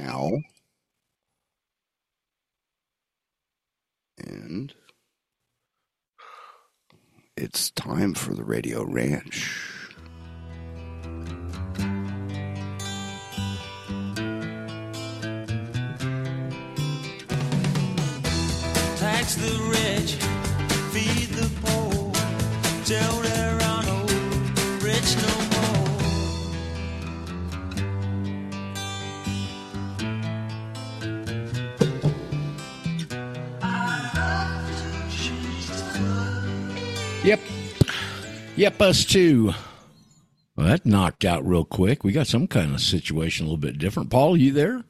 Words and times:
now. 0.00 0.30
And 4.18 4.74
it's 7.36 7.70
time 7.70 8.14
for 8.14 8.34
the 8.34 8.44
Radio 8.44 8.84
Ranch. 8.84 9.66
The 19.30 19.79
Yep. 37.22 37.40
Yep, 38.56 38.80
us 38.80 39.04
too. 39.04 39.52
Well, 40.56 40.66
that 40.66 40.86
knocked 40.86 41.26
out 41.26 41.46
real 41.46 41.66
quick. 41.66 42.02
We 42.02 42.12
got 42.12 42.26
some 42.26 42.46
kind 42.46 42.74
of 42.74 42.80
situation 42.80 43.44
a 43.44 43.48
little 43.48 43.60
bit 43.60 43.78
different. 43.78 44.08
Paul, 44.08 44.38
you 44.38 44.52
there? 44.52 44.82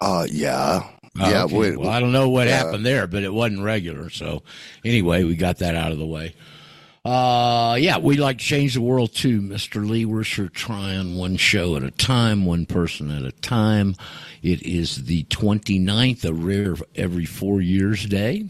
Uh, 0.00 0.26
yeah. 0.30 0.82
Oh, 1.18 1.30
yeah. 1.30 1.44
okay. 1.44 1.58
wait, 1.58 1.76
well, 1.78 1.88
I 1.88 1.98
don't 1.98 2.12
know 2.12 2.28
what 2.28 2.46
yeah. 2.46 2.58
happened 2.58 2.86
there, 2.86 3.08
but 3.08 3.24
it 3.24 3.34
wasn't 3.34 3.62
regular. 3.62 4.10
So, 4.10 4.44
anyway, 4.84 5.24
we 5.24 5.34
got 5.34 5.58
that 5.58 5.74
out 5.74 5.90
of 5.90 5.98
the 5.98 6.06
way. 6.06 6.34
Uh, 7.04 7.76
yeah, 7.80 7.98
we 7.98 8.16
like 8.16 8.38
to 8.38 8.44
change 8.44 8.74
the 8.74 8.80
world 8.80 9.14
too, 9.14 9.40
Mr. 9.40 9.88
Lee. 9.88 10.04
We're 10.04 10.24
sure 10.24 10.48
trying 10.48 11.16
one 11.16 11.36
show 11.36 11.76
at 11.76 11.82
a 11.82 11.90
time, 11.90 12.44
one 12.44 12.66
person 12.66 13.10
at 13.10 13.22
a 13.22 13.32
time. 13.32 13.94
It 14.42 14.62
is 14.62 15.04
the 15.06 15.24
29th, 15.24 16.24
a 16.24 16.32
rare 16.32 16.74
every 16.94 17.24
four 17.24 17.60
years 17.60 18.04
day. 18.06 18.46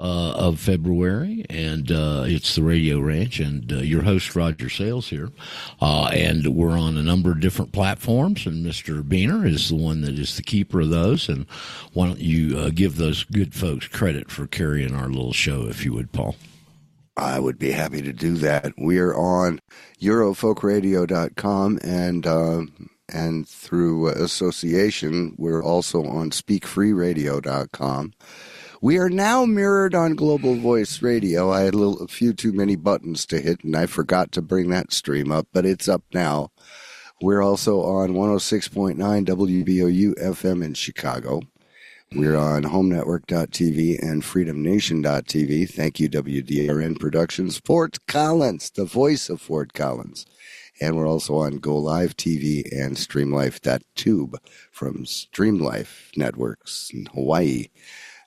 Uh, 0.00 0.30
of 0.36 0.60
February, 0.60 1.44
and 1.50 1.90
uh, 1.90 2.22
it's 2.24 2.54
the 2.54 2.62
Radio 2.62 3.00
Ranch, 3.00 3.40
and 3.40 3.72
uh, 3.72 3.78
your 3.78 4.02
host 4.02 4.36
Roger 4.36 4.68
Sayles 4.68 5.08
here, 5.08 5.30
uh, 5.80 6.04
and 6.12 6.54
we're 6.54 6.78
on 6.78 6.96
a 6.96 7.02
number 7.02 7.32
of 7.32 7.40
different 7.40 7.72
platforms, 7.72 8.46
and 8.46 8.64
Mr. 8.64 9.02
Beener 9.02 9.44
is 9.44 9.70
the 9.70 9.74
one 9.74 10.02
that 10.02 10.16
is 10.16 10.36
the 10.36 10.44
keeper 10.44 10.82
of 10.82 10.90
those, 10.90 11.28
and 11.28 11.46
why 11.94 12.06
don't 12.06 12.20
you 12.20 12.56
uh, 12.56 12.70
give 12.72 12.94
those 12.94 13.24
good 13.24 13.56
folks 13.56 13.88
credit 13.88 14.30
for 14.30 14.46
carrying 14.46 14.94
our 14.94 15.08
little 15.08 15.32
show, 15.32 15.66
if 15.66 15.84
you 15.84 15.92
would, 15.94 16.12
Paul? 16.12 16.36
I 17.16 17.40
would 17.40 17.58
be 17.58 17.72
happy 17.72 18.00
to 18.00 18.12
do 18.12 18.36
that. 18.36 18.74
We 18.78 19.00
are 19.00 19.16
on 19.16 19.58
Eurofolkradio.com 20.00 21.80
and 21.82 22.24
uh, 22.24 22.62
and 23.08 23.48
through 23.48 24.08
association, 24.08 25.34
we're 25.38 25.62
also 25.62 26.04
on 26.04 26.30
SpeakFreeRadio.com. 26.30 28.12
We 28.80 28.96
are 28.98 29.10
now 29.10 29.44
mirrored 29.44 29.96
on 29.96 30.14
Global 30.14 30.54
Voice 30.54 31.02
Radio. 31.02 31.50
I 31.50 31.62
had 31.62 31.74
a, 31.74 31.78
little, 31.78 32.00
a 32.00 32.06
few 32.06 32.32
too 32.32 32.52
many 32.52 32.76
buttons 32.76 33.26
to 33.26 33.40
hit, 33.40 33.64
and 33.64 33.74
I 33.74 33.86
forgot 33.86 34.30
to 34.32 34.42
bring 34.42 34.68
that 34.70 34.92
stream 34.92 35.32
up, 35.32 35.48
but 35.52 35.66
it's 35.66 35.88
up 35.88 36.04
now. 36.14 36.52
We're 37.20 37.42
also 37.42 37.80
on 37.80 38.10
106.9 38.10 38.94
WBOU 39.26 40.14
FM 40.22 40.64
in 40.64 40.74
Chicago. 40.74 41.40
We're 42.12 42.36
on 42.36 42.62
HomeNetwork.tv 42.62 44.00
and 44.00 44.22
FreedomNation.tv. 44.22 45.70
Thank 45.70 45.98
you, 45.98 46.08
WDRN 46.08 47.00
Productions. 47.00 47.58
Fort 47.58 47.98
Collins, 48.06 48.70
the 48.70 48.84
voice 48.84 49.28
of 49.28 49.40
Fort 49.40 49.72
Collins. 49.72 50.24
And 50.80 50.96
we're 50.96 51.08
also 51.08 51.34
on 51.34 51.58
Go 51.58 51.76
Live 51.76 52.16
TV 52.16 52.62
and 52.72 52.96
StreamLife.tube 52.96 54.40
from 54.70 55.04
StreamLife 55.04 56.16
Networks 56.16 56.92
in 56.94 57.06
Hawaii. 57.06 57.66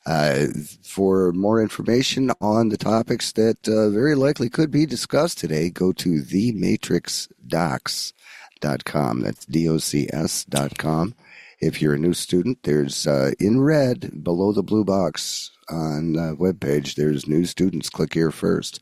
Uh, 0.06 0.48
for 0.84 1.32
more 1.32 1.62
information 1.62 2.32
on 2.42 2.70
the 2.70 2.78
topics 2.78 3.32
that 3.34 3.68
uh, 3.68 3.90
very 3.90 4.16
likely 4.16 4.50
could 4.50 4.72
be 4.72 4.86
discussed 4.86 5.38
today, 5.38 5.70
go 5.70 5.92
to 5.92 6.22
thematrixdocs.com. 6.22 9.22
That's 9.22 9.46
D-O-C-S 9.46 10.46
dot 10.46 10.78
com. 10.78 11.14
If 11.60 11.82
you're 11.82 11.94
a 11.94 12.00
new 12.00 12.14
student, 12.14 12.64
there's 12.64 13.06
uh, 13.06 13.32
in 13.40 13.62
red 13.62 14.24
below 14.24 14.52
the 14.52 14.64
blue 14.64 14.84
box 14.84 15.52
on 15.70 16.14
the 16.14 16.36
webpage, 16.36 16.96
there's 16.96 17.28
new 17.28 17.46
students. 17.46 17.90
Click 17.90 18.16
here 18.16 18.32
first. 18.32 18.80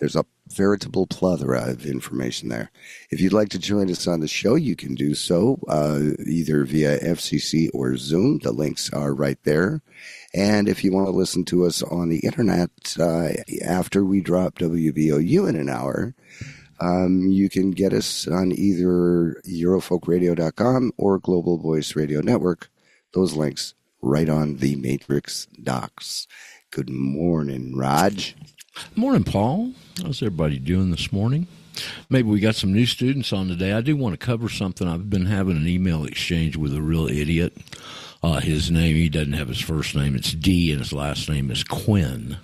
There's 0.00 0.16
a 0.16 0.24
veritable 0.48 1.06
plethora 1.06 1.70
of 1.70 1.86
information 1.86 2.48
there. 2.48 2.70
If 3.10 3.20
you'd 3.20 3.32
like 3.32 3.48
to 3.50 3.58
join 3.58 3.90
us 3.90 4.06
on 4.06 4.20
the 4.20 4.28
show, 4.28 4.54
you 4.54 4.76
can 4.76 4.94
do 4.94 5.14
so 5.14 5.58
uh, 5.68 6.00
either 6.26 6.64
via 6.64 6.98
FCC 7.00 7.68
or 7.74 7.96
Zoom. 7.96 8.38
The 8.38 8.52
links 8.52 8.92
are 8.92 9.14
right 9.14 9.38
there. 9.44 9.82
And 10.34 10.68
if 10.68 10.84
you 10.84 10.92
want 10.92 11.06
to 11.06 11.12
listen 11.12 11.44
to 11.46 11.64
us 11.64 11.82
on 11.82 12.08
the 12.08 12.20
internet 12.20 12.70
uh, 12.98 13.28
after 13.64 14.04
we 14.04 14.20
drop 14.20 14.58
WBOU 14.58 15.48
in 15.48 15.56
an 15.56 15.68
hour, 15.68 16.14
um, 16.80 17.22
you 17.28 17.48
can 17.48 17.70
get 17.70 17.92
us 17.92 18.28
on 18.28 18.52
either 18.52 19.40
Eurofolkradio.com 19.48 20.92
or 20.96 21.18
Global 21.18 21.58
Voice 21.58 21.96
Radio 21.96 22.20
Network. 22.20 22.70
Those 23.14 23.34
links 23.34 23.74
right 24.02 24.28
on 24.28 24.56
the 24.56 24.76
Matrix 24.76 25.46
docs. 25.62 26.26
Good 26.70 26.90
morning, 26.90 27.76
Raj. 27.76 28.36
Morning, 28.94 29.24
Paul. 29.24 29.72
How's 30.02 30.22
everybody 30.22 30.58
doing 30.58 30.90
this 30.90 31.12
morning? 31.12 31.46
Maybe 32.10 32.28
we 32.28 32.40
got 32.40 32.56
some 32.56 32.72
new 32.72 32.86
students 32.86 33.32
on 33.32 33.48
today. 33.48 33.72
I 33.72 33.80
do 33.80 33.96
want 33.96 34.18
to 34.18 34.26
cover 34.26 34.48
something. 34.48 34.86
I've 34.86 35.08
been 35.08 35.26
having 35.26 35.56
an 35.56 35.68
email 35.68 36.04
exchange 36.04 36.56
with 36.56 36.74
a 36.74 36.82
real 36.82 37.06
idiot. 37.06 37.56
Uh, 38.22 38.40
his 38.40 38.70
name, 38.70 38.96
he 38.96 39.08
doesn't 39.08 39.34
have 39.34 39.48
his 39.48 39.60
first 39.60 39.94
name. 39.94 40.14
It's 40.14 40.32
D, 40.32 40.70
and 40.72 40.80
his 40.80 40.92
last 40.92 41.28
name 41.28 41.50
is 41.50 41.64
Quinn. 41.64 42.38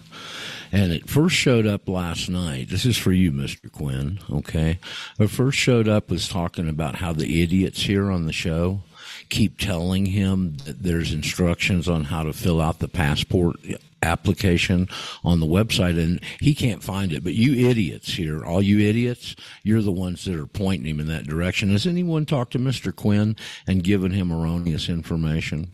And 0.71 0.93
it 0.93 1.09
first 1.09 1.37
showed 1.37 1.67
up 1.67 1.89
last 1.89 2.31
night. 2.31 2.69
This 2.71 2.87
is 2.87 2.97
for 2.97 3.13
you, 3.13 3.31
Mr. 3.31 3.71
Quinn, 3.71 4.19
okay? 4.31 4.79
It 5.19 5.29
first 5.29 5.59
showed 5.59 5.89
up 5.89 6.11
was 6.11 6.29
talking 6.29 6.69
about 6.69 6.97
how 6.97 7.13
the 7.13 7.43
idiots 7.43 7.83
here 7.83 8.11
on 8.11 8.27
the 8.27 8.33
show 8.33 8.81
keep 9.29 9.59
telling 9.59 10.07
him 10.07 10.57
that 10.65 10.83
there's 10.83 11.13
instructions 11.13 11.89
on 11.89 12.05
how 12.05 12.23
to 12.23 12.33
fill 12.33 12.61
out 12.61 12.79
the 12.79 12.89
passport 12.89 13.57
application 14.03 14.89
on 15.25 15.41
the 15.41 15.47
website 15.47 16.03
and 16.03 16.21
he 16.41 16.55
can't 16.55 16.83
find 16.83 17.13
it. 17.13 17.25
But 17.25 17.35
you 17.35 17.69
idiots 17.69 18.15
here, 18.15 18.45
all 18.45 18.63
you 18.63 18.81
idiots, 18.81 19.37
you're 19.63 19.83
the 19.83 19.93
ones 19.93 20.25
that 20.25 20.35
are 20.35 20.47
pointing 20.47 20.87
him 20.87 21.01
in 21.01 21.07
that 21.09 21.27
direction. 21.27 21.71
Has 21.71 21.87
anyone 21.87 22.27
talked 22.27 22.53
to 22.53 22.59
Mr. 22.59 22.95
Quinn 22.95 23.37
and 23.67 23.85
given 23.85 24.13
him 24.13 24.33
erroneous 24.33 24.89
information? 24.89 25.71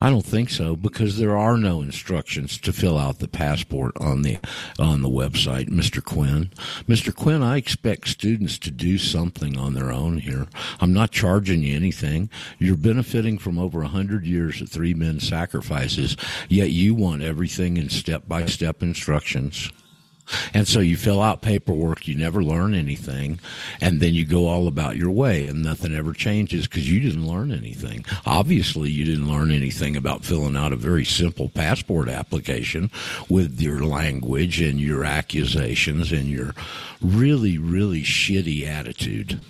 I 0.00 0.10
don't 0.10 0.24
think 0.24 0.48
so 0.48 0.76
because 0.76 1.18
there 1.18 1.36
are 1.36 1.56
no 1.56 1.82
instructions 1.82 2.56
to 2.58 2.72
fill 2.72 2.96
out 2.96 3.18
the 3.18 3.26
passport 3.26 3.96
on 4.00 4.22
the 4.22 4.38
on 4.78 5.02
the 5.02 5.08
website, 5.08 5.68
Mr. 5.70 6.04
Quinn. 6.04 6.50
Mr. 6.86 7.12
Quinn, 7.12 7.42
I 7.42 7.56
expect 7.56 8.06
students 8.06 8.58
to 8.58 8.70
do 8.70 8.96
something 8.96 9.56
on 9.56 9.74
their 9.74 9.90
own 9.90 10.18
here. 10.18 10.46
I'm 10.78 10.92
not 10.92 11.10
charging 11.10 11.62
you 11.62 11.74
anything. 11.74 12.30
You're 12.60 12.76
benefiting 12.76 13.38
from 13.38 13.58
over 13.58 13.82
a 13.82 13.88
hundred 13.88 14.24
years 14.24 14.60
of 14.62 14.68
three 14.68 14.94
men's 14.94 15.26
sacrifices, 15.26 16.16
yet 16.48 16.70
you 16.70 16.94
want 16.94 17.22
everything 17.22 17.76
in 17.76 17.88
step 17.88 18.28
by 18.28 18.46
step 18.46 18.84
instructions. 18.84 19.72
And 20.54 20.66
so 20.66 20.80
you 20.80 20.96
fill 20.96 21.22
out 21.22 21.42
paperwork, 21.42 22.06
you 22.06 22.14
never 22.14 22.42
learn 22.42 22.74
anything, 22.74 23.40
and 23.80 24.00
then 24.00 24.14
you 24.14 24.24
go 24.24 24.46
all 24.46 24.68
about 24.68 24.96
your 24.96 25.10
way, 25.10 25.46
and 25.46 25.62
nothing 25.62 25.94
ever 25.94 26.12
changes 26.12 26.66
because 26.66 26.90
you 26.90 27.00
didn't 27.00 27.26
learn 27.26 27.52
anything. 27.52 28.04
Obviously, 28.26 28.90
you 28.90 29.04
didn't 29.04 29.30
learn 29.30 29.50
anything 29.50 29.96
about 29.96 30.24
filling 30.24 30.56
out 30.56 30.72
a 30.72 30.76
very 30.76 31.04
simple 31.04 31.48
passport 31.48 32.08
application 32.08 32.90
with 33.28 33.60
your 33.60 33.84
language 33.84 34.60
and 34.60 34.80
your 34.80 35.04
accusations 35.04 36.12
and 36.12 36.26
your 36.26 36.54
really, 37.00 37.58
really 37.58 38.02
shitty 38.02 38.66
attitude. 38.66 39.40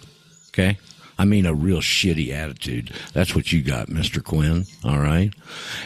Okay? 0.49 0.79
I 1.19 1.25
mean, 1.25 1.47
a 1.47 1.55
real 1.55 1.81
shitty 1.81 2.31
attitude. 2.31 2.93
That's 3.13 3.35
what 3.35 3.53
you 3.53 3.63
got, 3.63 3.89
Mr. 3.89 4.23
Quinn. 4.23 4.67
All 4.85 5.01
right. 5.01 5.33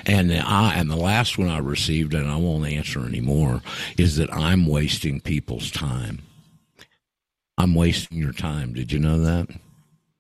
And 0.05 0.31
the, 0.31 0.39
I, 0.39 0.75
and 0.75 0.91
the 0.91 0.97
last 0.97 1.39
one 1.39 1.49
I 1.49 1.59
received, 1.59 2.13
and 2.13 2.31
I 2.31 2.37
won't 2.37 2.67
answer 2.67 3.07
anymore, 3.07 3.63
is 3.97 4.17
that 4.17 4.33
I'm 4.33 4.67
wasting 4.67 5.21
people's 5.21 5.71
time. 5.71 6.21
I'm 7.57 7.75
wasting 7.75 8.19
your 8.19 8.33
time. 8.33 8.75
Did 8.75 8.93
you 8.93 8.99
know 8.99 9.21
that? 9.21 9.49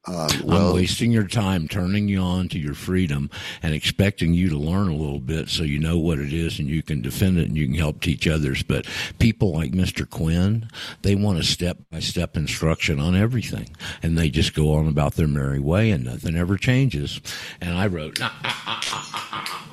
Um, 0.04 0.28
I'm 0.48 0.74
wasting 0.74 1.12
your 1.12 1.28
time 1.28 1.68
turning 1.68 2.08
you 2.08 2.18
on 2.18 2.48
to 2.48 2.58
your 2.58 2.74
freedom 2.74 3.30
and 3.62 3.72
expecting 3.72 4.34
you 4.34 4.48
to 4.48 4.56
learn 4.56 4.88
a 4.88 4.96
little 4.96 5.20
bit 5.20 5.48
so 5.48 5.62
you 5.62 5.78
know 5.78 5.96
what 5.96 6.18
it 6.18 6.32
is 6.32 6.58
and 6.58 6.68
you 6.68 6.82
can 6.82 7.02
defend 7.02 7.38
it 7.38 7.46
and 7.46 7.56
you 7.56 7.66
can 7.66 7.76
help 7.76 8.00
teach 8.00 8.26
others. 8.26 8.64
But 8.64 8.86
people 9.20 9.52
like 9.52 9.70
Mr. 9.70 10.08
Quinn, 10.08 10.68
they 11.02 11.14
want 11.14 11.38
a 11.38 11.44
step 11.44 11.78
by 11.90 12.00
step 12.00 12.36
instruction 12.36 12.98
on 12.98 13.14
everything 13.14 13.76
and 14.02 14.18
they 14.18 14.28
just 14.28 14.54
go 14.54 14.74
on 14.74 14.88
about 14.88 15.14
their 15.14 15.28
merry 15.28 15.60
way 15.60 15.92
and 15.92 16.04
nothing 16.04 16.34
ever 16.34 16.56
changes. 16.56 17.20
And 17.60 17.78
I 17.78 17.86
wrote, 17.86 18.18
ah, 18.20 18.40
ah, 18.42 18.80
ah, 18.90 19.68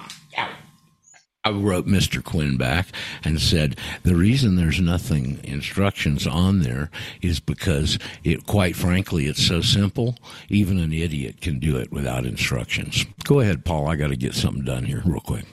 I 1.46 1.52
wrote 1.52 1.88
Mr. 1.88 2.22
Quinn 2.22 2.58
back 2.58 2.88
and 3.24 3.40
said 3.40 3.78
the 4.04 4.16
reason 4.16 4.58
there's 4.58 4.82
nothing 4.82 5.40
instructions 5.46 6.28
on 6.28 6.60
there 6.60 6.92
is 7.22 7.40
because 7.40 7.98
it 8.26 8.46
quite 8.46 8.76
frankly 8.76 9.26
it's 9.28 9.48
so 9.48 9.62
simple 9.62 10.18
even 10.50 10.80
an 10.80 10.92
idiot 10.92 11.40
can 11.40 11.58
do 11.60 11.78
it 11.78 11.94
without 11.94 12.26
instructions. 12.26 13.06
Go 13.24 13.40
ahead, 13.40 13.64
Paul. 13.64 13.88
I 13.88 13.96
got 13.96 14.10
to 14.10 14.18
get 14.18 14.34
something 14.34 14.66
done 14.66 14.84
here 14.84 15.02
real 15.06 15.22
quick. 15.22 15.46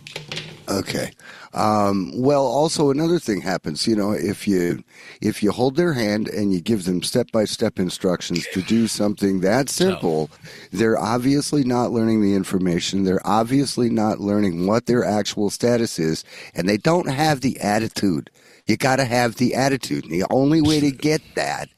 Okay. 0.69 1.13
Um, 1.55 2.13
well, 2.15 2.45
also 2.45 2.91
another 2.91 3.19
thing 3.19 3.41
happens. 3.41 3.87
You 3.87 3.97
know, 3.97 4.13
if 4.13 4.47
you 4.47 4.83
if 5.21 5.43
you 5.43 5.53
hold 5.53 5.77
their 5.77 5.95
hand 5.95 6.29
and 6.29 6.53
you 6.53 6.61
give 6.61 6.85
them 6.85 7.03
step 7.03 7.31
by 7.33 7.45
step 7.45 7.79
instructions 7.79 8.47
to 8.53 8.63
do 8.63 8.87
something 8.87 9.41
that 9.41 9.71
simple, 9.71 10.31
they're 10.73 10.99
obviously 10.99 11.65
not 11.65 11.93
learning 11.93 12.23
the 12.23 12.35
information. 12.35 13.05
They're 13.05 13.27
obviously 13.27 13.89
not 13.89 14.21
learning 14.21 14.67
what 14.67 14.87
their 14.87 15.05
actual 15.05 15.51
status 15.51 15.99
is, 15.99 16.25
and 16.55 16.69
they 16.69 16.77
don't 16.77 17.09
have 17.09 17.41
the 17.41 17.59
attitude. 17.61 18.31
You 18.67 18.77
got 18.77 18.97
to 18.97 19.05
have 19.05 19.37
the 19.37 19.55
attitude. 19.55 20.05
And 20.05 20.13
the 20.13 20.27
only 20.31 20.61
way 20.61 20.81
to 20.81 20.91
get 20.91 21.23
that 21.37 21.69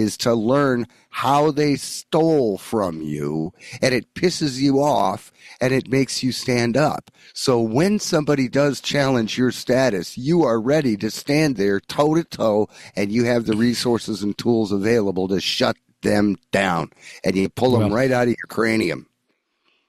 is 0.00 0.16
to 0.18 0.34
learn 0.34 0.86
how 1.10 1.50
they 1.50 1.76
stole 1.76 2.58
from 2.58 3.00
you, 3.02 3.52
and 3.80 3.94
it 3.94 4.14
pisses 4.14 4.58
you 4.58 4.82
off 4.82 5.32
and 5.60 5.72
it 5.72 5.88
makes 5.88 6.22
you 6.22 6.32
stand 6.32 6.76
up. 6.76 7.10
So 7.32 7.60
when 7.60 7.98
somebody 7.98 8.48
does 8.48 8.80
challenge 8.80 9.38
your 9.38 9.52
status, 9.52 10.18
you 10.18 10.42
are 10.42 10.60
ready 10.60 10.96
to 10.98 11.10
stand 11.10 11.56
there 11.56 11.80
toe 11.80 12.14
to 12.14 12.24
toe 12.24 12.68
and 12.94 13.10
you 13.10 13.24
have 13.24 13.46
the 13.46 13.56
resources 13.56 14.22
and 14.22 14.36
tools 14.36 14.72
available 14.72 15.28
to 15.28 15.40
shut 15.40 15.76
them 16.02 16.36
down 16.52 16.90
and 17.24 17.36
you 17.36 17.48
pull 17.48 17.72
them 17.72 17.80
Well- 17.80 17.90
right 17.90 18.10
out 18.10 18.24
of 18.24 18.28
your 18.28 18.46
cranium. 18.48 19.06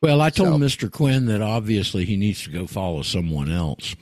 Well, 0.01 0.21
I 0.21 0.29
told 0.29 0.61
So- 0.61 0.65
Mr. 0.87 0.91
Quinn 0.91 1.25
that 1.25 1.41
obviously 1.41 2.05
he 2.05 2.17
needs 2.17 2.43
to 2.43 2.51
go 2.51 2.67
follow 2.67 3.01
someone 3.01 3.51
else. 3.51 3.95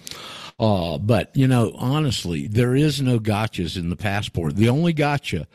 Uh, 0.57 0.97
but, 0.97 1.35
you 1.35 1.47
know, 1.47 1.73
honestly, 1.75 2.47
there 2.47 2.75
is 2.75 3.01
no 3.01 3.19
gotchas 3.19 3.77
in 3.77 3.89
the 3.89 3.95
passport. 3.95 4.55
The 4.55 4.69
only 4.69 4.93
gotcha 4.93 5.47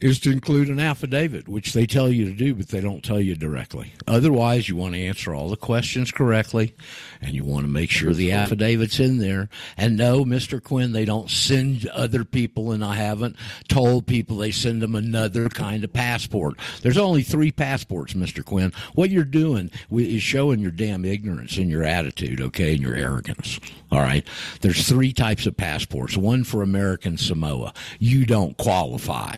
is 0.00 0.18
to 0.20 0.30
include 0.30 0.68
an 0.68 0.80
affidavit, 0.80 1.48
which 1.48 1.72
they 1.72 1.86
tell 1.86 2.08
you 2.08 2.24
to 2.26 2.32
do, 2.32 2.54
but 2.54 2.68
they 2.68 2.80
don't 2.80 3.04
tell 3.04 3.20
you 3.20 3.34
directly. 3.34 3.92
Otherwise, 4.06 4.68
you 4.68 4.76
want 4.76 4.94
to 4.94 5.00
answer 5.00 5.34
all 5.34 5.48
the 5.48 5.56
questions 5.56 6.10
correctly, 6.10 6.74
and 7.20 7.34
you 7.34 7.44
want 7.44 7.64
to 7.64 7.70
make 7.70 7.90
sure 7.90 8.12
the 8.12 8.32
affidavit's 8.32 8.98
in 9.00 9.18
there. 9.18 9.48
And 9.76 9.96
no, 9.96 10.24
Mr. 10.24 10.62
Quinn, 10.62 10.92
they 10.92 11.04
don't 11.04 11.30
send 11.30 11.86
other 11.88 12.24
people, 12.24 12.72
and 12.72 12.84
I 12.84 12.94
haven't 12.94 13.36
told 13.68 14.06
people 14.06 14.38
they 14.38 14.50
send 14.50 14.80
them 14.82 14.94
another 14.94 15.48
kind 15.48 15.84
of 15.84 15.92
passport. 15.92 16.58
There's 16.82 16.98
only 16.98 17.22
three 17.22 17.52
passports, 17.52 18.14
Mr. 18.14 18.44
Quinn. 18.44 18.72
What 18.94 19.10
you're 19.10 19.24
doing 19.24 19.70
is 19.92 20.22
showing 20.22 20.60
your 20.60 20.70
damn 20.70 21.04
ignorance 21.04 21.56
and 21.56 21.70
your 21.70 21.84
attitude, 21.84 22.40
okay, 22.40 22.72
and 22.72 22.80
your 22.80 22.94
arrogance. 22.94 23.60
All 23.92 24.00
right. 24.00 24.26
There's 24.60 24.88
three 24.88 25.12
types 25.12 25.46
of 25.46 25.56
passports. 25.56 26.16
One 26.16 26.44
for 26.44 26.62
American 26.62 27.16
Samoa. 27.16 27.74
You 27.98 28.24
don't 28.24 28.56
qualify. 28.56 29.34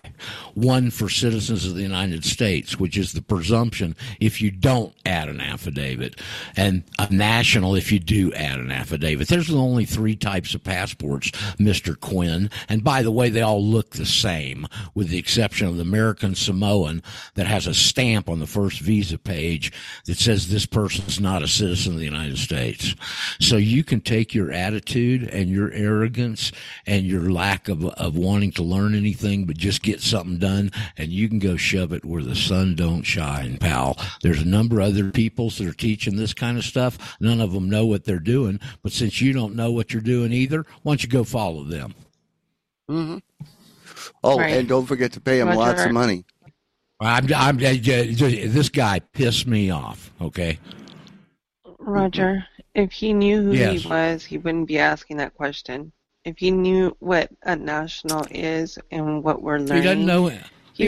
One 0.54 0.90
for 0.90 1.08
citizens 1.08 1.66
of 1.66 1.74
the 1.74 1.82
United 1.82 2.24
States, 2.24 2.78
which 2.78 2.96
is 2.96 3.12
the 3.12 3.22
presumption 3.22 3.96
if 4.20 4.40
you 4.40 4.50
don't 4.50 4.94
add 5.06 5.28
an 5.28 5.40
affidavit. 5.40 6.20
And 6.56 6.84
a 6.98 7.12
national 7.12 7.74
if 7.74 7.90
you 7.92 7.98
do 7.98 8.32
add 8.34 8.58
an 8.58 8.70
affidavit. 8.70 9.28
There's 9.28 9.50
only 9.50 9.84
three 9.84 10.16
types 10.16 10.54
of 10.54 10.64
passports, 10.64 11.30
Mr. 11.58 11.98
Quinn. 11.98 12.50
And 12.68 12.84
by 12.84 13.02
the 13.02 13.10
way, 13.10 13.28
they 13.28 13.42
all 13.42 13.64
look 13.64 13.90
the 13.90 14.06
same, 14.06 14.66
with 14.94 15.08
the 15.08 15.18
exception 15.18 15.66
of 15.66 15.76
the 15.76 15.82
American 15.82 16.34
Samoan 16.34 17.02
that 17.34 17.46
has 17.46 17.66
a 17.66 17.74
stamp 17.74 18.28
on 18.28 18.38
the 18.38 18.46
first 18.46 18.80
visa 18.80 19.18
page 19.18 19.72
that 20.06 20.18
says 20.18 20.48
this 20.48 20.66
person's 20.66 21.20
not 21.20 21.42
a 21.42 21.48
citizen 21.48 21.94
of 21.94 21.98
the 21.98 22.04
United 22.04 22.38
States. 22.38 22.94
So 23.40 23.56
you 23.56 23.84
can 23.84 24.00
take 24.00 24.34
your 24.34 24.52
attitude 24.52 25.28
and 25.28 25.48
your 25.48 25.70
arrogance 25.72 26.52
and 26.86 27.06
your 27.06 27.30
lack 27.30 27.68
of, 27.68 27.84
of 27.84 28.16
wanting 28.16 28.52
to 28.52 28.62
learn 28.62 28.94
anything, 28.94 29.44
but 29.44 29.56
just 29.56 29.82
get 29.82 30.00
something 30.00 30.38
done 30.42 30.70
and 30.98 31.10
you 31.10 31.28
can 31.28 31.38
go 31.38 31.56
shove 31.56 31.92
it 31.92 32.04
where 32.04 32.22
the 32.22 32.34
sun 32.36 32.74
don't 32.74 33.04
shine, 33.04 33.56
pal. 33.56 33.96
There's 34.22 34.42
a 34.42 34.46
number 34.46 34.80
of 34.80 34.88
other 34.88 35.10
peoples 35.10 35.56
that 35.58 35.66
are 35.68 35.72
teaching 35.72 36.16
this 36.16 36.34
kind 36.34 36.58
of 36.58 36.64
stuff. 36.64 37.16
None 37.20 37.40
of 37.40 37.52
them 37.52 37.70
know 37.70 37.86
what 37.86 38.04
they're 38.04 38.18
doing, 38.18 38.60
but 38.82 38.92
since 38.92 39.20
you 39.22 39.32
don't 39.32 39.54
know 39.56 39.70
what 39.72 39.92
you're 39.92 40.02
doing 40.02 40.32
either, 40.32 40.66
why 40.82 40.92
don't 40.92 41.02
you 41.02 41.08
go 41.08 41.24
follow 41.24 41.64
them? 41.64 41.94
Mm-hmm. 42.90 43.18
Oh, 44.24 44.38
Right. 44.38 44.56
and 44.56 44.68
don't 44.68 44.86
forget 44.86 45.12
to 45.12 45.20
pay 45.20 45.38
them 45.38 45.48
lots 45.54 45.78
Roger. 45.78 45.88
of 45.88 45.94
money. 45.94 46.24
I'm, 47.00 47.26
I'm, 47.34 47.56
this 47.56 48.68
guy 48.68 48.98
pissed 49.00 49.46
me 49.46 49.70
off. 49.70 50.12
Okay. 50.20 50.58
Roger, 51.78 52.44
if 52.74 52.92
he 52.92 53.12
knew 53.12 53.42
who 53.42 53.52
Yes. 53.52 53.82
he 53.82 53.88
was, 53.88 54.24
he 54.24 54.38
wouldn't 54.38 54.68
be 54.68 54.78
asking 54.78 55.16
that 55.18 55.34
question. 55.34 55.92
If 56.24 56.38
he 56.38 56.50
knew 56.50 56.96
what 57.00 57.30
a 57.42 57.56
national 57.56 58.26
is 58.30 58.78
and 58.90 59.24
what 59.24 59.42
we're 59.42 59.58
learning, 59.58 59.76
He 59.76 59.82
doesn't 59.82 60.06
know. 60.06 60.28
he 60.28 60.38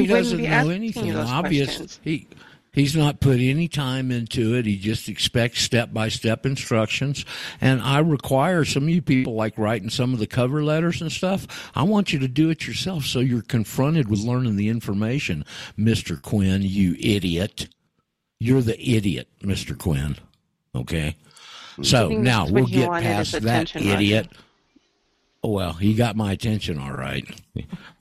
He, 0.00 0.06
doesn't 0.06 0.40
know 0.40 0.70
anything. 0.70 1.12
those 1.12 1.28
Obvious. 1.28 1.66
questions. 1.66 2.00
He 2.04 2.28
he's 2.72 2.94
not 2.96 3.20
put 3.20 3.40
any 3.40 3.68
time 3.68 4.10
into 4.10 4.54
it. 4.54 4.66
He 4.66 4.76
just 4.76 5.08
expects 5.08 5.60
step 5.60 5.92
by 5.92 6.08
step 6.08 6.46
instructions. 6.46 7.24
And 7.60 7.80
I 7.82 7.98
require 7.98 8.64
some 8.64 8.84
of 8.84 8.88
you 8.90 9.02
people 9.02 9.34
like 9.34 9.58
writing 9.58 9.90
some 9.90 10.12
of 10.12 10.20
the 10.20 10.26
cover 10.26 10.62
letters 10.62 11.00
and 11.02 11.10
stuff. 11.10 11.70
I 11.74 11.82
want 11.82 12.12
you 12.12 12.18
to 12.20 12.28
do 12.28 12.50
it 12.50 12.66
yourself, 12.66 13.04
so 13.04 13.18
you're 13.18 13.42
confronted 13.42 14.08
with 14.08 14.20
learning 14.20 14.56
the 14.56 14.68
information, 14.68 15.44
Mister 15.76 16.16
Quinn. 16.16 16.62
You 16.62 16.94
idiot. 17.00 17.68
You're 18.38 18.62
the 18.62 18.80
idiot, 18.80 19.28
Mister 19.42 19.74
Quinn. 19.74 20.16
Okay. 20.74 21.16
So 21.82 22.08
now 22.08 22.46
we'll 22.46 22.66
get 22.66 22.88
past 22.90 23.40
that 23.42 23.74
idiot. 23.74 24.28
Oh, 25.44 25.50
Well, 25.50 25.74
he 25.74 25.92
got 25.92 26.16
my 26.16 26.32
attention, 26.32 26.78
all 26.78 26.94
right. 26.94 27.28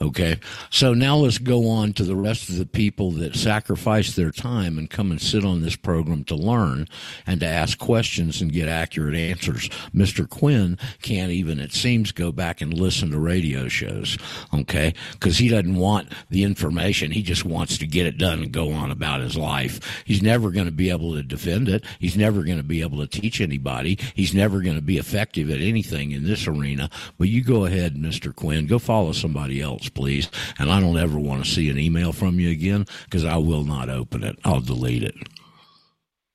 Okay. 0.01 0.39
So 0.69 0.93
now 0.93 1.17
let's 1.17 1.37
go 1.37 1.69
on 1.69 1.93
to 1.93 2.03
the 2.03 2.15
rest 2.15 2.49
of 2.49 2.57
the 2.57 2.65
people 2.65 3.11
that 3.11 3.35
sacrifice 3.35 4.15
their 4.15 4.31
time 4.31 4.77
and 4.77 4.89
come 4.89 5.11
and 5.11 5.21
sit 5.21 5.45
on 5.45 5.61
this 5.61 5.75
program 5.75 6.23
to 6.25 6.35
learn 6.35 6.87
and 7.27 7.39
to 7.41 7.45
ask 7.45 7.77
questions 7.77 8.41
and 8.41 8.51
get 8.51 8.67
accurate 8.67 9.15
answers. 9.15 9.69
Mr. 9.93 10.27
Quinn 10.27 10.77
can't 11.01 11.31
even, 11.31 11.59
it 11.59 11.73
seems, 11.73 12.11
go 12.11 12.31
back 12.31 12.61
and 12.61 12.73
listen 12.73 13.11
to 13.11 13.19
radio 13.19 13.67
shows. 13.67 14.17
Okay. 14.53 14.93
Because 15.11 15.37
he 15.37 15.49
doesn't 15.49 15.75
want 15.75 16.11
the 16.29 16.43
information. 16.43 17.11
He 17.11 17.21
just 17.21 17.45
wants 17.45 17.77
to 17.77 17.87
get 17.87 18.07
it 18.07 18.17
done 18.17 18.41
and 18.41 18.51
go 18.51 18.71
on 18.71 18.89
about 18.89 19.21
his 19.21 19.37
life. 19.37 20.03
He's 20.05 20.21
never 20.21 20.49
going 20.49 20.65
to 20.65 20.71
be 20.71 20.89
able 20.89 21.13
to 21.13 21.23
defend 21.23 21.69
it. 21.69 21.83
He's 21.99 22.17
never 22.17 22.43
going 22.43 22.57
to 22.57 22.63
be 22.63 22.81
able 22.81 23.05
to 23.05 23.07
teach 23.21 23.39
anybody. 23.39 23.99
He's 24.15 24.33
never 24.33 24.61
going 24.61 24.75
to 24.75 24.81
be 24.81 24.97
effective 24.97 25.49
at 25.51 25.59
anything 25.61 26.11
in 26.11 26.23
this 26.23 26.47
arena. 26.47 26.89
But 27.17 27.29
you 27.33 27.43
go 27.43 27.65
ahead, 27.65 27.95
Mr. 27.95 28.33
Quinn. 28.33 28.67
Go 28.67 28.79
follow 28.79 29.11
somebody 29.11 29.61
else, 29.61 29.89
please. 29.89 30.29
And 30.59 30.71
I 30.71 30.79
don't 30.79 30.97
ever 30.97 31.17
want 31.19 31.43
to 31.43 31.49
see 31.49 31.69
an 31.69 31.79
email 31.79 32.13
from 32.13 32.39
you 32.39 32.49
again 32.51 32.85
because 33.05 33.25
I 33.25 33.37
will 33.37 33.63
not 33.63 33.89
open 33.89 34.23
it. 34.23 34.37
I'll 34.45 34.61
delete 34.61 35.03
it. 35.03 35.15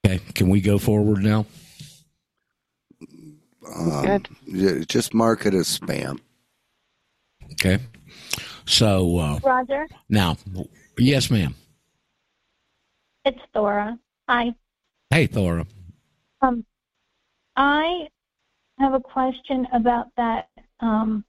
Okay. 0.05 0.21
Can 0.35 0.49
we 0.49 0.61
go 0.61 0.79
forward 0.79 1.23
now? 1.23 1.47
Good. 3.63 4.29
Just 4.89 5.15
mark 5.15 5.46
it 5.46 5.55
as 5.55 5.79
spam. 5.79 6.19
Okay. 7.53 7.79
So 8.67 9.19
uh, 9.19 9.39
Roger, 9.43 9.87
now, 10.08 10.37
yes, 10.99 11.31
ma'am. 11.31 11.55
it's 13.25 13.39
Thora. 13.55 13.99
Hi. 14.29 14.55
Hey, 15.11 15.27
Thora. 15.27 15.67
Um, 16.43 16.65
I 17.56 18.08
have 18.79 18.94
a 18.94 19.01
question 19.01 19.67
about 19.72 20.08
that. 20.17 20.49
Um, 20.81 21.25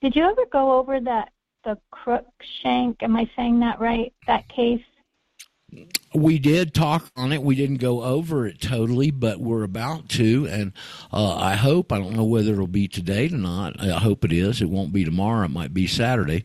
did 0.00 0.14
you 0.14 0.24
ever 0.24 0.46
go 0.52 0.78
over 0.78 1.00
that 1.00 1.30
the 1.64 1.78
Cruikshank? 1.92 3.02
Am 3.02 3.16
I 3.16 3.28
saying 3.36 3.60
that 3.60 3.80
right? 3.80 4.12
That 4.26 4.48
case? 4.48 4.82
We 6.14 6.38
did 6.38 6.72
talk 6.72 7.10
on 7.16 7.32
it. 7.32 7.42
We 7.42 7.56
didn't 7.56 7.78
go 7.78 8.02
over 8.02 8.46
it 8.46 8.60
totally, 8.60 9.10
but 9.10 9.40
we're 9.40 9.64
about 9.64 10.08
to. 10.10 10.46
And 10.46 10.72
uh, 11.12 11.36
I 11.36 11.56
hope, 11.56 11.92
I 11.92 11.98
don't 11.98 12.14
know 12.14 12.24
whether 12.24 12.52
it'll 12.52 12.68
be 12.68 12.88
today 12.88 13.26
or 13.26 13.36
not. 13.36 13.78
I 13.80 13.98
hope 13.98 14.24
it 14.24 14.32
is. 14.32 14.62
It 14.62 14.70
won't 14.70 14.92
be 14.92 15.04
tomorrow. 15.04 15.44
It 15.44 15.50
might 15.50 15.74
be 15.74 15.86
Saturday. 15.86 16.44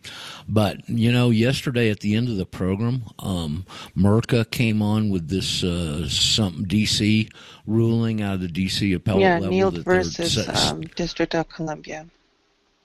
But, 0.50 0.90
you 0.90 1.12
know, 1.12 1.30
yesterday 1.30 1.90
at 1.90 2.00
the 2.00 2.16
end 2.16 2.28
of 2.28 2.38
the 2.38 2.48
program, 2.48 3.04
um, 3.20 3.66
Merca 3.96 4.50
came 4.50 4.82
on 4.82 5.10
with 5.10 5.30
this 5.30 5.64
uh, 5.64 6.10
some 6.10 6.66
DC 6.66 7.32
ruling 7.68 8.22
out 8.22 8.34
of 8.36 8.42
the 8.42 8.48
DC 8.48 8.94
appellate 8.94 9.22
Yeah, 9.22 9.36
level. 9.36 9.50
Neil 9.52 9.72
that 9.72 9.86
versus 9.86 10.48
um, 10.50 10.82
District 10.82 11.34
of 11.36 11.48
Columbia. 11.48 12.08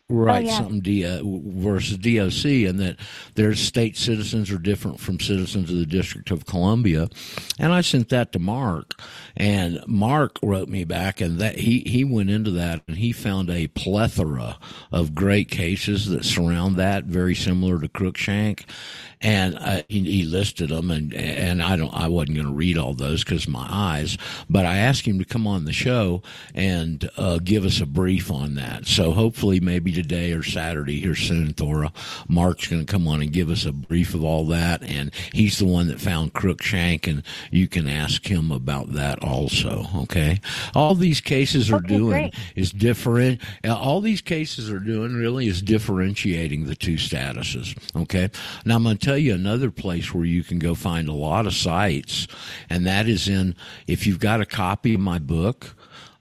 Right, 0.09 0.45
Oh, 0.45 0.49
yeah. 0.49 0.57
something 0.59 0.81
D, 0.81 1.05
uh, 1.05 1.21
versus 1.25 1.99
DOC, 1.99 2.69
and 2.69 2.79
that 2.79 2.97
their 3.35 3.57
state 3.57 3.97
citizens 3.97 4.53
are 4.53 4.59
different 4.59 5.01
from 5.01 5.19
citizens 5.19 5.69
of 5.69 5.77
the 5.79 5.85
District 5.85 6.31
of 6.31 6.47
Columbia. 6.47 7.09
And 7.59 7.73
I 7.73 7.81
sent 7.81 8.11
that 8.11 8.31
to 8.33 8.39
Mark, 8.39 8.93
and 9.37 9.83
Mark 9.89 10.39
wrote 10.45 10.69
me 10.69 10.85
back, 10.85 11.21
and 11.21 11.41
that 11.41 11.59
he 11.59 11.81
he 11.81 12.05
went 12.05 12.31
into 12.31 12.53
that, 12.53 12.83
and 12.87 12.99
he 12.99 13.11
found 13.11 13.51
a 13.51 13.67
plethora 13.67 14.59
of 14.93 15.17
great 15.17 15.51
cases 15.51 16.09
that 16.11 16.25
surround 16.25 16.77
that, 16.77 17.07
very 17.07 17.35
similar 17.35 17.81
to 17.81 17.89
Cruikshank, 17.89 18.65
and 19.21 19.57
uh, 19.59 19.83
he, 19.89 20.05
he 20.05 20.23
listed 20.23 20.69
them, 20.69 20.93
and 20.93 21.13
and 21.15 21.61
I 21.61 21.75
don't 21.75 21.93
I 21.93 22.07
wasn't 22.07 22.37
going 22.37 22.47
to 22.47 22.55
read 22.55 22.79
all 22.79 22.95
those 22.95 23.25
because 23.25 23.49
my 23.49 23.67
eyes, 23.69 24.17
but 24.49 24.67
I 24.67 24.77
asked 24.77 25.05
him 25.05 25.19
to 25.19 25.25
come 25.25 25.49
on 25.49 25.65
the 25.65 25.73
show 25.73 26.23
and 26.55 27.11
uh, 27.17 27.39
give 27.43 27.65
us 27.65 27.81
a 27.81 27.87
brief 27.87 28.31
on 28.31 28.55
that. 28.55 28.87
So 28.87 29.11
hopefully 29.11 29.59
maybe 29.59 29.96
today 29.97 30.33
or 30.33 30.43
Saturday 30.43 31.01
here 31.01 31.15
soon, 31.15 31.53
Thora, 31.53 31.93
Mark's 32.29 32.69
going 32.69 32.85
to 32.87 32.91
come 32.93 33.09
on 33.09 33.23
and 33.23 33.33
give 33.33 33.51
us 33.51 33.65
a 33.65 33.73
brief 33.73 34.15
of 34.15 34.23
all 34.23 34.45
that, 34.47 34.83
and 34.83 35.11
he's 35.33 35.59
the 35.59 35.65
one 35.65 35.89
that 35.89 36.01
found 36.01 36.35
Cruikshank, 36.35 37.09
and 37.09 37.23
you 37.51 37.67
can 37.67 37.89
ask 37.89 38.27
him 38.27 38.53
about 38.53 38.93
that 38.93 39.23
also. 39.23 39.87
Okay, 40.03 40.41
all 40.75 40.95
these 40.95 41.21
cases 41.21 41.71
are 41.71 41.77
Okay, 41.77 41.89
doing 41.89 42.11
great. 42.11 42.35
is 42.55 42.71
different. 42.73 43.41
uh, 43.65 43.75
All 43.75 44.01
these 44.01 44.21
cases 44.21 44.71
are 44.71 44.79
doing 44.81 45.15
really 45.15 45.47
is 45.49 45.63
differentiating 45.63 46.67
the 46.67 46.75
two 46.75 46.95
statuses. 46.97 47.77
Okay. 47.97 48.31
Now 48.65 48.77
I'm 48.77 48.83
going 48.83 48.99
to 48.99 49.05
tell 49.07 49.17
you 49.19 49.35
another 49.35 49.71
place 49.71 50.13
where 50.13 50.25
you 50.25 50.43
can 50.45 50.59
go 50.59 50.75
find 50.75 51.09
a 51.09 51.13
lot 51.13 51.47
of 51.47 51.55
cites, 51.55 52.27
and 52.69 52.87
that 52.87 53.09
is 53.09 53.29
in 53.29 53.55
if 53.87 54.07
you've 54.07 54.21
got 54.21 54.41
a 54.41 54.47
copy 54.47 54.95
of 54.95 55.01
my 55.01 55.19
book. 55.19 55.76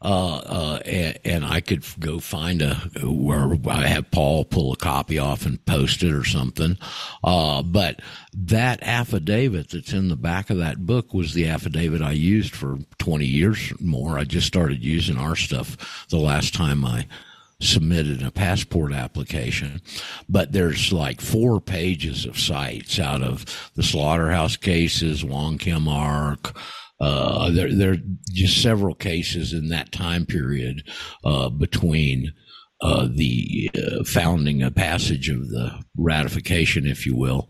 Uh, 0.06 0.36
uh, 0.36 0.80
and, 0.86 1.20
and 1.26 1.46
I 1.46 1.62
could 1.62 1.84
go 2.00 2.20
find 2.20 2.62
a 2.62 2.76
where 3.04 3.58
I 3.68 3.88
have 3.88 4.12
Paul 4.12 4.46
pull 4.46 4.72
a 4.72 4.76
copy 4.78 5.18
off 5.18 5.48
and 5.48 5.66
post 5.66 6.04
it 6.04 6.14
or 6.14 6.24
something. 6.24 6.78
Uh, 7.24 7.64
but 7.64 8.04
that 8.32 8.84
affidavit 8.84 9.72
that's 9.72 9.94
in 9.94 10.10
the 10.10 10.16
back 10.16 10.52
of 10.52 10.58
that 10.58 10.86
book 10.86 11.12
was 11.12 11.34
the 11.34 11.48
affidavit 11.48 12.04
I 12.04 12.12
used 12.12 12.56
for 12.56 12.78
20 13.00 13.26
years 13.26 13.72
or 13.72 13.78
more. 13.80 14.20
I 14.20 14.26
just 14.26 14.46
started 14.46 14.84
using 14.84 15.18
our 15.18 15.36
stuff 15.36 16.06
the 16.10 16.20
last 16.20 16.54
time 16.54 16.86
I 16.86 17.08
submitted 17.60 18.22
a 18.22 18.30
passport 18.30 18.94
application, 18.94 19.82
but 20.30 20.52
there's 20.52 20.94
like 20.94 21.20
four 21.20 21.60
pages 21.60 22.26
of 22.26 22.38
cites 22.38 23.00
out 23.00 23.24
of 23.24 23.72
the 23.74 23.82
slaughterhouse 23.82 24.56
cases, 24.56 25.26
Wong 25.26 25.58
Kim 25.58 25.88
Ark. 25.88 26.56
Uh, 27.00 27.52
there, 27.52 27.74
there 27.74 27.92
are 27.92 27.98
just 28.32 28.62
several 28.62 28.96
cases 28.96 29.54
in 29.54 29.70
that 29.70 29.92
time 29.92 30.26
period 30.26 30.84
uh, 31.24 31.50
between 31.50 32.34
uh, 32.82 33.08
the 33.10 33.70
uh, 33.76 34.04
founding 34.04 34.62
a 34.62 34.72
passage 34.72 35.30
of 35.30 35.50
the 35.50 35.82
ratification, 35.98 36.86
if 36.86 37.06
you 37.06 37.16
will, 37.16 37.50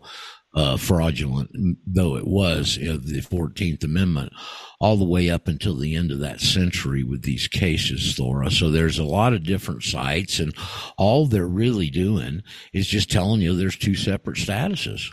uh, 0.54 0.76
fraudulent 0.76 1.50
though 1.86 2.16
it 2.16 2.26
was 2.26 2.78
of 2.78 3.06
the 3.06 3.20
14th 3.20 3.84
Amendment, 3.84 4.32
all 4.80 4.96
the 4.96 5.04
way 5.04 5.28
up 5.28 5.48
until 5.48 5.76
the 5.76 5.94
end 5.94 6.10
of 6.10 6.18
that 6.20 6.40
century 6.40 7.04
with 7.04 7.22
these 7.22 7.46
cases, 7.46 8.14
Thora. 8.16 8.50
So 8.50 8.70
there's 8.70 8.98
a 8.98 9.04
lot 9.04 9.34
of 9.34 9.44
different 9.44 9.82
cites, 9.82 10.38
and 10.38 10.54
all 10.96 11.26
they're 11.26 11.46
really 11.46 11.90
doing 11.90 12.42
is 12.72 12.86
just 12.86 13.10
telling 13.10 13.42
you 13.42 13.54
there's 13.54 13.76
two 13.76 13.94
separate 13.94 14.38
statuses. 14.38 15.10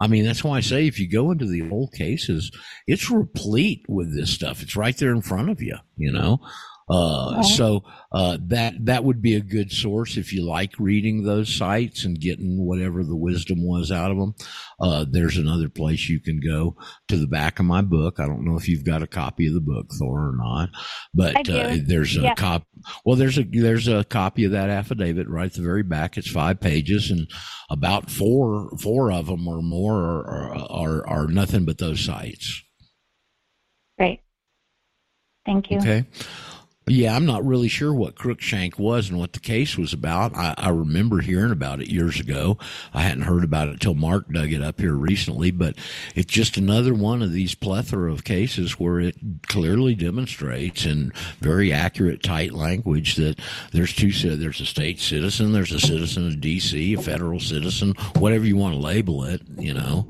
I 0.00 0.06
mean, 0.06 0.24
that's 0.24 0.42
why 0.42 0.58
I 0.58 0.60
say 0.60 0.86
if 0.86 0.98
you 0.98 1.08
go 1.08 1.30
into 1.30 1.46
the 1.46 1.68
old 1.70 1.92
cases, 1.92 2.50
it's 2.86 3.10
replete 3.10 3.84
with 3.88 4.14
this 4.14 4.30
stuff. 4.30 4.62
It's 4.62 4.76
right 4.76 4.96
there 4.96 5.12
in 5.12 5.22
front 5.22 5.50
of 5.50 5.62
you, 5.62 5.76
you 5.96 6.12
know? 6.12 6.40
Uh, 6.88 7.42
so, 7.42 7.82
uh, 8.12 8.36
that, 8.42 8.74
that 8.84 9.04
would 9.04 9.22
be 9.22 9.34
a 9.34 9.40
good 9.40 9.72
source 9.72 10.16
if 10.16 10.32
you 10.32 10.42
like 10.42 10.72
reading 10.78 11.22
those 11.22 11.48
cites 11.54 12.04
and 12.04 12.20
getting 12.20 12.64
whatever 12.64 13.02
the 13.02 13.16
wisdom 13.16 13.66
was 13.66 13.90
out 13.90 14.10
of 14.10 14.18
them. 14.18 14.34
Uh, 14.80 15.04
there's 15.08 15.36
another 15.38 15.68
place 15.68 16.08
you 16.08 16.20
can 16.20 16.40
go 16.40 16.76
to 17.08 17.16
the 17.16 17.26
back 17.26 17.58
of 17.58 17.64
my 17.64 17.80
book. 17.80 18.20
I 18.20 18.26
don't 18.26 18.44
know 18.44 18.56
if 18.56 18.68
you've 18.68 18.84
got 18.84 19.02
a 19.02 19.06
copy 19.06 19.46
of 19.46 19.54
the 19.54 19.60
book, 19.60 19.86
Thor, 19.98 20.28
or 20.28 20.36
not, 20.36 20.68
but 21.14 21.48
uh, 21.48 21.76
there's 21.86 22.16
a 22.16 22.20
Yeah. 22.20 22.34
cop. 22.34 22.64
Well, 23.04 23.16
there's 23.16 23.38
a 23.38 23.44
there's 23.44 23.88
a 23.88 24.04
copy 24.04 24.44
of 24.44 24.52
that 24.52 24.68
affidavit 24.70 25.28
right 25.28 25.46
at 25.46 25.54
the 25.54 25.62
very 25.62 25.82
back. 25.82 26.18
It's 26.18 26.30
five 26.30 26.60
pages, 26.60 27.10
and 27.10 27.30
about 27.70 28.10
four 28.10 28.70
four 28.78 29.10
of 29.12 29.26
them 29.26 29.46
or 29.48 29.62
more 29.62 29.96
are 30.02 30.54
are, 30.70 31.08
are 31.08 31.26
nothing 31.28 31.64
but 31.64 31.78
those 31.78 32.00
cites. 32.00 32.62
Great. 33.98 34.20
Thank 35.46 35.70
you. 35.70 35.78
Okay. 35.78 36.04
Yeah, 36.86 37.16
I'm 37.16 37.24
not 37.24 37.46
really 37.46 37.68
sure 37.68 37.94
what 37.94 38.14
Cruikshank 38.14 38.78
was 38.78 39.08
and 39.08 39.18
what 39.18 39.32
the 39.32 39.40
case 39.40 39.78
was 39.78 39.94
about. 39.94 40.36
I, 40.36 40.52
I 40.58 40.68
remember 40.68 41.20
hearing 41.20 41.50
about 41.50 41.80
it 41.80 41.88
years 41.88 42.20
ago. 42.20 42.58
I 42.92 43.00
hadn't 43.00 43.22
heard 43.22 43.42
about 43.42 43.68
it 43.68 43.80
till 43.80 43.94
Mark 43.94 44.30
dug 44.30 44.52
it 44.52 44.62
up 44.62 44.80
here 44.80 44.92
recently, 44.92 45.50
but 45.50 45.76
it's 46.14 46.30
just 46.30 46.58
another 46.58 46.92
one 46.92 47.22
of 47.22 47.32
these 47.32 47.54
plethora 47.54 48.12
of 48.12 48.24
cases 48.24 48.78
where 48.78 49.00
it 49.00 49.16
clearly 49.46 49.94
demonstrates 49.94 50.84
in 50.84 51.10
very 51.40 51.72
accurate, 51.72 52.22
tight 52.22 52.52
language 52.52 53.16
that 53.16 53.40
there's 53.72 53.94
two, 53.94 54.12
there's 54.36 54.60
a 54.60 54.66
state 54.66 55.00
citizen, 55.00 55.52
there's 55.52 55.72
a 55.72 55.80
citizen 55.80 56.26
of 56.26 56.34
DC, 56.34 56.98
a 56.98 57.02
federal 57.02 57.40
citizen, 57.40 57.94
whatever 58.18 58.44
you 58.44 58.58
want 58.58 58.74
to 58.74 58.80
label 58.80 59.24
it, 59.24 59.40
you 59.56 59.72
know. 59.72 60.06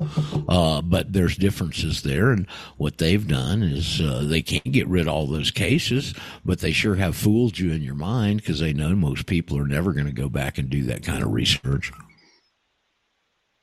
Uh, 0.49 0.81
but 0.81 1.13
there's 1.13 1.37
differences 1.37 2.03
there. 2.03 2.31
And 2.31 2.45
what 2.75 2.97
they've 2.97 3.25
done 3.25 3.63
is, 3.63 4.01
uh, 4.01 4.25
they 4.25 4.41
can't 4.41 4.73
get 4.73 4.89
rid 4.89 5.07
of 5.07 5.13
all 5.13 5.27
those 5.27 5.51
cases, 5.51 6.13
but 6.43 6.64
they 6.65 6.71
sure 6.71 6.95
have 6.95 7.15
fooled 7.15 7.59
you 7.59 7.71
in 7.71 7.83
your 7.83 7.93
mind 7.93 8.41
because 8.41 8.59
they 8.59 8.73
know 8.73 8.95
most 8.95 9.27
people 9.27 9.55
are 9.55 9.67
never 9.67 9.93
going 9.93 10.07
to 10.07 10.11
go 10.11 10.27
back 10.27 10.57
and 10.57 10.67
do 10.67 10.81
that 10.85 11.03
kind 11.03 11.21
of 11.21 11.31
research, 11.31 11.91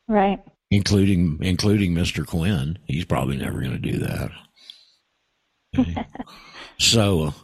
Right. 0.06 0.38
including, 0.71 1.38
including 1.40 1.94
Mr. 1.97 2.25
Quinn. 2.25 2.78
He's 2.87 3.04
probably 3.04 3.37
never 3.37 3.59
going 3.59 3.73
to 3.73 3.78
do 3.78 3.99
that. 3.99 4.30
Okay. 5.76 6.06
so, 6.78 7.35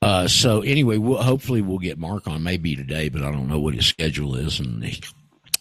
uh, 0.00 0.28
so 0.28 0.60
anyway, 0.60 0.98
we'll, 0.98 1.20
hopefully 1.20 1.60
we'll 1.60 1.78
get 1.78 1.98
Mark 1.98 2.28
on 2.28 2.44
maybe 2.44 2.76
today, 2.76 3.08
but 3.08 3.22
I 3.24 3.32
don't 3.32 3.48
know 3.48 3.58
what 3.58 3.74
his 3.74 3.86
schedule 3.86 4.36
is, 4.36 4.60
and 4.60 4.84
he, 4.84 5.02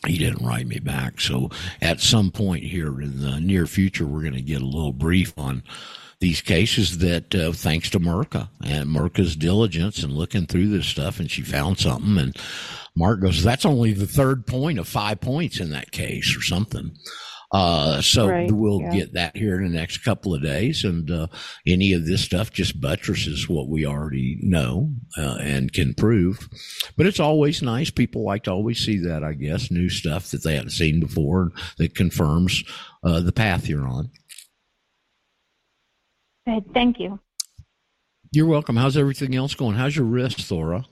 he 0.05 0.19
didn't 0.19 0.45
write 0.45 0.67
me 0.67 0.77
back. 0.77 1.19
So 1.19 1.49
at 1.81 2.01
some 2.01 2.29
point 2.29 2.65
here 2.65 3.01
in 3.01 3.19
the 3.19 3.39
near 3.39 3.65
future, 3.65 4.05
we're 4.05 4.21
going 4.21 4.33
to 4.33 4.41
get 4.43 4.61
a 4.61 4.65
little 4.65 4.93
brief 4.93 5.33
on 5.39 5.63
these 6.23 6.39
cases 6.41 6.99
that, 6.99 7.35
uh, 7.35 7.51
thanks 7.51 7.89
to 7.89 7.99
Merca 7.99 8.47
and 8.63 8.89
Merca's 8.89 9.35
diligence 9.35 10.01
and 10.01 10.13
looking 10.13 10.45
through 10.45 10.69
this 10.69 10.87
stuff, 10.87 11.19
and 11.19 11.29
she 11.29 11.41
found 11.41 11.79
something, 11.79 12.17
and 12.17 12.37
Mark 12.95 13.19
goes, 13.19 13.43
"That's 13.43 13.65
only 13.65 13.91
the 13.91 14.07
third 14.07 14.47
point 14.47 14.79
of 14.79 14.87
five 14.87 15.19
points 15.19 15.59
in 15.59 15.71
that 15.71 15.91
case, 15.91 16.33
or 16.37 16.41
something." 16.41 16.95
Uh, 17.51 18.01
so 18.01 18.29
Right, 18.29 18.51
we'll 18.51 18.81
yeah. 18.81 18.95
get 18.95 19.13
that 19.13 19.35
here 19.37 19.61
in 19.61 19.71
the 19.71 19.77
next 19.77 19.97
couple 19.97 20.33
of 20.33 20.41
days, 20.41 20.85
and 20.85 21.11
uh, 21.11 21.27
any 21.67 21.91
of 21.91 22.05
this 22.05 22.21
stuff 22.21 22.51
just 22.51 22.79
buttresses 22.79 23.47
what 23.47 23.67
we 23.67 23.85
already 23.85 24.39
know 24.41 24.91
uh, 25.17 25.37
and 25.41 25.71
can 25.71 25.93
prove. 25.93 26.49
But 26.97 27.05
it's 27.05 27.19
always 27.19 27.61
nice. 27.61 27.91
People 27.91 28.23
like 28.23 28.43
to 28.43 28.51
always 28.51 28.79
see 28.79 28.97
that, 28.99 29.23
I 29.23 29.33
guess, 29.33 29.69
new 29.69 29.89
stuff 29.89 30.31
that 30.31 30.43
they 30.43 30.55
haven't 30.55 30.71
seen 30.71 30.99
before 30.99 31.51
that 31.77 31.95
confirms 31.95 32.63
uh, 33.03 33.19
the 33.19 33.33
path 33.33 33.67
you're 33.67 33.87
on. 33.87 34.09
Good. 36.45 36.73
Thank 36.73 36.99
you. 36.99 37.19
You're 38.31 38.47
welcome. 38.47 38.75
How's 38.75 38.97
everything 38.97 39.35
else 39.35 39.53
going? 39.53 39.75
How's 39.75 39.95
your 39.95 40.05
wrist, 40.05 40.41
Thora? 40.41 40.85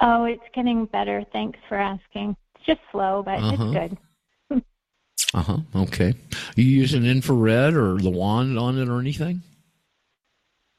Oh, 0.00 0.24
it's 0.24 0.42
getting 0.54 0.86
better. 0.86 1.24
Thanks 1.32 1.58
for 1.68 1.76
asking. 1.76 2.36
It's 2.56 2.66
just 2.66 2.80
slow, 2.90 3.22
but 3.24 3.38
Uh-huh. 3.38 3.52
it's 3.54 3.72
good. 4.50 4.62
Uh 5.32 5.42
huh. 5.42 5.58
Okay. 5.74 6.14
You 6.54 6.64
using 6.64 7.04
infrared 7.04 7.74
or 7.74 7.96
the 7.98 8.10
wand 8.10 8.56
on 8.58 8.78
it 8.78 8.88
or 8.88 9.00
anything? 9.00 9.42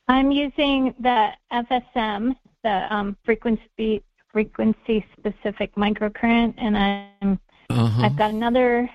I'm 0.07 0.31
using 0.31 0.93
the 0.99 1.31
FSM, 1.51 2.35
the 2.63 2.93
um, 2.93 3.17
frequency 3.25 4.03
frequency 4.31 5.05
specific 5.17 5.73
microcurrent, 5.75 6.53
and 6.57 6.77
I'm 6.77 7.39
Uh 7.69 7.87
huh. 7.87 8.03
I've 8.03 8.15
got 8.17 8.31
another 8.31 8.89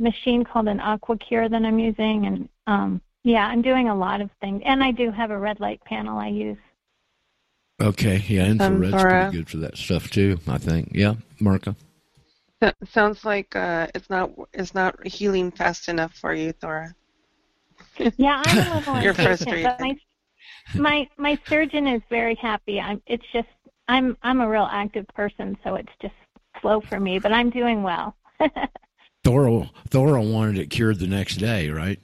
machine 0.00 0.42
called 0.44 0.66
an 0.68 0.78
AquaCure 0.78 1.48
that 1.50 1.62
I'm 1.64 1.78
using, 1.78 2.26
and 2.26 2.48
um, 2.66 3.00
yeah, 3.24 3.46
I'm 3.46 3.62
doing 3.62 3.88
a 3.88 3.96
lot 3.96 4.20
of 4.20 4.30
things. 4.40 4.62
And 4.64 4.84
I 4.84 4.92
do 4.92 5.10
have 5.10 5.30
a 5.30 5.38
red 5.38 5.58
light 5.58 5.82
panel 5.84 6.18
I 6.18 6.28
use. 6.28 6.58
Okay. 7.82 8.22
Yeah, 8.28 8.46
infrared's 8.46 8.92
Thora. 8.92 9.22
pretty 9.24 9.36
good 9.38 9.50
for 9.50 9.56
that 9.58 9.76
stuff 9.76 10.10
too. 10.10 10.38
I 10.46 10.58
think. 10.58 10.90
Yeah, 10.92 11.14
Marka. 11.40 11.74
So- 12.62 12.72
sounds 12.88 13.24
like 13.24 13.56
uh, 13.56 13.88
it's 13.94 14.08
not 14.08 14.30
it's 14.52 14.74
not 14.74 15.04
healing 15.06 15.50
fast 15.50 15.88
enough 15.88 16.14
for 16.14 16.32
you, 16.32 16.52
Thora. 16.52 16.94
Yeah, 18.16 18.42
I'm 18.44 18.72
a 18.72 18.76
little 18.78 19.00
You're 19.02 19.10
impatient, 19.10 19.62
but 19.62 19.80
my 19.80 19.96
my 20.74 21.08
my 21.16 21.38
surgeon 21.48 21.86
is 21.86 22.02
very 22.10 22.34
happy. 22.34 22.80
I'm. 22.80 23.02
It's 23.06 23.24
just 23.32 23.48
I'm 23.88 24.16
I'm 24.22 24.40
a 24.40 24.48
real 24.48 24.68
active 24.70 25.06
person, 25.14 25.56
so 25.64 25.74
it's 25.76 25.92
just 26.00 26.14
slow 26.60 26.80
for 26.80 26.98
me, 27.00 27.18
but 27.18 27.32
I'm 27.32 27.50
doing 27.50 27.82
well. 27.82 28.16
Thora 29.24 29.70
Thora 29.90 30.22
wanted 30.22 30.58
it 30.58 30.70
cured 30.70 30.98
the 30.98 31.06
next 31.06 31.36
day, 31.36 31.70
right? 31.70 31.98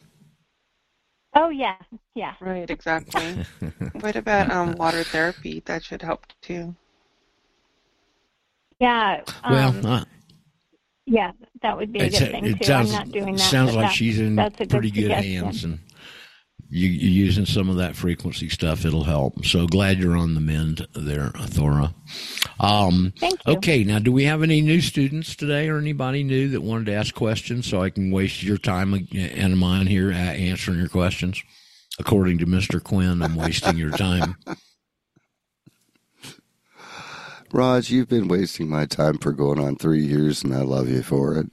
Oh 1.35 1.49
yeah, 1.51 1.77
yeah. 2.15 2.35
Right, 2.41 2.69
exactly. 2.69 3.45
what 4.01 4.17
about 4.17 4.51
um 4.51 4.75
water 4.77 5.03
therapy? 5.05 5.63
That 5.67 5.83
should 5.85 6.03
help 6.03 6.27
too. 6.43 6.75
Yeah. 8.79 9.23
Well, 9.49 9.69
Um, 9.71 9.87
uh, 9.87 10.05
yeah, 11.07 11.33
that 11.63 11.77
would 11.77 11.93
be 11.93 12.01
a 12.01 12.05
it's, 12.05 12.19
good 12.19 12.31
thing 12.31 12.45
it 12.47 12.59
too. 12.59 12.65
sounds, 12.65 12.91
I'm 12.93 12.97
not 13.07 13.13
doing 13.13 13.37
that. 13.37 13.41
sounds 13.51 13.75
like 13.75 13.89
that- 13.89 13.95
she's 13.95 14.19
in 14.19 14.37
that's 14.37 14.55
a 14.57 14.65
good 14.65 14.71
pretty 14.71 14.91
good 14.91 15.11
hands, 15.11 15.65
and 15.65 15.79
you, 16.71 16.89
you're 16.89 17.27
using 17.27 17.47
some 17.47 17.69
of 17.69 17.77
that 17.77 17.97
frequency 17.97 18.49
stuff. 18.49 18.85
It'll 18.85 19.05
help. 19.05 19.45
So 19.45 19.67
glad 19.67 19.99
you're 19.99 20.17
on 20.17 20.35
the 20.35 20.41
mend 20.41 20.87
there, 20.95 21.31
Thora. 21.31 21.93
Um, 22.61 23.13
Thank 23.19 23.45
you. 23.47 23.55
Okay, 23.55 23.83
now 23.85 23.99
do 23.99 24.13
we 24.13 24.25
have 24.25 24.43
any 24.43 24.61
new 24.61 24.81
students 24.81 25.35
today, 25.35 25.69
or 25.69 25.79
anybody 25.79 26.23
new 26.23 26.49
that 26.51 26.63
wanted 26.63 26.87
to 26.87 26.95
ask 26.95 27.13
questions? 27.15 27.67
So 27.67 27.83
I 27.83 27.91
can 27.91 28.13
waste 28.13 28.43
your 28.45 28.57
time 28.57 28.95
and 29.13 29.59
mine 29.59 29.89
here 29.89 30.13
uh, 30.13 30.15
answering 30.15 30.79
your 30.79 30.89
questions. 30.89 31.43
According 31.99 32.39
to 32.39 32.47
Mister 32.47 32.79
Quinn, 32.79 33.21
I'm 33.21 33.35
wasting 33.35 33.77
your 33.77 33.91
time. 33.91 34.37
Raj, 37.53 37.91
you've 37.91 38.09
been 38.09 38.29
wasting 38.29 38.69
my 38.69 38.87
time 38.87 39.19
for 39.19 39.33
going 39.33 39.59
on 39.59 39.75
three 39.75 40.05
years, 40.05 40.45
and 40.45 40.55
I 40.55 40.61
love 40.61 40.89
you 40.89 41.03
for 41.03 41.37
it. 41.37 41.47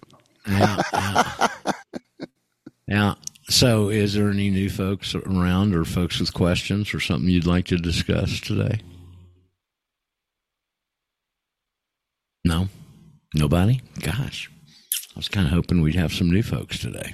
Yeah, 0.48 0.82
yeah. 0.94 1.48
Now, 2.90 3.18
so 3.50 3.90
is 3.90 4.14
there 4.14 4.30
any 4.30 4.50
new 4.50 4.70
folks 4.70 5.16
around 5.16 5.74
or 5.74 5.86
folks 5.86 6.20
with 6.20 6.34
questions 6.34 6.94
or 6.94 7.00
something 7.00 7.30
you'd 7.30 7.46
like 7.46 7.66
to 7.66 7.78
discuss 7.78 8.40
today? 8.40 8.80
No? 12.44 12.68
Nobody? 13.34 13.82
Gosh. 14.02 14.50
I 15.16 15.20
was 15.20 15.30
kind 15.30 15.48
of 15.48 15.54
hoping 15.54 15.82
we'd 15.82 15.96
have 15.96 16.14
some 16.14 16.30
new 16.30 16.44
folks 16.44 16.80
today. 16.80 17.14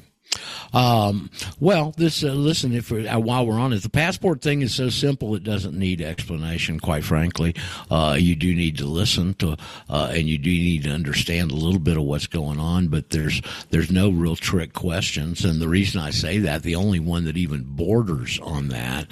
Um, 0.74 1.30
well, 1.60 1.94
this 1.98 2.24
uh, 2.24 2.30
listen. 2.30 2.74
If 2.74 2.92
uh, 2.92 3.20
while 3.20 3.46
we're 3.46 3.60
on 3.60 3.74
it, 3.74 3.84
the 3.84 3.90
passport 3.90 4.42
thing 4.42 4.62
is 4.62 4.74
so 4.74 4.90
simple; 4.90 5.36
it 5.36 5.44
doesn't 5.44 5.78
need 5.78 6.02
explanation. 6.02 6.80
Quite 6.80 7.04
frankly, 7.04 7.56
uh, 7.92 8.18
you 8.20 8.36
do 8.36 8.56
need 8.56 8.78
to 8.80 8.86
listen 8.86 9.36
to, 9.36 9.56
uh, 9.88 10.12
and 10.12 10.28
you 10.28 10.40
do 10.40 10.50
need 10.50 10.84
to 10.84 10.90
understand 10.90 11.52
a 11.52 11.56
little 11.56 11.80
bit 11.80 11.98
of 11.98 12.04
what's 12.04 12.28
going 12.28 12.60
on. 12.60 12.88
But 12.88 13.12
there's 13.12 13.42
there's 13.70 13.92
no 13.92 14.10
real 14.10 14.36
trick 14.36 14.74
questions, 14.74 15.46
and 15.46 15.62
the 15.62 15.70
reason 15.70 16.02
I 16.02 16.10
say 16.10 16.40
that, 16.40 16.64
the 16.64 16.76
only 16.76 17.00
one 17.00 17.26
that 17.26 17.38
even 17.38 17.76
borders 17.76 18.40
on 18.42 18.70
that, 18.70 19.08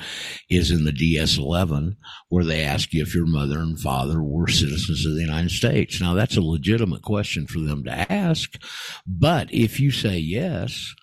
is 0.49 0.71
in 0.71 0.83
the 0.83 0.91
DS11, 0.91 1.95
where 2.29 2.43
they 2.43 2.63
ask 2.63 2.91
you 2.91 3.03
if 3.03 3.13
your 3.13 3.27
mother 3.27 3.59
and 3.59 3.79
father 3.79 4.23
were 4.23 4.47
citizens 4.47 5.05
of 5.05 5.13
the 5.13 5.21
United 5.21 5.51
States. 5.51 6.01
Now, 6.01 6.15
that's 6.15 6.37
a 6.37 6.41
legitimate 6.41 7.03
question 7.03 7.45
for 7.45 7.59
them 7.59 7.83
to 7.83 8.11
ask, 8.11 8.57
but 9.05 9.53
if 9.53 9.79
you 9.79 9.91
say 9.91 10.17
yes 10.17 10.95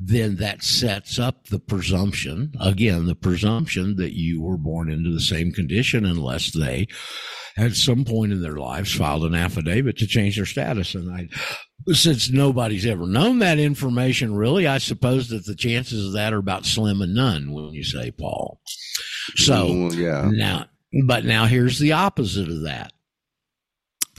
then 0.00 0.36
that 0.36 0.62
sets 0.62 1.18
up 1.18 1.46
the 1.46 1.58
presumption, 1.58 2.52
again, 2.60 3.06
the 3.06 3.14
presumption 3.14 3.96
that 3.96 4.16
you 4.16 4.40
were 4.40 4.56
born 4.56 4.90
into 4.90 5.12
the 5.12 5.20
same 5.20 5.52
condition 5.52 6.04
unless 6.04 6.52
they 6.52 6.88
at 7.56 7.74
some 7.74 8.04
point 8.04 8.32
in 8.32 8.42
their 8.42 8.56
lives 8.56 8.94
filed 8.94 9.24
an 9.24 9.34
affidavit 9.34 9.96
to 9.98 10.06
change 10.06 10.36
their 10.36 10.46
status. 10.46 10.94
And 10.94 11.12
I, 11.12 11.28
since 11.92 12.30
nobody's 12.30 12.86
ever 12.86 13.06
known 13.06 13.38
that 13.38 13.58
information 13.58 14.34
really, 14.34 14.66
I 14.66 14.78
suppose 14.78 15.28
that 15.28 15.46
the 15.46 15.54
chances 15.54 16.06
of 16.06 16.12
that 16.14 16.32
are 16.32 16.38
about 16.38 16.66
slim 16.66 17.00
and 17.00 17.14
none 17.14 17.52
when 17.52 17.72
you 17.72 17.84
say 17.84 18.10
Paul. 18.10 18.60
So 19.36 19.90
yeah. 19.92 20.28
now, 20.32 20.66
but 21.06 21.24
now 21.24 21.46
here's 21.46 21.78
the 21.78 21.92
opposite 21.92 22.48
of 22.48 22.62
that. 22.62 22.92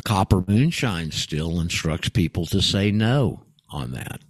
Copper 0.04 0.44
Moonshine 0.48 1.12
still 1.12 1.60
instructs 1.60 2.10
people 2.10 2.46
to 2.48 2.62
say 2.62 2.92
no 2.92 3.46
on 3.70 3.92
that. 3.94 4.22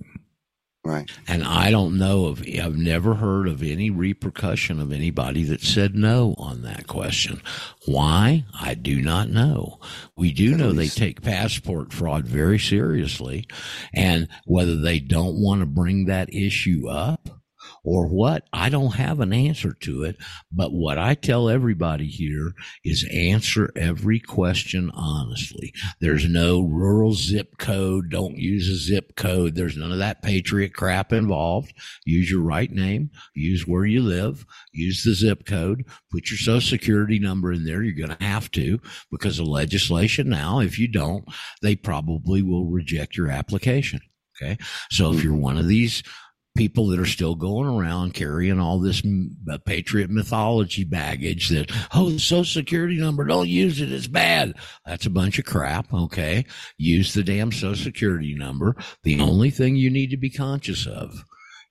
Right. 0.86 1.10
And 1.28 1.44
I 1.44 1.72
don't 1.72 1.98
know 1.98 2.28
of, 2.28 2.44
I've 2.62 2.78
never 2.78 3.16
heard 3.16 3.48
of 3.48 3.64
any 3.64 3.90
repercussion 3.90 4.80
of 4.80 4.92
anybody 4.94 5.44
that 5.46 5.62
said 5.62 5.96
no 5.96 6.36
on 6.38 6.62
that 6.62 6.86
question. 6.86 7.42
Why? 7.88 8.46
I 8.54 8.76
do 8.76 9.02
not 9.02 9.30
know. 9.30 9.80
We 10.16 10.32
do 10.32 10.56
know 10.56 10.74
they 10.74 10.88
take 10.88 11.24
passport 11.24 11.92
fraud 11.92 12.28
very 12.28 12.60
seriously. 12.60 13.48
And 13.96 14.28
whether 14.46 14.76
they 14.76 15.00
don't 15.00 15.42
want 15.42 15.62
to 15.62 15.66
bring 15.66 16.06
that 16.06 16.32
issue 16.32 16.88
up 16.88 17.30
or 17.86 18.08
what, 18.08 18.48
I 18.52 18.70
don't 18.70 18.96
have 18.96 19.20
an 19.20 19.32
answer 19.32 19.74
to 19.82 20.04
it. 20.04 20.18
But 20.52 20.74
what 20.74 20.98
I 20.98 21.14
tell 21.14 21.48
everybody 21.48 22.08
here 22.08 22.54
is 22.84 23.08
answer 23.14 23.72
every 23.76 24.20
question 24.20 24.90
honestly. 24.94 25.72
There's 26.02 26.28
no 26.28 26.62
rural 26.62 27.14
zip 27.14 27.58
code. 27.60 28.10
Don't 28.10 28.38
use 28.38 28.68
a 28.70 28.76
zip 28.76 29.16
code. 29.16 29.56
There's 29.56 29.78
none 29.78 29.92
of 29.92 30.00
that 30.00 30.24
patriot 30.24 30.74
crap 30.74 31.14
involved. 31.14 31.74
Use 32.06 32.30
your 32.30 32.42
right 32.42 32.72
name. 32.72 33.12
Use 33.36 33.68
where 33.68 33.86
you 33.86 34.02
live. 34.02 34.46
Use 34.74 35.04
the 35.04 35.14
zip 35.14 35.46
code. 35.46 35.86
Put 36.12 36.32
your 36.32 36.40
social 36.40 36.68
security 36.68 37.20
number 37.20 37.54
in 37.54 37.66
there. 37.66 37.84
You're 37.84 38.08
going 38.08 38.18
to 38.18 38.26
have 38.26 38.50
to 38.52 38.80
because 39.12 39.38
of 39.38 39.48
legislation 39.48 40.28
now. 40.30 40.60
If 40.60 40.80
you 40.80 40.88
don't, 40.88 41.26
they 41.62 41.76
probably 41.76 42.42
will 42.42 42.66
reject 42.66 43.16
your 43.16 43.30
application. 43.30 44.02
Okay. 44.42 44.58
So 44.92 45.12
if 45.12 45.20
hmm. 45.20 45.24
you're 45.24 45.36
one 45.36 45.58
of 45.58 45.68
these 45.68 46.04
people 46.56 46.88
that 46.88 47.00
are 47.00 47.06
still 47.06 47.36
going 47.36 47.68
around 47.68 48.14
carrying 48.14 48.60
all 48.60 48.80
this 48.80 49.04
uh, 49.52 49.58
patriot 49.66 50.10
mythology 50.10 50.84
baggage 50.84 51.50
that, 51.50 51.72
oh, 51.94 52.10
the 52.10 52.20
social 52.20 52.62
security 52.62 52.98
number, 52.98 53.26
don't 53.26 53.50
use 53.50 53.82
it. 53.82 53.92
It's 53.92 54.08
bad. 54.08 54.54
That's 54.86 55.06
a 55.06 55.12
bunch 55.12 55.38
of 55.38 55.46
crap. 55.46 55.94
Okay. 55.94 56.46
Use 56.78 57.14
the 57.14 57.24
damn 57.24 57.52
social 57.52 57.76
security 57.76 58.34
number. 58.34 58.76
The 59.04 59.20
only 59.20 59.52
thing 59.52 59.76
you 59.76 59.90
need 59.90 60.12
to 60.12 60.18
be 60.18 60.30
conscious 60.30 60.88
of 60.88 61.26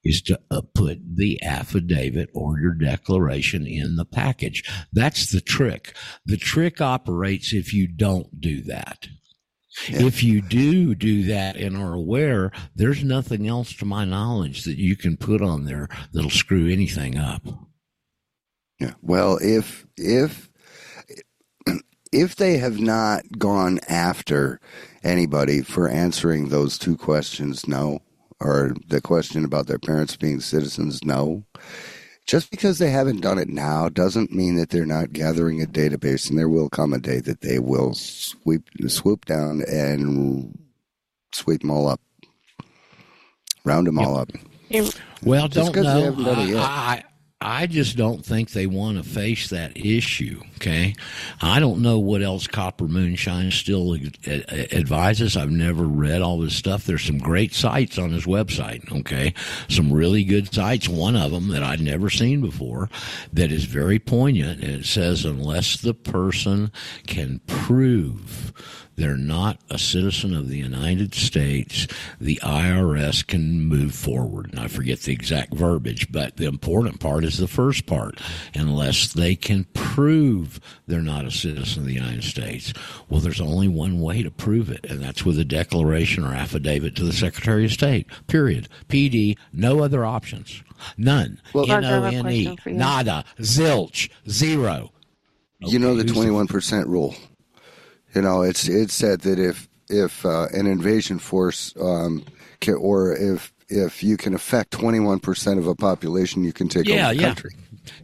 is 0.05 0.21
to 0.23 0.39
uh, 0.51 0.61
put 0.75 0.99
the 1.17 1.43
affidavit 1.43 2.29
or 2.35 2.61
your 2.61 2.75
declaration 2.75 3.67
in 3.67 3.97
the 3.97 4.05
package. 4.05 4.63
That's 4.93 5.33
the 5.33 5.41
trick. 5.41 5.95
The 6.27 6.37
trick 6.37 6.81
operates 6.81 7.53
if 7.53 7.73
you 7.73 7.87
don't 7.87 8.41
do 8.41 8.63
that. 8.65 9.09
Yeah. 9.89 10.03
If 10.03 10.23
you 10.23 10.41
do 10.41 10.95
do 10.95 11.25
that 11.25 11.57
and 11.57 11.77
are 11.77 11.95
aware, 11.95 12.53
there's 12.75 13.03
nothing 13.03 13.49
else 13.49 13.73
to 13.75 13.85
my 13.85 14.05
knowledge 14.05 14.65
that 14.65 14.79
you 14.79 14.97
can 14.97 15.17
put 15.17 15.43
on 15.43 15.65
there 15.65 15.89
that'll 16.13 16.31
screw 16.31 16.69
anything 16.69 17.19
up. 17.19 17.43
Yeah. 18.81 18.95
Well, 19.03 19.39
if 19.43 19.87
if 19.97 20.49
if 22.13 22.37
they 22.37 22.59
have 22.59 22.79
not 22.79 23.25
gone 23.39 23.81
after 23.89 24.61
anybody 25.03 25.63
for 25.63 25.89
answering 25.89 26.49
those 26.49 26.79
two 26.79 26.97
questions, 26.97 27.67
no, 27.67 28.01
or 28.41 28.75
the 28.87 29.01
question 29.01 29.45
about 29.45 29.67
their 29.67 29.79
parents 29.79 30.17
being 30.17 30.41
citizens, 30.41 31.05
no. 31.05 31.45
Just 32.27 32.51
because 32.51 32.79
they 32.79 32.91
haven't 32.91 33.21
done 33.21 33.39
it 33.39 33.49
now 33.49 33.89
doesn't 33.91 34.33
mean 34.33 34.57
that 34.57 34.71
they're 34.71 34.87
not 34.87 35.13
gathering 35.13 35.63
a 35.63 35.67
database, 35.67 36.29
and 36.31 36.39
there 36.39 36.49
will 36.49 36.71
come 36.71 36.95
a 36.95 36.99
day 36.99 37.21
that 37.21 37.43
they 37.43 37.59
will 37.59 37.93
sweep 37.95 38.63
swoop 38.89 39.27
down 39.27 39.63
and 39.69 40.59
sweep 41.33 41.61
them 41.61 41.71
all 41.71 41.87
up, 41.87 42.01
round 43.65 43.87
them 43.87 43.99
all 43.99 44.17
up. 44.17 44.31
Well, 45.23 45.49
Just 45.49 45.73
don't 45.73 45.75
'cause 45.75 45.85
they 45.85 46.01
know. 46.01 46.05
haven't 46.05 46.25
done 46.25 46.39
it 46.41 46.49
yet. 46.53 46.61
I, 46.61 47.05
I, 47.45 47.67
just 47.67 47.97
don't 47.97 48.25
think 48.25 48.51
they 48.51 48.67
want 48.67 48.97
to 48.97 49.05
face 49.09 49.49
that 49.51 49.77
issue. 49.77 50.41
Okay, 50.57 50.95
I 51.43 51.61
don't 51.61 51.83
know 51.83 51.99
what 51.99 52.23
else 52.23 52.47
Copper 52.47 52.89
Moonshine 52.89 53.51
still 53.51 53.95
ad- 53.95 54.19
ad- 54.27 54.73
advises. 54.73 55.37
I've 55.37 55.51
never 55.51 55.85
read 55.85 56.23
all 56.23 56.39
this 56.39 56.55
stuff. 56.55 56.85
There's 56.85 57.05
some 57.05 57.19
great 57.19 57.53
cites 57.53 57.99
on 57.99 58.13
his 58.13 58.25
website. 58.25 58.91
Okay, 59.01 59.35
some 59.69 59.93
really 59.93 60.25
good 60.25 60.53
cites. 60.53 60.89
One 60.89 61.17
of 61.17 61.33
them 61.33 61.49
that 61.49 61.63
I'd 61.63 61.81
never 61.81 62.11
seen 62.11 62.41
before 62.41 62.89
that 63.33 63.53
is 63.53 63.65
very 63.65 63.99
poignant. 63.99 64.63
And 64.63 64.81
it 64.81 64.87
says 64.87 65.25
unless 65.25 65.77
the 65.77 65.95
person 65.95 66.73
can 67.07 67.41
prove 67.47 68.53
they're 68.97 69.17
not 69.17 69.59
a 69.71 69.79
citizen 69.79 70.35
of 70.35 70.49
the 70.49 70.59
United 70.59 71.15
States, 71.15 71.87
the 72.21 72.39
IRS 72.43 73.27
can 73.27 73.61
move 73.63 73.95
forward. 73.95 74.51
And 74.51 74.61
I 74.61 74.69
forget 74.69 75.01
the 75.01 75.13
exact 75.13 75.53
verbiage, 75.55 76.11
but 76.13 76.37
the 76.37 76.47
important 76.47 77.01
part 77.01 77.25
is 77.25 77.39
the 77.39 77.49
first 77.49 77.87
part. 77.87 78.21
Unless 78.55 79.13
they 79.15 79.35
can 79.37 79.65
prove 79.75 80.61
they're 80.87 81.03
not 81.03 81.25
a 81.25 81.31
citizen 81.31 81.83
of 81.83 81.87
the 81.89 81.95
United 81.95 82.25
States. 82.25 82.73
Well, 83.09 83.21
there's 83.21 83.41
only 83.41 83.69
one 83.69 84.01
way 84.01 84.23
to 84.23 84.31
prove 84.31 84.71
it, 84.71 84.87
and 84.89 85.01
that's 85.03 85.25
with 85.25 85.39
a 85.39 85.45
declaration 85.45 86.25
or 86.25 86.33
affidavit 86.35 86.95
to 86.97 87.05
the 87.05 87.13
Secretary 87.13 87.65
of 87.65 87.73
State. 87.73 88.07
Period. 88.27 88.69
PD, 88.89 89.37
no 89.53 89.83
other 89.83 90.05
options. 90.05 90.63
None. 90.97 91.41
Well- 91.53 91.67
Roger, 91.67 91.87
I 91.87 91.91
have 91.91 92.05
a 92.05 92.07
N-O-N-E. 92.09 92.45
question 92.45 92.57
for 92.59 92.71
you. 92.71 92.77
Nada. 92.77 93.25
Zilch. 93.41 94.11
Zero. 94.29 94.93
you 95.61 95.79
know 95.79 95.95
the 95.97 96.05
twenty 96.05 96.31
one 96.31 96.47
percent 96.47 96.87
rule. 96.89 97.15
You 98.15 98.23
know, 98.23 98.43
it's 98.43 98.69
it's 98.69 98.95
said 98.95 99.23
that 99.23 99.39
if 99.39 99.69
if 99.89 100.25
uh, 100.25 100.47
an 100.53 100.67
invasion 100.67 101.19
force 101.19 101.75
um, 101.81 102.25
can, 102.61 102.75
or 102.75 103.15
if 103.15 103.53
if 103.69 104.03
you 104.03 104.17
can 104.17 104.35
affect 104.35 104.71
twenty 104.71 105.01
one 105.01 105.19
percent 105.21 105.59
of 105.59 105.67
a 105.67 105.75
population, 105.75 106.45
you 106.45 106.53
can 106.53 106.69
take 106.69 106.87
Yeah, 106.87 107.07
over 107.07 107.15
the 107.15 107.21
yeah. 107.21 107.27
country. 107.29 107.51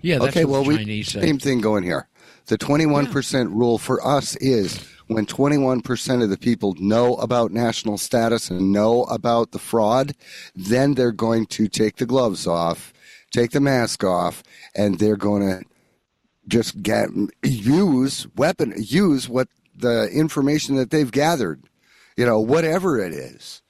Yeah, 0.03 0.19
that's 0.19 0.37
okay, 0.37 0.45
what 0.45 0.53
well, 0.53 0.63
the 0.65 0.69
we 0.69 0.77
Chinese 0.79 1.09
say. 1.13 1.21
same 1.21 1.39
thing 1.39 1.61
going 1.61 1.85
here. 1.85 2.09
The 2.47 2.59
twenty 2.59 2.87
one 2.87 3.07
percent 3.07 3.51
rule 3.51 3.79
for 3.79 4.05
us 4.05 4.35
is 4.37 4.85
when 5.07 5.27
twenty 5.27 5.59
one 5.59 5.81
percent 5.81 6.23
of 6.23 6.31
the 6.31 6.39
people 6.39 6.75
know 6.79 7.15
about 7.17 7.53
national 7.53 7.97
status 7.97 8.51
and 8.51 8.73
know 8.73 9.05
about 9.05 9.53
the 9.53 9.59
fraud, 9.59 10.15
then 10.57 10.95
they're 10.95 11.13
going 11.13 11.47
to 11.47 11.69
take 11.69 11.97
the 11.97 12.07
gloves 12.07 12.47
off, 12.47 12.93
take 13.31 13.53
the 13.53 13.61
mask 13.61 14.03
off, 14.03 14.43
and 14.75 14.99
they're 14.99 15.17
going 15.17 15.43
to 15.43 15.65
just 16.49 16.83
get 16.83 17.09
use 17.45 18.27
weapon 18.37 18.75
use 18.77 19.29
what 19.29 19.49
the 19.81 20.09
information 20.13 20.77
that 20.77 20.91
they've 20.91 21.11
gathered, 21.11 21.63
you 22.17 22.27
know, 22.27 22.41
whatever 22.41 22.99
it 22.99 23.13
is. 23.13 23.63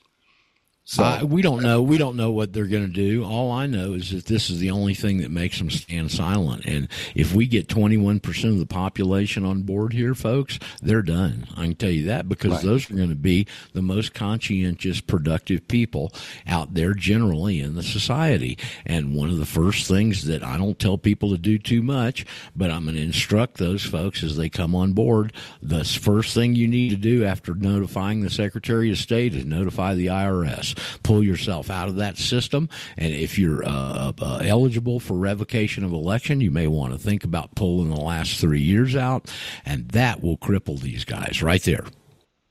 So 0.91 1.25
we 1.25 1.41
don't 1.41 1.63
know. 1.63 1.81
We 1.83 1.99
don't 1.99 2.17
know 2.17 2.33
what 2.33 2.53
they're 2.53 2.67
going 2.67 2.89
to 2.89 2.93
do. 2.93 3.25
All 3.25 3.53
I 3.53 3.67
know 3.69 3.93
is 3.93 4.11
that 4.11 4.27
this 4.27 4.51
is 4.51 4.59
the 4.59 4.73
only 4.73 4.93
thing 4.95 5.19
that 5.19 5.31
makes 5.31 5.57
them 5.59 5.71
stand 5.71 6.11
silent. 6.11 6.65
And 6.67 6.89
if 7.15 7.33
we 7.33 7.47
get 7.47 7.69
21% 7.69 8.49
of 8.49 8.59
the 8.59 8.67
population 8.67 9.45
on 9.45 9.63
board 9.63 9.93
here, 9.93 10.17
folks, 10.17 10.59
they're 10.83 11.01
done. 11.03 11.47
I 11.57 11.63
can 11.67 11.75
tell 11.77 11.91
you 11.91 12.07
that 12.07 12.29
because 12.29 12.55
Right. 12.55 12.63
those 12.65 12.91
are 12.91 12.95
going 12.95 13.09
to 13.09 13.15
be 13.15 13.47
the 13.73 13.83
most 13.83 14.15
conscientious, 14.15 15.01
productive 15.01 15.69
people 15.69 16.13
out 16.49 16.75
there 16.75 16.95
generally 16.95 17.61
in 17.61 17.77
the 17.77 17.85
society. 17.85 18.59
And 18.85 19.15
one 19.15 19.31
of 19.31 19.39
the 19.39 19.47
first 19.47 19.87
things 19.87 20.25
that 20.25 20.43
I 20.43 20.57
don't 20.57 20.77
tell 20.81 20.99
people 20.99 21.31
to 21.31 21.39
do 21.39 21.57
too 21.57 21.83
much, 21.85 22.27
but 22.57 22.69
I'm 22.73 22.83
going 22.83 22.97
to 22.97 23.03
instruct 23.03 23.59
those 23.59 23.85
folks 23.85 24.25
as 24.25 24.37
they 24.37 24.49
come 24.49 24.75
on 24.75 24.93
board. 24.95 25.33
The 25.63 25.85
first 25.85 26.35
thing 26.35 26.57
you 26.57 26.67
need 26.67 26.91
to 26.91 26.97
do 26.97 27.25
after 27.25 27.55
notifying 27.55 28.23
the 28.23 28.31
Secretary 28.31 28.91
of 28.91 28.99
State 28.99 29.37
is 29.37 29.45
notify 29.45 29.95
the 29.95 30.07
IRS. 30.09 30.75
Pull 31.03 31.23
yourself 31.23 31.71
out 31.71 31.89
of 31.89 31.97
that 31.97 32.19
system. 32.19 32.69
And 32.97 33.13
if 33.13 33.39
you're 33.39 33.65
uh, 33.65 34.13
uh, 34.21 34.43
eligible 34.45 35.01
for 35.01 35.15
revocation 35.15 35.85
of 35.85 35.93
election, 35.93 36.41
you 36.41 36.51
may 36.51 36.67
want 36.67 36.93
to 36.93 36.99
think 36.99 37.25
about 37.25 37.55
pulling 37.55 37.91
the 37.91 38.01
last 38.01 38.41
three 38.41 38.63
years 38.63 38.97
out. 38.97 39.31
And 39.65 39.89
that 39.91 40.23
will 40.23 40.39
cripple 40.39 40.81
these 40.81 41.05
guys 41.05 41.43
right 41.43 41.63
there. 41.63 41.85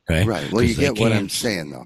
Okay. 0.09 0.25
right. 0.25 0.51
Well, 0.51 0.63
you 0.63 0.75
get 0.75 0.97
what 0.97 1.11
I'm 1.11 1.29
saying, 1.29 1.71
though. 1.71 1.85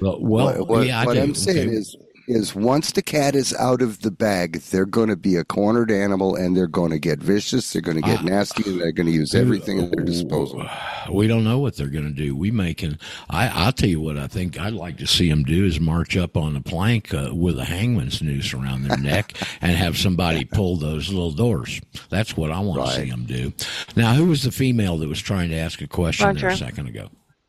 Well, 0.00 0.20
well 0.20 0.58
what 0.58 0.68
what, 0.68 0.86
yeah, 0.86 1.00
I 1.00 1.06
what. 1.06 1.18
I'm 1.18 1.34
saying 1.34 1.68
Okay. 1.68 1.76
is 1.76 1.96
is 2.28 2.54
once 2.54 2.92
the 2.92 3.02
cat 3.02 3.34
is 3.34 3.54
out 3.54 3.80
of 3.82 4.02
the 4.02 4.10
bag, 4.10 4.60
they're 4.70 4.84
going 4.86 5.08
to 5.08 5.16
be 5.16 5.36
a 5.36 5.44
cornered 5.44 5.90
animal, 5.90 6.36
and 6.36 6.56
they're 6.56 6.66
going 6.66 6.90
to 6.90 6.98
get 6.98 7.18
vicious. 7.18 7.72
They're 7.72 7.82
going 7.82 7.96
to 7.96 8.02
get 8.02 8.20
Ah. 8.20 8.24
nasty, 8.24 8.68
and 8.70 8.80
they're 8.80 8.92
going 8.92 9.06
to 9.06 9.12
use 9.12 9.34
everything 9.34 9.80
at 9.80 9.90
their 9.90 10.04
disposal. 10.04 10.64
We 11.10 11.26
don't 11.26 11.42
know 11.42 11.58
what 11.58 11.74
they're 11.74 11.88
going 11.88 12.04
to 12.04 12.10
do. 12.12 12.36
We 12.36 12.50
may 12.50 12.74
can. 12.74 12.98
I, 13.30 13.48
I'll 13.48 13.72
tell 13.72 13.88
you 13.88 13.98
what 13.98 14.18
I 14.18 14.26
think 14.26 14.60
I'd 14.60 14.74
like 14.74 14.98
to 14.98 15.06
see 15.06 15.30
them 15.30 15.42
do 15.42 15.64
is 15.64 15.80
march 15.80 16.18
up 16.18 16.36
on 16.36 16.54
a 16.54 16.60
plank 16.60 17.14
uh, 17.14 17.30
with 17.32 17.58
a 17.58 17.64
hangman's 17.64 18.20
noose 18.20 18.52
around 18.52 18.82
their 18.82 18.98
neck 18.98 19.32
and 19.62 19.72
have 19.72 19.96
somebody 19.96 20.44
pull 20.44 20.76
those 20.76 21.08
little 21.08 21.32
doors. 21.32 21.80
That's 22.10 22.36
what 22.36 22.50
I 22.52 22.60
want 22.60 22.90
to 22.90 22.94
see 22.94 23.08
them 23.08 23.24
do. 23.24 23.54
Now, 23.96 24.12
who 24.12 24.26
was 24.26 24.42
the 24.42 24.52
female 24.52 24.98
that 24.98 25.08
was 25.08 25.22
trying 25.22 25.48
to 25.48 25.56
ask 25.56 25.80
a 25.80 25.86
question 25.86 26.36
there 26.36 26.50
a 26.50 26.56
second 26.58 26.88
ago? 26.88 27.08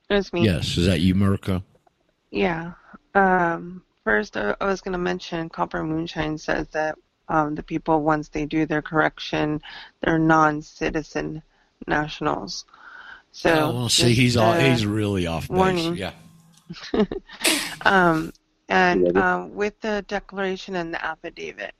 It 0.10 0.14
was 0.14 0.32
me. 0.32 0.46
Yes, 0.46 0.78
is 0.78 0.86
that 0.86 1.02
you, 1.02 1.14
Mirka? 1.14 1.62
Yeah. 2.32 2.72
Um, 3.14 3.84
first, 4.10 4.36
I 4.36 4.56
I 4.60 4.66
was 4.66 4.82
going 4.82 4.94
to 4.94 4.98
mention 5.12 5.50
Copper 5.50 5.84
Moonshine 5.84 6.40
says 6.40 6.68
that 6.70 6.98
um, 7.28 7.54
the 7.54 7.62
people, 7.62 8.02
once 8.02 8.30
they 8.30 8.46
do 8.48 8.66
their 8.66 8.82
correction, 8.82 9.62
they're 10.02 10.18
non-citizen 10.18 11.44
nationals. 11.86 12.66
So, 13.32 13.52
oh, 13.52 13.74
well, 13.76 13.90
see, 13.90 14.04
just, 14.04 14.20
he's 14.20 14.38
all, 14.38 14.54
uh, 14.54 14.60
he's 14.60 14.84
really 14.84 15.28
off 15.28 15.48
base. 15.48 15.58
warning. 15.58 15.96
Yeah. 15.96 16.14
Um, 17.86 18.34
and 18.68 19.18
um, 19.18 19.56
with 19.56 19.80
the 19.80 20.04
declaration 20.08 20.76
and 20.76 20.94
the 20.94 21.04
affidavit, 21.04 21.74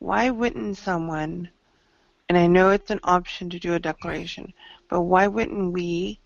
why 0.00 0.30
wouldn't 0.30 0.76
someone, 0.76 1.48
and 2.28 2.36
I 2.36 2.46
know 2.46 2.70
it's 2.70 2.90
an 2.90 3.00
option 3.04 3.48
to 3.50 3.58
do 3.58 3.74
a 3.74 3.78
declaration, 3.78 4.52
but 4.90 5.00
why 5.02 5.28
wouldn't 5.28 5.72
we 5.72 6.20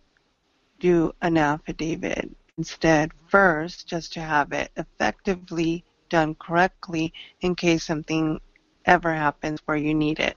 do 0.81 1.13
an 1.23 1.39
affidavit 1.39 2.29
instead 2.59 3.13
first 3.29 3.87
just 3.89 4.13
to 4.15 4.21
have 4.21 4.53
it 4.53 4.71
effectively 4.77 5.85
done 6.11 6.35
correctly 6.35 7.13
in 7.41 7.55
case 7.55 7.85
something 7.85 8.41
ever 8.85 9.15
happens 9.15 9.61
where 9.65 9.77
you 9.77 9.95
need 9.95 10.19
it? 10.19 10.37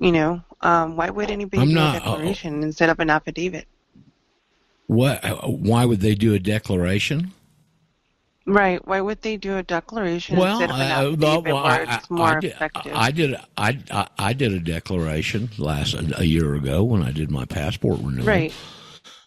You 0.00 0.12
know, 0.12 0.42
um, 0.60 0.96
why 0.96 1.10
would 1.10 1.30
anybody 1.30 1.62
I'm 1.62 1.68
do 1.68 1.74
not- 1.74 1.96
a 1.96 1.98
declaration 1.98 2.62
instead 2.62 2.90
of 2.90 3.00
an 3.00 3.10
affidavit? 3.10 3.66
What? 4.86 5.24
uh, 5.24 5.36
Why 5.46 5.84
would 5.84 6.00
they 6.00 6.14
do 6.14 6.34
a 6.34 6.38
declaration? 6.38 7.32
Right. 8.46 8.84
Why 8.84 9.00
would 9.00 9.22
they 9.22 9.36
do 9.36 9.56
a 9.58 9.62
declaration 9.62 10.36
Well, 10.36 10.60
instead 10.60 10.70
of 10.70 10.76
an 10.80 10.90
uh, 10.90 11.08
affidavit 11.10 11.44
well, 11.54 11.62
where 11.62 11.88
I- 11.88 12.00
more 12.10 12.26
I 12.36 12.40
did, 12.40 12.50
effective? 12.52 12.92
I 12.94 13.10
did. 13.12 13.36
I, 13.56 13.78
I 13.92 14.08
I 14.18 14.32
did 14.32 14.52
a 14.52 14.58
declaration 14.58 15.50
last 15.58 15.94
a 16.18 16.26
year 16.26 16.54
ago 16.54 16.82
when 16.82 17.02
I 17.02 17.12
did 17.12 17.30
my 17.30 17.44
passport 17.44 18.00
renewal. 18.02 18.26
right. 18.26 18.52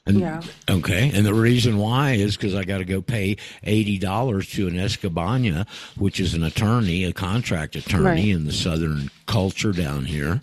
And, 0.05 0.19
Yeah. 0.19 0.41
Okay. 0.69 1.11
And 1.13 1.25
the 1.25 1.33
reason 1.33 1.77
why 1.77 2.11
is 2.11 2.35
because 2.35 2.53
I 2.55 2.65
got 2.65 2.79
to 2.79 2.85
go 2.85 3.01
pay 3.01 3.37
eighty 3.63 3.97
dollars 3.97 4.49
to 4.51 4.67
an 4.67 4.73
Escabana, 4.75 5.65
which 5.95 6.19
is 6.19 6.33
an 6.33 6.43
attorney, 6.43 7.05
a 7.05 7.13
contract 7.13 7.75
attorney 7.77 8.03
Right. 8.05 8.27
in 8.27 8.45
the 8.45 8.51
southern 8.51 9.09
culture 9.27 9.71
down 9.71 10.05
here, 10.05 10.41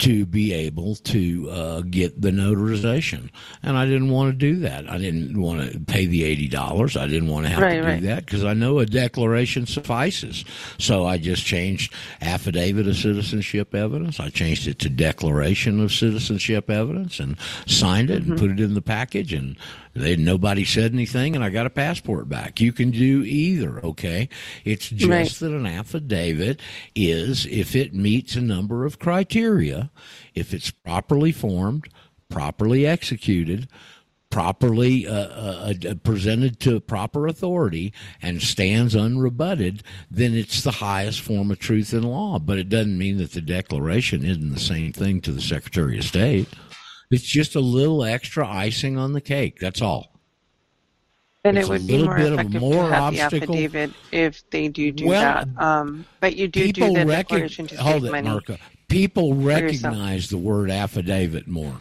to 0.00 0.26
be 0.26 0.52
able 0.52 0.94
to 0.96 1.48
uh, 1.50 1.80
get 1.82 2.20
the 2.20 2.30
notarization. 2.30 3.30
And 3.62 3.76
I 3.76 3.84
didn't 3.86 4.10
want 4.10 4.30
to 4.32 4.36
do 4.36 4.60
that. 4.60 4.90
I 4.90 4.98
didn't 4.98 5.40
want 5.40 5.72
to 5.72 5.78
pay 5.80 6.06
the 6.06 6.24
eighty 6.24 6.48
dollars. 6.48 6.96
I 6.96 7.06
didn't 7.06 7.28
want 7.28 7.46
to 7.46 7.50
have 7.50 7.60
Right, 7.62 7.74
to 7.76 7.80
do 7.82 7.86
right. 7.86 8.02
that 8.02 8.24
because 8.26 8.44
I 8.44 8.54
know 8.54 8.78
a 8.78 8.86
declaration 8.86 9.66
suffices. 9.66 10.44
So 10.78 11.06
I 11.06 11.18
just 11.18 11.44
changed 11.44 11.94
affidavit 12.20 12.86
of 12.86 12.96
citizenship 12.96 13.74
evidence. 13.74 14.18
I 14.20 14.28
changed 14.30 14.66
it 14.66 14.78
to 14.80 14.88
declaration 14.88 15.80
of 15.80 15.92
citizenship 15.92 16.68
evidence 16.70 17.20
and 17.20 17.36
signed 17.66 18.10
it 18.10 18.20
Mm-hmm. 18.22 18.32
and 18.32 18.40
put 18.40 18.50
it 18.50 18.60
in 18.60 18.74
the 18.74 18.82
package 18.82 19.32
and 19.32 19.56
they 19.94 20.16
nobody 20.16 20.64
said 20.64 20.92
anything 20.92 21.34
and 21.34 21.44
I 21.44 21.50
got 21.50 21.66
a 21.66 21.70
passport 21.70 22.28
back. 22.28 22.60
You 22.60 22.72
can 22.72 22.90
do 22.90 23.22
either, 23.24 23.84
okay? 23.84 24.28
It's 24.64 24.88
just 24.88 25.10
Right. 25.10 25.28
that 25.28 25.52
an 25.56 25.66
affidavit 25.66 26.60
is 26.94 27.46
if 27.46 27.74
it 27.74 27.94
meets 27.94 28.36
a 28.36 28.40
number 28.40 28.84
of 28.84 28.98
criteria, 28.98 29.90
if 30.34 30.54
it's 30.54 30.70
properly 30.70 31.32
formed, 31.32 31.88
properly 32.28 32.86
executed, 32.86 33.66
properly 34.30 35.08
uh, 35.08 35.12
uh, 35.12 35.74
uh, 35.88 35.94
presented 36.04 36.60
to 36.60 36.78
proper 36.80 37.26
authority 37.26 37.92
and 38.22 38.40
stands 38.40 38.94
unrebutted, 38.94 39.80
then 40.08 40.34
it's 40.34 40.62
the 40.62 40.70
highest 40.70 41.20
form 41.20 41.50
of 41.50 41.58
truth 41.58 41.92
in 41.92 42.04
law. 42.04 42.38
But 42.38 42.58
it 42.58 42.68
doesn't 42.68 42.96
mean 42.96 43.18
that 43.18 43.32
the 43.32 43.40
Declaration 43.40 44.24
isn't 44.24 44.54
the 44.54 44.60
same 44.60 44.92
thing 44.92 45.20
to 45.22 45.32
the 45.32 45.40
Secretary 45.40 45.98
of 45.98 46.04
State. 46.04 46.48
It's 47.10 47.24
just 47.24 47.54
a 47.56 47.60
little 47.60 48.04
extra 48.04 48.46
icing 48.48 48.96
on 48.96 49.12
the 49.12 49.20
cake. 49.20 49.58
That's 49.60 49.82
all. 49.82 50.12
Then 51.42 51.56
It's 51.56 51.68
it 51.68 51.70
a 51.70 51.72
would 51.72 51.86
be 51.86 51.92
little 51.98 52.06
more 52.06 52.16
bit 52.18 52.26
of 52.32 52.38
effective 52.40 52.60
more 52.60 52.88
to 52.88 52.94
have 52.94 53.14
the 53.14 53.22
obstacle. 53.22 53.54
affidavit 53.56 53.90
if 54.12 54.50
they 54.50 54.68
do 54.68 54.92
do 54.92 55.06
Well, 55.06 55.22
that. 55.46 55.48
Um, 55.62 56.04
but 56.20 56.36
you 56.36 56.48
do 56.48 56.70
do 56.70 56.82
the 56.92 57.00
recog- 57.00 57.06
declaration 57.08 57.66
to 57.68 57.76
hold 57.78 58.04
it, 58.04 58.12
money. 58.12 58.28
Marco. 58.28 58.56
People 58.88 59.34
recognize 59.34 60.28
the 60.28 60.36
word 60.38 60.70
affidavit 60.70 61.46
more. 61.48 61.80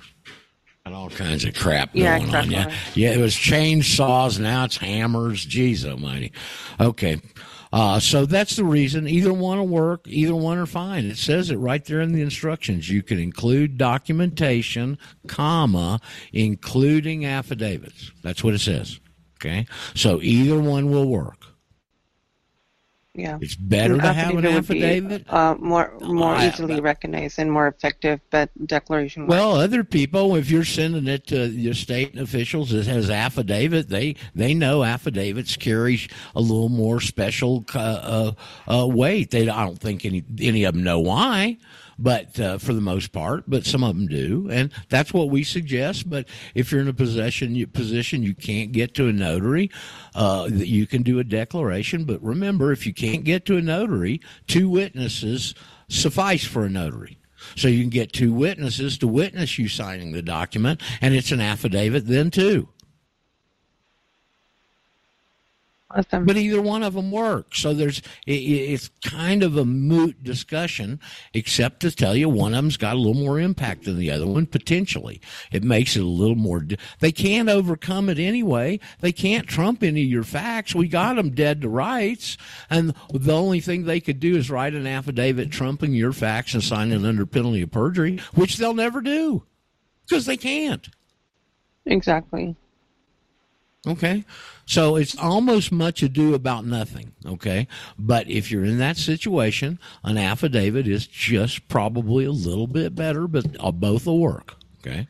And 0.85 0.95
all 0.95 1.09
kinds 1.09 1.43
of 1.43 1.53
crap 1.55 1.89
Yeah, 1.93 2.17
going 2.19 2.33
on. 2.33 2.49
Yeah, 2.51 2.73
yeah. 2.95 3.11
It 3.11 3.17
was 3.19 3.35
chainsaws. 3.35 4.39
Now 4.39 4.63
it's 4.63 4.77
hammers. 4.77 5.45
Jeez 5.45 5.85
Almighty. 5.85 6.31
Okay. 6.79 7.21
Uh, 7.71 7.99
so 7.99 8.25
that's 8.25 8.55
the 8.55 8.63
reason. 8.63 9.07
Either 9.07 9.31
one 9.33 9.59
will 9.59 9.67
work. 9.67 10.07
Either 10.07 10.35
one 10.35 10.57
are 10.57 10.65
fine. 10.65 11.05
It 11.05 11.17
says 11.17 11.51
it 11.51 11.57
right 11.57 11.83
there 11.85 12.01
in 12.01 12.13
the 12.13 12.21
instructions. 12.21 12.89
You 12.89 13.03
can 13.03 13.19
include 13.19 13.77
documentation, 13.77 14.97
comma, 15.27 15.99
including 16.33 17.25
affidavits. 17.25 18.11
That's 18.23 18.43
what 18.43 18.55
it 18.55 18.59
says. 18.59 18.99
Okay. 19.35 19.67
So 19.93 20.19
either 20.21 20.59
one 20.59 20.89
will 20.89 21.07
work. 21.07 21.38
Yeah. 23.19 23.37
It's 23.41 23.55
better 23.55 23.95
An 23.95 23.99
to 24.01 24.13
have 24.13 24.29
an 24.29 24.35
would 24.37 24.43
be, 24.45 24.49
affidavit. 24.49 25.25
uh, 25.31 25.55
more 25.59 25.93
more 26.01 26.33
I- 26.35 26.47
easily 26.47 26.79
recognized 26.79 27.37
and 27.39 27.51
more 27.51 27.67
effective, 27.67 28.19
but 28.31 28.49
declaration. 28.65 29.23
would- 29.23 29.29
Well, 29.29 29.55
other 29.55 29.83
people, 29.83 30.35
if 30.35 30.49
you're 30.49 30.63
sending 30.63 31.07
it 31.07 31.27
to 31.27 31.47
your 31.49 31.73
state 31.73 32.17
officials, 32.17 32.71
it 32.73 32.85
has 32.87 33.09
affidavit. 33.09 33.89
They 33.89 34.15
they 34.35 34.53
know 34.53 34.83
affidavits 34.83 35.55
carry 35.57 35.99
a 36.35 36.41
little 36.41 36.69
more 36.69 37.01
special 37.01 37.65
uh, 37.75 37.79
uh, 37.79 38.31
uh, 38.81 38.87
weight. 38.87 39.31
They 39.31 39.49
I 39.49 39.65
don't 39.65 39.79
think 39.79 40.05
any 40.05 40.23
any 40.39 40.63
of 40.63 40.73
them 40.75 40.83
know 40.83 40.99
why, 40.99 41.57
but 42.01 42.39
uh, 42.39 42.57
for 42.57 42.73
the 42.73 42.81
most 42.81 43.11
part, 43.11 43.43
but 43.47 43.65
some 43.65 43.83
of 43.83 43.95
them 43.95 44.07
do, 44.07 44.47
and 44.49 44.71
that's 44.87 45.13
what 45.13 45.29
we 45.29 45.43
suggest. 45.43 46.09
But 46.09 46.27
if 46.55 46.71
you're 46.71 46.81
in 46.81 46.87
a 46.87 46.93
possession 46.93 47.55
you, 47.55 47.67
position 47.67 48.23
you 48.23 48.33
can't 48.33 48.71
get 48.71 48.95
to 48.95 49.07
a 49.07 49.13
notary, 49.13 49.69
uh, 50.15 50.47
you 50.51 50.87
can 50.87 51.03
do 51.03 51.19
a 51.19 51.23
declaration. 51.23 52.05
But 52.05 52.23
remember, 52.23 52.71
if 52.71 52.87
you 52.87 52.93
can't 52.93 53.25
get 53.25 53.45
to 53.45 53.57
a 53.57 53.61
notary, 53.61 54.21
two 54.47 54.69
witnesses 54.69 55.53
suffice 55.89 56.45
for 56.45 56.65
a 56.65 56.69
notary. 56.69 57.17
So 57.55 57.67
you 57.67 57.81
can 57.81 57.89
get 57.89 58.13
two 58.13 58.33
witnesses 58.33 58.97
to 58.99 59.07
witness 59.07 59.57
you 59.57 59.67
signing 59.67 60.11
the 60.11 60.21
document, 60.21 60.81
and 61.01 61.13
it's 61.13 61.31
an 61.31 61.41
affidavit 61.41 62.07
then 62.07 62.31
too. 62.31 62.69
Awesome. 65.91 66.25
But 66.25 66.37
either 66.37 66.61
one 66.61 66.83
of 66.83 66.93
them 66.93 67.11
works. 67.11 67.59
So 67.61 67.73
there's 67.73 67.99
it, 68.25 68.33
it's 68.33 68.89
kind 69.03 69.43
of 69.43 69.57
a 69.57 69.65
moot 69.65 70.23
discussion, 70.23 70.99
except 71.33 71.79
to 71.81 71.91
tell 71.91 72.15
you 72.15 72.29
one 72.29 72.53
of 72.53 72.57
them's 72.57 72.77
got 72.77 72.95
a 72.95 72.99
little 72.99 73.21
more 73.21 73.39
impact 73.39 73.85
than 73.85 73.97
the 73.97 74.11
other 74.11 74.27
one 74.27 74.45
potentially. 74.45 75.21
It 75.51 75.63
makes 75.63 75.95
it 75.95 76.03
a 76.03 76.07
little 76.07 76.35
more. 76.35 76.65
They 76.99 77.11
can't 77.11 77.49
overcome 77.49 78.09
it 78.09 78.19
anyway. 78.19 78.79
They 79.01 79.11
can't 79.11 79.47
trump 79.47 79.83
any 79.83 80.03
of 80.03 80.09
your 80.09 80.23
facts. 80.23 80.75
We 80.75 80.87
got 80.87 81.15
them 81.15 81.31
dead 81.31 81.61
to 81.61 81.69
rights, 81.69 82.37
and 82.69 82.93
the 83.13 83.33
only 83.35 83.59
thing 83.59 83.83
they 83.83 83.99
could 83.99 84.19
do 84.19 84.35
is 84.35 84.49
write 84.49 84.73
an 84.73 84.87
affidavit 84.87 85.51
trumping 85.51 85.93
your 85.93 86.13
facts 86.13 86.53
and 86.53 86.63
sign 86.63 86.91
it 86.91 87.05
under 87.05 87.25
penalty 87.25 87.61
of 87.61 87.71
perjury, 87.71 88.19
which 88.33 88.57
they'll 88.57 88.73
never 88.73 89.01
do 89.01 89.43
because 90.07 90.25
they 90.25 90.37
can't. 90.37 90.89
Exactly. 91.85 92.55
Okay. 93.87 94.25
So 94.69 94.97
it's 94.97 95.17
almost 95.17 95.71
much 95.71 96.03
ado 96.03 96.35
about 96.35 96.63
nothing. 96.63 97.13
Okay. 97.25 97.67
But 97.97 98.29
if 98.29 98.51
you're 98.51 98.63
in 98.63 98.77
that 98.77 98.97
situation, 98.97 99.79
an 100.03 100.15
affidavit 100.15 100.87
is 100.87 101.07
just 101.07 101.67
probably 101.67 102.23
a 102.25 102.31
little 102.31 102.67
bit 102.67 102.93
better, 102.93 103.27
but 103.27 103.47
uh, 103.59 103.71
both 103.71 104.05
will 104.05 104.19
work. 104.19 104.53
Okay. 104.81 105.07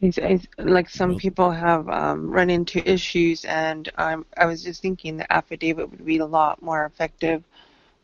It's, 0.00 0.16
it's, 0.16 0.46
like 0.56 0.88
some 0.88 1.18
people 1.18 1.50
have 1.50 1.86
um, 1.90 2.30
run 2.30 2.48
into 2.48 2.82
issues, 2.90 3.44
and 3.44 3.92
um, 3.98 4.24
I 4.38 4.46
was 4.46 4.62
just 4.62 4.80
thinking 4.80 5.18
the 5.18 5.30
affidavit 5.30 5.90
would 5.90 6.06
be 6.06 6.16
a 6.16 6.24
lot 6.24 6.62
more 6.62 6.86
effective 6.86 7.44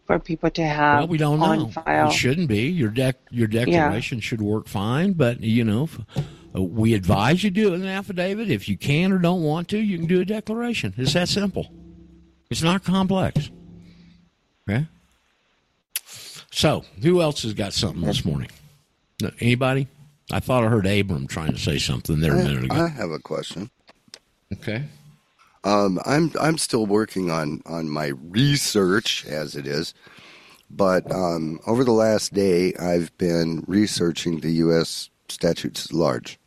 for 0.04 0.18
people 0.18 0.50
to 0.50 0.62
have 0.62 0.98
well, 0.98 1.08
we 1.08 1.16
don't 1.16 1.42
on 1.42 1.58
know. 1.60 1.68
file. 1.68 2.10
It 2.10 2.12
shouldn't 2.12 2.48
be. 2.48 2.68
Your 2.68 2.90
dec- 2.90 3.14
your 3.30 3.48
declaration 3.48 4.20
should 4.20 4.42
work 4.42 4.68
fine, 4.68 5.14
but 5.14 5.40
you 5.40 5.64
know, 5.64 5.88
we 6.62 6.94
advise 6.94 7.44
you 7.44 7.50
do 7.50 7.74
an 7.74 7.86
affidavit. 7.86 8.50
If 8.50 8.68
you 8.68 8.76
can 8.76 9.12
or 9.12 9.18
don't 9.18 9.42
want 9.42 9.68
to, 9.68 9.78
you 9.78 9.98
can 9.98 10.06
do 10.06 10.20
a 10.20 10.24
declaration. 10.24 10.94
It's 10.96 11.12
that 11.12 11.28
simple. 11.28 11.70
It's 12.50 12.62
not 12.62 12.84
complex. 12.84 13.50
Okay. 14.68 14.86
So, 16.50 16.84
who 17.02 17.20
else 17.20 17.42
has 17.42 17.52
got 17.52 17.72
something 17.74 18.02
this 18.02 18.24
morning? 18.24 18.48
Anybody? 19.40 19.88
I 20.32 20.40
thought 20.40 20.64
I 20.64 20.68
heard 20.68 20.86
Abram 20.86 21.26
trying 21.26 21.52
to 21.52 21.58
say 21.58 21.78
something 21.78 22.20
there 22.20 22.32
a 22.32 22.42
minute 22.42 22.64
ago. 22.64 22.74
I 22.74 22.88
have 22.88 23.10
a 23.10 23.18
question. 23.18 23.70
Okay. 24.52 24.84
Um, 25.64 26.00
I'm 26.04 26.32
I'm 26.40 26.58
still 26.58 26.86
working 26.86 27.30
on 27.30 27.60
on 27.66 27.88
my 27.88 28.12
research 28.30 29.26
as 29.26 29.56
it 29.56 29.66
is, 29.66 29.94
but 30.70 31.10
um, 31.12 31.58
over 31.66 31.82
the 31.84 31.92
last 31.92 32.32
day 32.32 32.72
I've 32.74 33.16
been 33.18 33.64
researching 33.66 34.40
the 34.40 34.52
U.S. 34.52 35.10
statutes 35.28 35.86
at 35.86 35.92
large, 35.92 36.38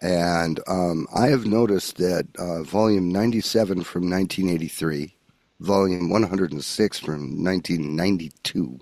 and 0.00 0.60
um, 0.66 1.06
I 1.14 1.28
have 1.28 1.46
noticed 1.46 1.96
that 1.96 2.26
uh, 2.38 2.62
Volume 2.62 3.10
97 3.10 3.82
from 3.82 4.08
1983, 4.08 5.14
Volume 5.60 6.08
106 6.08 6.98
from 7.00 7.42
1992, 7.42 8.78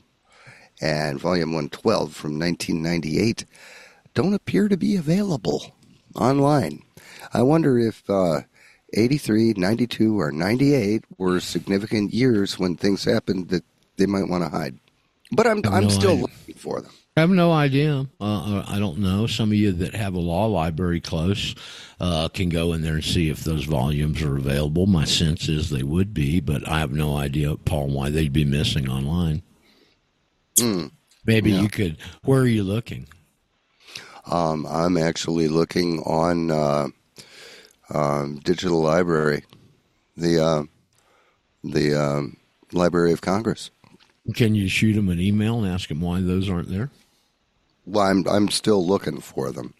and 0.82 1.18
Volume 1.18 1.52
112 1.52 2.14
from 2.14 2.38
1998 2.38 3.46
don't 4.14 4.34
appear 4.34 4.68
to 4.68 4.76
be 4.76 4.96
available 4.96 5.74
online. 6.14 6.82
I 7.32 7.42
wonder 7.42 7.78
if 7.78 8.08
uh, 8.08 8.42
83, 8.92 9.54
92, 9.56 10.20
or 10.20 10.32
98 10.32 11.04
were 11.18 11.40
significant 11.40 12.12
years 12.12 12.58
when 12.58 12.76
things 12.76 13.04
happened 13.04 13.48
that 13.48 13.64
they 13.96 14.06
might 14.06 14.28
want 14.28 14.44
to 14.44 14.50
hide. 14.50 14.78
But 15.32 15.46
I'm, 15.46 15.62
I'm 15.66 15.84
no 15.84 15.88
still 15.88 16.10
idea. 16.12 16.22
looking 16.22 16.54
for 16.54 16.80
them. 16.80 16.92
I 17.16 17.22
have 17.22 17.30
no 17.30 17.50
idea. 17.50 18.06
Uh, 18.20 18.62
I 18.68 18.78
don't 18.78 18.98
know. 18.98 19.26
Some 19.26 19.48
of 19.48 19.54
you 19.54 19.72
that 19.72 19.94
have 19.94 20.12
a 20.14 20.18
law 20.20 20.44
library 20.46 21.00
close 21.00 21.54
uh, 21.98 22.28
can 22.28 22.50
go 22.50 22.74
in 22.74 22.82
there 22.82 22.94
and 22.96 23.04
see 23.04 23.30
if 23.30 23.42
those 23.42 23.64
volumes 23.64 24.20
are 24.20 24.36
available. 24.36 24.84
My 24.86 25.06
sense 25.06 25.48
is 25.48 25.70
they 25.70 25.82
would 25.82 26.12
be, 26.12 26.40
but 26.40 26.68
I 26.68 26.78
have 26.80 26.92
no 26.92 27.16
idea, 27.16 27.56
Paul, 27.56 27.88
why 27.88 28.10
they'd 28.10 28.34
be 28.34 28.44
missing 28.44 28.86
online. 28.90 29.42
Hmm. 30.58 30.88
Maybe 31.24 31.52
Yeah. 31.52 31.62
you 31.62 31.68
could. 31.70 31.96
Where 32.24 32.42
are 32.42 32.46
you 32.46 32.62
looking? 32.62 33.08
Um, 34.26 34.66
I'm 34.66 34.98
actually 34.98 35.48
looking 35.48 36.00
on 36.00 36.50
uh, 36.50 36.88
um, 37.94 38.40
digital 38.44 38.82
library, 38.82 39.44
the 40.18 40.38
uh, 40.44 40.62
the 41.64 41.94
um, 41.94 42.36
Library 42.72 43.12
of 43.12 43.22
Congress. 43.22 43.70
Can 44.34 44.54
you 44.54 44.68
shoot 44.68 44.92
them 44.94 45.08
an 45.08 45.20
email 45.20 45.62
and 45.64 45.72
ask 45.72 45.88
them 45.88 46.00
why 46.02 46.20
those 46.20 46.50
aren't 46.50 46.68
there? 46.68 46.90
Well, 47.86 48.04
I'm 48.06 48.26
I'm 48.28 48.48
still 48.48 48.84
looking 48.86 49.20
for 49.20 49.52
them. 49.52 49.74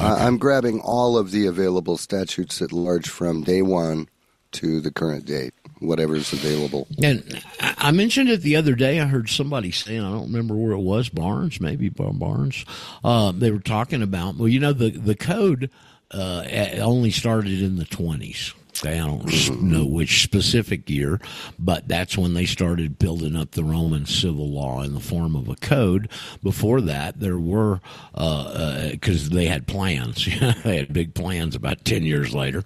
I 0.00 0.26
I'm 0.26 0.38
grabbing 0.38 0.80
all 0.80 1.16
of 1.16 1.30
the 1.30 1.46
available 1.46 1.96
statutes 1.96 2.60
at 2.60 2.72
large 2.72 3.08
from 3.08 3.42
day 3.42 3.62
one 3.62 4.08
to 4.52 4.80
the 4.80 4.90
current 4.90 5.26
date, 5.26 5.52
whatever's 5.80 6.32
available. 6.32 6.86
And 7.02 7.42
I 7.60 7.90
mentioned 7.90 8.28
it 8.30 8.42
the 8.42 8.56
other 8.56 8.74
day. 8.74 9.00
I 9.00 9.06
heard 9.06 9.28
somebody 9.28 9.70
saying, 9.70 10.00
I 10.00 10.10
don't 10.10 10.32
remember 10.32 10.54
where 10.54 10.72
it 10.72 10.80
was, 10.80 11.08
Barnes, 11.08 11.60
maybe 11.60 11.88
Bar- 11.88 12.12
Barnes. 12.12 12.64
Uh, 13.04 13.32
they 13.32 13.50
were 13.50 13.58
talking 13.58 14.02
about, 14.02 14.36
well, 14.36 14.48
you 14.48 14.60
know, 14.60 14.72
the, 14.72 14.90
the 14.90 15.14
code 15.14 15.70
uh, 16.10 16.44
only 16.78 17.10
started 17.10 17.60
in 17.60 17.76
the 17.76 17.84
20s. 17.84 18.54
I 18.84 18.96
don't 18.96 19.62
know 19.62 19.86
which 19.86 20.22
specific 20.22 20.90
year, 20.90 21.20
but 21.58 21.88
that's 21.88 22.18
when 22.18 22.34
they 22.34 22.46
started 22.46 22.98
building 22.98 23.36
up 23.36 23.52
the 23.52 23.64
Roman 23.64 24.06
civil 24.06 24.50
law 24.50 24.82
in 24.82 24.94
the 24.94 25.00
form 25.00 25.36
of 25.36 25.48
a 25.48 25.54
code. 25.56 26.10
Before 26.42 26.80
that, 26.82 27.20
there 27.20 27.38
were 27.38 27.80
because 28.12 29.30
they 29.30 29.46
had 29.46 29.66
plans. 29.66 30.24
they 30.64 30.76
had 30.76 30.92
big 30.92 31.14
plans 31.14 31.54
about 31.54 31.84
ten 31.84 32.02
years 32.02 32.34
later. 32.34 32.64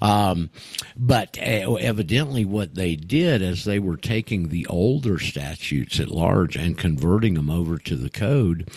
Um, 0.00 0.50
but 0.96 1.38
uh, 1.38 1.74
evidently, 1.74 2.44
what 2.44 2.74
they 2.74 2.96
did 2.96 3.42
is 3.42 3.64
they 3.64 3.78
were 3.78 3.96
taking 3.96 4.48
the 4.48 4.66
older 4.66 5.18
statutes 5.18 6.00
at 6.00 6.10
large 6.10 6.56
and 6.56 6.78
converting 6.78 7.34
them 7.34 7.50
over 7.50 7.78
to 7.78 7.96
the 7.96 8.10
code. 8.10 8.70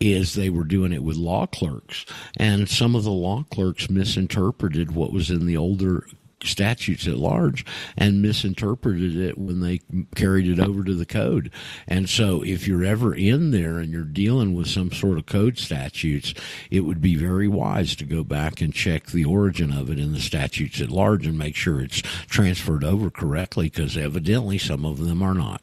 Is 0.00 0.34
they 0.34 0.50
were 0.50 0.64
doing 0.64 0.92
it 0.92 1.02
with 1.02 1.16
law 1.16 1.46
clerks, 1.46 2.04
and 2.36 2.68
some 2.68 2.94
of 2.94 3.04
the 3.04 3.10
law 3.10 3.44
clerks 3.50 3.88
misinterpreted 3.88 4.94
what 4.94 5.12
was 5.12 5.30
in 5.30 5.46
the 5.46 5.56
older 5.56 6.06
statutes 6.44 7.06
at 7.06 7.16
large 7.16 7.64
and 7.96 8.22
misinterpreted 8.22 9.16
it 9.16 9.38
when 9.38 9.60
they 9.60 9.80
carried 10.14 10.48
it 10.48 10.60
over 10.60 10.84
to 10.84 10.94
the 10.94 11.06
code. 11.06 11.50
And 11.88 12.08
so 12.08 12.42
if 12.42 12.68
you're 12.68 12.84
ever 12.84 13.14
in 13.14 13.50
there 13.50 13.78
and 13.78 13.90
you're 13.90 14.02
dealing 14.02 14.54
with 14.54 14.68
some 14.68 14.92
sort 14.92 15.18
of 15.18 15.26
code 15.26 15.58
statutes, 15.58 16.34
it 16.70 16.80
would 16.80 17.00
be 17.00 17.16
very 17.16 17.48
wise 17.48 17.96
to 17.96 18.04
go 18.04 18.22
back 18.22 18.60
and 18.60 18.74
check 18.74 19.06
the 19.06 19.24
origin 19.24 19.72
of 19.72 19.90
it 19.90 19.98
in 19.98 20.12
the 20.12 20.20
statutes 20.20 20.80
at 20.80 20.90
large 20.90 21.26
and 21.26 21.38
make 21.38 21.56
sure 21.56 21.80
it's 21.80 22.02
transferred 22.28 22.84
over 22.84 23.10
correctly 23.10 23.66
because 23.66 23.96
evidently 23.96 24.58
some 24.58 24.84
of 24.84 24.98
them 24.98 25.22
are 25.22 25.34
not. 25.34 25.62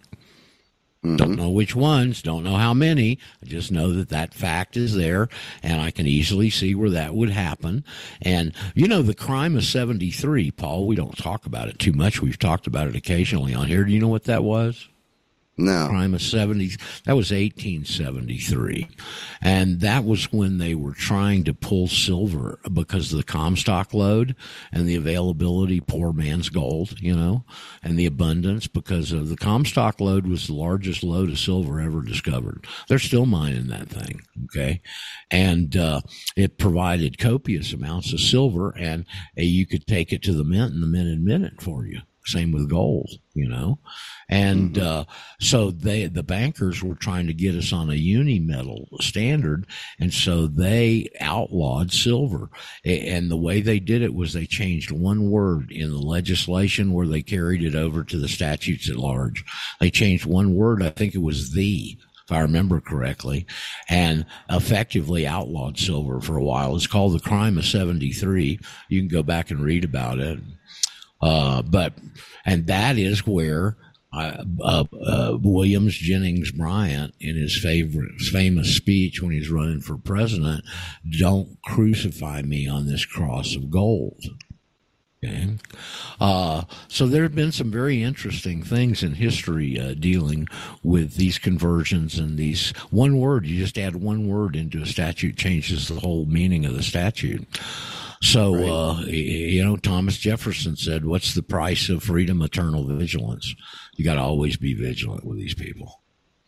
Mm-hmm. 1.04 1.18
Don't 1.18 1.36
know 1.36 1.50
which 1.50 1.76
ones, 1.76 2.22
don't 2.22 2.44
know 2.44 2.56
how 2.56 2.74
many. 2.74 3.20
I 3.42 3.46
just 3.46 3.72
know 3.72 3.92
that 3.92 4.08
that 4.10 4.34
fact 4.34 4.78
is 4.78 4.96
there, 4.96 5.28
and 5.62 5.82
I 5.82 5.92
can 5.92 6.08
easily 6.08 6.50
see 6.50 6.74
where 6.76 6.90
that 6.92 7.14
would 7.14 7.30
happen. 7.30 7.84
And, 8.22 8.54
you 8.74 8.88
know, 8.88 9.02
the 9.02 9.14
crime 9.14 9.58
of 9.58 9.66
73, 9.66 10.52
Paul, 10.52 10.88
we 10.88 10.96
don't 10.96 11.18
talk 11.18 11.46
about 11.46 11.68
it 11.68 11.78
too 11.78 11.92
much. 11.92 12.22
We've 12.22 12.40
talked 12.40 12.68
about 12.68 12.88
it 12.88 12.96
occasionally 12.96 13.54
on 13.54 13.68
here. 13.68 13.84
Do 13.84 13.92
you 13.92 14.00
know 14.00 14.08
what 14.08 14.24
that 14.26 14.46
was? 14.46 14.88
No. 15.56 15.88
crime 15.88 16.16
of 16.16 16.22
70 16.22 16.70
that 17.06 17.16
was 17.16 17.32
1873 17.32 18.90
and 19.42 19.82
that 19.82 20.04
was 20.04 20.34
when 20.34 20.58
they 20.58 20.74
were 20.74 20.94
trying 20.94 21.44
to 21.44 21.54
pull 21.54 21.88
silver 21.88 22.60
because 22.72 23.12
of 23.12 23.18
the 23.18 23.24
Comstock 23.24 23.94
Lode 23.94 24.36
and 24.72 24.88
the 24.88 24.96
availability 24.96 25.80
poor 25.80 26.12
man's 26.12 26.50
gold 26.50 27.00
you 27.00 27.16
know 27.16 27.46
and 27.84 28.00
the 28.00 28.08
abundance 28.08 28.68
because 28.68 29.12
of 29.12 29.30
the 29.30 29.36
Comstock 29.36 30.00
Lode 30.00 30.26
was 30.26 30.48
the 30.48 30.54
largest 30.54 31.04
lode 31.04 31.30
of 31.30 31.38
silver 31.38 31.80
ever 31.80 32.02
discovered. 32.02 32.66
They're 32.88 32.98
still 32.98 33.28
mining 33.28 33.68
that 33.68 33.90
thing 33.90 34.22
okay? 34.46 34.82
And 35.30 35.76
uh, 35.78 36.02
it 36.36 36.58
provided 36.58 37.20
copious 37.20 37.74
amounts 37.74 38.12
of 38.12 38.20
silver 38.20 38.74
and 38.78 39.06
uh, 39.38 39.42
you 39.42 39.68
could 39.68 39.86
take 39.86 40.12
it 40.12 40.24
to 40.24 40.34
the 40.34 40.44
mint 40.44 40.74
and 40.74 40.82
the 40.82 40.88
mint 40.88 41.22
mint 41.22 41.44
it 41.46 41.62
for 41.62 41.86
you 41.86 42.02
same 42.26 42.52
with 42.52 42.70
gold, 42.70 43.10
you 43.34 43.48
know, 43.48 43.80
and 44.30 44.78
uh, 44.78 45.06
so 45.40 45.72
they 45.72 46.08
the 46.08 46.24
bankers 46.24 46.82
were 46.82 46.96
trying 46.96 47.28
to 47.28 47.34
get 47.34 47.56
us 47.56 47.74
on 47.74 47.90
a 47.90 47.96
uni 47.96 48.40
metal 48.40 48.88
standard, 49.02 49.68
and 50.00 50.14
so 50.14 50.48
they 50.48 51.10
outlawed 51.20 51.92
silver. 51.92 52.50
And 52.86 53.30
the 53.30 53.38
way 53.38 53.62
they 53.62 53.80
did 53.80 54.02
it 54.02 54.14
was 54.14 54.34
they 54.34 54.46
changed 54.46 54.92
one 54.92 55.30
word 55.30 55.72
in 55.72 55.92
the 55.92 56.00
legislation 56.00 56.94
where 56.94 57.08
they 57.08 57.22
carried 57.22 57.64
it 57.64 57.76
over 57.76 58.04
to 58.04 58.18
the 58.18 58.28
statutes 58.28 58.90
at 58.90 58.96
large. 58.96 59.44
They 59.80 59.92
changed 59.92 60.26
one 60.26 60.56
word. 60.56 60.82
I 60.82 60.90
think 60.90 61.16
it 61.16 61.22
was 61.22 61.52
the 61.52 61.98
if 62.26 62.32
I 62.32 62.40
remember 62.40 62.80
correctly, 62.80 63.46
and 63.90 64.26
effectively 64.50 65.28
outlawed 65.28 65.78
silver 65.78 66.22
for 66.22 66.38
a 66.38 66.44
while. 66.44 66.76
It's 66.76 66.88
called 66.88 67.14
the 67.14 67.20
crime 67.20 67.58
of 67.58 67.66
73. 67.66 68.60
You 68.88 69.02
can 69.02 69.10
go 69.10 69.24
back 69.24 69.52
and 69.52 69.60
read 69.60 69.84
about 69.84 70.20
it. 70.20 70.40
Uh, 71.24 71.62
but, 71.62 71.94
and 72.46 72.68
that 72.68 72.98
is 72.98 73.26
where 73.26 73.78
uh, 74.14 74.44
uh, 74.62 75.38
Williams 75.42 75.96
Jennings 75.98 76.52
Bryant, 76.52 77.16
in 77.20 77.36
his 77.36 77.58
favorite, 77.58 78.20
famous 78.22 78.76
speech 78.76 79.22
when 79.22 79.32
he's 79.32 79.50
running 79.50 79.82
for 79.82 79.98
president, 79.98 80.64
don't 81.18 81.58
crucify 81.64 82.42
me 82.42 82.68
on 82.68 82.86
this 82.86 83.06
cross 83.06 83.56
of 83.56 83.72
gold. 83.72 84.22
Okay. 85.24 85.56
Uh, 86.20 86.64
so 86.90 87.08
there 87.08 87.24
have 87.24 87.34
been 87.34 87.54
some 87.54 87.72
very 87.72 88.04
interesting 88.04 88.62
things 88.62 89.04
in 89.04 89.14
history 89.14 89.80
uh, 89.80 89.94
dealing 89.94 90.48
with 90.84 91.16
these 91.16 91.38
conversions 91.38 92.20
and 92.20 92.38
these 92.38 92.72
one 92.92 93.18
word. 93.18 93.46
You 93.46 93.58
just 93.58 93.78
add 93.78 93.96
one 93.96 94.28
word 94.28 94.56
into 94.56 94.82
a 94.82 94.86
statute, 94.86 95.38
changes 95.38 95.88
the 95.88 96.02
whole 96.02 96.26
meaning 96.26 96.66
of 96.66 96.74
the 96.74 96.84
statute. 96.84 97.48
So, 98.24 98.56
uh, 98.56 99.02
you 99.02 99.62
know, 99.66 99.76
Thomas 99.76 100.18
Jefferson 100.18 100.78
said, 100.78 101.04
"What's 101.04 101.34
the 101.34 101.44
price 101.44 101.90
of 101.90 102.04
freedom? 102.04 102.42
Eternal 102.42 102.88
vigilance." 102.88 103.54
You 103.98 104.06
got 104.06 104.16
to 104.16 104.22
always 104.22 104.56
be 104.56 104.74
vigilant 104.74 105.26
with 105.26 105.38
these 105.38 105.54
people. 105.54 106.02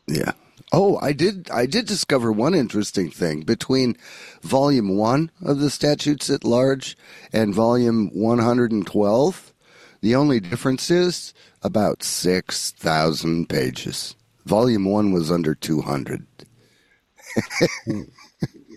Yeah. 0.08 0.32
Oh, 0.72 0.98
I 1.02 1.12
did. 1.12 1.52
I 1.52 1.66
did 1.66 1.86
discover 1.86 2.32
one 2.32 2.56
interesting 2.56 3.12
thing 3.12 3.42
between 3.42 3.98
Volume 4.42 4.96
One 4.96 5.32
of 5.44 5.60
the 5.60 5.70
Statutes 5.70 6.30
at 6.30 6.46
Large 6.46 6.98
and 7.34 7.54
Volume 7.54 8.10
112. 8.14 9.54
The 10.00 10.16
only 10.16 10.40
difference 10.40 10.90
is 10.90 11.34
about 11.62 12.04
six 12.04 12.72
thousand 12.72 13.50
pages. 13.50 14.16
Volume 14.46 14.86
One 14.86 15.12
was 15.12 15.30
under 15.30 15.54
two 15.54 15.82
hundred. 15.82 16.26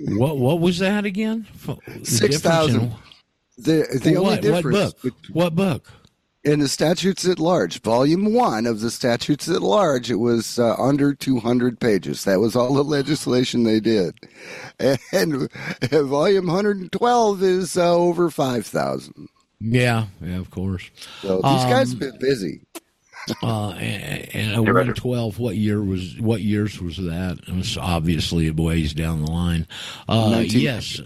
What 0.00 0.38
what 0.38 0.60
was 0.60 0.78
that 0.78 1.04
again? 1.04 1.46
The 1.66 1.78
Six 2.04 2.40
difference 2.40 2.94
The 3.56 3.86
the 4.02 4.16
only 4.16 4.20
what, 4.20 4.30
what 4.30 4.42
difference 4.42 4.92
book? 4.94 5.14
What 5.32 5.54
book? 5.54 5.92
in 6.44 6.60
the 6.60 6.68
statutes 6.68 7.26
at 7.26 7.38
large, 7.38 7.82
volume 7.82 8.32
one 8.32 8.64
of 8.64 8.80
the 8.80 8.90
statutes 8.90 9.48
at 9.48 9.60
large, 9.60 10.10
it 10.10 10.14
was 10.16 10.58
uh, 10.58 10.74
under 10.76 11.12
200 11.12 11.78
pages. 11.80 12.24
That 12.24 12.38
was 12.38 12.54
all 12.56 12.72
the 12.74 12.84
legislation 12.84 13.64
they 13.64 13.80
did. 13.80 14.14
And, 15.12 15.50
volume 15.90 16.46
112 16.46 17.42
is 17.42 17.76
uh, 17.76 17.92
over 17.94 18.30
5,000. 18.30 19.28
Yeah, 19.60 20.06
yeah, 20.22 20.38
of 20.38 20.50
course. 20.50 20.88
So 21.20 21.36
these 21.36 21.42
guys 21.42 21.92
Um, 21.92 22.00
have 22.00 22.12
been 22.12 22.18
busy. 22.20 22.60
Uh, 23.42 23.70
and, 23.72 24.34
and 24.34 24.68
a 24.68 24.72
one 24.72 24.94
twelve. 24.94 25.38
What 25.38 25.56
year 25.56 25.82
was? 25.82 26.18
What 26.18 26.40
years 26.40 26.80
was 26.80 26.96
that? 26.96 27.38
It 27.46 27.54
was 27.54 27.76
obviously 27.76 28.48
a 28.48 28.52
ways 28.52 28.94
down 28.94 29.24
the 29.24 29.30
line. 29.30 29.66
Uh, 30.08 30.30
19 30.30 30.60
yes, 30.60 31.00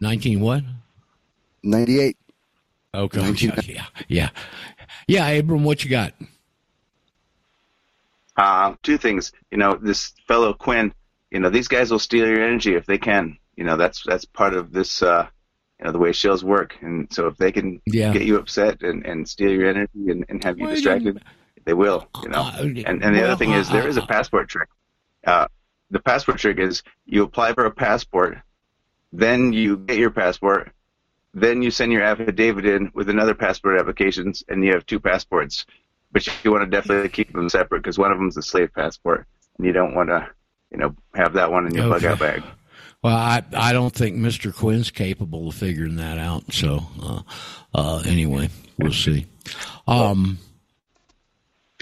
nineteen 0.00 0.40
what? 0.40 0.62
98. 1.62 2.16
Okay, 2.94 3.20
19 3.20 3.52
yeah, 3.66 3.84
yeah, 4.08 4.30
yeah. 5.06 5.26
Abram, 5.28 5.64
what 5.64 5.84
you 5.84 5.90
got? 5.90 6.14
Uh, 8.36 8.74
two 8.82 8.96
things. 8.96 9.32
You 9.50 9.58
know, 9.58 9.74
this 9.74 10.12
fellow 10.26 10.54
Quinn. 10.54 10.92
You 11.30 11.40
know, 11.40 11.50
these 11.50 11.68
guys 11.68 11.90
will 11.90 11.98
steal 11.98 12.26
your 12.26 12.42
energy 12.42 12.74
if 12.74 12.86
they 12.86 12.98
can. 12.98 13.36
You 13.56 13.64
know, 13.64 13.76
that's 13.76 14.02
that's 14.04 14.24
part 14.24 14.54
of 14.54 14.72
this. 14.72 15.02
Uh, 15.02 15.28
you 15.78 15.86
know, 15.86 15.92
the 15.92 15.98
way 15.98 16.10
shills 16.10 16.42
work. 16.42 16.76
And 16.82 17.08
so 17.12 17.26
if 17.28 17.36
they 17.36 17.52
can 17.52 17.80
Yeah. 17.86 18.12
get 18.12 18.22
you 18.22 18.36
upset 18.38 18.82
and, 18.82 19.06
and 19.06 19.28
steal 19.28 19.50
your 19.52 19.68
energy 19.68 20.10
and, 20.10 20.24
and 20.28 20.42
have 20.44 20.58
you 20.58 20.66
distracted, 20.66 21.22
they 21.64 21.74
will. 21.74 22.08
You 22.22 22.30
know. 22.30 22.42
Uh, 22.42 22.62
And 22.62 23.02
and 23.02 23.14
the 23.14 23.20
well, 23.20 23.24
other 23.24 23.36
thing 23.36 23.52
is 23.52 23.70
there 23.70 23.86
is 23.86 23.96
a 23.96 24.02
passport 24.02 24.48
trick. 24.48 24.68
Uh, 25.26 25.46
the 25.90 26.00
passport 26.00 26.38
trick 26.38 26.58
is 26.58 26.82
you 27.06 27.22
apply 27.22 27.52
for 27.54 27.66
a 27.66 27.70
passport, 27.70 28.38
then 29.12 29.52
you 29.52 29.76
get 29.78 29.98
your 29.98 30.10
passport, 30.10 30.72
then 31.34 31.62
you 31.62 31.70
send 31.70 31.92
your 31.92 32.02
affidavit 32.02 32.66
in 32.66 32.90
with 32.94 33.08
another 33.08 33.34
passport 33.34 33.78
applications, 33.80 34.44
and 34.48 34.64
you 34.64 34.72
have 34.72 34.86
two 34.86 35.00
passports. 35.00 35.66
But 36.12 36.26
you 36.44 36.50
want 36.52 36.62
to 36.64 36.70
definitely 36.70 37.08
keep 37.10 37.32
them 37.32 37.48
separate 37.48 37.80
because 37.82 37.98
one 37.98 38.12
of 38.12 38.18
them's 38.18 38.36
a 38.36 38.42
slave 38.42 38.72
passport, 38.74 39.26
and 39.58 39.66
you 39.66 39.72
don't 39.72 39.94
want 39.94 40.08
to, 40.08 40.28
you 40.70 40.78
know, 40.78 40.94
have 41.14 41.34
that 41.34 41.50
one 41.50 41.66
in 41.66 41.74
your 41.74 41.84
Okay. 41.84 41.88
bug 41.88 42.04
out 42.04 42.18
bag. 42.18 42.42
Well, 43.02 43.16
I 43.16 43.42
I 43.54 43.72
don't 43.72 43.94
think 43.94 44.16
Mr. 44.16 44.54
Quinn's 44.54 44.90
capable 44.90 45.48
of 45.48 45.54
figuring 45.54 45.96
that 45.96 46.18
out. 46.18 46.52
So, 46.52 46.80
uh, 47.00 47.22
uh, 47.74 48.02
anyway, 48.06 48.48
we'll 48.78 48.92
see. 48.92 49.26
Um, 49.86 50.38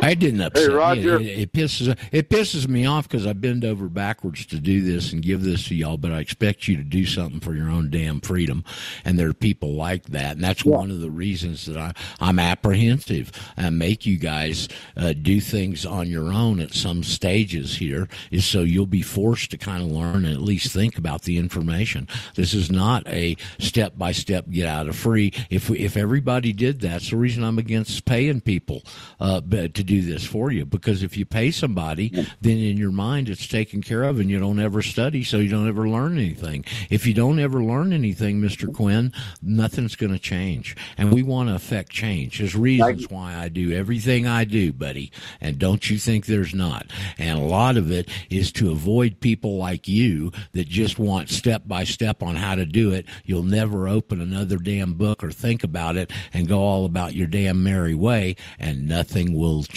I 0.02 0.14
didn't 0.14 0.42
upset. 0.42 0.68
me. 0.68 0.74
Roger. 0.74 1.20
It, 1.20 1.26
it 1.26 1.52
pisses 1.52 1.96
it 2.12 2.28
pisses 2.28 2.68
me 2.68 2.84
off 2.84 3.08
because 3.08 3.26
I 3.26 3.32
bend 3.32 3.64
over 3.64 3.88
backwards 3.88 4.44
to 4.46 4.58
do 4.58 4.82
this 4.82 5.12
and 5.12 5.22
give 5.22 5.42
this 5.42 5.68
to 5.68 5.74
y'all, 5.74 5.96
but 5.96 6.12
I 6.12 6.20
expect 6.20 6.68
you 6.68 6.76
to 6.76 6.82
do 6.82 7.06
something 7.06 7.40
for 7.40 7.54
your 7.54 7.70
own 7.70 7.90
damn 7.90 8.20
freedom, 8.20 8.64
and 9.04 9.18
there 9.18 9.28
are 9.28 9.34
people 9.34 9.74
like 9.74 10.04
that, 10.06 10.36
and 10.36 10.44
that's 10.44 10.64
one 10.64 10.90
of 10.90 11.00
the 11.00 11.10
reasons 11.10 11.66
that 11.66 11.76
I 11.76 11.94
I'm 12.20 12.38
apprehensive 12.38 13.32
and 13.56 13.78
make 13.78 14.04
you 14.04 14.18
guys 14.18 14.68
uh, 14.96 15.14
do 15.14 15.40
things 15.40 15.86
on 15.86 16.08
your 16.08 16.32
own 16.32 16.60
at 16.60 16.74
some 16.74 17.02
stages 17.02 17.76
here 17.76 18.08
is 18.30 18.44
so 18.44 18.60
you'll 18.60 18.86
be 18.86 19.02
forced 19.02 19.50
to 19.52 19.58
kind 19.58 19.82
of 19.82 19.90
learn 19.90 20.24
and 20.24 20.34
at 20.34 20.42
least 20.42 20.72
think 20.72 20.98
about 20.98 21.22
the 21.22 21.38
information. 21.38 22.06
This 22.34 22.52
is 22.52 22.70
not 22.70 23.06
a 23.08 23.36
step 23.58 23.96
by 23.96 24.12
step 24.12 24.50
get 24.50 24.66
out 24.66 24.88
of 24.88 24.96
free. 24.96 25.32
If 25.48 25.70
we, 25.70 25.78
if 25.78 25.96
everybody 25.96 26.52
did 26.52 26.80
that, 26.80 26.96
it's 26.96 27.10
the 27.10 27.16
reason 27.16 27.42
I'm 27.42 27.58
against 27.58 28.04
paying 28.04 28.40
people 28.42 28.82
uh, 29.20 29.40
but 29.40 29.74
to 29.74 29.85
do 29.86 30.02
this 30.02 30.24
for 30.24 30.50
you 30.50 30.66
because 30.66 31.02
if 31.02 31.16
you 31.16 31.24
pay 31.24 31.50
somebody, 31.50 32.08
then 32.40 32.58
in 32.58 32.76
your 32.76 32.90
mind 32.90 33.28
it's 33.28 33.46
taken 33.46 33.82
care 33.82 34.02
of 34.02 34.20
and 34.20 34.28
you 34.28 34.38
don't 34.38 34.60
ever 34.60 34.82
study, 34.82 35.24
so 35.24 35.38
you 35.38 35.48
don't 35.48 35.68
ever 35.68 35.88
learn 35.88 36.18
anything. 36.18 36.64
If 36.90 37.06
you 37.06 37.14
don't 37.14 37.38
ever 37.38 37.62
learn 37.62 37.92
anything, 37.92 38.40
Mr. 38.40 38.72
Quinn, 38.72 39.12
nothing's 39.40 39.96
going 39.96 40.12
to 40.12 40.18
change, 40.18 40.76
and 40.98 41.12
we 41.12 41.22
want 41.22 41.48
to 41.48 41.54
affect 41.54 41.90
change. 41.90 42.38
There's 42.38 42.56
reasons 42.56 43.08
why 43.08 43.36
I 43.36 43.48
do 43.48 43.72
everything 43.72 44.26
I 44.26 44.44
do, 44.44 44.72
buddy, 44.72 45.12
and 45.40 45.58
don't 45.58 45.88
you 45.88 45.98
think 45.98 46.26
there's 46.26 46.54
not? 46.54 46.86
And 47.18 47.38
a 47.38 47.42
lot 47.42 47.76
of 47.76 47.90
it 47.90 48.08
is 48.28 48.52
to 48.52 48.70
avoid 48.70 49.20
people 49.20 49.56
like 49.56 49.86
you 49.88 50.32
that 50.52 50.68
just 50.68 50.98
want 50.98 51.30
step 51.30 51.62
by 51.66 51.84
step 51.84 52.22
on 52.22 52.36
how 52.36 52.54
to 52.54 52.66
do 52.66 52.92
it. 52.92 53.06
You'll 53.24 53.42
never 53.42 53.88
open 53.88 54.20
another 54.20 54.56
damn 54.56 54.94
book 54.94 55.22
or 55.22 55.30
think 55.30 55.62
about 55.62 55.96
it 55.96 56.10
and 56.32 56.48
go 56.48 56.60
all 56.60 56.84
about 56.84 57.14
your 57.14 57.26
damn 57.26 57.62
merry 57.62 57.94
way, 57.94 58.36
and 58.58 58.88
nothing 58.88 59.32
will 59.32 59.62
change. 59.62 59.75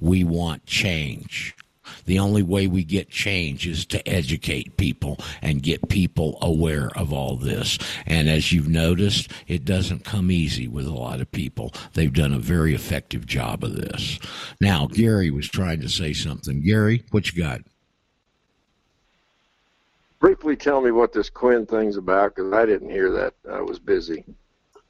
We 0.00 0.24
want 0.24 0.64
change. 0.66 1.56
The 2.04 2.18
only 2.18 2.42
way 2.42 2.66
we 2.66 2.84
get 2.84 3.10
change 3.10 3.66
is 3.66 3.84
to 3.86 4.06
educate 4.08 4.76
people 4.76 5.18
and 5.42 5.62
get 5.62 5.88
people 5.88 6.38
aware 6.40 6.90
of 6.96 7.12
all 7.12 7.36
this. 7.36 7.78
And 8.06 8.28
as 8.28 8.52
you've 8.52 8.68
noticed, 8.68 9.30
it 9.46 9.64
doesn't 9.64 10.04
come 10.04 10.30
easy 10.30 10.68
with 10.68 10.86
a 10.86 10.92
lot 10.92 11.20
of 11.20 11.30
people. 11.32 11.72
They've 11.94 12.12
done 12.12 12.32
a 12.32 12.38
very 12.38 12.74
effective 12.74 13.26
job 13.26 13.64
of 13.64 13.76
this. 13.76 14.18
Now, 14.60 14.86
Gary 14.86 15.30
was 15.30 15.48
trying 15.48 15.80
to 15.80 15.88
say 15.88 16.12
something. 16.12 16.62
Gary, 16.62 17.04
what 17.10 17.32
you 17.32 17.42
got? 17.42 17.60
Briefly 20.20 20.56
tell 20.56 20.80
me 20.80 20.90
what 20.90 21.12
this 21.12 21.30
Quinn 21.30 21.64
thing's 21.66 21.96
about 21.96 22.34
because 22.34 22.52
I 22.52 22.66
didn't 22.66 22.90
hear 22.90 23.10
that. 23.12 23.34
I 23.50 23.60
was 23.60 23.78
busy. 23.78 24.24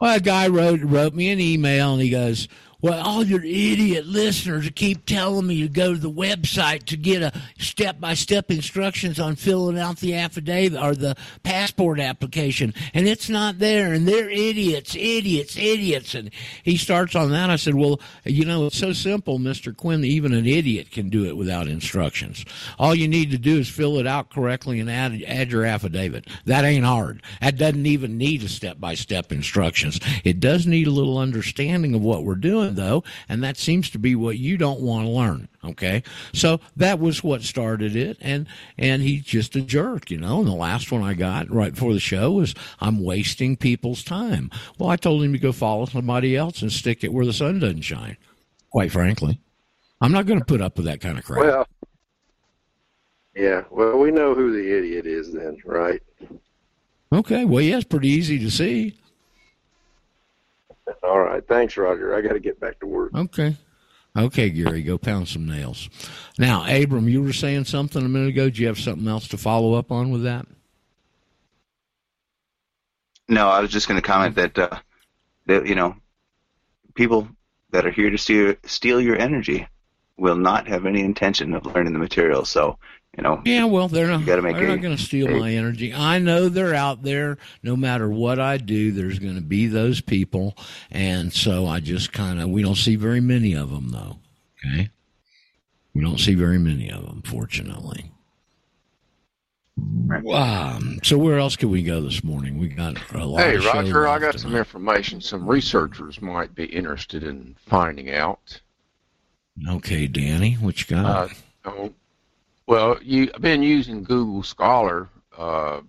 Well, 0.01 0.17
a 0.17 0.21
guy 0.21 0.47
wrote 0.47 0.81
wrote 0.81 1.13
me 1.13 1.31
an 1.31 1.41
email 1.41 1.93
and 1.95 2.01
he 2.01 2.09
goes, 2.09 2.47
"Well, 2.81 3.01
all 3.05 3.25
your 3.25 3.45
idiot 3.45 4.07
listeners 4.07 4.71
keep 4.75 5.05
telling 5.05 5.47
me 5.47 5.63
to 5.63 5.69
go 5.69 5.95
to 5.95 5.99
the 5.99 6.11
website 6.11 6.85
to 6.85 6.97
get 6.97 7.23
a 7.23 7.33
step 7.59 7.99
by 8.01 8.15
step 8.15 8.51
instructions 8.51 9.19
on 9.19 9.37
filling 9.37 9.79
out 9.79 9.99
the 9.99 10.15
affidavit 10.15 10.81
or 10.81 10.95
the 10.95 11.17
passport 11.43 11.99
application, 11.99 12.73
and 12.95 13.09
it's 13.09 13.29
not 13.29 13.59
there, 13.59 13.93
and 13.93 14.07
they're 14.07 14.31
idiots, 14.31 14.95
idiots, 14.95 15.57
idiots." 15.57 16.15
And 16.15 16.31
he 16.63 16.77
starts 16.77 17.15
on 17.15 17.31
that. 17.31 17.51
I 17.51 17.57
said, 17.57 17.75
"Well, 17.75 18.01
you 18.25 18.45
know, 18.45 18.67
it's 18.67 18.79
so 18.79 18.93
simple, 18.93 19.39
Mister 19.39 19.73
Quinn. 19.73 20.05
Even 20.05 20.33
an 20.33 20.47
idiot 20.47 20.93
can 20.93 21.09
do 21.09 21.25
it 21.25 21.37
without 21.37 21.67
instructions. 21.67 22.45
All 22.79 22.95
you 22.95 23.09
need 23.09 23.31
to 23.33 23.39
do 23.39 23.59
is 23.59 23.69
fill 23.69 23.99
it 23.99 24.07
out 24.07 24.31
correctly 24.31 24.79
and 24.79 24.91
add 24.91 25.23
add 25.27 25.51
your 25.51 25.65
affidavit. 25.65 26.27
That 26.45 26.65
ain't 26.65 26.85
hard. 26.85 27.23
That 27.41 27.57
doesn't 27.57 27.87
even 27.87 28.19
need 28.19 28.43
a 28.45 28.49
step 28.49 28.79
by 28.79 28.95
step 28.95 29.33
instructions. 29.33 29.99
It 30.25 30.41
does 30.41 30.67
need 30.67 30.87
a 30.87 30.93
little 30.93 31.19
understanding 31.19 31.95
of 31.95 32.03
what 32.03 32.25
we're 32.25 32.35
doing, 32.37 32.68
though, 32.77 33.05
and 33.29 33.43
that 33.43 33.57
seems 33.57 33.91
to 33.91 33.99
be 33.99 34.15
what 34.15 34.39
you 34.39 34.57
don't 34.57 34.81
want 34.81 35.07
to 35.07 35.11
learn. 35.11 35.49
Okay, 35.65 36.03
so 36.33 36.61
that 36.77 36.99
was 37.01 37.25
what 37.25 37.43
started 37.43 37.97
it, 37.97 38.17
and 38.21 38.47
and 38.77 39.03
he's 39.03 39.23
just 39.23 39.57
a 39.57 39.61
jerk, 39.61 40.11
you 40.11 40.19
know. 40.19 40.39
And 40.39 40.49
the 40.49 40.53
last 40.53 40.93
one 40.93 41.03
I 41.03 41.15
got 41.15 41.51
right 41.51 41.75
before 41.75 41.93
the 41.93 42.01
show 42.01 42.33
was 42.33 42.55
I'm 42.81 43.03
wasting 43.03 43.57
people's 43.57 44.03
time. 44.03 44.51
Well, 44.79 44.91
I 44.91 44.97
told 44.97 45.23
him 45.23 45.33
to 45.33 45.39
go 45.39 45.53
follow 45.53 45.87
somebody 45.87 46.37
else 46.37 46.63
and 46.63 46.73
stick 46.73 47.05
it 47.05 47.13
where 47.13 47.27
the 47.27 47.33
sun 47.33 47.59
doesn't 47.59 47.83
shine. 47.83 48.17
Quite 48.71 48.93
frankly, 48.93 49.41
I'm 50.01 50.13
not 50.13 50.27
going 50.27 50.39
to 50.39 50.45
put 50.45 50.61
up 50.61 50.77
with 50.77 50.87
that 50.87 51.01
kind 51.01 51.19
of 51.19 51.25
crap. 51.25 51.45
Well, 51.45 51.67
yeah. 53.35 53.65
Well, 53.71 53.99
we 53.99 54.11
know 54.11 54.35
who 54.35 54.53
the 54.53 54.77
idiot 54.77 55.07
is 55.07 55.33
then, 55.33 55.59
right? 55.65 56.03
Okay, 57.13 57.45
well, 57.45 57.63
yeah, 57.63 57.77
it's 57.77 57.85
pretty 57.85 58.09
easy 58.09 58.39
to 58.41 58.51
see. 58.51 58.99
All 61.03 61.21
right. 61.21 61.47
Thanks, 61.47 61.77
Roger. 61.77 62.15
I 62.15 62.21
got 62.21 62.33
to 62.33 62.41
get 62.41 62.61
back 62.61 62.81
to 62.81 62.87
work. 62.87 63.15
Okay. 63.15 63.57
Okay, 64.17 64.51
Gary, 64.51 64.83
go 64.83 64.99
pound 64.99 65.29
some 65.29 65.47
nails. 65.47 65.89
Now, 66.39 66.65
Abram, 66.67 67.09
you 67.09 67.23
were 67.23 67.33
saying 67.33 67.65
something 67.65 68.05
a 68.05 68.09
minute 68.09 68.31
ago. 68.31 68.51
Do 68.51 68.61
you 68.61 68.67
have 68.67 68.79
something 68.79 69.07
else 69.07 69.29
to 69.29 69.37
follow 69.37 69.75
up 69.75 69.93
on 69.93 70.11
with 70.11 70.25
that? 70.25 70.47
No, 73.29 73.49
I 73.49 73.61
was 73.61 73.71
just 73.71 73.87
going 73.87 74.01
to 74.01 74.07
comment 74.07 74.35
that 74.37 74.59
uh, 74.59 74.79
that 75.47 75.67
you 75.67 75.75
know 75.75 75.95
people 76.95 77.29
that 77.71 77.87
are 77.87 77.91
here 77.91 78.11
to 78.11 78.19
steal 78.19 78.55
steal 78.65 79.01
your 79.01 79.17
energy 79.17 79.69
will 80.17 80.37
not 80.37 80.67
have 80.67 80.87
any 80.87 81.03
intention 81.03 81.55
of 81.55 81.67
learning 81.67 81.93
the 81.93 81.99
material. 81.99 82.45
So 82.45 82.79
you 83.19 83.23
know, 83.25 83.43
Yeah, 83.45 83.65
well, 83.65 83.89
they're 83.89 84.07
not 84.07 84.25
gotta 84.25 84.43
make 84.43 84.55
they're 84.55 84.67
a- 84.67 84.69
not 84.69 84.81
going 84.81 84.97
to 84.97 85.03
steal 85.03 85.27
a- 85.27 85.41
my 85.41 85.53
energy. 85.53 85.93
I 85.93 86.21
know 86.21 86.49
they're 86.49 86.75
out 86.75 87.03
there. 87.03 87.37
No 87.65 87.77
matter 87.77 88.09
what 88.09 88.39
I 88.39 88.59
do, 88.59 88.93
there's 88.93 89.19
going 89.19 89.35
to 89.35 89.41
be 89.41 89.67
those 89.67 90.01
people, 90.01 90.57
and 90.93 91.33
so 91.33 91.67
I 91.67 91.81
just 91.81 92.13
kind 92.13 92.41
of. 92.41 92.49
We 92.49 92.63
don't 92.63 92.77
see 92.77 92.95
very 92.95 93.21
many 93.21 93.55
of 93.55 93.71
them, 93.71 93.89
though. 93.91 94.21
Okay, 94.65 94.91
we 95.95 96.01
don't 96.01 96.21
see 96.21 96.35
very 96.35 96.61
many 96.61 96.93
of 96.93 97.07
them, 97.07 97.23
fortunately. 97.23 98.13
Um, 100.33 101.01
so 101.03 101.19
where 101.19 101.39
else 101.41 101.57
can 101.57 101.71
we 101.71 101.83
go 101.83 102.01
this 102.01 102.23
morning? 102.23 102.57
We 102.59 102.69
got 102.69 102.97
a 103.15 103.25
lot. 103.25 103.43
Hey, 103.43 103.57
of 103.57 103.65
Roger, 103.65 104.07
I 104.07 104.13
left 104.13 104.23
got 104.23 104.41
some 104.41 104.55
information 104.55 105.21
some 105.21 105.45
researchers 105.49 106.23
might 106.23 106.55
be 106.55 106.67
interested 106.67 107.25
in 107.25 107.57
finding 107.67 108.13
out. 108.13 108.61
Okay, 109.69 110.07
Danny, 110.07 110.55
what 110.55 110.79
you 110.81 110.97
got? 110.97 111.05
Uh, 111.05 111.29
oh, 111.65 111.93
Well, 112.69 112.99
you 113.03 113.31
I've 113.35 113.41
been 113.41 113.63
using 113.63 114.05
Google 114.05 114.43
Scholar 114.43 115.09
uh, 115.35 115.81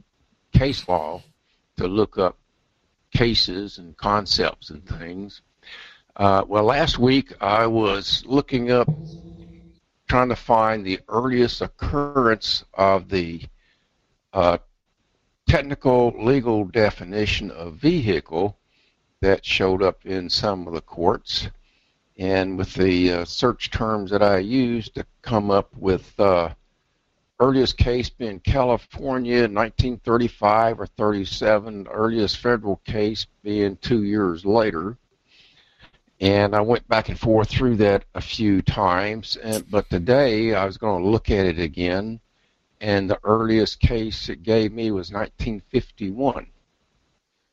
case 0.54 0.88
law 0.88 1.22
to 1.76 1.90
look 1.90 2.18
up 2.18 2.38
cases 3.14 3.80
and 3.80 3.98
concepts 3.98 4.70
and 4.70 4.88
things. 4.88 5.42
Uh, 6.16 6.46
well, 6.48 6.64
last 6.64 6.98
week 6.98 7.34
I 7.42 7.68
was 7.68 8.24
looking 8.26 8.72
up, 8.72 8.88
trying 10.08 10.30
to 10.30 10.38
find 10.38 10.86
the 10.86 11.02
earliest 11.10 11.62
occurrence 11.62 12.64
of 12.74 13.10
the 13.10 13.42
uh, 14.32 14.60
technical 15.50 16.14
legal 16.24 16.64
definition 16.64 17.52
of 17.52 17.76
vehicle 17.76 18.58
that 19.20 19.44
showed 19.44 19.84
up 19.84 20.06
in 20.06 20.30
some 20.30 20.66
of 20.66 20.74
the 20.74 20.80
courts. 20.80 21.50
And 22.18 22.58
with 22.58 22.74
the 22.74 23.12
uh, 23.12 23.26
search 23.26 23.70
terms 23.70 24.12
that 24.12 24.24
I 24.24 24.38
used 24.38 24.96
to 24.96 25.06
come 25.22 25.52
up 25.52 25.76
with 25.76 26.18
uh, 26.18 26.54
earliest 27.40 27.78
case 27.78 28.10
being 28.10 28.40
California, 28.40 29.42
1935 29.42 30.82
or 30.82 30.86
37, 30.86 31.88
earliest 31.88 32.38
federal 32.38 32.78
case 32.78 33.26
being 33.44 33.78
two 33.78 34.04
years 34.04 34.46
later. 34.46 34.98
And 36.20 36.54
I 36.54 36.60
went 36.60 36.88
back 36.90 37.08
and 37.08 37.18
forth 37.18 37.50
through 37.50 37.78
that 37.78 38.04
a 38.14 38.20
few 38.20 38.62
times, 38.62 39.38
and, 39.38 39.70
but 39.72 39.90
today 39.90 40.54
I 40.54 40.66
was 40.66 40.78
going 40.78 41.02
to 41.02 41.10
look 41.10 41.32
at 41.32 41.46
it 41.46 41.60
again, 41.60 42.20
and 42.82 43.10
the 43.10 43.20
earliest 43.24 43.80
case 43.80 44.28
it 44.28 44.44
gave 44.44 44.74
me 44.74 44.92
was 44.92 45.14
1951. 45.14 46.48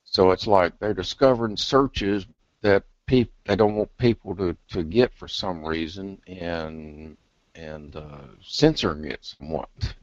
So 0.04 0.32
it's 0.32 0.48
like 0.48 0.76
they're 0.78 0.94
discovering 0.94 1.56
searches 1.56 2.26
that 2.62 2.82
people 3.06 3.32
they 3.44 3.54
don't 3.54 3.76
want 3.76 3.96
people 3.98 4.34
to, 4.34 4.56
to 4.70 4.82
get 4.82 5.14
for 5.14 5.28
some 5.28 5.64
reason, 5.64 6.20
and 6.26 7.16
and 7.56 7.96
uh, 7.96 8.18
censoring 8.42 9.04
it 9.04 9.24
somewhat. 9.38 9.94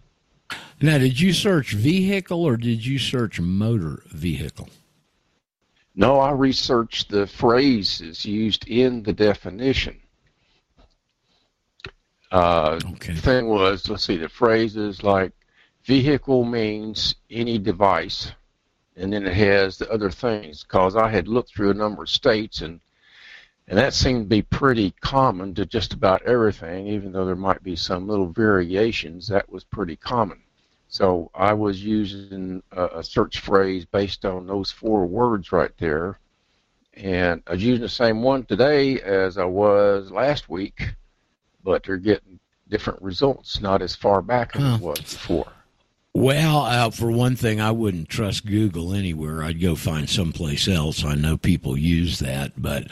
Now, 0.81 0.97
did 0.97 1.19
you 1.19 1.33
search 1.33 1.73
vehicle 1.73 2.43
or 2.43 2.57
did 2.57 2.85
you 2.85 2.99
search 2.99 3.39
motor 3.39 4.03
vehicle? 4.07 4.69
No, 5.95 6.19
I 6.19 6.31
researched 6.31 7.09
the 7.09 7.27
phrases 7.27 8.25
used 8.25 8.67
in 8.67 9.03
the 9.03 9.13
definition. 9.13 9.99
Uh, 12.31 12.79
Okay. 12.93 13.13
The 13.13 13.21
thing 13.21 13.47
was, 13.47 13.87
let's 13.89 14.03
see, 14.05 14.17
the 14.17 14.27
phrases 14.29 15.03
like 15.03 15.31
vehicle 15.85 16.43
means 16.45 17.15
any 17.29 17.59
device, 17.59 18.31
and 18.95 19.13
then 19.13 19.27
it 19.27 19.33
has 19.35 19.77
the 19.77 19.89
other 19.91 20.09
things. 20.09 20.63
Because 20.63 20.95
I 20.95 21.09
had 21.09 21.27
looked 21.27 21.53
through 21.53 21.71
a 21.71 21.75
number 21.75 22.03
of 22.03 22.09
states, 22.09 22.61
and 22.61 22.79
and 23.67 23.77
that 23.77 23.93
seemed 23.93 24.25
to 24.25 24.29
be 24.29 24.41
pretty 24.41 24.91
common 25.01 25.55
to 25.55 25.65
just 25.65 25.93
about 25.93 26.23
everything, 26.23 26.87
even 26.87 27.11
though 27.11 27.25
there 27.25 27.35
might 27.35 27.63
be 27.63 27.75
some 27.75 28.07
little 28.07 28.27
variations. 28.27 29.27
That 29.27 29.49
was 29.49 29.63
pretty 29.63 29.95
common. 29.95 30.41
So 30.89 31.31
I 31.33 31.53
was 31.53 31.83
using 31.83 32.61
a, 32.71 33.03
search 33.03 33.39
phrase 33.39 33.85
based 33.85 34.25
on 34.25 34.45
those 34.45 34.69
four 34.69 35.07
words 35.07 35.51
right 35.51 35.71
there, 35.79 36.19
and 36.93 37.41
I 37.47 37.53
was 37.53 37.63
using 37.63 37.81
the 37.81 37.89
same 37.89 38.21
one 38.21 38.43
today 38.43 39.01
as 39.01 39.37
I 39.37 39.45
was 39.45 40.11
last 40.11 40.49
week, 40.49 40.93
but 41.63 41.83
they're 41.83 41.97
getting 41.97 42.39
different 42.69 43.01
results, 43.01 43.59
not 43.59 43.81
as 43.81 43.95
far 43.95 44.21
back 44.21 44.55
as 44.55 44.75
it 44.75 44.81
was 44.81 44.99
before. 44.99 45.51
Well, 46.15 46.59
uh, 46.59 46.91
for 46.91 47.09
one 47.09 47.35
thing, 47.35 47.59
I 47.59 47.71
wouldn't 47.71 48.07
trust 48.07 48.45
Google 48.45 48.93
anywhere. 48.93 49.43
I'd 49.43 49.59
go 49.59 49.75
find 49.75 50.07
someplace 50.07 50.67
else. 50.67 51.03
I 51.03 51.15
know 51.15 51.37
people 51.37 51.75
use 51.75 52.19
that, 52.19 52.53
but 52.55 52.87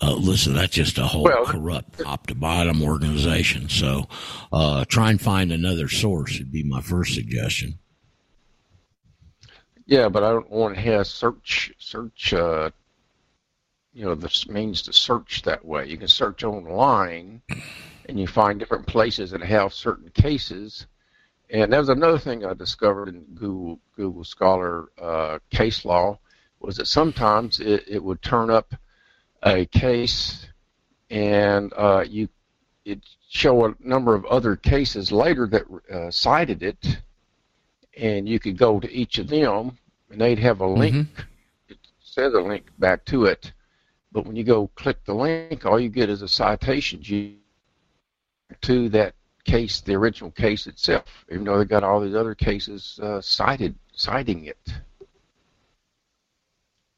uh, 0.00 0.14
listen, 0.14 0.54
that's 0.54 0.72
just 0.72 0.96
a 0.96 1.06
whole 1.06 1.24
Well, 1.24 1.44
corrupt, 1.44 1.98
top 1.98 2.28
to 2.28 2.34
bottom 2.34 2.82
organization. 2.82 3.68
So, 3.68 4.08
uh, 4.50 4.86
try 4.86 5.10
and 5.10 5.20
find 5.20 5.52
another 5.52 5.86
source. 5.86 6.38
Would 6.38 6.50
be 6.50 6.62
my 6.62 6.80
first 6.80 7.14
suggestion. 7.14 7.78
Yeah, 9.84 10.08
but 10.08 10.22
I 10.22 10.30
don't 10.30 10.50
want 10.50 10.74
to 10.74 10.80
have 10.80 11.06
search 11.06 11.74
search. 11.78 12.32
Uh, 12.32 12.70
you 13.92 14.06
know, 14.06 14.14
this 14.14 14.48
means 14.48 14.80
to 14.82 14.94
search 14.94 15.42
that 15.42 15.62
way. 15.62 15.86
You 15.86 15.98
can 15.98 16.08
search 16.08 16.42
online, 16.42 17.42
and 18.08 18.18
you 18.18 18.26
find 18.26 18.58
different 18.58 18.86
places 18.86 19.32
that 19.32 19.42
have 19.42 19.74
certain 19.74 20.08
cases. 20.14 20.86
And 21.52 21.70
that 21.70 21.78
was 21.78 21.90
another 21.90 22.18
thing 22.18 22.46
I 22.46 22.54
discovered 22.54 23.08
in 23.08 23.24
Google 23.34 23.78
Google 23.94 24.24
Scholar 24.24 24.88
uh, 24.98 25.38
case 25.50 25.84
law 25.84 26.18
was 26.60 26.76
that 26.76 26.86
sometimes 26.86 27.60
it, 27.60 27.84
it 27.86 28.02
would 28.02 28.22
turn 28.22 28.48
up 28.48 28.74
a 29.42 29.66
case, 29.66 30.46
and 31.10 31.70
uh, 31.76 32.04
you 32.08 32.28
it 32.86 33.00
show 33.28 33.66
a 33.66 33.74
number 33.80 34.14
of 34.14 34.24
other 34.24 34.56
cases 34.56 35.12
later 35.12 35.46
that 35.46 35.64
uh, 35.92 36.10
cited 36.10 36.62
it, 36.62 37.02
and 37.98 38.26
you 38.26 38.40
could 38.40 38.56
go 38.56 38.80
to 38.80 38.90
each 38.90 39.18
of 39.18 39.28
them, 39.28 39.76
and 40.10 40.20
they'd 40.22 40.38
have 40.38 40.60
a 40.60 40.66
link. 40.66 41.06
It 41.68 41.78
says 42.00 42.32
a 42.32 42.40
link 42.40 42.64
back 42.78 43.04
to 43.06 43.26
it, 43.26 43.52
but 44.10 44.24
when 44.24 44.36
you 44.36 44.44
go 44.44 44.68
click 44.74 45.04
the 45.04 45.14
link, 45.14 45.66
all 45.66 45.78
you 45.78 45.90
get 45.90 46.08
is 46.08 46.22
a 46.22 46.28
citation 46.28 47.02
to 48.62 48.88
that 48.88 49.14
case, 49.44 49.80
the 49.80 49.94
original 49.94 50.30
case 50.30 50.66
itself, 50.66 51.04
even 51.30 51.44
though 51.44 51.58
they 51.58 51.64
got 51.64 51.84
all 51.84 52.00
these 52.00 52.14
other 52.14 52.34
cases 52.34 52.98
uh, 53.02 53.20
cited 53.20 53.74
citing 53.94 54.44
it. 54.46 54.58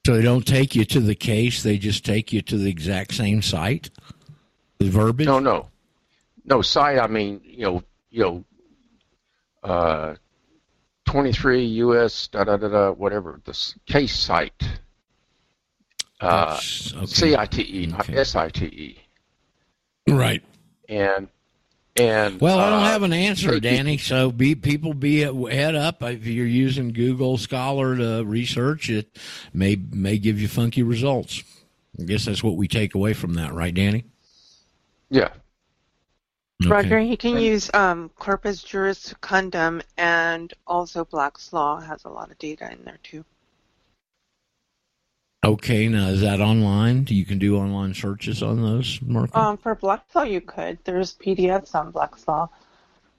So 0.07 0.15
they 0.15 0.23
don't 0.23 0.47
take 0.47 0.75
you 0.75 0.85
to 0.85 1.01
the 1.01 1.15
case; 1.15 1.63
they 1.63 1.79
just 1.79 2.05
take 2.05 2.33
you 2.33 2.43
to 2.43 2.59
the 2.59 2.69
exact 2.69 3.15
same 3.15 3.41
site. 3.41 3.91
The 4.79 4.91
verbiage. 4.91 5.27
No, 5.27 5.39
no, 5.39 5.69
no 6.45 6.61
site. 6.61 6.99
I 6.99 7.07
mean, 7.07 7.41
you 7.43 7.63
know, 7.65 7.83
you 8.11 8.23
know, 8.23 8.45
uh, 9.63 10.15
twenty-three 11.07 11.65
U.S. 11.65 12.29
da 12.29 12.45
da 12.45 12.59
da 12.59 12.69
da 12.69 12.91
whatever 12.93 13.41
the 13.45 13.75
case 13.87 14.15
site. 14.15 14.63
Uh, 16.21 16.59
okay. 16.97 17.07
C-I-T-E, 17.07 17.87
not 17.87 18.01
Okay. 18.09 18.17
S-I-T-E, 18.21 18.99
Right. 20.09 20.43
and 20.89 21.29
and 21.97 22.41
Well, 22.41 22.59
I 22.59 22.71
don't 22.71 22.83
uh, 22.83 22.91
have 22.91 23.03
an 23.03 23.13
answer, 23.13 23.61
Danny. 23.61 23.99
So 23.99 24.33
be 24.33 24.55
people 24.55 24.95
be 24.95 25.21
head 25.21 25.75
up 25.75 26.03
if 26.03 26.27
you're 26.27 26.47
using 26.47 26.93
Google 26.93 27.39
Scholar 27.39 27.97
to 27.97 28.25
research 28.25 28.91
it. 28.91 29.19
May 29.53 29.77
may 29.77 30.19
give 30.19 30.41
you 30.41 30.49
funky 30.49 30.83
results. 30.83 31.43
I 31.99 32.05
guess 32.05 32.25
that's 32.25 32.43
what 32.43 32.57
we 32.57 32.67
take 32.67 32.95
away 32.95 33.13
from 33.13 33.35
that, 33.35 33.55
right, 33.55 33.73
Danny? 33.73 34.05
Yeah, 35.11 35.29
Okay. 36.63 36.71
Roger, 36.71 37.01
you 37.01 37.17
can 37.17 37.37
use 37.39 37.69
um, 37.75 38.11
Corpus 38.17 38.63
Juris 38.63 38.99
Secundum, 38.99 39.83
and 39.99 40.53
also 40.67 41.05
Black's 41.05 41.53
Law 41.53 41.81
has 41.81 42.05
a 42.05 42.09
lot 42.09 42.31
of 42.31 42.39
data 42.39 42.71
in 42.71 42.85
there 42.85 43.01
too. 43.03 43.25
Okay. 45.45 45.89
Now 45.89 46.09
is 46.09 46.23
that 46.23 46.41
online? 46.41 47.07
You 47.09 47.25
can 47.25 47.39
do 47.39 47.59
online 47.59 47.95
searches 47.95 48.43
on 48.43 48.63
those, 48.63 48.99
Mark. 49.03 49.37
Um, 49.37 49.59
for 49.59 49.75
Black's 49.75 50.15
Law, 50.15 50.23
you 50.23 50.41
could. 50.41 50.79
There's 50.85 51.15
PDFs 51.15 51.75
on 51.75 51.91
Black's 51.91 52.27
Law 52.27 52.49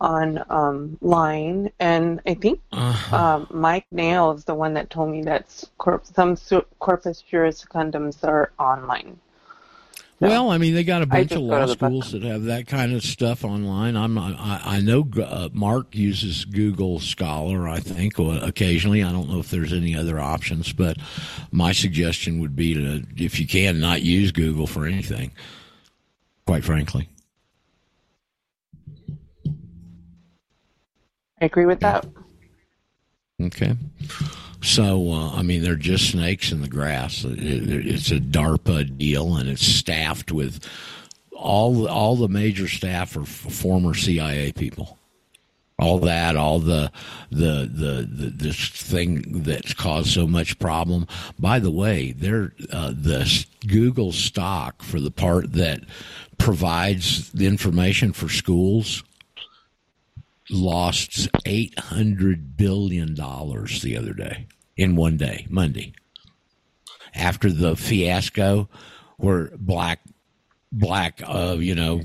on 0.01 0.43
um, 0.49 0.97
line, 1.01 1.71
and 1.80 2.19
I 2.26 2.34
think 2.34 2.59
uh, 2.73 3.07
um, 3.11 3.47
Mike 3.49 3.86
Nail 3.91 4.32
is 4.32 4.43
the 4.43 4.55
one 4.55 4.73
that 4.73 4.89
told 4.89 5.09
me 5.11 5.21
that 5.23 5.63
corp- 5.78 6.05
some 6.05 6.36
su- 6.36 6.65
Corpus 6.80 7.21
Juris 7.21 7.63
Secundums 7.63 8.23
are 8.23 8.51
online. 8.59 9.19
So- 10.20 10.28
Well, 10.28 10.49
I 10.49 10.57
mean, 10.57 10.74
they 10.74 10.86
got 10.86 11.01
a 11.01 11.05
bunch 11.05 11.34
of 11.34 11.41
law 11.41 11.66
schools 11.66 12.11
that 12.13 12.24
have 12.24 12.43
that 12.45 12.68
kind 12.68 12.93
of 12.93 13.03
stuff 13.03 13.43
online. 13.43 13.97
I'm 13.97 14.18
I, 14.18 14.61
I 14.63 14.80
know 14.80 15.05
uh, 15.22 15.49
Mark 15.51 15.93
uses 15.93 16.45
Google 16.45 16.99
Scholar, 16.99 17.68
I 17.68 17.80
think, 17.82 18.18
or 18.18 18.38
occasionally. 18.41 19.03
I 19.03 19.11
don't 19.11 19.30
know 19.30 19.39
if 19.39 19.49
there's 19.49 19.74
any 19.74 19.93
other 19.95 20.18
options, 20.20 20.72
but 20.72 20.97
my 21.51 21.74
suggestion 21.74 22.39
would 22.39 22.55
be 22.55 22.74
to, 22.76 23.03
if 23.18 23.39
you 23.41 23.45
can, 23.47 23.80
not 23.82 24.03
use 24.03 24.32
Google 24.32 24.68
for 24.68 24.86
anything. 24.86 25.32
Quite 26.47 26.63
frankly, 26.63 27.09
I 31.41 31.45
agree 31.45 31.66
with 31.66 31.82
that. 31.82 32.05
okay. 33.41 33.76
So, 34.66 35.11
uh, 35.11 35.30
I 35.30 35.43
mean, 35.43 35.61
they're 35.61 35.76
just 35.76 36.09
snakes 36.09 36.51
in 36.51 36.61
the 36.61 36.68
grass. 36.68 37.24
It, 37.24 37.38
it, 37.39 37.86
it's 37.86 38.09
a 38.09 38.20
DARPA 38.20 38.97
deal, 38.97 39.38
and 39.38 39.47
it's 39.47 39.66
staffed 39.66 40.32
with 40.32 40.68
all 41.36 41.88
all 41.88 42.16
the 42.16 42.28
major 42.28 42.68
staff 42.68 43.16
are 43.16 43.26
former 43.26 43.93
CIA 43.93 44.51
people. 44.53 44.97
All 45.78 45.99
that, 45.99 46.36
all 46.36 46.57
the 46.57 46.91
the 47.30 47.70
the, 47.72 48.09
the 48.11 48.30
this 48.32 48.70
thing 48.70 49.43
that's 49.43 49.76
caused 49.76 50.09
so 50.09 50.26
much 50.26 50.57
problem. 50.57 51.05
By 51.38 51.59
the 51.59 51.72
way, 51.72 52.13
they're 52.13 52.53
uh, 52.72 52.91
the 52.95 53.45
Google 53.68 54.13
stock 54.13 54.82
for 54.82 54.99
the 54.99 55.11
part 55.11 55.53
that 55.53 55.82
provides 56.39 57.32
the 57.34 57.45
information 57.45 58.13
for 58.13 58.30
schools 58.30 59.03
lost 60.49 61.28
eight 61.45 61.78
hundred 61.78 62.57
billion 62.57 63.13
dollars 63.13 63.84
the 63.84 63.95
other 63.95 64.13
day 64.13 64.47
in 64.78 64.95
one 64.95 65.17
day, 65.17 65.47
Monday, 65.49 65.93
after 67.13 67.51
the 67.51 67.76
fiasco 67.76 68.69
where 69.17 69.51
black 69.57 70.01
black 70.71 71.21
uh, 71.26 71.55
you 71.57 71.76
know 71.76 72.01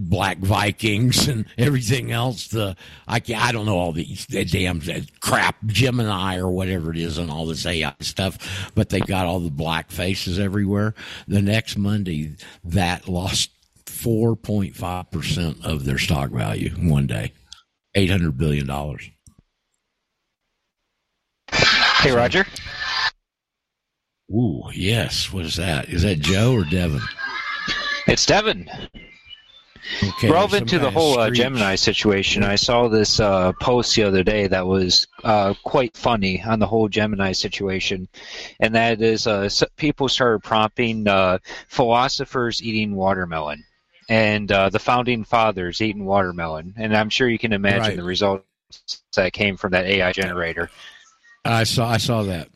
Black 0.00 0.38
Vikings 0.38 1.28
and 1.28 1.44
everything 1.58 2.10
else. 2.10 2.48
The 2.48 2.76
I 3.06 3.20
can, 3.20 3.36
I 3.36 3.52
don't 3.52 3.66
know 3.66 3.76
all 3.76 3.92
these 3.92 4.26
the 4.26 4.44
damn 4.44 4.80
crap 5.20 5.56
Gemini 5.66 6.38
or 6.38 6.50
whatever 6.50 6.90
it 6.90 6.96
is 6.96 7.18
and 7.18 7.30
all 7.30 7.46
this 7.46 7.66
AI 7.66 7.94
stuff, 8.00 8.70
but 8.74 8.88
they 8.88 9.00
got 9.00 9.26
all 9.26 9.40
the 9.40 9.50
black 9.50 9.90
faces 9.90 10.38
everywhere. 10.38 10.94
The 11.28 11.42
next 11.42 11.76
Monday, 11.76 12.36
that 12.64 13.08
lost 13.08 13.50
four 13.86 14.36
point 14.36 14.74
five 14.74 15.10
percent 15.10 15.64
of 15.64 15.84
their 15.84 15.98
stock 15.98 16.30
value 16.30 16.74
in 16.74 16.88
one 16.88 17.06
day, 17.06 17.32
eight 17.94 18.10
hundred 18.10 18.38
billion 18.38 18.66
dollars. 18.66 19.10
Hey, 22.00 22.12
Roger. 22.12 22.46
Ooh, 24.30 24.62
yes. 24.72 25.32
What 25.32 25.44
is 25.44 25.56
that? 25.56 25.88
Is 25.90 26.02
that 26.02 26.20
Joe 26.20 26.54
or 26.54 26.64
Devin? 26.64 27.02
It's 28.06 28.24
Devin. 28.24 28.70
Okay, 30.02 30.30
Relevant 30.30 30.68
to 30.70 30.78
the 30.78 30.90
whole 30.90 31.18
uh. 31.18 31.30
Gemini 31.30 31.74
situation, 31.74 32.42
I 32.42 32.54
saw 32.56 32.88
this 32.88 33.18
uh, 33.20 33.52
post 33.60 33.94
the 33.96 34.04
other 34.04 34.22
day 34.22 34.46
that 34.46 34.66
was 34.66 35.06
uh, 35.24 35.54
quite 35.64 35.96
funny 35.96 36.42
on 36.42 36.58
the 36.58 36.66
whole 36.66 36.88
Gemini 36.88 37.32
situation, 37.32 38.08
and 38.60 38.74
that 38.74 39.02
is 39.02 39.26
uh, 39.26 39.48
people 39.76 40.08
started 40.08 40.42
prompting 40.42 41.08
uh, 41.08 41.38
philosophers 41.68 42.62
eating 42.62 42.94
watermelon 42.94 43.64
and 44.08 44.50
uh, 44.52 44.68
the 44.68 44.78
founding 44.78 45.24
fathers 45.24 45.80
eating 45.80 46.04
watermelon, 46.04 46.74
and 46.76 46.96
I'm 46.96 47.10
sure 47.10 47.28
you 47.28 47.38
can 47.38 47.52
imagine 47.52 47.80
Right. 47.80 47.96
the 47.96 48.02
results 48.02 48.44
that 49.16 49.32
came 49.32 49.56
from 49.56 49.72
that 49.72 49.86
AI 49.86 50.12
generator. 50.12 50.70
I 51.44 51.64
saw 51.64 51.88
I 51.88 51.96
saw 51.96 52.22
that. 52.24 52.48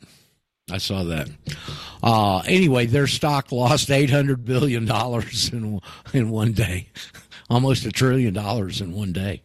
I 0.71 0.77
saw 0.79 1.03
that. 1.03 1.29
Uh, 2.01 2.39
anyway, 2.47 2.85
their 2.85 3.07
stock 3.07 3.51
lost 3.51 3.91
eight 3.91 4.09
hundred 4.09 4.45
billion 4.45 4.85
dollars 4.85 5.49
in 5.51 5.79
in 6.13 6.29
one 6.29 6.53
day, 6.53 6.89
almost 7.49 7.85
a 7.85 7.91
trillion 7.91 8.33
dollars 8.33 8.81
in 8.81 8.93
one 8.93 9.11
day. 9.11 9.41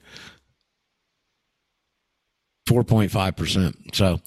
Four 2.66 2.84
point 2.84 3.10
five 3.10 3.36
percent. 3.36 3.76
So 3.94 4.20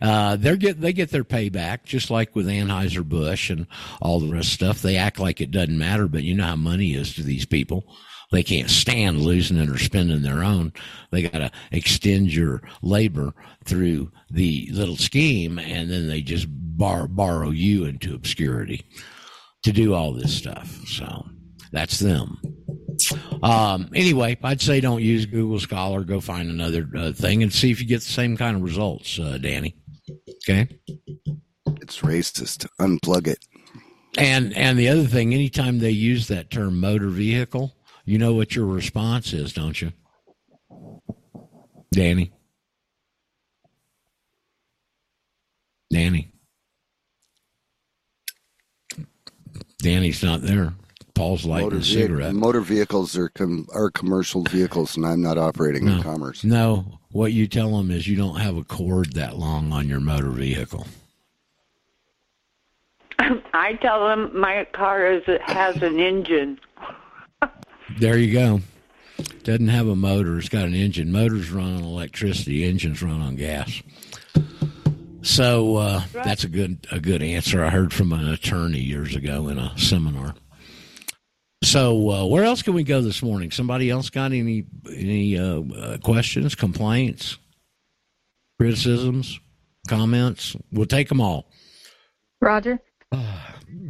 uh, 0.00 0.36
they 0.36 0.56
get 0.56 0.80
they 0.80 0.92
get 0.92 1.10
their 1.10 1.24
payback, 1.24 1.84
just 1.84 2.10
like 2.10 2.34
with 2.34 2.46
Anheuser 2.46 3.06
Busch 3.06 3.50
and 3.50 3.66
all 4.00 4.20
the 4.20 4.32
rest 4.32 4.48
of 4.48 4.52
stuff. 4.52 4.82
They 4.82 4.96
act 4.96 5.18
like 5.18 5.40
it 5.40 5.50
doesn't 5.50 5.76
matter, 5.76 6.08
but 6.08 6.22
you 6.22 6.34
know 6.34 6.46
how 6.46 6.56
money 6.56 6.94
is 6.94 7.14
to 7.14 7.22
these 7.22 7.44
people. 7.44 7.84
They 8.30 8.42
can't 8.44 8.70
stand 8.70 9.22
losing 9.22 9.58
it 9.58 9.68
or 9.68 9.78
spending 9.78 10.22
their 10.22 10.44
own. 10.44 10.72
They 11.10 11.22
got 11.22 11.38
to 11.38 11.50
extend 11.72 12.32
your 12.32 12.62
labor 12.80 13.34
through 13.64 14.12
the 14.30 14.68
little 14.72 14.96
scheme, 14.96 15.58
and 15.58 15.90
then 15.90 16.06
they 16.06 16.22
just 16.22 16.46
bar, 16.48 17.08
borrow 17.08 17.50
you 17.50 17.84
into 17.86 18.14
obscurity 18.14 18.84
to 19.64 19.72
do 19.72 19.94
all 19.94 20.12
this 20.12 20.32
stuff. 20.32 20.68
So 20.86 21.26
that's 21.72 21.98
them. 21.98 22.40
Um, 23.42 23.90
anyway, 23.94 24.38
I'd 24.42 24.60
say 24.60 24.80
don't 24.80 25.02
use 25.02 25.26
Google 25.26 25.58
Scholar. 25.58 26.04
Go 26.04 26.20
find 26.20 26.50
another 26.50 26.88
uh, 26.96 27.12
thing 27.12 27.42
and 27.42 27.52
see 27.52 27.70
if 27.70 27.80
you 27.80 27.86
get 27.86 28.00
the 28.00 28.12
same 28.12 28.36
kind 28.36 28.56
of 28.56 28.62
results, 28.62 29.18
uh, 29.18 29.38
Danny. 29.38 29.74
Okay. 30.48 30.68
It's 31.80 32.00
racist. 32.00 32.66
Unplug 32.80 33.26
it. 33.26 33.44
And 34.18 34.56
and 34.56 34.78
the 34.78 34.88
other 34.88 35.04
thing, 35.04 35.32
anytime 35.34 35.78
they 35.78 35.90
use 35.90 36.28
that 36.28 36.50
term 36.50 36.80
motor 36.80 37.08
vehicle, 37.08 37.76
you 38.10 38.18
know 38.18 38.34
what 38.34 38.56
your 38.56 38.66
response 38.66 39.32
is, 39.32 39.52
don't 39.52 39.80
you? 39.80 39.92
Danny. 41.92 42.32
Danny. 45.92 46.32
Danny's 49.78 50.24
not 50.24 50.42
there. 50.42 50.74
Paul's 51.14 51.44
lighting 51.44 51.66
Motor, 51.66 51.76
a 51.76 51.80
vehi- 51.80 51.84
cigarette. 51.84 52.34
motor 52.34 52.60
vehicles 52.60 53.16
are 53.16 53.28
com- 53.28 53.68
are 53.72 53.90
commercial 53.90 54.42
vehicles, 54.42 54.96
and 54.96 55.06
I'm 55.06 55.22
not 55.22 55.38
operating 55.38 55.86
in 55.86 56.02
commerce. 56.02 56.42
No, 56.42 56.98
what 57.12 57.32
you 57.32 57.46
tell 57.46 57.76
them 57.76 57.92
is 57.92 58.08
you 58.08 58.16
don't 58.16 58.40
have 58.40 58.56
a 58.56 58.64
cord 58.64 59.12
that 59.14 59.36
long 59.36 59.72
on 59.72 59.88
your 59.88 60.00
motor 60.00 60.30
vehicle. 60.30 60.86
I 63.54 63.74
tell 63.74 64.06
them 64.08 64.30
my 64.38 64.66
car 64.72 65.06
is 65.12 65.22
has 65.42 65.76
an 65.82 66.00
engine. 66.00 66.58
There 67.98 68.16
you 68.18 68.32
go. 68.32 68.60
Doesn't 69.42 69.68
have 69.68 69.88
a 69.88 69.96
motor. 69.96 70.38
It's 70.38 70.48
got 70.48 70.64
an 70.64 70.74
engine. 70.74 71.12
Motors 71.12 71.50
run 71.50 71.76
on 71.76 71.82
electricity. 71.82 72.64
Engines 72.64 73.02
run 73.02 73.20
on 73.20 73.36
gas. 73.36 73.82
So 75.22 75.76
uh, 75.76 76.02
that's 76.12 76.44
a 76.44 76.48
good 76.48 76.86
a 76.90 76.98
good 76.98 77.22
answer. 77.22 77.62
I 77.62 77.68
heard 77.70 77.92
from 77.92 78.12
an 78.12 78.26
attorney 78.28 78.80
years 78.80 79.14
ago 79.14 79.48
in 79.48 79.58
a 79.58 79.76
seminar. 79.78 80.34
So 81.62 82.10
uh, 82.10 82.26
where 82.26 82.44
else 82.44 82.62
can 82.62 82.72
we 82.72 82.84
go 82.84 83.02
this 83.02 83.22
morning? 83.22 83.50
Somebody 83.50 83.90
else 83.90 84.08
got 84.08 84.32
any 84.32 84.64
any 84.90 85.38
uh, 85.38 85.60
uh, 85.60 85.98
questions, 85.98 86.54
complaints, 86.54 87.36
criticisms, 88.58 89.38
comments? 89.88 90.56
We'll 90.72 90.86
take 90.86 91.10
them 91.10 91.20
all. 91.20 91.50
Roger, 92.40 92.80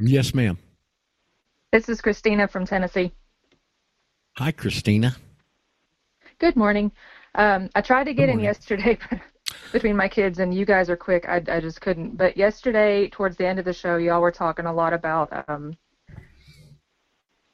Yes, 0.01 0.35
ma'am. 0.35 0.59
this 1.71 1.89
is 1.89 2.01
Christina 2.01 2.49
from 2.49 2.67
Tennessee. 2.67 3.13
Hi, 4.37 4.53
Christina. 4.53 5.17
Good 6.39 6.57
morning. 6.57 6.91
Um, 7.35 7.69
I 7.75 7.81
tried 7.81 8.05
to 8.05 8.15
get 8.15 8.29
in 8.29 8.41
yesterday 8.41 8.99
between 9.73 9.97
my 9.97 10.09
kids, 10.09 10.39
and 10.39 10.55
you 10.55 10.65
guys 10.65 10.89
are 10.89 10.97
quick. 10.97 11.29
I, 11.29 11.43
I 11.49 11.61
just 11.61 11.81
couldn't. 11.81 12.17
But 12.17 12.37
yesterday, 12.37 13.09
towards 13.09 13.37
the 13.37 13.47
end 13.47 13.59
of 13.59 13.65
the 13.65 13.73
show, 13.73 13.97
y'all 13.97 14.21
were 14.21 14.33
talking 14.33 14.67
a 14.67 14.73
lot 14.73 14.93
about 14.93 15.45
um, 15.49 15.77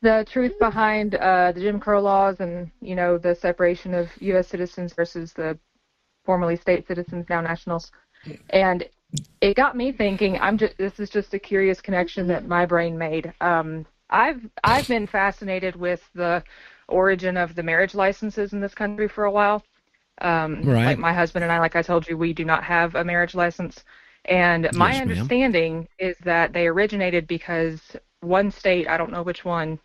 the 0.03 0.25
truth 0.31 0.59
behind 0.61 1.17
uh, 1.17 1.53
the 1.53 1.61
Jim 1.61 1.81
Crow 1.81 2.01
laws 2.01 2.37
and, 2.41 2.71
you 2.81 2.95
know, 2.95 3.19
the 3.19 3.35
separation 3.35 3.93
of 3.93 4.09
U.S. 4.21 4.47
citizens 4.47 4.93
versus 4.93 5.33
the 5.33 5.59
formerly 6.25 6.57
state 6.57 6.87
citizens, 6.87 7.27
now 7.29 7.41
nationals. 7.41 7.91
And 8.51 8.89
it 9.41 9.57
got 9.57 9.77
me 9.77 9.93
thinking. 9.93 10.39
I'm 10.39 10.59
just. 10.59 10.77
This 10.79 11.01
is 11.01 11.11
just 11.11 11.35
a 11.35 11.39
curious 11.39 11.81
connection 11.81 12.27
that 12.29 12.47
my 12.47 12.67
brain 12.67 12.97
made. 12.97 13.33
Um, 13.41 13.87
I've 14.11 14.49
I've 14.65 14.87
been 14.89 15.07
fascinated 15.07 15.77
with 15.77 16.09
the 16.15 16.45
origin 16.89 17.37
of 17.37 17.55
the 17.55 17.63
marriage 17.63 17.95
licenses 17.95 18.53
in 18.53 18.61
this 18.61 18.75
country 18.75 19.09
for 19.09 19.25
a 19.25 19.31
while. 19.31 19.65
Um, 20.21 20.71
Right. 20.71 20.79
Like 20.85 20.99
my 20.99 21.13
husband 21.13 21.45
and 21.45 21.53
I, 21.53 21.59
like 21.61 21.77
I 21.77 21.83
told 21.83 22.09
you, 22.09 22.17
we 22.19 22.33
do 22.35 22.45
not 22.45 22.65
have 22.65 22.95
a 22.97 23.05
marriage 23.05 23.35
license. 23.35 23.85
And 24.27 24.73
my 24.73 24.99
Yes, 24.99 25.05
ma'am. 25.05 25.31
understanding 25.31 25.89
is 25.99 26.17
that 26.25 26.53
they 26.53 26.67
originated 26.69 27.27
because 27.27 27.97
one 28.21 28.51
state, 28.51 28.89
I 28.89 28.97
don't 28.99 29.13
know 29.13 29.23
which 29.23 29.45
one, 29.45 29.79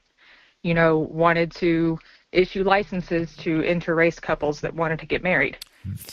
you 0.64 0.74
know, 0.74 1.00
wanted 1.00 1.52
to 1.54 2.00
issue 2.32 2.64
licenses 2.64 3.36
to 3.38 3.62
interrace 3.62 4.22
couples 4.22 4.62
that 4.62 4.74
wanted 4.76 5.00
to 5.00 5.06
get 5.06 5.24
married. 5.24 5.58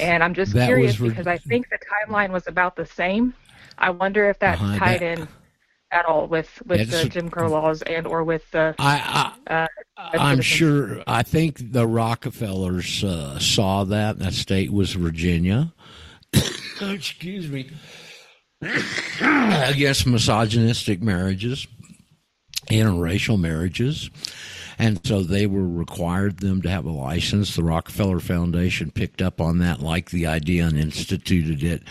And 0.00 0.22
I'm 0.22 0.34
just 0.34 0.56
That 0.56 0.74
curious 0.74 1.00
re- 1.00 1.00
because 1.02 1.26
I 1.26 1.38
think 1.48 1.68
the 1.70 1.78
timeline 2.08 2.30
was 2.32 2.46
about 2.46 2.76
the 2.76 2.86
same. 2.86 3.34
I 3.78 3.90
wonder 3.90 4.28
if 4.30 4.38
that's 4.38 4.70
Uh-huh, 4.70 4.72
tied 4.72 5.02
that- 5.02 5.02
in 5.02 5.28
at 5.90 6.04
all 6.06 6.26
with 6.26 6.62
with 6.66 6.90
the 6.90 7.08
Jim 7.08 7.30
Crow 7.30 7.48
laws 7.48 7.82
and 7.82 8.06
or 8.06 8.24
with 8.24 8.50
the. 8.50 8.74
I, 8.78 9.32
uh, 9.46 9.66
I'm 9.96 10.40
sure. 10.40 11.02
I 11.06 11.22
think 11.22 11.72
the 11.72 11.86
Rockefellers 11.86 13.02
uh, 13.04 13.38
saw 13.38 13.84
that. 13.84 14.18
That 14.18 14.34
state 14.34 14.72
was 14.72 14.92
Virginia. 14.92 15.72
Excuse 16.80 17.48
me. 17.48 17.70
Against 19.20 20.06
misogynistic 20.06 21.00
marriages, 21.00 21.66
interracial 22.68 23.38
marriages. 23.38 24.10
And 24.78 25.04
so 25.04 25.22
they 25.22 25.46
were 25.46 25.66
required 25.66 26.38
them 26.38 26.62
to 26.62 26.70
have 26.70 26.84
a 26.84 26.90
license. 26.90 27.56
The 27.56 27.64
Rockefeller 27.64 28.20
Foundation 28.20 28.90
picked 28.90 29.20
up 29.20 29.40
on 29.40 29.58
that, 29.58 29.80
liked 29.80 30.12
the 30.12 30.26
idea, 30.26 30.66
and 30.66 30.78
instituted 30.78 31.64
it 31.64 31.82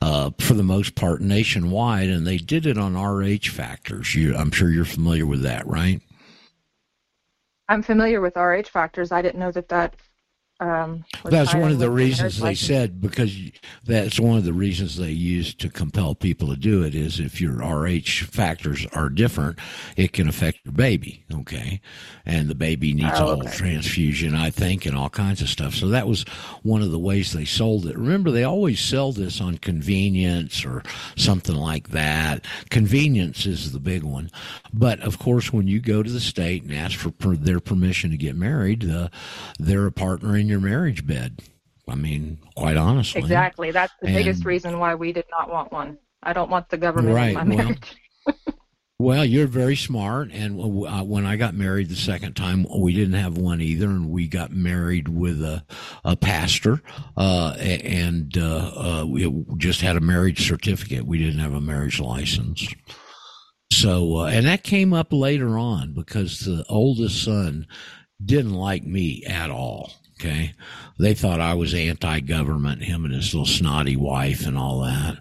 uh, 0.00 0.30
for 0.40 0.54
the 0.54 0.64
most 0.64 0.96
part 0.96 1.20
nationwide. 1.20 2.08
And 2.08 2.26
they 2.26 2.38
did 2.38 2.66
it 2.66 2.76
on 2.76 2.96
RH 2.96 3.50
factors. 3.50 4.14
You, 4.14 4.34
I'm 4.34 4.50
sure 4.50 4.70
you're 4.70 4.84
familiar 4.84 5.26
with 5.26 5.42
that, 5.42 5.66
right? 5.66 6.00
I'm 7.68 7.82
familiar 7.82 8.20
with 8.20 8.36
RH 8.36 8.68
factors. 8.70 9.12
I 9.12 9.22
didn't 9.22 9.38
know 9.38 9.52
that 9.52 9.68
that. 9.68 9.94
Um, 10.60 11.04
That's 11.24 11.52
one 11.52 11.72
of 11.72 11.80
the 11.80 11.90
reasons 11.90 12.38
they 12.38 12.44
license. 12.50 12.66
said 12.68 13.00
because 13.00 13.36
that's 13.84 14.20
one 14.20 14.38
of 14.38 14.44
the 14.44 14.52
reasons 14.52 14.96
they 14.96 15.10
used 15.10 15.58
to 15.60 15.68
compel 15.68 16.14
people 16.14 16.48
to 16.48 16.56
do 16.56 16.84
it 16.84 16.94
is 16.94 17.18
if 17.18 17.40
your 17.40 17.54
RH 17.56 18.24
factors 18.30 18.86
are 18.92 19.08
different, 19.08 19.58
it 19.96 20.12
can 20.12 20.28
affect 20.28 20.60
your 20.64 20.72
baby. 20.72 21.24
Okay, 21.34 21.80
and 22.24 22.48
the 22.48 22.54
baby 22.54 22.94
needs 22.94 23.10
Oh, 23.14 23.24
a 23.24 23.34
whole 23.34 23.42
okay. 23.48 23.50
transfusion, 23.56 24.36
I 24.36 24.50
think, 24.50 24.86
and 24.86 24.96
all 24.96 25.10
kinds 25.10 25.42
of 25.42 25.48
stuff. 25.48 25.74
So 25.74 25.88
that 25.88 26.06
was 26.06 26.22
one 26.62 26.82
of 26.82 26.92
the 26.92 27.00
ways 27.00 27.32
they 27.32 27.44
sold 27.44 27.86
it. 27.86 27.98
Remember, 27.98 28.30
they 28.30 28.44
always 28.44 28.78
sell 28.80 29.10
this 29.10 29.40
on 29.40 29.58
convenience 29.58 30.64
or 30.64 30.84
something 31.16 31.56
like 31.56 31.88
that. 31.88 32.44
Convenience 32.70 33.44
is 33.44 33.72
the 33.72 33.80
big 33.80 34.04
one, 34.04 34.30
but 34.72 35.00
of 35.00 35.18
course, 35.18 35.52
when 35.52 35.66
you 35.66 35.80
go 35.80 36.02
to 36.04 36.10
the 36.10 36.20
state 36.20 36.62
and 36.62 36.72
ask 36.72 36.96
for 36.96 37.10
per- 37.10 37.34
their 37.36 37.58
permission 37.60 38.12
to 38.12 38.16
get 38.16 38.36
married, 38.36 38.88
uh, 38.88 39.08
they're 39.58 39.86
a 39.86 39.92
partner 39.92 40.36
in 40.44 40.48
your 40.50 40.60
marriage 40.60 41.06
bed. 41.06 41.42
I 41.88 41.94
mean, 41.94 42.38
quite 42.54 42.76
honestly, 42.76 43.20
Exactly. 43.20 43.70
That's 43.70 43.92
the 44.00 44.12
biggest 44.12 44.44
reason 44.44 44.78
why 44.78 44.94
we 44.94 45.12
did 45.12 45.26
not 45.30 45.50
want 45.50 45.72
one. 45.72 45.98
I 46.22 46.32
don't 46.32 46.50
want 46.50 46.68
the 46.68 46.78
government 46.78 47.14
Right, 47.14 47.28
in 47.28 47.34
my 47.34 47.54
well, 47.54 47.64
marriage. 47.64 47.96
Well, 48.96 49.24
you're 49.24 49.48
very 49.48 49.74
smart. 49.74 50.30
And 50.30 50.58
uh, 50.60 51.02
when 51.02 51.26
I 51.26 51.34
got 51.34 51.52
married 51.54 51.88
the 51.88 51.96
second 51.96 52.34
time, 52.36 52.64
we 52.78 52.94
didn't 52.94 53.20
have 53.20 53.36
one 53.36 53.60
either, 53.60 53.86
and 53.86 54.08
we 54.08 54.28
got 54.28 54.52
married 54.52 55.08
with 55.08 55.42
a, 55.42 55.64
a 56.04 56.16
pastor, 56.16 56.80
uh, 57.16 57.56
and 57.58 58.38
uh, 58.38 59.00
uh, 59.02 59.04
we 59.06 59.44
just 59.56 59.80
had 59.80 59.96
a 59.96 60.00
marriage 60.00 60.46
certificate. 60.46 61.06
We 61.06 61.18
didn't 61.18 61.40
have 61.40 61.54
a 61.54 61.60
marriage 61.60 61.98
license. 61.98 62.72
So, 63.72 64.18
uh, 64.18 64.26
and 64.26 64.46
that 64.46 64.62
came 64.62 64.92
up 64.92 65.12
later 65.12 65.58
on 65.58 65.92
because 65.92 66.38
the 66.38 66.64
oldest 66.68 67.24
son 67.24 67.66
didn't 68.24 68.54
like 68.54 68.84
me 68.84 69.24
at 69.26 69.50
all. 69.50 69.92
Okay. 70.24 70.54
They 70.98 71.12
thought 71.12 71.40
I 71.40 71.54
was 71.54 71.74
anti 71.74 72.20
government, 72.20 72.84
him 72.84 73.04
and 73.04 73.12
his 73.12 73.34
little 73.34 73.46
snotty 73.46 73.96
wife 73.96 74.46
and 74.46 74.56
all 74.56 74.80
that. 74.80 75.18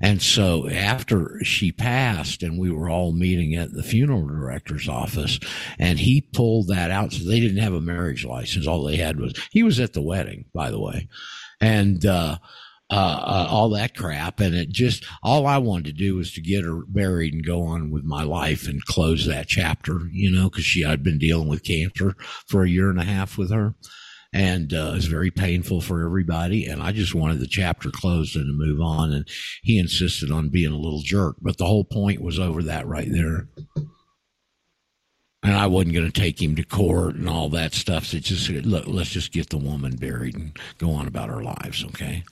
And 0.00 0.22
so 0.22 0.68
after 0.68 1.40
she 1.42 1.72
passed 1.72 2.42
and 2.42 2.58
we 2.58 2.70
were 2.70 2.88
all 2.88 3.12
meeting 3.12 3.54
at 3.54 3.72
the 3.72 3.82
funeral 3.82 4.26
director's 4.26 4.88
office 4.88 5.40
and 5.78 5.98
he 5.98 6.20
pulled 6.20 6.68
that 6.68 6.90
out. 6.90 7.12
So 7.12 7.24
they 7.24 7.40
didn't 7.40 7.62
have 7.62 7.72
a 7.72 7.80
marriage 7.80 8.24
license. 8.24 8.66
All 8.66 8.84
they 8.84 8.96
had 8.96 9.18
was, 9.18 9.34
he 9.50 9.62
was 9.62 9.80
at 9.80 9.92
the 9.92 10.02
wedding, 10.02 10.44
by 10.54 10.70
the 10.70 10.80
way. 10.80 11.08
And, 11.60 12.04
uh, 12.04 12.38
uh, 12.90 12.94
uh, 12.94 13.48
all 13.50 13.70
that 13.70 13.96
crap. 13.96 14.40
And 14.40 14.54
it 14.54 14.68
just, 14.68 15.06
all 15.22 15.46
I 15.46 15.56
wanted 15.56 15.86
to 15.86 15.92
do 15.92 16.16
was 16.16 16.32
to 16.34 16.42
get 16.42 16.64
her 16.64 16.82
buried 16.86 17.32
and 17.32 17.44
go 17.44 17.62
on 17.62 17.90
with 17.90 18.04
my 18.04 18.22
life 18.22 18.68
and 18.68 18.84
close 18.84 19.26
that 19.26 19.48
chapter, 19.48 20.02
you 20.12 20.30
know, 20.30 20.50
cause 20.50 20.64
she, 20.64 20.84
I'd 20.84 21.02
been 21.02 21.18
dealing 21.18 21.48
with 21.48 21.64
cancer 21.64 22.14
for 22.46 22.62
a 22.62 22.68
year 22.68 22.90
and 22.90 23.00
a 23.00 23.04
half 23.04 23.38
with 23.38 23.50
her 23.50 23.74
and 24.34 24.74
uh, 24.74 24.90
it 24.90 24.94
was 24.94 25.06
very 25.06 25.30
painful 25.30 25.80
for 25.80 26.04
everybody. 26.04 26.66
And 26.66 26.82
I 26.82 26.90
just 26.90 27.14
wanted 27.14 27.38
the 27.38 27.46
chapter 27.46 27.90
closed 27.92 28.34
and 28.34 28.46
to 28.46 28.52
move 28.52 28.80
on. 28.80 29.12
And 29.12 29.28
he 29.62 29.78
insisted 29.78 30.32
on 30.32 30.48
being 30.48 30.72
a 30.72 30.76
little 30.76 31.02
jerk, 31.02 31.36
but 31.40 31.56
the 31.56 31.66
whole 31.66 31.84
point 31.84 32.20
was 32.20 32.40
over 32.40 32.64
that 32.64 32.86
right 32.86 33.10
there. 33.10 33.46
And 35.44 35.54
I 35.54 35.68
wasn't 35.68 35.94
going 35.94 36.10
to 36.10 36.20
take 36.20 36.42
him 36.42 36.56
to 36.56 36.64
court 36.64 37.14
and 37.14 37.28
all 37.28 37.48
that 37.50 37.74
stuff. 37.74 38.06
So 38.06 38.18
just 38.18 38.48
look, 38.50 38.88
let's 38.88 39.10
just 39.10 39.30
get 39.30 39.50
the 39.50 39.58
woman 39.58 39.94
buried 39.94 40.34
and 40.34 40.58
go 40.78 40.90
on 40.90 41.06
about 41.06 41.30
our 41.30 41.42
lives, 41.42 41.84
okay? 41.84 42.24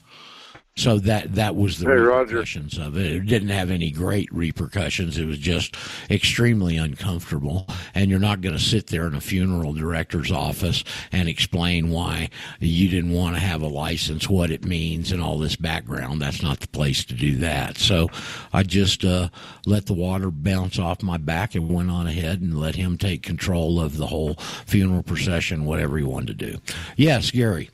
So 0.75 0.99
that 1.01 1.35
that 1.35 1.55
was 1.55 1.79
the 1.79 1.87
Hey, 1.87 1.97
Roger. 1.97 2.37
repercussions 2.37 2.79
of 2.79 2.97
it. 2.97 3.13
It 3.13 3.27
didn't 3.27 3.51
have 3.51 3.71
any 3.71 3.91
great 3.91 4.33
repercussions. 4.33 5.19
It 5.19 5.27
was 5.27 5.37
just 5.37 5.77
extremely 6.11 6.79
uncomfortable. 6.79 7.67
And 7.95 8.11
you're 8.11 8.19
not 8.19 8.41
going 8.41 8.57
to 8.57 8.63
sit 8.63 8.87
there 8.87 9.07
in 9.07 9.15
a 9.15 9.21
funeral 9.21 9.75
director's 9.75 10.33
office 10.33 10.83
and 11.13 11.29
explain 11.29 11.91
why 11.91 12.31
you 12.59 12.89
didn't 12.89 13.13
want 13.13 13.37
to 13.37 13.41
have 13.41 13.61
a 13.61 13.67
license, 13.67 14.31
what 14.31 14.51
it 14.51 14.65
means, 14.65 15.13
and 15.13 15.23
all 15.23 15.39
this 15.39 15.57
background. 15.57 16.23
That's 16.23 16.43
not 16.43 16.61
the 16.61 16.69
place 16.69 17.05
to 17.05 17.15
do 17.15 17.37
that. 17.37 17.77
So 17.77 18.09
I 18.55 18.63
just 18.63 19.05
uh, 19.05 19.29
let 19.67 19.85
the 19.85 19.93
water 19.93 20.31
bounce 20.31 20.79
off 20.79 21.03
my 21.03 21.19
back 21.19 21.55
and 21.55 21.69
went 21.69 21.91
on 21.91 22.07
ahead 22.07 22.41
and 22.41 22.59
let 22.59 22.77
him 22.77 22.97
take 22.97 23.23
control 23.23 23.79
of 23.79 23.99
the 23.99 24.07
whole 24.07 24.37
funeral 24.65 25.03
procession, 25.03 25.67
whatever 25.67 25.99
he 25.99 26.05
wanted 26.05 26.39
to 26.39 26.53
do. 26.53 26.59
Yes, 26.97 27.31
Gary. 27.31 27.69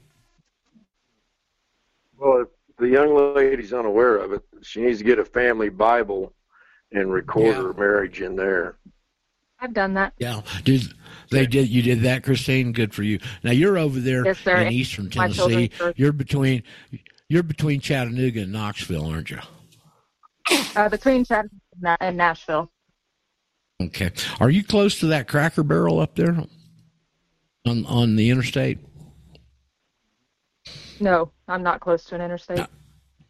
Well, 2.19 2.47
the 2.79 2.89
young 2.89 3.15
lady's 3.35 3.73
unaware 3.73 4.17
of 4.17 4.33
it, 4.33 4.43
she 4.63 4.81
needs 4.81 4.99
to 4.99 5.05
get 5.05 5.19
a 5.19 5.25
family 5.25 5.69
Bible 5.69 6.33
and 6.93 7.13
record 7.13 7.55
her 7.57 7.73
marriage 7.75 8.21
in 8.21 8.37
there. 8.37 8.79
I've 9.61 9.75
done 9.75 9.95
that. 9.95 10.13
Yeah, 10.19 10.43
did 10.63 10.83
they 11.31 11.45
did 11.47 11.69
you 11.69 11.83
did 11.83 12.03
that, 12.03 12.23
Christine? 12.23 12.73
Good 12.73 12.95
for 12.95 13.03
you. 13.03 13.19
Now 13.43 13.51
you're 13.51 13.77
over 13.77 13.99
there 13.99 14.25
Yes, 14.25 14.39
sir. 14.39 14.57
in 14.57 14.73
Eastern 14.73 15.07
My 15.07 15.11
Tennessee. 15.27 15.37
children's 15.39 15.69
church. 15.75 15.95
You're 15.99 16.13
between 16.13 16.63
you're 17.29 17.43
between 17.43 17.81
Chattanooga 17.81 18.43
and 18.43 18.53
Knoxville, 18.53 19.07
aren't 19.07 19.31
you? 19.31 19.41
Uh, 20.77 20.89
between 20.89 21.25
Chattanooga 21.25 21.57
and 21.83 21.97
and 22.01 22.17
Nashville. 22.17 22.71
Okay. 23.83 24.11
Are 24.41 24.51
you 24.51 24.63
close 24.65 24.99
to 25.01 25.07
that 25.09 25.27
Cracker 25.29 25.63
Barrel 25.65 25.99
up 25.99 26.15
there 26.15 26.37
on 27.67 27.85
on 27.87 28.15
the 28.17 28.31
interstate? 28.31 28.79
No, 31.01 31.31
I'm 31.47 31.63
not 31.63 31.81
close 31.81 32.05
to 32.05 32.15
an 32.15 32.21
interstate. 32.21 32.67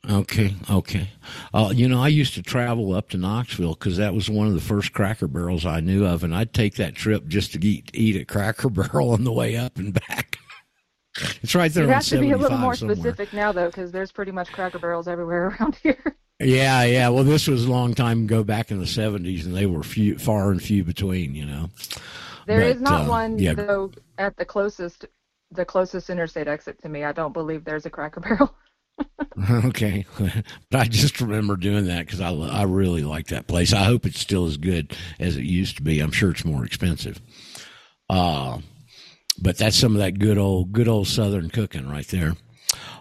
Okay, 0.08 0.54
okay. 0.70 1.10
Uh, 1.52 1.72
you 1.74 1.88
know, 1.88 2.00
I 2.00 2.08
used 2.08 2.34
to 2.34 2.42
travel 2.42 2.94
up 2.94 3.08
to 3.10 3.16
Knoxville 3.18 3.74
because 3.74 3.96
that 3.96 4.14
was 4.14 4.30
one 4.30 4.46
of 4.46 4.54
the 4.54 4.60
first 4.60 4.92
Cracker 4.92 5.26
Barrels 5.26 5.66
I 5.66 5.80
knew 5.80 6.06
of, 6.06 6.22
and 6.24 6.34
I'd 6.34 6.54
take 6.54 6.76
that 6.76 6.94
trip 6.94 7.26
just 7.26 7.52
to 7.52 7.66
eat 7.66 7.90
eat 7.92 8.16
at 8.16 8.28
Cracker 8.28 8.70
Barrel 8.70 9.10
on 9.10 9.24
the 9.24 9.32
way 9.32 9.56
up 9.56 9.76
and 9.76 9.92
back. 9.92 10.38
it's 11.42 11.54
right 11.54 11.72
there 11.72 11.84
You 11.84 11.90
have 11.90 12.04
to 12.06 12.20
be 12.20 12.30
a 12.30 12.36
little 12.36 12.58
more 12.58 12.74
somewhere. 12.76 12.96
specific 12.96 13.32
now, 13.32 13.50
though, 13.52 13.66
because 13.66 13.90
there's 13.90 14.12
pretty 14.12 14.32
much 14.32 14.50
Cracker 14.52 14.78
Barrels 14.78 15.08
everywhere 15.08 15.48
around 15.60 15.76
here. 15.82 16.16
Yeah, 16.40 16.84
yeah. 16.84 17.08
Well, 17.08 17.24
this 17.24 17.48
was 17.48 17.64
a 17.64 17.70
long 17.70 17.94
time 17.94 18.22
ago, 18.22 18.44
back 18.44 18.70
in 18.70 18.78
the 18.78 18.86
seventies, 18.86 19.44
and 19.44 19.54
they 19.56 19.66
were 19.66 19.82
few, 19.82 20.16
far 20.16 20.52
and 20.52 20.62
few 20.62 20.84
between. 20.84 21.34
You 21.34 21.46
know. 21.46 21.70
There 22.46 22.62
is 22.62 22.76
But, 22.76 22.82
not 22.82 23.00
uh, 23.02 23.10
one 23.10 23.38
yeah. 23.38 23.54
though 23.54 23.90
at 24.16 24.36
the 24.36 24.44
closest, 24.44 25.04
the 25.50 25.64
closest 25.64 26.10
interstate 26.10 26.48
exit 26.48 26.80
to 26.82 26.88
me. 26.88 27.04
I 27.04 27.12
don't 27.12 27.32
believe 27.32 27.64
there's 27.64 27.86
a 27.86 27.90
Cracker 27.90 28.20
Barrel. 28.20 28.54
okay, 29.66 30.04
but 30.18 30.44
I 30.80 30.84
just 30.84 31.20
remember 31.20 31.56
doing 31.56 31.86
that 31.86 32.06
because 32.06 32.20
I 32.20 32.32
I 32.32 32.64
really 32.64 33.02
like 33.02 33.28
that 33.28 33.46
place. 33.46 33.72
I 33.72 33.84
hope 33.84 34.06
it's 34.06 34.20
still 34.20 34.46
as 34.46 34.56
good 34.56 34.96
as 35.18 35.36
it 35.36 35.44
used 35.44 35.76
to 35.76 35.82
be. 35.82 36.00
I'm 36.00 36.12
sure 36.12 36.30
it's 36.30 36.44
more 36.44 36.64
expensive. 36.64 37.20
Uh 38.10 38.58
but 39.40 39.56
that's 39.56 39.76
some 39.76 39.92
of 39.92 39.98
that 39.98 40.18
good 40.18 40.38
old 40.38 40.72
good 40.72 40.88
old 40.88 41.06
Southern 41.06 41.50
cooking 41.50 41.88
right 41.88 42.08
there. 42.08 42.34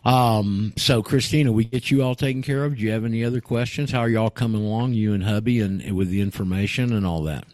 Um, 0.05 0.73
so 0.77 1.03
Christina, 1.03 1.51
we 1.51 1.65
get 1.65 1.91
you 1.91 2.01
all 2.01 2.15
taken 2.15 2.41
care 2.41 2.63
of. 2.63 2.77
Do 2.77 2.81
you 2.81 2.91
have 2.91 3.03
any 3.03 3.25
other 3.25 3.41
questions? 3.41 3.91
How 3.91 3.99
are 4.01 4.09
y'all 4.09 4.29
coming 4.29 4.63
along, 4.63 4.93
you 4.93 5.13
and 5.13 5.23
hubby, 5.23 5.59
and 5.59 5.81
with 5.93 6.09
the 6.09 6.21
information 6.21 6.93
and 6.93 7.05
all 7.05 7.23
that? 7.23 7.45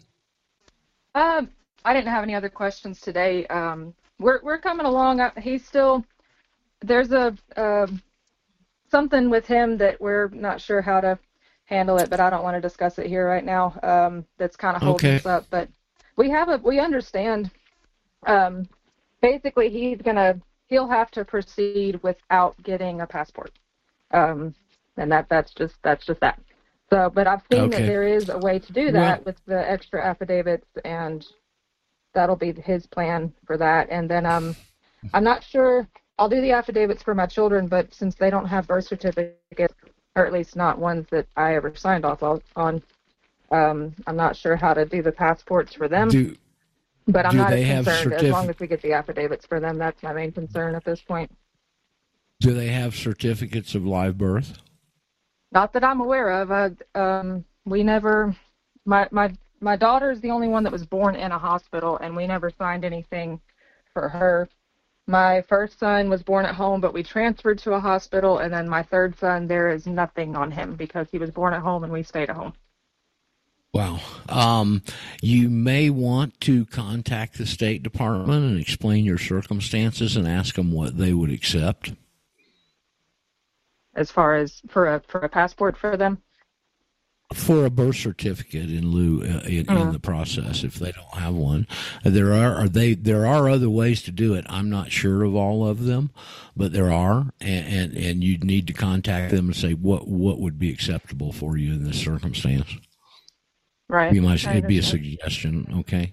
Um, 1.14 1.50
I 1.84 1.92
didn't 1.92 2.10
have 2.10 2.22
any 2.22 2.34
other 2.34 2.48
questions 2.48 3.00
today. 3.00 3.46
Um, 3.48 3.94
we're 4.20 4.40
we're 4.42 4.58
coming 4.58 4.86
along. 4.86 5.20
Uh, 5.20 5.32
He's 5.40 5.66
still 5.66 6.04
there's 6.82 7.12
a 7.12 7.36
um 7.56 8.02
something 8.90 9.30
with 9.30 9.46
him 9.46 9.78
that 9.78 10.00
we're 10.00 10.28
not 10.30 10.60
sure 10.60 10.82
how 10.82 11.00
to 11.00 11.18
handle 11.66 11.98
it, 11.98 12.10
but 12.10 12.20
I 12.20 12.30
don't 12.30 12.44
want 12.44 12.56
to 12.56 12.60
discuss 12.60 12.98
it 12.98 13.06
here 13.06 13.26
right 13.28 13.44
now. 13.44 13.78
Um, 13.82 14.26
that's 14.38 14.56
kind 14.56 14.76
of 14.76 14.82
holding 14.82 15.06
Okay. 15.06 15.16
us 15.16 15.26
up. 15.26 15.46
But 15.50 15.68
we 16.16 16.30
have 16.30 16.48
a 16.48 16.58
we 16.58 16.80
understand. 16.80 17.50
Um, 18.26 18.68
basically, 19.22 19.70
he's 19.70 20.02
gonna 20.02 20.40
he'll 20.68 20.88
have 20.88 21.10
to 21.12 21.24
proceed 21.24 22.00
without 22.02 22.60
getting 22.62 23.00
a 23.02 23.06
passport. 23.06 23.52
Um, 24.12 24.54
and 24.96 25.12
that 25.12 25.28
that's 25.30 25.54
just 25.54 25.76
that's 25.82 26.06
just 26.06 26.20
that. 26.20 26.40
So, 26.90 27.10
but 27.10 27.26
I've 27.26 27.42
seen 27.50 27.70
Okay. 27.72 27.72
that 27.72 27.86
there 27.86 28.04
is 28.04 28.30
a 28.30 28.38
way 28.38 28.58
to 28.60 28.72
do 28.72 28.92
that 28.92 29.24
with 29.26 29.36
the 29.46 29.70
extra 29.70 30.04
affidavits, 30.04 30.68
and 30.84 31.26
that'll 32.14 32.36
be 32.36 32.52
his 32.52 32.86
plan 32.86 33.32
for 33.44 33.56
that. 33.58 33.88
And 33.90 34.08
then 34.08 34.24
um, 34.26 34.56
I'm 35.12 35.24
not 35.24 35.44
sure. 35.44 35.88
I'll 36.18 36.28
do 36.28 36.40
the 36.40 36.52
affidavits 36.52 37.02
for 37.02 37.14
my 37.14 37.26
children, 37.26 37.66
but 37.66 37.92
since 37.92 38.14
they 38.14 38.30
don't 38.30 38.46
have 38.46 38.68
birth 38.68 38.86
certificates, 38.86 39.74
or 40.16 40.24
at 40.24 40.32
least 40.32 40.56
not 40.56 40.78
ones 40.78 41.06
that 41.10 41.26
I 41.36 41.56
ever 41.56 41.74
signed 41.74 42.04
off 42.04 42.22
on, 42.22 42.82
um, 43.50 43.94
I'm 44.06 44.16
not 44.16 44.36
sure 44.36 44.56
how 44.56 44.74
to 44.74 44.84
do 44.84 45.02
the 45.02 45.12
passports 45.12 45.74
for 45.74 45.88
them. 45.88 46.08
Do 46.08 46.36
but 47.06 47.26
I'm 47.26 47.32
do 47.32 47.38
not 47.38 47.50
they 47.50 47.64
as 47.64 47.84
concerned 47.84 48.14
as 48.14 48.32
long 48.32 48.48
as 48.48 48.58
we 48.58 48.66
get 48.66 48.80
the 48.80 48.92
affidavits 48.92 49.44
for 49.44 49.60
them. 49.60 49.76
That's 49.76 50.02
my 50.02 50.12
main 50.12 50.32
concern 50.32 50.74
at 50.74 50.84
this 50.84 51.02
point. 51.02 51.30
do 52.40 52.54
they 52.54 52.68
have 52.68 52.94
certificates 52.94 53.74
of 53.74 53.84
live 53.84 54.16
birth? 54.16 54.58
Not 55.52 55.72
that 55.74 55.84
I'm 55.84 56.00
aware 56.00 56.30
of. 56.30 56.50
I, 56.50 56.70
um, 56.98 57.44
we 57.64 57.82
never. 57.82 58.34
My 58.86 59.08
my 59.10 59.34
my 59.64 59.76
daughter 59.76 60.10
is 60.10 60.20
the 60.20 60.30
only 60.30 60.46
one 60.46 60.62
that 60.64 60.72
was 60.72 60.84
born 60.84 61.16
in 61.16 61.32
a 61.32 61.38
hospital, 61.38 61.96
and 61.96 62.14
we 62.14 62.26
never 62.26 62.50
signed 62.50 62.84
anything 62.84 63.40
for 63.94 64.08
her. 64.10 64.48
My 65.06 65.42
first 65.42 65.78
son 65.78 66.08
was 66.08 66.22
born 66.22 66.44
at 66.44 66.54
home, 66.54 66.80
but 66.80 66.94
we 66.94 67.02
transferred 67.02 67.58
to 67.60 67.72
a 67.72 67.80
hospital, 67.80 68.38
and 68.38 68.52
then 68.52 68.68
my 68.68 68.82
third 68.82 69.18
son, 69.18 69.46
there 69.46 69.70
is 69.70 69.86
nothing 69.86 70.36
on 70.36 70.50
him 70.50 70.76
because 70.76 71.08
he 71.10 71.18
was 71.18 71.30
born 71.30 71.54
at 71.54 71.62
home 71.62 71.82
and 71.82 71.92
we 71.92 72.02
stayed 72.02 72.30
at 72.30 72.36
home. 72.36 72.52
Wow. 73.72 74.00
Um, 74.28 74.82
you 75.20 75.50
may 75.50 75.90
want 75.90 76.40
to 76.42 76.64
contact 76.66 77.38
the 77.38 77.46
State 77.46 77.82
Department 77.82 78.44
and 78.44 78.60
explain 78.60 79.04
your 79.04 79.18
circumstances 79.18 80.16
and 80.16 80.28
ask 80.28 80.54
them 80.54 80.72
what 80.72 80.96
they 80.96 81.12
would 81.12 81.30
accept. 81.30 81.92
As 83.96 84.10
far 84.10 84.36
as 84.36 84.62
for 84.68 84.94
a 84.94 85.00
for 85.08 85.20
a 85.20 85.28
passport 85.28 85.76
for 85.76 85.96
them, 85.96 86.22
for 87.32 87.64
a 87.64 87.70
birth 87.70 87.96
certificate 87.96 88.70
in 88.70 88.88
lieu 88.92 89.22
uh, 89.22 89.40
in, 89.46 89.60
in 89.60 89.64
Mhm. 89.66 89.92
the 89.92 89.98
process 89.98 90.62
if 90.62 90.74
they 90.74 90.92
don't 90.92 91.14
have 91.14 91.34
one. 91.34 91.66
There 92.04 92.32
are, 92.32 92.54
are 92.54 92.68
they 92.68 92.94
there 92.94 93.26
are 93.26 93.48
other 93.48 93.70
ways 93.70 94.02
to 94.02 94.12
do 94.12 94.34
it. 94.34 94.44
I'm 94.48 94.68
not 94.70 94.92
sure 94.92 95.24
of 95.24 95.34
all 95.34 95.66
of 95.66 95.84
them, 95.84 96.10
but 96.56 96.72
there 96.72 96.92
are, 96.92 97.32
and 97.40 97.66
and, 97.66 97.96
and 97.96 98.22
you 98.24 98.38
need 98.38 98.66
to 98.68 98.72
contact 98.72 99.32
them 99.32 99.46
and 99.46 99.56
say 99.56 99.72
what 99.72 100.06
what 100.06 100.38
would 100.38 100.58
be 100.58 100.70
acceptable 100.72 101.32
for 101.32 101.56
you 101.56 101.72
in 101.72 101.84
this 101.84 101.98
circumstance. 102.00 102.76
right? 103.88 104.12
My, 104.14 104.32
I 104.32 104.50
it'd 104.52 104.66
be 104.68 104.78
a 104.78 104.82
suggestion. 104.82 105.66
Okay. 105.80 106.12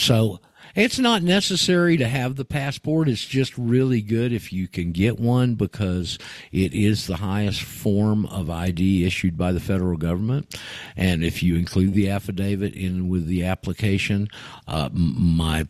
So 0.00 0.40
it's 0.74 0.98
not 0.98 1.22
necessary 1.22 1.96
to 1.98 2.08
have 2.08 2.36
the 2.36 2.44
passport. 2.44 3.08
It's 3.08 3.24
just 3.24 3.56
really 3.58 4.00
good 4.00 4.32
if 4.32 4.52
you 4.52 4.68
can 4.68 4.92
get 4.92 5.18
one 5.18 5.54
because 5.54 6.18
it 6.52 6.72
is 6.72 7.06
the 7.06 7.16
highest 7.16 7.62
form 7.62 8.24
of 8.26 8.48
ID 8.48 9.04
issued 9.04 9.36
by 9.36 9.52
the 9.52 9.60
federal 9.60 9.98
government. 9.98 10.58
And 10.96 11.22
if 11.22 11.42
you 11.42 11.56
include 11.56 11.94
the 11.94 12.08
affidavit 12.08 12.74
in 12.74 13.08
with 13.08 13.26
the 13.26 13.44
application, 13.44 14.28
uh, 14.66 14.88
my 14.92 15.66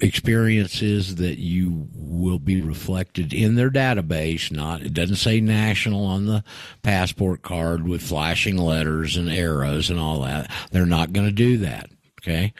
experience 0.00 0.82
is 0.82 1.16
that 1.16 1.38
you 1.38 1.88
will 1.94 2.40
be 2.40 2.60
reflected 2.60 3.32
in 3.32 3.54
their 3.54 3.70
database 3.70 4.50
not 4.50 4.82
it 4.82 4.92
doesn't 4.92 5.14
say 5.14 5.40
national 5.40 6.04
on 6.04 6.26
the 6.26 6.42
passport 6.82 7.42
card 7.42 7.86
with 7.86 8.02
flashing 8.02 8.56
letters 8.56 9.16
and 9.16 9.30
arrows 9.30 9.90
and 9.90 10.00
all 10.00 10.22
that 10.22 10.50
they're 10.72 10.84
not 10.84 11.12
going 11.12 11.24
to 11.24 11.32
do 11.32 11.56
that 11.56 11.88
okay 12.20 12.52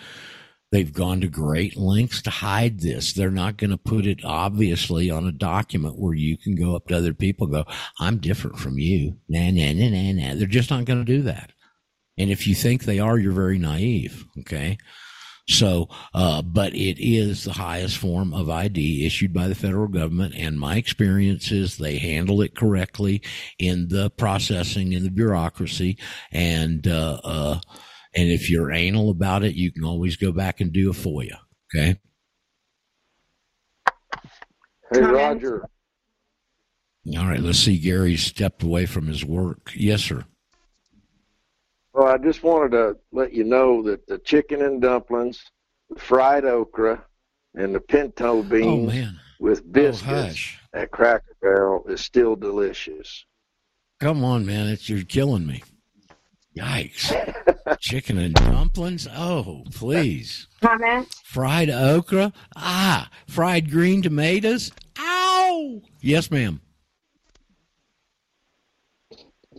they've 0.72 0.92
gone 0.92 1.20
to 1.20 1.28
great 1.28 1.76
lengths 1.76 2.20
to 2.22 2.30
hide 2.30 2.80
this 2.80 3.12
they're 3.12 3.30
not 3.30 3.56
going 3.56 3.70
to 3.70 3.76
put 3.76 4.06
it 4.06 4.24
obviously 4.24 5.10
on 5.10 5.26
a 5.26 5.32
document 5.32 5.98
where 5.98 6.14
you 6.14 6.36
can 6.36 6.56
go 6.56 6.74
up 6.74 6.88
to 6.88 6.96
other 6.96 7.14
people 7.14 7.46
go 7.46 7.64
i'm 8.00 8.18
different 8.18 8.58
from 8.58 8.78
you 8.78 9.16
nah 9.28 9.50
nah 9.50 9.72
nah 9.72 9.88
nah 9.88 10.12
nah 10.12 10.34
they're 10.34 10.46
just 10.46 10.70
not 10.70 10.84
going 10.84 10.98
to 10.98 11.12
do 11.12 11.22
that 11.22 11.52
and 12.18 12.30
if 12.30 12.46
you 12.46 12.54
think 12.54 12.82
they 12.82 12.98
are 12.98 13.18
you're 13.18 13.32
very 13.32 13.58
naive 13.58 14.24
okay 14.38 14.76
so, 15.48 15.88
uh, 16.14 16.40
but 16.42 16.74
it 16.74 16.98
is 16.98 17.44
the 17.44 17.52
highest 17.52 17.98
form 17.98 18.32
of 18.32 18.48
ID 18.48 19.04
issued 19.04 19.32
by 19.32 19.48
the 19.48 19.54
federal 19.54 19.88
government. 19.88 20.34
And 20.36 20.58
my 20.58 20.76
experience 20.76 21.50
is 21.50 21.76
they 21.76 21.98
handle 21.98 22.42
it 22.42 22.54
correctly 22.54 23.22
in 23.58 23.88
the 23.88 24.10
processing 24.10 24.92
in 24.92 25.02
the 25.02 25.10
bureaucracy. 25.10 25.98
And, 26.30 26.86
uh, 26.86 27.20
uh, 27.24 27.60
and 28.14 28.28
if 28.30 28.50
you're 28.50 28.72
anal 28.72 29.10
about 29.10 29.42
it, 29.42 29.54
you 29.54 29.72
can 29.72 29.84
always 29.84 30.16
go 30.16 30.32
back 30.32 30.60
and 30.60 30.72
do 30.72 30.90
a 30.90 30.94
FOIA. 30.94 31.38
Okay. 31.74 31.98
Hey, 34.92 35.00
Roger. 35.00 35.66
All 37.16 37.26
right. 37.26 37.40
Let's 37.40 37.58
see. 37.58 37.78
Gary 37.78 38.16
stepped 38.16 38.62
away 38.62 38.86
from 38.86 39.06
his 39.06 39.24
work. 39.24 39.72
Yes, 39.74 40.02
sir. 40.02 40.24
Well, 41.94 42.08
I 42.08 42.18
just 42.18 42.42
wanted 42.42 42.72
to 42.72 42.96
let 43.12 43.32
you 43.32 43.44
know 43.44 43.82
that 43.82 44.06
the 44.06 44.18
chicken 44.18 44.62
and 44.62 44.80
dumplings, 44.80 45.42
the 45.90 45.98
fried 45.98 46.44
okra, 46.44 47.04
and 47.54 47.74
the 47.74 47.80
pinto 47.80 48.38
oh, 48.38 48.42
beans 48.42 48.92
man. 48.92 49.20
with 49.40 49.60
oh, 49.60 49.70
biscuits 49.70 50.02
hush. 50.02 50.58
at 50.72 50.90
Cracker 50.90 51.36
Barrel 51.40 51.84
is 51.88 52.00
still 52.00 52.36
delicious. 52.36 53.24
Come 54.00 54.24
on, 54.24 54.46
man. 54.46 54.68
It's, 54.68 54.88
you're 54.88 55.04
killing 55.04 55.46
me. 55.46 55.62
Yikes. 56.57 57.78
Chicken 57.80 58.18
and 58.18 58.34
dumplings? 58.34 59.09
Oh, 59.14 59.64
please. 59.72 60.48
Comment? 60.61 61.09
Fried 61.24 61.70
okra? 61.70 62.32
Ah, 62.57 63.11
fried 63.26 63.70
green 63.70 64.03
tomatoes? 64.03 64.70
Ow! 64.98 65.80
Yes, 66.00 66.30
ma'am. 66.30 66.61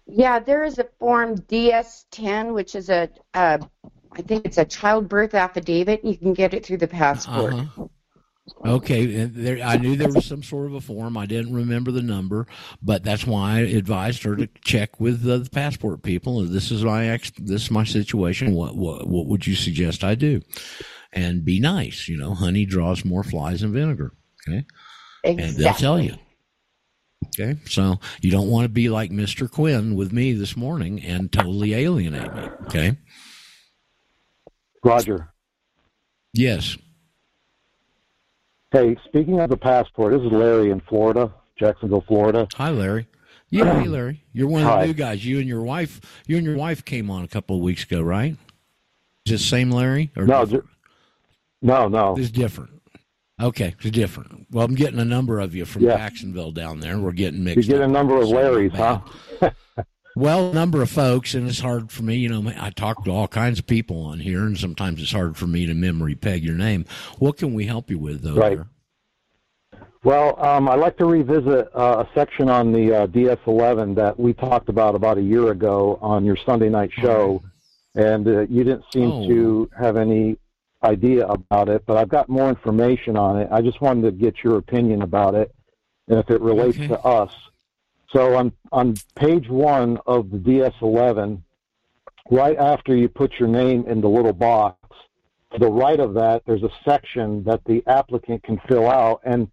Yeah, 0.06 0.39
there 0.39 0.64
is 0.64 0.78
a 0.78 0.88
form 1.00 1.38
DS10, 1.38 2.54
which 2.54 2.76
is 2.76 2.89
a, 2.89 3.10
uh, 3.34 3.58
I 4.12 4.22
think 4.22 4.46
it's 4.46 4.60
a 4.60 4.66
childbirth 4.66 5.34
affidavit. 5.34 6.06
You 6.06 6.18
can 6.18 6.34
get 6.34 6.54
it 6.54 6.64
through 6.66 6.78
the 6.78 6.88
passport. 6.88 7.54
Uh-huh. 7.54 7.88
Okay, 8.66 9.05
there, 9.26 9.61
I 9.61 9.76
knew 9.76 9.95
there 9.97 10.11
was 10.11 10.26
some 10.26 10.41
sort 10.41 10.68
of 10.68 10.74
a 10.74 10.82
form. 10.82 11.18
I 11.18 11.26
didn't 11.26 11.53
remember 11.53 11.91
the 11.91 12.01
number, 12.01 12.47
but 12.82 13.03
that's 13.03 13.28
why 13.28 13.57
I 13.57 13.59
advised 13.59 14.24
her 14.24 14.38
to 14.38 14.47
check 14.64 15.01
with 15.01 15.22
the, 15.22 15.39
the 15.39 15.49
passport 15.49 16.01
people. 16.01 16.41
This 16.45 16.72
is 16.72 16.84
my 16.84 17.07
ex, 17.09 17.32
this 17.38 17.64
is 17.64 17.72
my 17.72 17.84
situation. 17.84 18.53
What, 18.53 18.78
what 18.78 19.07
what 19.07 19.28
would 19.28 19.45
you 19.45 19.55
suggest 19.55 20.03
I 20.03 20.16
do? 20.16 20.41
And 21.11 21.43
be 21.43 21.59
nice. 21.59 22.07
You 22.07 22.18
know, 22.18 22.34
honey 22.34 22.66
draws 22.66 23.03
more 23.03 23.24
flies 23.24 23.61
than 23.61 23.74
vinegar. 23.74 24.14
Okay, 24.47 24.66
and 25.26 25.55
they'll 25.57 25.74
tell 25.74 25.99
you. 25.99 26.16
Okay, 27.28 27.59
so 27.66 27.99
you 28.22 28.32
don't 28.32 28.49
want 28.49 28.66
to 28.66 28.70
be 28.70 28.89
like 28.89 29.11
Mister 29.11 29.47
Quinn 29.47 29.95
with 29.95 30.14
me 30.14 30.34
this 30.34 30.55
morning 30.55 31.01
and 31.01 31.32
totally 31.32 31.74
alienate 31.74 32.34
me. 32.34 32.43
Okay. 32.68 32.97
Roger. 34.84 35.34
Yes. 36.34 36.78
Hey, 38.74 38.97
speaking 39.05 39.39
of 39.39 39.51
the 39.51 39.55
passport, 39.57 40.13
this 40.13 40.24
is 40.24 40.32
Larry 40.32 40.71
in 40.71 40.80
Florida, 40.82 41.32
Jacksonville, 41.55 42.03
Florida. 42.07 42.47
Hi, 42.55 42.71
Larry. 42.71 43.07
Yeah, 43.51 43.82
hey, 43.82 43.88
Larry. 43.88 44.24
You're 44.34 44.47
one 44.47 44.61
of 44.63 44.67
the 44.67 44.74
Hi. 44.74 44.86
new 44.88 44.93
guys. 44.95 45.24
You 45.24 45.38
and 45.38 45.47
your 45.47 45.61
wife. 45.61 46.01
You 46.26 46.38
and 46.38 46.45
your 46.45 46.57
wife 46.57 46.84
came 46.84 47.11
on 47.11 47.24
a 47.24 47.28
couple 47.28 47.55
of 47.55 47.61
weeks 47.61 47.84
ago, 47.84 48.01
right? 48.01 48.36
Is 49.28 49.32
it 49.34 49.38
same 49.45 49.69
Larry? 49.69 50.11
Or 50.17 50.26
No, 50.26 50.43
different? 50.43 50.65
No, 51.61 51.88
no. 51.88 52.15
It's 52.17 52.32
different. 52.32 52.71
Okay, 53.39 53.76
it's 53.80 53.91
different. 53.91 54.47
Well, 54.49 54.65
I'm 54.65 54.74
getting 54.74 54.99
a 54.99 55.05
number 55.05 55.39
of 55.39 55.53
you 55.53 55.65
from 55.65 55.84
Yeah. 55.84 55.95
Jacksonville 55.97 56.51
down 56.51 56.80
there. 56.80 56.97
We're 56.97 57.11
getting 57.11 57.43
mixed. 57.43 57.67
You 57.67 57.74
get 57.76 57.82
a 57.82 57.88
number 57.88 58.17
of 58.17 58.24
Larrys, 58.28 58.71
huh? 58.74 59.01
Well, 60.16 60.51
a 60.51 60.53
number 60.53 60.82
of 60.84 60.91
folks, 60.91 61.34
and 61.34 61.47
it's 61.47 61.59
hard 61.59 61.91
for 61.91 62.03
me. 62.03 62.16
You 62.18 62.30
know, 62.30 62.53
I 62.59 62.70
talk 62.70 63.03
to 63.05 63.11
all 63.11 63.28
kinds 63.28 63.57
of 63.57 63.66
people 63.66 64.01
on 64.05 64.20
here, 64.20 64.41
and 64.45 64.57
sometimes 64.57 65.01
it's 65.01 65.11
hard 65.11 65.38
for 65.38 65.47
me 65.47 65.66
to 65.66 65.74
memory 65.74 66.14
peg 66.16 66.43
your 66.43 66.53
name. 66.55 66.86
What 67.18 67.38
can 67.38 67.53
we 67.53 67.66
help 67.66 67.89
you 67.89 67.97
with, 67.97 68.22
though? 68.22 68.36
Right. 68.36 68.57
there? 68.57 68.68
Well, 70.03 70.39
um, 70.43 70.68
I'd 70.70 70.80
like 70.80 70.97
to 70.97 71.05
revisit 71.05 71.70
uh, 71.74 72.03
a 72.05 72.09
section 72.14 72.49
on 72.49 72.72
the 72.74 72.93
uh, 73.03 73.07
DS11 73.07 73.95
that 73.95 74.20
we 74.20 74.34
talked 74.34 74.70
about 74.70 74.93
about 74.95 75.18
a 75.18 75.22
year 75.22 75.49
ago 75.51 75.97
on 76.01 76.26
your 76.26 76.38
Sunday 76.45 76.70
night 76.70 76.91
show, 76.93 77.41
and 77.95 78.28
uh, 78.28 78.41
you 78.41 78.64
didn't 78.64 78.84
seem 78.93 79.09
Oh. 79.09 79.28
to 79.28 79.70
have 79.80 79.95
any 79.97 80.38
idea 80.84 81.26
about 81.26 81.70
it. 81.70 81.86
But 81.88 81.97
I've 81.97 82.09
got 82.09 82.28
more 82.30 82.49
information 82.49 83.16
on 83.18 83.39
it. 83.39 83.47
I 83.49 83.61
just 83.61 83.80
wanted 83.82 84.01
to 84.03 84.11
get 84.11 84.43
your 84.43 84.57
opinion 84.57 85.01
about 85.01 85.34
it 85.36 85.55
and 86.09 86.20
if 86.20 86.30
it 86.30 86.41
relates 86.41 86.78
Okay. 86.78 86.88
to 86.89 86.99
us. 86.99 87.34
So 88.14 88.36
on 88.36 88.53
on 88.72 88.95
page 89.16 89.49
one 89.49 89.97
of 90.05 90.30
the 90.30 90.38
DS11, 90.38 91.41
right 92.30 92.57
after 92.57 92.95
you 92.95 93.09
put 93.09 93.34
your 93.39 93.49
name 93.49 93.86
in 93.88 94.01
the 94.01 94.09
little 94.09 94.34
box, 94.34 94.78
to 95.53 95.59
the 95.59 95.72
right 95.72 95.99
of 95.99 96.14
that, 96.14 96.43
there's 96.45 96.64
a 96.64 96.72
section 96.88 97.43
that 97.43 97.64
the 97.66 97.84
applicant 97.88 98.43
can 98.43 98.59
fill 98.68 98.88
out. 98.88 99.22
And 99.24 99.49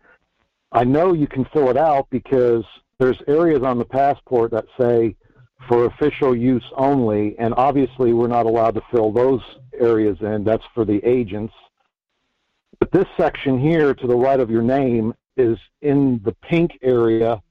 I 0.72 0.84
know 0.84 1.14
you 1.14 1.26
can 1.26 1.44
fill 1.46 1.70
it 1.70 1.76
out 1.76 2.08
because 2.10 2.64
there's 2.98 3.20
areas 3.26 3.62
on 3.62 3.78
the 3.78 3.84
passport 3.84 4.50
that 4.52 4.66
say 4.78 5.16
for 5.68 5.86
official 5.86 6.34
use 6.34 6.64
only, 6.76 7.38
and 7.38 7.54
obviously 7.54 8.12
we're 8.12 8.28
not 8.28 8.46
allowed 8.46 8.74
to 8.74 8.82
fill 8.90 9.12
those 9.12 9.40
areas 9.78 10.16
in. 10.20 10.44
That's 10.44 10.64
for 10.74 10.84
the 10.84 11.04
agents. 11.04 11.54
But 12.78 12.92
this 12.92 13.06
section 13.16 13.58
here 13.58 13.94
to 13.94 14.06
the 14.06 14.16
right 14.16 14.40
of 14.40 14.50
your 14.50 14.62
name 14.62 15.14
is 15.36 15.58
in 15.82 16.20
the 16.24 16.32
pink 16.42 16.78
area 16.82 17.42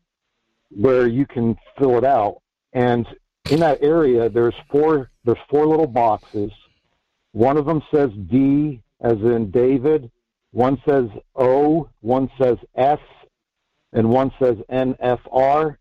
where 0.69 1.07
you 1.07 1.25
can 1.25 1.57
fill 1.77 1.97
it 1.97 2.03
out. 2.03 2.41
And 2.73 3.07
in 3.49 3.59
that 3.61 3.81
area, 3.81 4.29
there's 4.29 4.55
four 4.71 5.09
there's 5.25 5.37
four 5.49 5.65
little 5.65 5.87
boxes. 5.87 6.51
One 7.31 7.57
of 7.57 7.65
them 7.65 7.81
says 7.93 8.09
D 8.29 8.81
as 9.01 9.17
in 9.17 9.51
David. 9.51 10.11
One 10.51 10.81
says 10.87 11.05
O. 11.35 11.89
One 12.01 12.29
says 12.41 12.57
S, 12.75 12.99
and 13.93 14.09
one 14.09 14.31
says 14.41 14.55
NFR. 14.71 15.77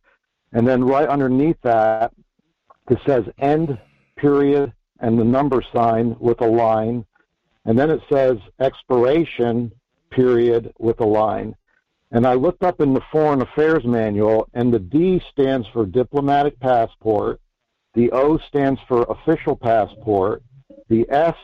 And 0.53 0.67
then 0.67 0.85
right 0.85 1.09
underneath 1.09 1.61
that, 1.63 2.13
it 2.91 2.99
says 3.07 3.25
end 3.39 3.79
period 4.17 4.73
and 5.01 5.19
the 5.19 5.25
number 5.25 5.63
sign 5.75 6.17
with 6.19 6.41
a 6.41 6.47
line. 6.47 7.05
And 7.65 7.79
then 7.79 7.91
it 7.91 8.01
says 8.11 8.39
expiration 8.61 9.73
period 10.11 10.73
with 10.79 11.01
a 11.01 11.07
line. 11.07 11.55
And 12.11 12.27
I 12.27 12.35
looked 12.35 12.63
up 12.63 12.81
in 12.81 12.95
the 12.95 13.03
Foreign 13.13 13.43
Affairs 13.43 13.85
Manual, 13.85 14.49
and 14.55 14.73
the 14.73 14.79
D 14.79 15.21
stands 15.31 15.67
for 15.69 15.85
diplomatic 15.85 16.59
passport, 16.59 17.41
the 17.95 18.11
O 18.13 18.39
stands 18.39 18.81
for 18.89 19.03
official 19.03 19.57
passport, 19.57 20.43
the 20.89 21.07
S 21.11 21.37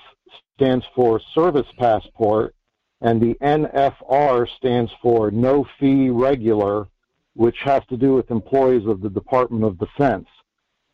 stands 0.54 0.84
for 0.94 1.20
service 1.34 1.66
passport, 1.78 2.54
and 3.00 3.20
the 3.20 3.34
NFR 3.42 4.48
stands 4.56 4.90
for 5.02 5.30
no 5.30 5.66
fee 5.78 6.08
regular, 6.08 6.86
which 7.34 7.58
has 7.60 7.82
to 7.90 7.96
do 7.96 8.14
with 8.14 8.30
employees 8.30 8.86
of 8.86 9.02
the 9.02 9.10
Department 9.10 9.64
of 9.64 9.78
Defense. 9.78 10.26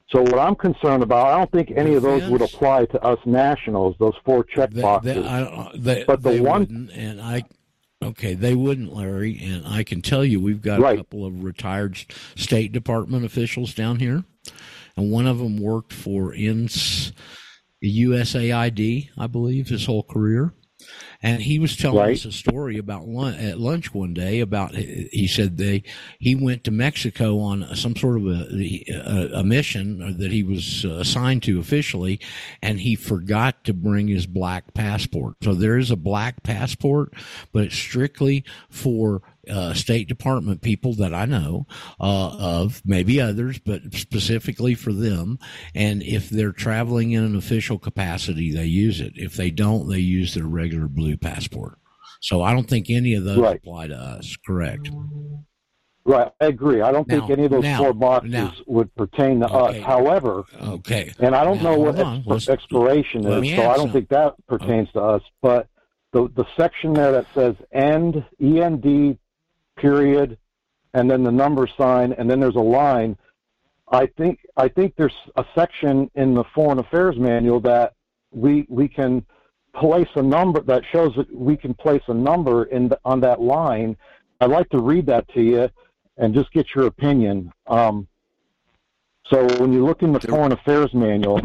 So 0.09 0.23
what 0.23 0.41
I'm 0.41 0.57
concerned 0.57 1.05
about, 1.05 1.27
I 1.29 1.39
don't 1.39 1.53
think 1.53 1.71
any 1.77 1.95
of 1.95 2.03
those 2.03 2.29
would 2.29 2.43
apply 2.43 2.87
to 2.87 3.01
us 3.05 3.18
nationals, 3.25 3.95
those 4.01 4.14
four 4.25 4.43
check 4.43 4.71
They- 4.71 4.83
boxes. 4.83 5.14
they- 5.14 5.29
I- 5.29 5.43
uh, 5.43 5.71
they- 5.77 6.05
but 6.05 6.23
the 6.25 6.43
one 6.43 6.62
wouldn't, 6.62 6.91
and 6.91 7.21
I 7.21 7.45
okay, 8.03 8.34
they 8.34 8.55
wouldn't, 8.55 8.94
Larry. 8.94 9.38
And 9.42 9.66
I 9.66 9.84
can 9.84 10.03
tell 10.03 10.24
you, 10.24 10.40
we've 10.40 10.62
got 10.62 10.80
Right. 10.80 10.94
a 10.94 10.98
couple 10.98 11.24
of 11.24 11.42
retired 11.44 11.98
State 12.36 12.72
Department 12.72 13.24
officials 13.24 13.74
down 13.74 13.98
here, 14.01 14.24
and 14.96 15.11
one 15.11 15.26
of 15.26 15.38
them 15.38 15.57
worked 15.59 15.92
for 15.92 16.34
INS, 16.34 17.12
USAID, 17.82 19.11
I 19.16 19.26
believe, 19.26 19.68
his 19.68 19.86
whole 19.86 20.03
career. 20.03 20.53
And 21.23 21.43
he 21.43 21.59
was 21.59 21.77
telling 21.77 21.99
Right. 21.99 22.16
us 22.16 22.25
a 22.25 22.33
story 22.33 22.79
about 22.79 23.07
lun- 23.07 23.35
at 23.35 23.61
lunch 23.61 23.93
one 23.93 24.14
day 24.14 24.41
about 24.41 24.75
he 24.75 25.27
said 25.27 25.57
they 25.57 25.83
he 26.18 26.35
went 26.35 26.64
to 26.64 26.71
Mexico 26.71 27.39
on 27.41 27.75
some 27.75 27.95
sort 27.97 28.16
of 28.18 28.27
a 28.27 28.85
a, 28.91 29.41
a 29.41 29.45
mission 29.45 30.16
that 30.18 30.31
he 30.33 30.43
was 30.43 30.85
uh, 30.85 30.91
assigned 30.95 31.43
to 31.45 31.59
officially, 31.61 32.21
and 32.62 32.81
he 32.81 32.95
forgot 32.95 33.64
to 33.64 33.75
bring 33.75 34.09
his 34.09 34.27
black 34.27 34.73
passport. 34.75 35.37
So 35.43 35.55
there 35.55 35.77
is 35.79 35.91
a 35.91 35.97
black 35.97 36.43
passport, 36.43 37.12
but 37.53 37.64
it's 37.64 37.77
strictly 37.77 38.45
for 38.68 39.23
uh, 39.49 39.73
State 39.73 40.07
Department 40.07 40.61
people 40.61 40.93
that 40.95 41.14
I 41.14 41.25
know 41.25 41.66
uh, 41.99 42.37
of, 42.39 42.83
maybe 42.85 43.21
others, 43.21 43.59
but 43.59 43.83
specifically 43.95 44.75
for 44.75 44.93
them. 44.93 45.39
And 45.75 46.03
if 46.03 46.29
they're 46.29 46.53
traveling 46.53 47.12
in 47.12 47.25
an 47.25 47.35
official 47.35 47.79
capacity, 47.79 48.53
they 48.53 48.66
use 48.66 49.01
it. 49.01 49.14
If 49.16 49.35
they 49.35 49.51
don't, 49.51 49.89
they 49.89 49.99
use 49.99 50.35
their 50.35 50.45
regular 50.47 50.89
blue 50.89 51.10
passport. 51.17 51.79
So 52.21 52.43
I 52.43 52.53
don't 52.53 52.69
think 52.69 52.91
any 52.91 53.15
of 53.15 53.25
those 53.25 53.39
Right. 53.39 53.57
apply 53.57 53.89
to 53.89 53.97
us. 53.97 54.37
Correct. 54.47 54.91
Right, 56.05 56.31
I 56.41 56.47
agree. 56.47 56.81
I 56.81 56.93
don't 56.93 57.07
think 57.09 57.29
any 57.31 57.45
of 57.45 57.51
those 57.51 57.63
now- 57.63 57.79
four 57.79 57.93
boxes 57.93 58.33
now- 58.33 58.53
would 58.67 58.95
pertain 58.95 59.41
to 59.41 59.47
Okay. 59.55 59.79
us. 59.81 59.85
However, 59.85 60.45
Okay. 60.61 61.13
and 61.19 61.35
I 61.35 61.45
don't 61.45 61.63
Now, 61.63 61.73
know 61.75 61.79
what 61.79 61.97
exp- 61.97 62.49
expiration 62.49 63.27
is, 63.27 63.51
so 63.57 63.63
I 63.63 63.75
don't 63.77 63.79
some. 63.87 63.93
think 63.93 64.09
that 64.09 64.35
pertains 64.47 64.91
to 64.93 65.01
us. 65.03 65.23
But 65.43 65.69
the 66.13 66.29
the 66.35 66.45
section 66.57 66.95
there 66.95 67.13
that 67.13 67.27
says 67.35 67.55
end 67.73 68.25
end 68.41 69.19
period, 69.77 70.39
and 70.95 71.11
then 71.11 71.23
the 71.23 71.31
number 71.33 71.67
sign, 71.67 72.13
and 72.15 72.29
then 72.31 72.41
there's 72.41 72.57
a 72.57 72.61
line. 72.61 73.17
I 73.93 74.07
think 74.07 74.41
I 74.57 74.69
think 74.69 74.97
there's 74.97 75.15
a 75.37 75.45
section 75.55 76.11
in 76.15 76.35
the 76.35 76.45
Foreign 76.55 76.79
Affairs 76.79 77.17
Manual 77.19 77.61
that 77.61 77.93
we 78.33 78.67
we 78.69 78.89
can 78.89 79.25
place 79.75 80.09
a 80.14 80.23
number 80.23 80.61
that 80.61 80.83
shows 80.93 81.12
that 81.16 81.35
we 81.35 81.57
can 81.57 81.75
place 81.75 82.03
a 82.09 82.14
number 82.14 82.64
in 82.64 82.89
the, 82.89 82.99
on 83.05 83.21
that 83.21 83.41
line. 83.41 83.97
I'd 84.41 84.51
like 84.51 84.68
to 84.71 84.81
read 84.81 85.07
that 85.07 85.29
to 85.35 85.41
you 85.43 85.68
and 86.16 86.35
just 86.35 86.53
get 86.53 86.75
your 86.75 86.87
opinion. 86.87 87.53
Um, 87.66 88.07
so 89.27 89.47
when 89.59 89.73
you 89.73 89.85
look 89.85 90.03
in 90.03 90.12
the 90.12 90.21
Foreign 90.21 90.53
Affairs 90.53 90.93
Manual, 90.93 91.41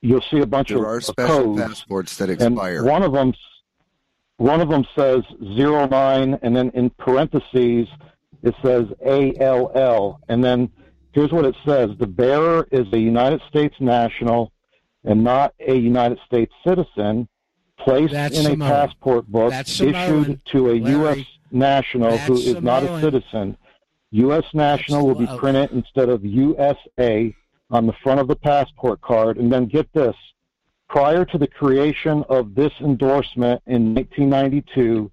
you'll 0.00 0.24
see 0.30 0.40
a 0.40 0.46
bunch 0.46 0.68
There 0.70 0.78
of 0.78 0.84
are 0.84 1.00
special 1.00 1.54
codes, 1.54 1.62
passports 1.62 2.16
that 2.16 2.28
expire. 2.30 2.78
and 2.78 2.86
one 2.86 3.02
of 3.02 3.12
them, 3.12 3.32
one 4.38 4.60
of 4.60 4.68
them 4.68 4.84
says 4.96 5.22
zero 5.56 5.86
nine, 5.86 6.38
and 6.42 6.56
then 6.56 6.70
in 6.74 6.90
parentheses 6.90 7.86
it 8.42 8.54
says 8.64 8.86
ALL, 9.06 10.20
and 10.28 10.42
then 10.42 10.68
here's 11.12 11.30
what 11.30 11.44
it 11.44 11.54
says: 11.64 11.90
the 11.98 12.06
bearer 12.08 12.66
is 12.72 12.86
a 12.92 12.98
United 12.98 13.40
States 13.48 13.76
national 13.78 14.51
and 15.04 15.24
not 15.24 15.54
a 15.60 15.74
United 15.74 16.18
States 16.26 16.52
citizen, 16.66 17.28
placed 17.78 18.12
That's 18.12 18.38
in 18.38 18.52
a 18.52 18.56
passport 18.64 19.26
book 19.26 19.50
That's 19.50 19.72
Samoan, 19.72 20.22
issued 20.22 20.44
to 20.46 20.70
a 20.70 20.74
U.S. 20.74 21.18
National 21.50 22.16
who 22.18 22.34
That's 22.34 22.46
is 22.46 22.62
not 22.62 22.82
a 22.82 23.00
citizen. 23.00 23.56
U.S. 24.12 24.44
national 24.52 25.06
will 25.06 25.14
be 25.14 25.26
printed 25.38 25.72
instead 25.72 26.08
of 26.08 26.24
USA 26.24 27.34
on 27.70 27.86
the 27.86 27.94
front 28.02 28.20
of 28.20 28.28
the 28.28 28.36
passport 28.36 29.00
card. 29.00 29.38
And 29.38 29.50
then 29.50 29.66
get 29.66 29.92
this 29.92 30.14
prior 30.88 31.24
to 31.24 31.38
the 31.38 31.46
creation 31.46 32.22
of 32.28 32.54
this 32.54 32.72
endorsement 32.80 33.62
in 33.66 33.94
1992, 33.94 35.10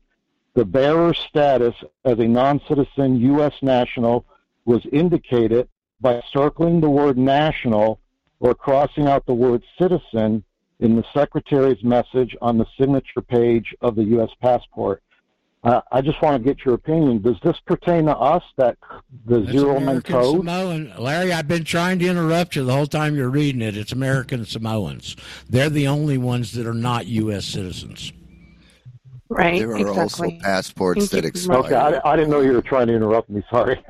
the 0.53 0.65
bearer's 0.65 1.17
status 1.17 1.73
as 2.03 2.19
a 2.19 2.27
non 2.27 2.59
citizen 2.67 3.15
U.S. 3.21 3.53
national 3.61 4.25
was 4.65 4.85
indicated 4.91 5.69
by 6.01 6.21
circling 6.31 6.81
the 6.81 6.89
word 6.89 7.17
national 7.17 7.99
or 8.39 8.53
crossing 8.53 9.07
out 9.07 9.25
the 9.25 9.33
word 9.33 9.63
citizen 9.79 10.43
in 10.79 10.95
the 10.95 11.03
Secretary's 11.13 11.83
message 11.83 12.35
on 12.41 12.57
the 12.57 12.65
signature 12.79 13.21
page 13.21 13.75
of 13.81 13.95
the 13.95 14.03
U.S. 14.05 14.29
passport. 14.41 15.03
Uh, 15.61 15.81
I 15.91 15.99
just 15.99 16.21
want 16.21 16.41
to 16.41 16.47
get 16.47 16.63
your 16.63 16.75
opinion. 16.75 17.21
Does 17.21 17.35
this 17.43 17.57
pertain 17.65 18.05
to 18.05 18.15
us, 18.17 18.43
that 18.55 18.77
the 19.25 19.41
That's 19.41 19.51
zero 19.51 19.73
man 19.73 19.83
American 19.83 20.13
code? 20.13 20.37
Samoan. 20.37 20.93
Larry, 20.97 21.33
I've 21.33 21.49
been 21.49 21.65
trying 21.65 21.99
to 21.99 22.05
interrupt 22.07 22.55
you 22.55 22.63
the 22.63 22.71
whole 22.71 22.87
time 22.87 23.17
you're 23.17 23.29
reading 23.29 23.61
it. 23.61 23.75
It's 23.75 23.91
American 23.91 24.45
Samoans. 24.45 25.17
They're 25.49 25.69
the 25.69 25.87
only 25.89 26.17
ones 26.17 26.53
that 26.53 26.65
are 26.65 26.73
not 26.73 27.07
U.S. 27.07 27.43
citizens. 27.43 28.13
Right, 29.27 29.59
There 29.59 29.71
are 29.71 29.77
exactly. 29.77 30.01
also 30.01 30.29
passports 30.41 31.09
that 31.09 31.21
Thank 31.21 31.23
you. 31.23 31.27
expire. 31.27 31.57
Okay, 31.57 31.75
I, 31.75 32.13
I 32.13 32.15
didn't 32.15 32.31
know 32.31 32.39
you 32.39 32.53
were 32.53 32.61
trying 32.61 32.87
to 32.87 32.93
interrupt 32.95 33.29
me. 33.29 33.43
Sorry. 33.51 33.83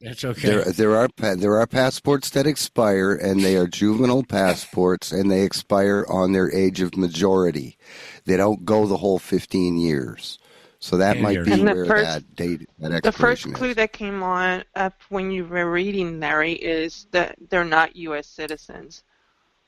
That's 0.00 0.24
okay. 0.24 0.48
There, 0.48 0.64
there 0.64 0.96
are 0.96 1.08
there 1.18 1.56
are 1.58 1.66
passports 1.66 2.30
that 2.30 2.46
expire, 2.46 3.12
and 3.14 3.40
they 3.40 3.56
are 3.56 3.66
juvenile 3.66 4.22
passports, 4.22 5.10
and 5.10 5.30
they 5.30 5.42
expire 5.42 6.06
on 6.08 6.32
their 6.32 6.52
age 6.54 6.80
of 6.80 6.96
majority. 6.96 7.76
They 8.24 8.36
don't 8.36 8.64
go 8.64 8.86
the 8.86 8.96
whole 8.98 9.18
fifteen 9.18 9.76
years, 9.76 10.38
so 10.78 10.96
that 10.98 11.16
And 11.16 11.22
might 11.24 11.44
be 11.44 11.56
the 11.56 11.64
where 11.64 11.84
first- 11.86 12.04
that 12.04 12.36
date 12.36 12.68
that 12.78 13.02
The 13.02 13.10
first 13.10 13.52
clue 13.54 13.70
is. 13.70 13.76
that 13.76 13.92
came 13.92 14.22
on 14.22 14.62
up 14.76 14.94
when 15.08 15.32
you 15.32 15.44
were 15.44 15.68
reading, 15.70 16.20
Larry, 16.20 16.52
is 16.52 17.08
that 17.10 17.36
they're 17.50 17.64
not 17.64 17.96
U.S. 17.96 18.28
citizens. 18.28 19.02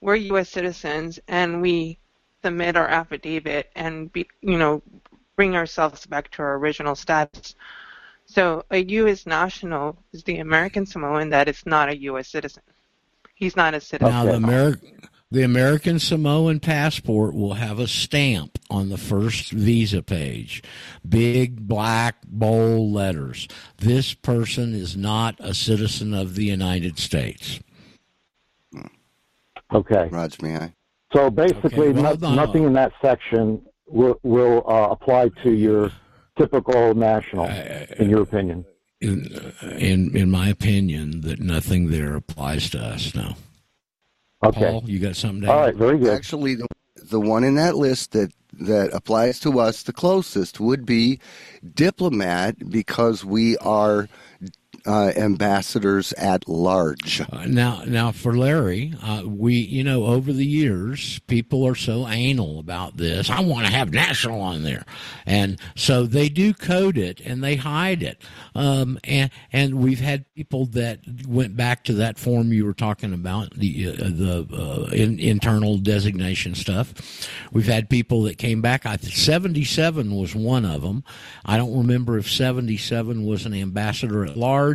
We're 0.01 0.15
U.S. 0.17 0.49
citizens, 0.49 1.19
and 1.27 1.61
we 1.61 1.99
submit 2.43 2.77
our 2.77 2.87
affidavit 2.89 3.71
and 3.75 4.13
be, 4.13 4.29
you 4.43 4.57
know, 4.59 4.81
bring 5.35 5.57
ourselves 5.57 6.07
back 6.07 6.31
to 6.31 6.43
our 6.43 6.55
original 6.57 6.95
status. 6.95 7.57
So 8.31 8.65
a 8.71 8.79
U.S. 8.79 9.27
national 9.27 9.99
is 10.13 10.23
the 10.23 10.39
American 10.39 10.87
Samoan 10.87 11.31
that 11.31 11.49
is 11.49 11.67
not 11.67 11.89
a 11.89 11.97
U.S. 12.03 12.29
citizen. 12.29 12.63
He's 13.35 13.57
not 13.57 13.75
a 13.75 13.81
citizen. 13.81 14.13
Now, 14.15 14.25
the, 14.25 14.39
Ameri- 14.39 15.09
the 15.33 15.43
American 15.43 15.99
Samoan 15.99 16.61
passport 16.61 17.35
will 17.35 17.55
have 17.55 17.81
a 17.81 17.89
stamp 17.89 18.57
on 18.71 18.89
the 18.89 18.99
first 18.99 19.51
visa 19.51 20.01
page. 20.01 20.63
Big, 21.09 21.67
black, 21.67 22.19
bold 22.25 22.93
letters. 22.93 23.49
This 23.79 24.15
person 24.15 24.75
is 24.75 24.97
not 24.97 25.35
a 25.41 25.53
citizen 25.53 26.15
of 26.15 26.37
the 26.37 26.45
United 26.45 27.01
States. 27.01 27.59
okay. 29.75 30.09
Raj, 30.13 30.41
may 30.41 30.57
I? 30.57 30.75
So 31.13 31.31
basically, 31.31 31.89
Okay, 31.89 31.93
well, 31.93 32.03
no- 32.03 32.09
hold 32.11 32.25
on. 32.25 32.37
nothing 32.37 32.63
in 32.63 32.75
that 32.75 32.93
section 33.03 33.61
will, 33.89 34.21
will 34.23 34.63
uh, 34.71 34.89
apply 34.91 35.31
to 35.43 35.51
your 35.51 35.91
typical 36.41 36.95
national, 36.95 37.47
in 37.99 38.11
your 38.11 38.23
opinion. 38.23 38.65
In, 39.01 39.27
uh, 39.35 39.67
in, 39.67 40.17
in 40.17 40.31
my 40.31 40.49
opinion, 40.49 41.23
that 41.23 41.41
nothing 41.41 41.91
there 41.91 42.15
applies 42.17 42.69
to 42.71 42.79
us 42.79 43.15
now. 43.15 43.37
Okay. 44.45 44.61
Paul, 44.61 44.83
you 44.87 44.99
got 44.99 45.17
something 45.17 45.43
to 45.43 45.51
All 45.51 45.59
add? 45.59 45.65
right. 45.65 45.75
Very 45.75 45.99
good. 45.99 46.13
Actually, 46.15 46.55
the, 46.57 46.67
the 46.97 47.21
one 47.21 47.45
in 47.45 47.55
that 47.57 47.77
list 47.77 48.13
that 48.13 48.33
that 48.53 48.91
applies 48.93 49.39
to 49.41 49.61
us 49.61 49.85
the 49.85 49.93
closest 49.93 50.61
would 50.61 50.85
be 50.85 51.21
diplomat 51.75 52.69
because 52.69 53.25
we 53.25 53.57
are 53.59 54.09
uh, 54.87 55.13
ambassadors 55.17 56.13
at 56.15 56.49
large. 56.49 57.21
Uh, 57.21 57.45
now, 57.47 57.83
now 57.87 58.13
for 58.13 58.37
Larry, 58.37 58.95
uh, 59.03 59.23
we, 59.27 59.55
you 59.55 59.85
know, 59.85 60.05
over 60.05 60.33
the 60.33 60.47
years, 60.47 61.19
people 61.27 61.67
are 61.67 61.75
so 61.75 62.09
anal 62.09 62.59
about 62.59 62.97
this. 62.97 63.31
I 63.31 63.41
want 63.41 63.67
to 63.67 63.73
have 63.73 63.93
national 63.93 64.41
on 64.41 64.63
there, 64.63 64.85
and 65.27 65.61
so 65.75 66.05
they 66.07 66.29
do 66.29 66.55
code 66.55 66.99
it 66.99 67.21
and 67.21 67.43
they 67.43 67.57
hide 67.57 68.03
it. 68.03 68.23
Um, 68.55 68.99
and 69.05 69.31
and 69.53 69.75
we've 69.77 70.01
had 70.01 70.25
people 70.35 70.67
that 70.67 71.01
went 71.27 71.57
back 71.57 71.85
to 71.85 71.95
that 71.95 72.19
form 72.19 72.53
you 72.53 72.65
were 72.65 72.75
talking 72.75 73.13
about, 73.13 73.55
the 73.55 73.89
uh, 73.89 73.93
the 73.93 74.47
uh, 74.53 74.95
in, 74.95 75.19
internal 75.19 75.79
designation 75.79 76.55
stuff. 76.55 77.29
We've 77.53 77.67
had 77.67 77.91
people 77.91 78.23
that 78.23 78.39
came 78.39 78.61
back. 78.61 78.87
I 78.87 78.97
seventy 78.97 79.65
seven 79.65 80.15
was 80.15 80.35
one 80.35 80.65
of 80.65 80.83
them. 80.83 81.05
I 81.45 81.57
don't 81.57 81.77
remember 81.77 82.19
if 82.19 82.31
seventy 82.31 82.77
seven 82.77 83.27
was 83.27 83.47
an 83.47 83.55
ambassador 83.55 84.25
at 84.25 84.37
large 84.37 84.70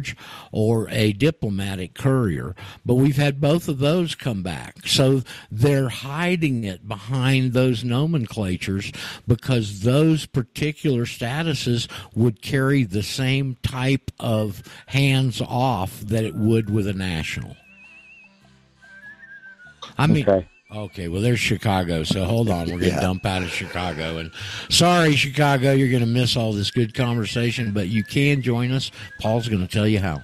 or 0.52 0.90
a 0.90 1.14
diplomatic 1.14 1.94
courier, 1.94 2.56
but 2.86 2.96
we've 2.96 3.18
had 3.18 3.40
both 3.40 3.68
of 3.68 3.80
those 3.80 4.16
come 4.16 4.44
back. 4.44 4.88
So 4.88 5.22
they're 5.52 5.90
hiding 5.90 6.64
it 6.64 6.88
behind 6.88 7.54
those 7.54 7.84
nomenclatures 7.84 8.92
because 9.28 9.82
those 9.82 10.26
particular 10.26 11.06
statuses 11.06 11.88
would 12.14 12.42
carry 12.42 12.84
the 12.84 13.04
same 13.04 13.58
type 13.64 14.12
of 14.20 14.64
hands 14.88 15.42
off 15.42 16.02
that 16.02 16.24
it 16.24 16.36
would 16.36 16.70
with 16.70 16.88
a 16.88 16.94
national. 16.94 17.56
I 19.98 20.08
mean, 20.08 20.28
Okay. 20.28 20.48
Okay, 20.76 21.08
well, 21.08 21.22
there's 21.22 21.40
Chicago. 21.40 22.04
So 22.04 22.26
hold 22.26 22.50
on, 22.50 22.64
we're 22.66 22.72
going 22.72 22.80
to 22.82 22.88
Yeah. 22.88 23.00
dump 23.00 23.26
out 23.26 23.44
of 23.44 23.50
Chicago. 23.50 24.18
And 24.18 24.30
sorry, 24.70 25.16
Chicago, 25.16 25.72
you're 25.72 25.88
going 25.90 26.02
to 26.02 26.06
miss 26.08 26.36
all 26.36 26.52
this 26.52 26.70
good 26.70 26.94
conversation, 26.94 27.72
but 27.72 27.88
you 27.88 28.04
can 28.04 28.42
join 28.42 28.72
us. 28.72 28.92
Paul's 29.22 29.48
going 29.48 29.66
to 29.66 29.72
tell 29.74 29.88
you 29.88 30.00
how. 30.00 30.22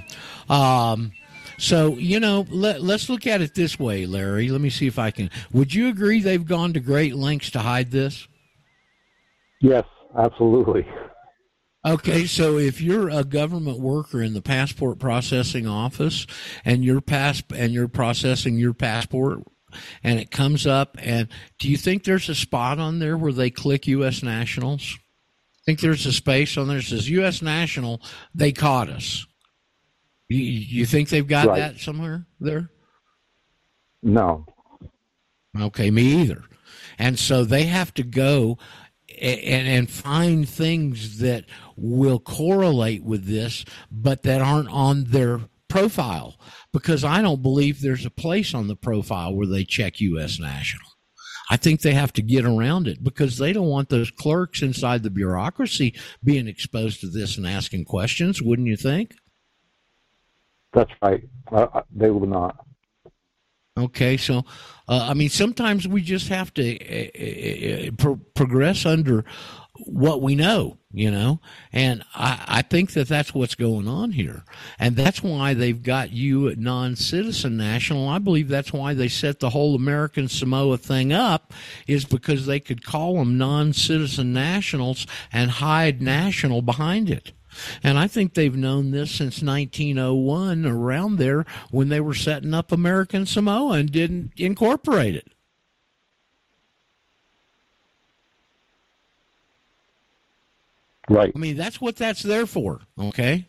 Um, 0.49 1.13
So 1.59 1.97
you 1.97 2.21
know, 2.21 2.47
let, 2.49 2.83
let's 2.83 3.09
look 3.09 3.27
at 3.27 3.41
it 3.41 3.55
this 3.55 3.79
way, 3.79 4.07
Larry. 4.07 4.49
Let 4.49 4.61
me 4.61 4.71
see 4.71 4.87
if 4.87 4.99
I 4.99 5.11
can. 5.11 5.31
Would 5.53 5.75
you 5.75 5.89
agree 5.89 6.21
they've 6.21 6.47
gone 6.47 6.73
to 6.75 6.81
great 6.81 7.17
lengths 7.17 7.51
to 7.51 7.59
hide 7.59 7.91
this? 7.91 8.29
Yes, 9.61 9.85
absolutely. 10.17 10.87
Okay, 11.85 12.27
so 12.27 12.59
if 12.59 12.81
you're 12.81 13.09
a 13.09 13.25
government 13.25 13.81
worker 13.81 14.23
in 14.23 14.35
the 14.35 14.43
passport 14.43 14.99
processing 14.99 15.67
office 15.67 16.27
and 16.65 16.85
you're 16.85 17.01
pass 17.01 17.43
and 17.55 17.73
you're 17.73 17.89
processing 17.89 18.59
your 18.59 18.75
passport 18.75 19.41
and 20.03 20.19
it 20.19 20.31
comes 20.31 20.67
up 20.67 20.97
and 21.01 21.29
do 21.59 21.69
you 21.69 21.77
think 21.77 22.05
there's 22.05 22.29
a 22.29 22.35
spot 22.35 22.79
on 22.79 22.99
there 22.99 23.17
where 23.17 23.33
they 23.33 23.51
click 23.51 23.87
US 23.87 24.23
nationals? 24.23 24.99
Think 25.69 25.81
there's 25.81 26.07
a 26.07 26.15
space 26.15 26.57
on 26.57 26.67
there 26.67 26.79
that 26.79 26.85
says 26.87 27.11
US 27.11 27.43
national, 27.43 28.01
they 28.35 28.53
caught 28.53 28.89
us. 28.89 29.27
You, 30.31 30.39
you 30.39 30.87
think 30.87 31.11
they've 31.11 31.29
got 31.29 31.47
Right. 31.49 31.59
that 31.59 31.79
somewhere 31.79 32.27
there? 32.41 32.71
No. 34.03 34.47
Okay, 35.61 35.91
me 35.91 36.23
either. 36.23 36.45
And 36.99 37.19
so 37.19 37.45
they 37.45 37.65
have 37.65 37.93
to 37.95 38.03
go 38.03 38.57
and, 39.21 39.69
and 39.69 39.91
find 39.91 40.49
things 40.49 41.19
that 41.19 41.45
will 41.77 42.19
correlate 42.19 43.05
with 43.05 43.27
this, 43.27 43.67
but 43.93 44.23
that 44.23 44.41
aren't 44.41 44.71
on 44.71 45.05
their 45.05 45.43
profile. 45.69 46.41
Because 46.73 47.05
I 47.05 47.21
don't 47.21 47.43
believe 47.43 47.83
there's 47.83 48.07
a 48.07 48.11
place 48.11 48.55
on 48.55 48.69
the 48.69 48.77
profile 48.77 49.35
where 49.35 49.47
they 49.47 49.65
check 49.65 50.01
U.S. 50.01 50.39
national. 50.41 50.88
I 51.51 51.57
think 51.57 51.81
they 51.81 51.95
have 51.95 52.13
to 52.15 52.23
get 52.23 52.45
around 52.45 52.89
it 52.89 53.03
because 53.03 53.39
they 53.39 53.53
don't 53.53 53.69
want 53.69 53.89
those 53.89 54.11
clerks 54.11 54.63
inside 54.63 55.03
the 55.03 55.11
bureaucracy 55.11 55.95
being 56.23 56.47
exposed 56.47 57.01
to 57.01 57.09
this 57.09 57.37
and 57.37 57.47
asking 57.47 57.87
questions, 57.87 58.43
wouldn't 58.43 58.69
you 58.69 58.77
think? 58.77 59.15
That's 60.73 60.91
right. 61.01 61.25
Uh, 61.51 61.67
uh, 61.73 61.83
they 61.91 62.11
will 62.11 62.27
not. 62.27 62.65
Okay, 63.79 64.17
so 64.17 64.45
uh, 64.89 65.07
I 65.09 65.15
mean, 65.15 65.29
sometimes 65.29 65.87
we 65.87 66.03
just 66.03 66.29
have 66.29 66.53
to 66.55 66.65
uh, 66.65 67.89
uh, 67.89 67.91
pro- 67.97 68.21
progress 68.35 68.85
under 68.85 69.25
what 69.79 70.21
we 70.21 70.35
know, 70.35 70.79
you 70.93 71.11
know, 71.11 71.41
and 71.73 72.03
I, 72.15 72.45
I 72.49 72.63
think 72.63 72.93
that 72.93 73.09
that's 73.09 73.33
what's 73.35 73.55
going 73.55 73.87
on 73.87 74.13
here, 74.13 74.45
and 74.79 74.97
that's 74.97 75.23
why 75.23 75.55
they've 75.55 75.83
got 75.83 76.11
you 76.13 76.49
at 76.49 76.59
non-citizen 76.59 77.57
national. 77.57 78.09
I 78.09 78.19
believe 78.19 78.49
that's 78.49 78.73
why 78.73 78.95
they 78.95 79.09
set 79.09 79.41
the 79.41 79.51
whole 79.51 79.75
American 79.75 80.29
Samoa 80.29 80.79
thing 80.79 81.13
up, 81.13 81.53
is 81.87 82.05
because 82.05 82.47
they 82.47 82.61
could 82.61 82.85
call 82.85 83.15
them 83.15 83.39
non-citizen 83.39 84.33
nationals 84.33 85.07
and 85.33 85.51
hide 85.53 86.03
national 86.03 86.63
behind 86.63 87.09
it. 87.09 87.33
And 87.83 87.99
I 87.99 88.07
think 88.07 88.35
they've 88.35 88.55
known 88.55 88.91
this 88.91 89.11
since 89.11 89.43
1901, 89.43 90.67
around 90.67 91.17
there, 91.17 91.45
when 91.71 91.89
they 91.89 92.01
were 92.01 92.15
setting 92.15 92.55
up 92.55 92.73
American 92.73 93.27
Samoa 93.27 93.75
and 93.79 93.91
didn't 93.91 94.33
incorporate 94.37 95.17
it. 95.17 95.33
Right. 101.09 101.33
I 101.35 101.39
mean, 101.39 101.57
that's 101.57 101.81
what 101.81 101.97
that's 101.97 102.23
there 102.23 102.47
for, 102.47 102.81
okay? 102.99 103.49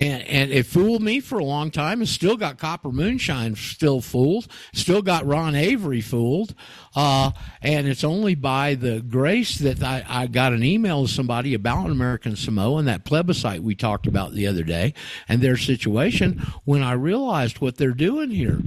And, 0.00 0.22
and 0.22 0.50
it 0.50 0.64
fooled 0.64 1.02
me 1.02 1.20
for 1.20 1.38
a 1.38 1.44
long 1.44 1.70
time. 1.70 2.00
It's 2.00 2.10
still 2.10 2.38
got 2.38 2.56
Copper 2.56 2.90
Moonshine 2.90 3.54
still 3.54 4.00
fooled. 4.00 4.48
Still 4.72 5.02
got 5.02 5.26
Ron 5.26 5.54
Avery 5.54 6.00
fooled. 6.00 6.54
Uh, 6.96 7.32
and 7.60 7.86
it's 7.86 8.02
only 8.02 8.34
by 8.34 8.76
the 8.76 9.02
grace 9.02 9.58
that 9.58 9.82
I, 9.82 10.02
I 10.08 10.26
got 10.26 10.54
an 10.54 10.64
email 10.64 11.06
to 11.06 11.12
somebody 11.12 11.52
about 11.52 11.84
an 11.84 11.92
American 11.92 12.34
Samoa 12.34 12.78
and 12.78 12.88
that 12.88 13.04
plebiscite 13.04 13.62
we 13.62 13.74
talked 13.74 14.06
about 14.06 14.32
the 14.32 14.46
other 14.46 14.62
day 14.62 14.94
and 15.28 15.42
their 15.42 15.58
situation 15.58 16.38
when 16.64 16.82
I 16.82 16.92
realized 16.92 17.60
what 17.60 17.76
they're 17.76 17.90
doing 17.90 18.30
here. 18.30 18.60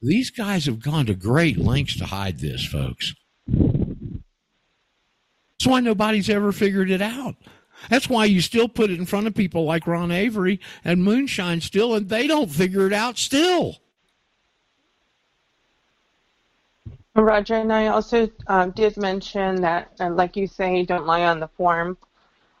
These 0.00 0.30
guys 0.30 0.64
have 0.64 0.80
gone 0.80 1.04
to 1.06 1.14
great 1.14 1.58
lengths 1.58 1.98
to 1.98 2.06
hide 2.06 2.38
this, 2.38 2.64
folks. 2.64 3.14
That's 5.58 5.66
why 5.66 5.80
nobody's 5.80 6.30
ever 6.30 6.52
figured 6.52 6.88
it 6.88 7.02
out. 7.02 7.34
That's 7.90 8.08
why 8.08 8.26
you 8.26 8.40
still 8.40 8.68
put 8.68 8.90
it 8.90 8.98
in 8.98 9.06
front 9.06 9.26
of 9.26 9.34
people 9.34 9.64
like 9.64 9.88
Ron 9.88 10.12
Avery 10.12 10.60
and 10.84 11.02
Moonshine 11.02 11.60
still, 11.60 11.96
and 11.96 12.08
they 12.08 12.28
don't 12.28 12.48
figure 12.48 12.86
it 12.86 12.92
out 12.92 13.18
still. 13.18 13.78
Roger, 17.16 17.56
and 17.56 17.72
I 17.72 17.88
also 17.88 18.30
um, 18.46 18.70
did 18.70 18.96
mention 18.96 19.60
that, 19.62 19.90
uh, 19.98 20.10
like 20.10 20.36
you 20.36 20.46
say, 20.46 20.84
don't 20.84 21.06
lie 21.06 21.24
on 21.24 21.40
the 21.40 21.48
form, 21.48 21.98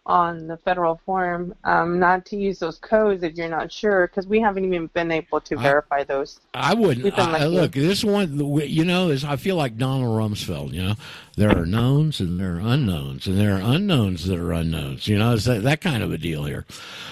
on 0.08 0.46
the 0.46 0.56
federal 0.56 1.00
form, 1.04 1.54
um, 1.64 1.98
not 1.98 2.24
to 2.26 2.36
use 2.36 2.58
those 2.58 2.78
codes 2.78 3.22
if 3.22 3.36
you're 3.36 3.48
not 3.48 3.70
sure, 3.70 4.06
because 4.06 4.26
we 4.26 4.40
haven't 4.40 4.64
even 4.64 4.86
been 4.88 5.10
able 5.10 5.40
to 5.42 5.58
I- 5.58 5.62
verify 5.62 6.04
those. 6.04 6.40
I 6.54 6.74
wouldn't. 6.74 7.16
I, 7.18 7.44
look, 7.46 7.72
this 7.72 8.02
one, 8.02 8.38
you 8.66 8.84
know, 8.84 9.10
is 9.10 9.24
I 9.24 9.36
feel 9.36 9.56
like 9.56 9.76
Donald 9.76 10.18
Rumsfeld. 10.18 10.72
You 10.72 10.82
know, 10.82 10.94
there 11.36 11.56
are 11.56 11.66
knowns 11.66 12.20
and 12.20 12.40
there 12.40 12.56
are 12.56 12.60
unknowns, 12.60 13.26
and 13.26 13.38
there 13.38 13.54
are 13.56 13.60
unknowns 13.60 14.26
that 14.26 14.38
are 14.38 14.52
unknowns. 14.52 15.06
You 15.06 15.18
know, 15.18 15.34
it's 15.34 15.44
that, 15.44 15.62
that 15.62 15.80
kind 15.80 16.02
of 16.02 16.12
a 16.12 16.18
deal 16.18 16.44
here. 16.44 16.64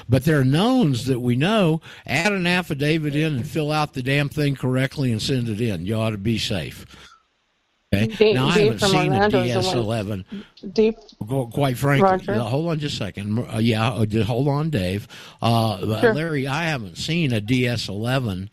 But 0.09 0.25
there 0.25 0.41
are 0.41 0.45
knowns 0.45 1.07
that 1.07 1.21
we 1.21 1.37
know. 1.37 1.81
Add 2.07 2.33
an 2.33 2.47
affidavit 2.47 3.15
in 3.15 3.37
and 3.37 3.47
fill 3.47 3.71
out 3.71 3.93
the 3.93 4.03
damn 4.03 4.29
thing 4.29 4.57
correctly 4.57 5.13
and 5.13 5.21
send 5.21 5.49
it 5.49 5.61
in. 5.61 5.85
You 5.87 5.97
ought 5.97 6.11
to 6.11 6.19
be 6.19 6.39
safe. 6.39 6.87
Okay. 8.05 8.17
Dave- 8.17 8.35
now 8.35 8.47
I 8.49 8.59
haven't 8.59 8.79
seen 8.81 9.13
a 9.13 9.15
Orlando 9.17 9.39
is 9.43 9.55
the 9.55 9.61
DS 9.61 9.67
one- 9.67 9.79
eleven. 9.79 10.25
Dave, 10.73 10.95
Quite 11.53 11.77
frankly, 11.79 12.03
Roger. 12.11 12.33
uh, 12.35 12.39
hold 12.41 12.69
on 12.71 12.79
just 12.79 12.95
a 12.95 12.99
second. 12.99 13.39
Uh, 13.39 13.59
yeah, 13.59 13.91
uh, 13.91 14.07
just 14.07 14.27
hold 14.29 14.49
on, 14.49 14.71
Dave. 14.71 15.07
Uh, 15.43 16.01
Sure. 16.01 16.15
Larry, 16.15 16.47
I 16.47 16.65
haven't 16.65 16.97
seen 16.99 17.33
a 17.33 17.41
DS11 17.41 18.49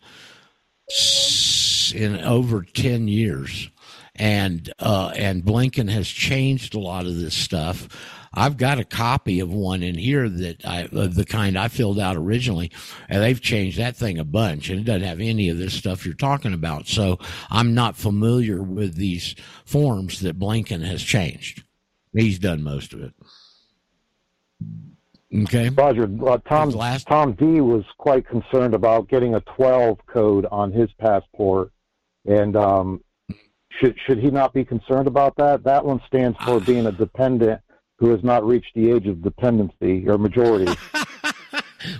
in 1.94 2.20
over 2.20 2.62
ten 2.62 3.08
years, 3.08 3.68
and 4.16 4.72
uh, 4.78 5.12
and 5.16 5.42
Blinken 5.44 5.88
has 5.90 6.08
changed 6.08 6.74
a 6.74 6.78
lot 6.80 7.06
of 7.06 7.16
this 7.16 7.34
stuff. 7.34 7.88
I've 8.34 8.56
got 8.56 8.78
a 8.78 8.84
copy 8.84 9.40
of 9.40 9.52
one 9.52 9.82
in 9.82 9.96
here 9.96 10.28
that 10.28 10.66
I, 10.66 10.88
of 10.92 11.14
the 11.14 11.24
kind 11.24 11.56
I 11.56 11.68
filled 11.68 11.98
out 11.98 12.16
originally, 12.16 12.70
and 13.08 13.22
they've 13.22 13.40
changed 13.40 13.78
that 13.78 13.96
thing 13.96 14.18
a 14.18 14.24
bunch, 14.24 14.70
and 14.70 14.80
it 14.80 14.84
doesn't 14.84 15.02
have 15.02 15.20
any 15.20 15.48
of 15.48 15.58
this 15.58 15.74
stuff 15.74 16.04
you're 16.04 16.14
talking 16.14 16.52
about. 16.52 16.86
So 16.88 17.18
I'm 17.50 17.74
not 17.74 17.96
familiar 17.96 18.62
with 18.62 18.96
these 18.96 19.34
forms 19.64 20.20
that 20.20 20.38
Blinken 20.38 20.84
has 20.84 21.02
changed. 21.02 21.62
He's 22.12 22.38
done 22.38 22.62
most 22.62 22.92
of 22.92 23.02
it. 23.02 23.14
Okay. 25.42 25.68
Roger, 25.70 26.08
uh, 26.26 26.38
Tom 26.48 26.70
Tom 26.70 27.32
D 27.32 27.60
was 27.60 27.84
quite 27.98 28.26
concerned 28.26 28.72
about 28.72 29.08
getting 29.08 29.34
a 29.34 29.40
12 29.40 29.98
code 30.06 30.46
on 30.50 30.70
his 30.70 30.88
passport, 31.00 31.72
and 32.24 32.56
um, 32.56 33.02
should 33.80 33.96
should 34.06 34.18
he 34.18 34.30
not 34.30 34.52
be 34.52 34.64
concerned 34.64 35.08
about 35.08 35.34
that? 35.36 35.64
That 35.64 35.84
one 35.84 36.00
stands 36.06 36.38
for 36.44 36.60
being 36.60 36.86
a 36.86 36.92
dependent 36.92 37.60
who 38.04 38.10
has 38.10 38.22
not 38.22 38.46
reached 38.46 38.74
the 38.74 38.90
age 38.90 39.06
of 39.06 39.22
dependency 39.22 40.06
or 40.06 40.18
majority. 40.18 40.70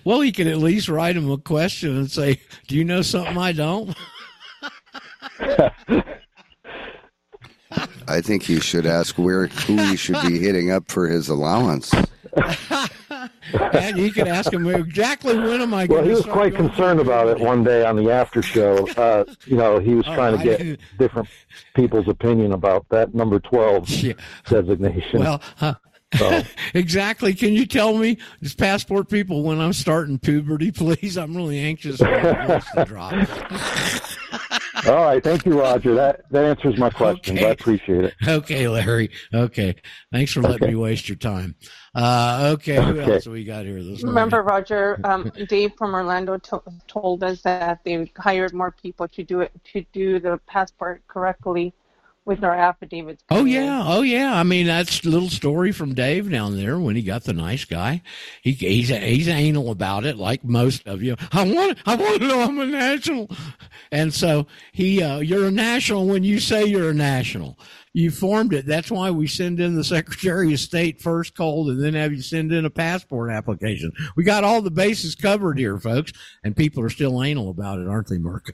Well, 0.02 0.22
he 0.22 0.32
can 0.32 0.48
at 0.48 0.56
least 0.56 0.88
write 0.88 1.14
him 1.14 1.30
a 1.30 1.36
question 1.36 1.94
and 1.94 2.10
say, 2.10 2.40
"Do 2.68 2.74
you 2.74 2.84
know 2.84 3.02
something 3.02 3.36
I 3.36 3.52
don't?" 3.52 3.94
I 8.08 8.22
think 8.22 8.44
he 8.44 8.60
should 8.60 8.86
ask 8.86 9.18
where 9.18 9.48
who 9.48 9.76
he 9.76 9.96
should 9.96 10.22
be 10.22 10.38
hitting 10.38 10.70
up 10.70 10.90
for 10.90 11.06
his 11.06 11.28
allowance. 11.28 11.92
and 13.52 13.98
you 13.98 14.10
can 14.10 14.26
ask 14.26 14.50
him 14.50 14.66
exactly 14.68 15.36
when 15.38 15.60
am 15.60 15.74
I 15.74 15.84
Well, 15.84 15.98
going 16.00 16.04
he 16.08 16.14
was 16.14 16.24
quite 16.24 16.54
concerned 16.54 17.00
about 17.00 17.28
it 17.28 17.38
one 17.38 17.62
day 17.62 17.84
on 17.84 17.96
the 17.96 18.10
after 18.10 18.40
show. 18.40 18.88
Uh, 18.96 19.24
you 19.44 19.58
know, 19.58 19.80
he 19.80 19.94
was 19.94 20.06
Oh, 20.08 20.14
trying 20.14 20.38
to 20.38 20.42
get 20.42 20.80
different 20.98 21.28
people's 21.74 22.08
opinion 22.08 22.52
about 22.52 22.88
that 22.88 23.14
number 23.14 23.38
12 23.38 23.86
designation. 24.48 25.20
Well, 25.20 25.42
huh. 25.56 25.74
So- 26.16 26.42
exactly. 26.74 27.34
Can 27.34 27.52
you 27.52 27.66
tell 27.66 27.96
me, 27.96 28.18
as 28.42 28.54
passport 28.54 29.08
people, 29.08 29.42
when 29.42 29.60
I'm 29.60 29.72
starting 29.72 30.18
puberty, 30.18 30.70
please? 30.72 31.16
I'm 31.18 31.36
really 31.36 31.58
anxious 31.58 31.98
for 31.98 32.06
to 32.06 32.84
drop. 32.86 33.12
All 34.86 35.02
right, 35.04 35.22
thank 35.22 35.46
you, 35.46 35.58
Roger. 35.58 35.94
That 35.94 36.30
that 36.30 36.44
answers 36.44 36.76
my 36.78 36.90
questions. 36.90 37.38
I 37.40 37.48
appreciate 37.50 38.04
it. 38.04 38.14
Okay, 38.26 38.68
Larry. 38.68 39.10
Okay. 39.32 39.74
Thanks 40.12 40.32
for 40.32 40.42
letting 40.42 40.64
Okay. 40.64 40.72
me 40.72 40.74
waste 40.74 41.08
your 41.08 41.16
time. 41.16 41.54
Uh, 41.94 42.50
okay. 42.54 42.74
Who 42.76 43.00
Okay. 43.00 43.14
else 43.14 43.26
we 43.26 43.44
got 43.44 43.64
here 43.64 43.76
this 43.76 44.02
morning? 44.02 44.06
remember, 44.08 44.42
Roger, 44.42 45.00
um, 45.04 45.30
Dave 45.48 45.72
from 45.78 45.94
Orlando 45.94 46.36
to- 46.36 46.62
told 46.86 47.24
us 47.24 47.40
that 47.42 47.80
they 47.84 48.10
hired 48.18 48.52
more 48.52 48.72
people 48.72 49.08
to 49.08 49.22
do 49.22 49.40
it 49.40 49.52
to 49.72 49.86
do 49.92 50.18
the 50.18 50.38
passport 50.46 51.02
correctly 51.06 51.72
with 52.26 52.42
our 52.42 52.54
affidavits. 52.54 53.22
Oh 53.30 53.40
in. 53.40 53.48
yeah, 53.48 53.84
oh 53.86 54.02
yeah. 54.02 54.34
I 54.34 54.42
mean, 54.42 54.66
that's 54.66 55.04
a 55.04 55.08
little 55.08 55.28
story 55.28 55.72
from 55.72 55.94
Dave 55.94 56.30
down 56.30 56.56
there 56.56 56.78
when 56.78 56.96
he 56.96 57.02
got 57.02 57.24
the 57.24 57.32
nice 57.32 57.64
guy. 57.64 58.02
He 58.42 58.52
he's 58.52 58.88
he's 58.88 59.28
anal 59.28 59.70
about 59.70 60.04
it, 60.04 60.16
like 60.16 60.44
most 60.44 60.86
of 60.86 61.02
you. 61.02 61.16
I 61.32 61.44
want 61.44 61.78
I 61.86 61.94
want 61.96 62.20
to 62.20 62.28
know 62.28 62.40
I'm 62.42 62.58
a 62.58 62.66
national, 62.66 63.30
and 63.92 64.12
so 64.12 64.46
he 64.72 65.02
uh, 65.02 65.18
you're 65.18 65.46
a 65.46 65.52
national 65.52 66.06
when 66.06 66.24
you 66.24 66.40
say 66.40 66.64
you're 66.64 66.90
a 66.90 66.94
national. 66.94 67.58
You 67.96 68.10
formed 68.10 68.52
it. 68.52 68.66
That's 68.66 68.90
why 68.90 69.12
we 69.12 69.28
send 69.28 69.60
in 69.60 69.76
the 69.76 69.84
Secretary 69.84 70.52
of 70.52 70.58
State 70.58 71.00
first 71.00 71.36
cold, 71.36 71.68
and 71.68 71.80
then 71.80 71.94
have 71.94 72.12
you 72.12 72.22
send 72.22 72.52
in 72.52 72.64
a 72.64 72.70
passport 72.70 73.30
application. 73.30 73.92
We 74.16 74.24
got 74.24 74.42
all 74.42 74.62
the 74.62 74.70
bases 74.72 75.14
covered 75.14 75.58
here, 75.58 75.78
folks, 75.78 76.12
and 76.42 76.56
people 76.56 76.82
are 76.82 76.90
still 76.90 77.22
anal 77.22 77.50
about 77.50 77.78
it, 77.78 77.86
aren't 77.86 78.08
they, 78.08 78.16
Merck? 78.16 78.50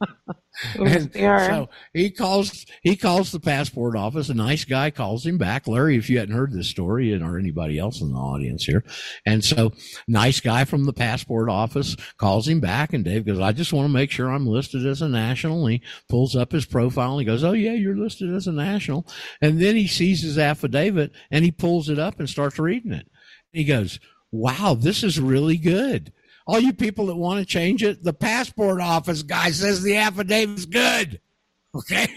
And 0.74 1.12
so 1.46 1.68
he 1.92 2.10
calls 2.10 2.66
he 2.82 2.96
calls 2.96 3.32
the 3.32 3.40
passport 3.40 3.96
office. 3.96 4.28
A 4.28 4.34
nice 4.34 4.64
guy 4.64 4.90
calls 4.90 5.26
him 5.26 5.38
back. 5.38 5.66
Larry, 5.66 5.96
if 5.96 6.08
you 6.08 6.18
hadn't 6.18 6.34
heard 6.34 6.52
this 6.52 6.68
story, 6.68 7.12
and 7.12 7.22
or 7.22 7.38
anybody 7.38 7.78
else 7.78 8.00
in 8.00 8.12
the 8.12 8.18
audience 8.18 8.64
here, 8.64 8.84
and 9.26 9.44
so 9.44 9.72
nice 10.06 10.40
guy 10.40 10.64
from 10.64 10.84
the 10.84 10.92
passport 10.92 11.48
office 11.48 11.96
calls 12.16 12.48
him 12.48 12.60
back, 12.60 12.92
and 12.92 13.04
Dave 13.04 13.26
goes, 13.26 13.40
"I 13.40 13.52
just 13.52 13.72
want 13.72 13.86
to 13.86 13.92
make 13.92 14.10
sure 14.10 14.30
I'm 14.30 14.46
listed 14.46 14.86
as 14.86 15.02
a 15.02 15.08
national." 15.08 15.64
And 15.66 15.74
he 15.74 15.82
pulls 16.08 16.36
up 16.36 16.52
his 16.52 16.66
profile 16.66 17.12
and 17.12 17.20
he 17.20 17.26
goes, 17.26 17.44
"Oh 17.44 17.52
yeah, 17.52 17.74
you're 17.74 17.96
listed 17.96 18.34
as 18.34 18.46
a 18.46 18.52
national." 18.52 19.06
And 19.40 19.60
then 19.60 19.76
he 19.76 19.86
sees 19.86 20.22
his 20.22 20.38
affidavit 20.38 21.12
and 21.30 21.44
he 21.44 21.50
pulls 21.50 21.88
it 21.88 21.98
up 21.98 22.18
and 22.18 22.28
starts 22.28 22.58
reading 22.58 22.92
it. 22.92 23.06
He 23.52 23.64
goes, 23.64 23.98
"Wow, 24.30 24.76
this 24.78 25.02
is 25.02 25.20
really 25.20 25.56
good." 25.56 26.12
All 26.46 26.58
you 26.58 26.72
people 26.72 27.06
that 27.06 27.16
want 27.16 27.40
to 27.40 27.46
change 27.46 27.82
it, 27.82 28.02
the 28.02 28.12
passport 28.12 28.80
office 28.80 29.22
guy 29.22 29.50
says 29.50 29.82
the 29.82 29.96
affidavit's 29.96 30.66
good. 30.66 31.20
Okay. 31.74 32.08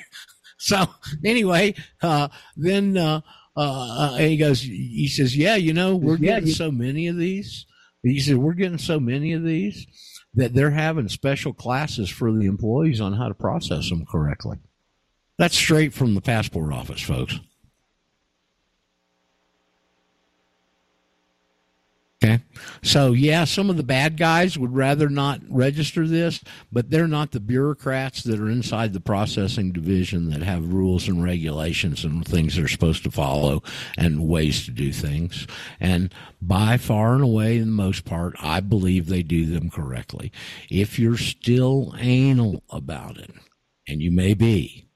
So 0.58 0.88
anyway, 1.24 1.76
uh, 2.02 2.30
then, 2.56 2.98
uh, 2.98 3.22
uh, 3.56 4.16
he 4.16 4.38
goes, 4.38 4.62
he 4.62 5.08
says, 5.08 5.36
yeah, 5.36 5.56
you 5.56 5.74
know, 5.74 5.96
we're 5.96 6.18
getting 6.18 6.50
so 6.50 6.72
many 6.72 7.08
of 7.08 7.18
these. 7.18 7.66
He 8.02 8.20
says, 8.20 8.36
we're 8.36 8.54
getting 8.54 8.78
so 8.78 9.00
many 9.00 9.34
of 9.34 9.44
these 9.44 9.86
that 10.34 10.54
they're 10.54 10.72
having 10.72 11.08
special 11.08 11.54
classes 11.54 12.10
for 12.10 12.32
the 12.32 12.46
employees 12.46 13.00
on 13.00 13.14
how 13.14 13.28
to 13.28 13.34
process 13.34 13.90
them 13.90 14.06
correctly. 14.06 14.58
That's 15.38 15.56
straight 15.56 15.94
from 15.94 16.16
the 16.16 16.22
passport 16.22 16.74
office, 16.74 17.02
folks. 17.02 17.40
Okay. 22.26 22.44
So, 22.82 23.12
yeah, 23.12 23.46
some 23.46 23.70
of 23.70 23.78
the 23.78 23.84
bad 23.84 24.18
guys 24.18 24.58
would 24.58 24.74
rather 24.74 25.10
not 25.10 25.42
register 25.48 26.08
this, 26.08 26.44
but 26.72 26.90
they're 26.90 27.08
not 27.08 27.32
the 27.32 27.40
bureaucrats 27.40 28.24
that 28.24 28.40
are 28.40 28.50
inside 28.50 28.94
the 28.94 29.00
processing 29.00 29.72
division 29.72 30.30
that 30.32 30.42
have 30.42 30.74
rules 30.74 31.08
and 31.08 31.24
regulations 31.24 32.04
and 32.04 32.26
things 32.26 32.56
they're 32.56 32.68
supposed 32.68 33.04
to 33.04 33.12
follow 33.12 33.62
and 33.98 34.28
ways 34.28 34.66
to 34.66 34.72
do 34.72 34.92
things. 34.92 35.46
And 35.80 36.14
by 36.42 36.78
far 36.78 37.14
and 37.14 37.24
away, 37.24 37.58
in 37.58 37.66
the 37.66 37.72
most 37.72 38.06
part, 38.06 38.36
I 38.40 38.60
believe 38.60 39.08
they 39.08 39.24
do 39.24 39.46
them 39.46 39.70
correctly. 39.70 40.32
If 40.70 40.98
you're 40.98 41.18
still 41.18 41.94
anal 42.00 42.64
about 42.70 43.18
it, 43.18 43.32
and 43.88 44.02
you 44.02 44.12
may 44.12 44.34
be, 44.34 44.88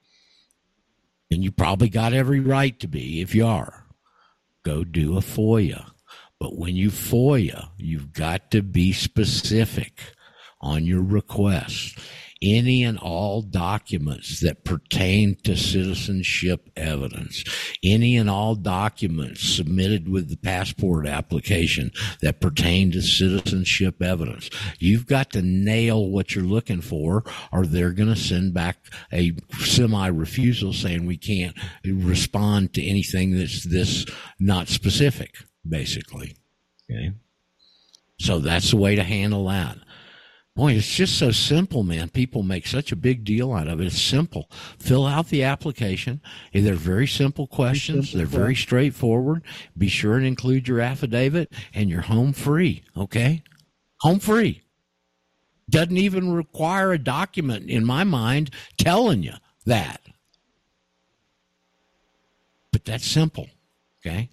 and 1.29 1.43
you 1.43 1.51
probably 1.51 1.89
got 1.89 2.11
every 2.11 2.39
right 2.39 2.79
to 2.79 2.87
be 2.87 3.21
if 3.21 3.35
you 3.35 3.45
are, 3.45 3.85
go 4.63 4.83
do 4.83 5.15
a 5.15 5.21
FOIA. 5.21 5.91
But 6.39 6.57
when 6.57 6.75
you 6.75 6.89
FOIA, 6.89 7.69
you've 7.77 8.13
got 8.13 8.51
to 8.51 8.61
be 8.61 8.93
specific 8.93 10.13
on 10.61 10.85
your 10.85 11.01
request. 11.01 11.99
Any 12.41 12.85
and 12.85 12.97
all 12.97 13.41
documents 13.41 14.39
that 14.39 14.63
pertain 14.63 15.35
to 15.43 15.57
citizenship 15.57 16.69
evidence, 16.77 17.43
any 17.83 18.15
and 18.15 18.29
all 18.29 18.55
documents 18.55 19.41
submitted 19.41 20.07
with 20.07 20.29
the 20.29 20.37
passport 20.37 21.05
application 21.05 21.91
that 22.21 22.39
pertain 22.39 22.93
to 22.93 23.01
citizenship 23.01 24.01
evidence. 24.01 24.49
You've 24.79 25.05
got 25.05 25.31
to 25.31 25.41
nail 25.41 26.09
what 26.09 26.33
you're 26.33 26.45
looking 26.45 26.79
for, 26.79 27.25
or 27.51 27.65
they're 27.65 27.91
going 27.91 28.07
to 28.07 28.15
send 28.15 28.53
back 28.53 28.77
a 29.11 29.33
semi 29.59 30.07
refusal 30.07 30.71
saying 30.71 31.05
we 31.05 31.17
can't 31.17 31.57
respond 31.83 32.73
to 32.75 32.81
anything 32.85 33.37
that's 33.37 33.65
this 33.65 34.05
not 34.39 34.69
specific 34.69 35.35
basically. 35.69 36.35
Okay. 36.89 37.13
So 38.19 38.39
that's 38.39 38.71
the 38.71 38.77
way 38.77 38.95
to 38.95 39.03
handle 39.03 39.45
that. 39.47 39.77
Boy, 40.55 40.73
it's 40.73 40.93
just 40.93 41.17
so 41.17 41.31
simple, 41.31 41.83
man. 41.83 42.09
People 42.09 42.43
make 42.43 42.67
such 42.67 42.91
a 42.91 42.97
big 42.97 43.23
deal 43.23 43.53
out 43.53 43.69
of 43.69 43.79
it. 43.79 43.87
It's 43.87 44.01
simple. 44.01 44.49
Fill 44.77 45.05
out 45.05 45.29
the 45.29 45.43
application. 45.43 46.21
They're 46.51 46.73
very 46.73 47.07
simple 47.07 47.47
questions. 47.47 48.11
They're 48.11 48.25
very 48.25 48.55
straightforward. 48.55 49.43
Be 49.77 49.87
sure 49.87 50.17
and 50.17 50.25
include 50.25 50.67
your 50.67 50.81
affidavit 50.81 51.53
and 51.73 51.89
you're 51.89 52.01
home 52.01 52.33
free. 52.33 52.83
Okay. 52.97 53.43
Home 54.01 54.19
free. 54.19 54.63
Doesn't 55.69 55.95
even 55.95 56.33
require 56.33 56.91
a 56.91 56.99
document 56.99 57.69
in 57.69 57.85
my 57.85 58.03
mind 58.03 58.49
telling 58.77 59.23
you 59.23 59.35
that. 59.65 60.01
But 62.73 62.83
that's 62.83 63.05
simple. 63.05 63.47
Okay. 64.05 64.29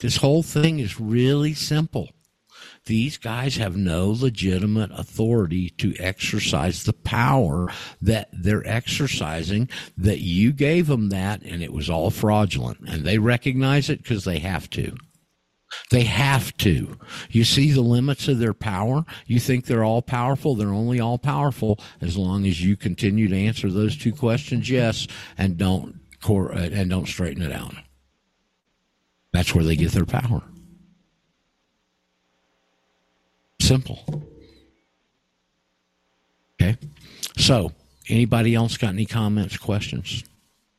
This 0.00 0.18
whole 0.18 0.42
thing 0.42 0.78
is 0.78 1.00
really 1.00 1.54
simple. 1.54 2.10
These 2.86 3.18
guys 3.18 3.56
have 3.56 3.76
no 3.76 4.10
legitimate 4.10 4.90
authority 4.92 5.70
to 5.70 5.94
exercise 5.98 6.84
the 6.84 6.92
power 6.92 7.68
that 8.00 8.28
they're 8.32 8.66
exercising, 8.66 9.68
that 9.96 10.20
you 10.20 10.52
gave 10.52 10.86
them 10.86 11.08
that, 11.08 11.42
and 11.42 11.62
it 11.62 11.72
was 11.72 11.90
all 11.90 12.10
fraudulent. 12.10 12.78
And 12.88 13.04
they 13.04 13.18
recognize 13.18 13.90
it 13.90 14.02
because 14.02 14.24
they 14.24 14.38
have 14.38 14.70
to. 14.70 14.96
They 15.90 16.04
have 16.04 16.56
to. 16.58 16.96
You 17.28 17.44
see 17.44 17.72
the 17.72 17.80
limits 17.80 18.28
of 18.28 18.38
their 18.38 18.54
power? 18.54 19.04
You 19.26 19.40
think 19.40 19.66
they're 19.66 19.84
all 19.84 20.02
powerful? 20.02 20.54
They're 20.54 20.68
only 20.68 21.00
all 21.00 21.18
powerful 21.18 21.80
as 22.00 22.16
long 22.16 22.46
as 22.46 22.64
you 22.64 22.76
continue 22.76 23.28
to 23.28 23.36
answer 23.36 23.70
those 23.70 23.96
two 23.96 24.12
questions 24.12 24.70
yes 24.70 25.08
and 25.36 25.56
don't 25.56 26.00
and 26.28 26.90
don't 26.90 27.06
straighten 27.06 27.42
it 27.42 27.52
out. 27.52 27.74
That's 29.32 29.54
where 29.54 29.64
they 29.64 29.76
get 29.76 29.92
their 29.92 30.06
power. 30.06 30.42
Simple. 33.60 34.24
Okay. 36.60 36.76
So, 37.36 37.72
anybody 38.08 38.54
else 38.54 38.76
got 38.76 38.90
any 38.90 39.06
comments, 39.06 39.56
questions? 39.56 40.24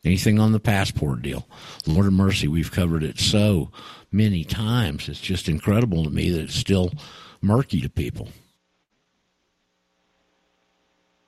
Anything 0.06 0.40
on 0.40 0.54
the 0.54 0.60
passport 0.60 1.22
deal? 1.22 1.48
Lord 1.86 2.08
of 2.08 2.14
mercy, 2.14 2.48
we've 2.48 2.72
covered 2.72 3.04
it 3.04 3.20
so 3.20 3.72
many 4.12 4.44
times. 4.44 5.10
It's 5.10 5.20
just 5.20 5.50
incredible 5.50 6.04
to 6.04 6.10
me 6.10 6.30
that 6.32 6.44
it's 6.44 6.56
still 6.56 6.92
murky 7.42 7.82
to 7.82 7.90
people. 7.90 8.30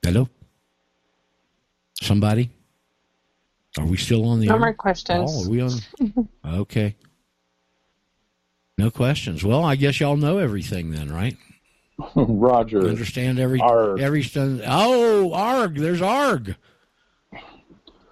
Hello? 0.02 0.28
Somebody? 2.00 2.50
Are 3.78 3.84
we 3.86 3.98
still 3.98 4.24
on 4.26 4.40
the 4.40 4.46
No 4.46 4.54
air? 4.54 4.60
more 4.60 4.72
questions. 4.74 5.30
Oh, 5.32 5.44
are 5.44 5.48
we 5.50 5.60
on? 5.60 6.28
Okay. 6.44 6.96
No 8.80 8.90
questions. 8.90 9.44
Well, 9.44 9.62
I 9.62 9.76
guess 9.76 10.00
y'all 10.00 10.16
know 10.16 10.38
everything 10.38 10.90
then, 10.90 11.12
right? 11.12 11.36
Roger. 12.14 12.88
Understand 12.88 13.38
every 13.38 13.60
Arg. 13.60 14.00
every 14.00 14.22
st- 14.22 14.62
Oh, 14.66 15.34
arg. 15.34 15.76
There's 15.76 16.00
arg. 16.00 16.56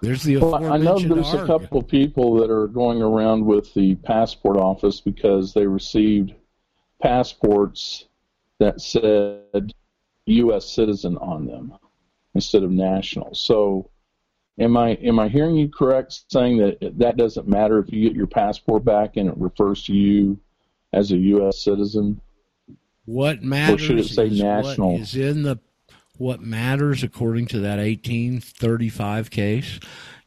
There's 0.01 0.21
the 0.21 0.37
Well, 0.37 0.71
I 0.71 0.77
know 0.77 0.99
there's 0.99 1.33
a 1.33 1.47
couple 1.47 1.79
of 1.79 1.87
people 1.87 2.35
that 2.35 2.51
are 2.51 2.67
going 2.67 3.01
around 3.01 3.45
with 3.45 3.73
the 3.73 3.95
passport 3.95 4.57
office 4.57 5.01
because 5.01 5.55
they 5.55 5.65
received 5.65 6.35
passports 7.01 8.05
that 8.59 8.79
said 8.79 9.73
U.S. 10.27 10.69
citizen 10.69 11.17
on 11.17 11.47
them 11.47 11.73
instead 12.35 12.61
of 12.61 12.69
national. 12.69 13.33
So, 13.33 13.89
am 14.59 14.77
I 14.77 14.91
am 14.91 15.17
I 15.17 15.29
hearing 15.29 15.55
you 15.55 15.67
correct 15.67 16.25
saying 16.29 16.57
that 16.59 16.77
that 16.99 17.17
doesn't 17.17 17.47
matter 17.47 17.79
if 17.79 17.91
you 17.91 18.07
get 18.07 18.15
your 18.15 18.27
passport 18.27 18.85
back 18.85 19.17
and 19.17 19.27
it 19.27 19.37
refers 19.37 19.83
to 19.85 19.93
you 19.93 20.39
as 20.93 21.11
a 21.11 21.17
U.S. 21.17 21.59
citizen? 21.59 22.21
What 23.05 23.41
matters 23.41 23.75
Or 23.75 23.85
should 23.85 23.99
it 23.99 24.05
say 24.05 24.29
national? 24.29 24.93
What 24.93 25.01
is 25.01 25.15
in 25.15 25.43
the 25.43 25.59
what 26.17 26.41
matters 26.41 27.01
according 27.01 27.47
to 27.47 27.59
that 27.59 27.77
1835 27.77 29.31
case 29.31 29.79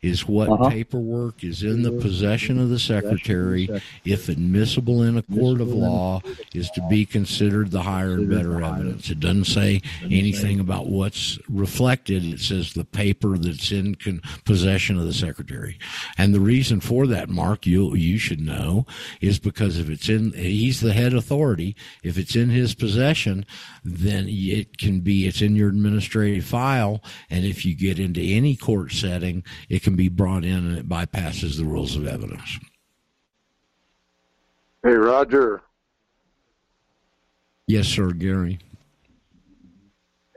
is 0.02 0.26
what 0.26 0.48
Uh-huh. 0.48 0.68
paperwork 0.68 1.44
is 1.44 1.62
in 1.62 1.82
the 1.82 1.92
possession 1.92 2.58
of 2.58 2.68
the 2.68 2.78
secretary 2.78 3.68
if 4.04 4.28
admissible 4.28 5.02
in 5.02 5.16
a 5.16 5.22
court 5.22 5.60
of 5.60 5.68
law 5.68 6.20
is 6.52 6.68
to 6.70 6.82
be 6.90 7.06
considered 7.06 7.70
the 7.70 7.82
higher 7.82 8.14
and 8.14 8.28
better 8.28 8.60
evidence. 8.62 9.08
It 9.10 9.20
doesn't 9.20 9.44
say 9.44 9.80
anything 10.02 10.58
about 10.58 10.88
what's 10.88 11.38
reflected. 11.48 12.24
It 12.24 12.40
says 12.40 12.72
the 12.72 12.84
paper 12.84 13.38
that's 13.38 13.70
in 13.70 13.94
con- 13.94 14.20
possession 14.44 14.98
of 14.98 15.06
the 15.06 15.12
secretary. 15.12 15.78
And 16.18 16.34
the 16.34 16.40
reason 16.40 16.80
for 16.80 17.06
that 17.06 17.28
mark 17.28 17.64
you 17.66 17.94
you 17.94 18.18
should 18.18 18.40
know 18.40 18.86
is 19.20 19.38
because 19.38 19.78
if 19.78 19.88
it's 19.88 20.08
in 20.08 20.32
he's 20.32 20.80
the 20.80 20.92
head 20.92 21.14
authority. 21.14 21.76
If 22.02 22.18
it's 22.18 22.34
in 22.34 22.50
his 22.50 22.74
possession 22.74 23.46
then 23.84 24.26
it 24.28 24.78
can 24.78 25.00
be 25.00 25.26
it's 25.26 25.42
in 25.42 25.54
your 25.54 25.68
administrative 25.68 26.44
file. 26.44 27.02
And 27.30 27.44
if 27.44 27.64
you 27.64 27.74
get 27.76 28.00
into 28.00 28.20
any 28.20 28.56
court 28.56 28.90
setting 28.92 29.44
it 29.68 29.82
can 29.82 29.91
can 29.92 29.96
be 29.96 30.08
brought 30.08 30.44
in 30.44 30.66
and 30.66 30.78
it 30.78 30.88
bypasses 30.88 31.56
the 31.58 31.64
rules 31.64 31.96
of 31.96 32.06
evidence. 32.06 32.58
Hey, 34.82 34.92
Roger. 34.92 35.60
Yes, 37.66 37.86
sir, 37.86 38.10
Gary. 38.12 38.58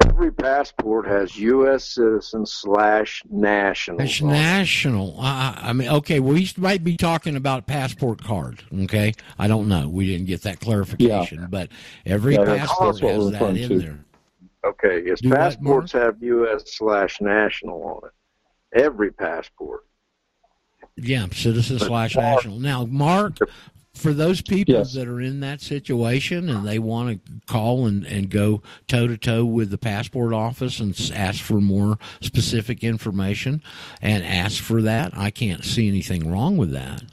Every 0.05 0.31
passport 0.31 1.07
has 1.07 1.37
U.S. 1.37 1.85
citizen 1.95 2.45
slash 2.45 3.23
national. 3.29 4.01
It's 4.01 4.21
national. 4.21 5.15
I, 5.19 5.57
I 5.61 5.73
mean, 5.73 5.89
okay, 5.89 6.19
we 6.19 6.49
might 6.57 6.83
be 6.83 6.95
talking 6.95 7.35
about 7.35 7.65
passport 7.65 8.21
card. 8.21 8.63
Okay, 8.83 9.13
I 9.39 9.47
don't 9.47 9.67
know. 9.67 9.87
We 9.89 10.05
didn't 10.05 10.27
get 10.27 10.41
that 10.43 10.59
clarification, 10.59 11.41
yeah. 11.41 11.47
but 11.47 11.69
every 12.05 12.35
Yeah, 12.35 12.43
passport 12.45 12.99
has 12.99 13.31
that 13.31 13.57
in 13.57 13.69
to. 13.69 13.79
there. 13.79 13.99
Okay, 14.65 15.03
yes, 15.05 15.21
Do 15.21 15.31
passports 15.31 15.91
have 15.93 16.21
U.S. 16.21 16.63
slash 16.75 17.19
national 17.21 17.81
on 17.83 18.09
it. 18.09 18.14
Every 18.75 19.11
passport. 19.11 19.85
Yeah, 20.97 21.25
citizen 21.31 21.77
But 21.79 21.87
slash 21.87 22.15
Mark- 22.15 22.35
national. 22.35 22.59
Now, 22.59 22.85
Mark, 22.85 23.37
for 23.93 24.13
those 24.13 24.41
people 24.41 24.75
Yes. 24.75 24.93
that 24.93 25.07
are 25.07 25.19
in 25.21 25.39
that 25.39 25.61
situation 25.61 26.49
and 26.49 26.67
they 26.67 26.79
want 26.79 27.25
to 27.25 27.31
call 27.47 27.85
and, 27.85 28.05
and 28.05 28.29
go 28.29 28.61
toe 28.87 29.07
to 29.07 29.17
toe 29.17 29.45
with 29.45 29.71
the 29.71 29.77
passport 29.77 30.33
office 30.33 30.79
and 30.79 30.93
ask 31.13 31.41
for 31.41 31.59
more 31.61 31.97
specific 32.21 32.83
information 32.83 33.61
and 34.01 34.23
ask 34.23 34.61
for 34.61 34.81
that, 34.81 35.17
I 35.17 35.31
can't 35.31 35.63
see 35.63 35.87
anything 35.87 36.29
wrong 36.29 36.57
with 36.57 36.71
that. 36.71 37.03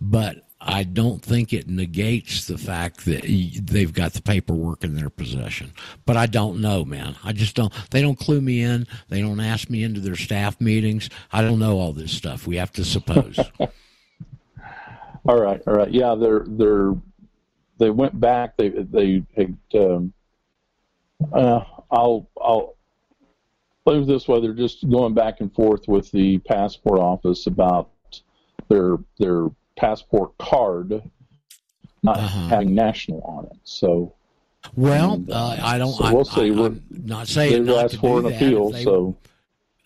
But 0.00 0.44
I 0.64 0.84
don't 0.84 1.20
think 1.22 1.52
it 1.52 1.68
negates 1.68 2.46
the 2.46 2.56
fact 2.56 3.04
that 3.06 3.22
they've 3.22 3.92
got 3.92 4.12
the 4.12 4.22
paperwork 4.22 4.84
in 4.84 4.94
their 4.94 5.10
possession. 5.10 5.72
But 6.06 6.16
I 6.16 6.26
don't 6.26 6.60
know, 6.60 6.84
man. 6.84 7.16
I 7.24 7.32
just 7.32 7.56
don't. 7.56 7.72
They 7.90 8.00
don't 8.00 8.18
clue 8.18 8.40
me 8.40 8.62
in. 8.62 8.86
They 9.08 9.20
don't 9.20 9.40
ask 9.40 9.68
me 9.68 9.82
into 9.82 10.00
their 10.00 10.16
staff 10.16 10.60
meetings. 10.60 11.10
I 11.32 11.42
don't 11.42 11.58
know 11.58 11.78
all 11.78 11.92
this 11.92 12.12
stuff. 12.12 12.46
We 12.46 12.56
have 12.56 12.72
to 12.72 12.84
suppose. 12.84 13.38
All 15.24 15.40
right, 15.40 15.62
all 15.68 15.74
right. 15.74 15.92
Yeah, 15.92 16.16
they're 16.16 16.44
they're 16.48 16.94
they 17.78 17.90
went 17.90 18.18
back. 18.18 18.56
They 18.56 18.70
they 18.70 19.22
had, 19.36 19.56
um, 19.74 20.12
uh, 21.32 21.60
I'll 21.92 22.28
I'll 22.40 22.74
put 23.84 23.98
it 23.98 24.06
this 24.08 24.26
way. 24.26 24.40
They're 24.40 24.52
just 24.52 24.88
going 24.90 25.14
back 25.14 25.40
and 25.40 25.54
forth 25.54 25.86
with 25.86 26.10
the 26.10 26.38
passport 26.38 26.98
office 26.98 27.46
about 27.46 27.90
their 28.68 28.98
their 29.20 29.46
passport 29.76 30.36
card 30.38 31.02
not 32.02 32.18
having 32.18 32.74
national 32.74 33.20
on 33.22 33.46
it. 33.46 33.56
So 33.64 34.12
Well, 34.76 35.14
and, 35.14 35.30
uh, 35.30 35.56
I 35.62 35.78
don't. 35.78 35.92
So 35.92 36.12
we'll 36.14 36.24
see. 36.24 36.48
I, 36.48 36.50
We're- 36.50 36.66
am 36.66 36.82
not 37.04 37.28
saying 37.28 37.52
they've 37.52 37.64
not 37.64 37.84
asked 37.86 37.94
to 37.94 38.00
for 38.00 38.20
do 38.20 38.26
an 38.26 38.32
that. 38.32 38.42
appeal, 38.42 38.70
they- 38.70 38.84
so 38.84 39.16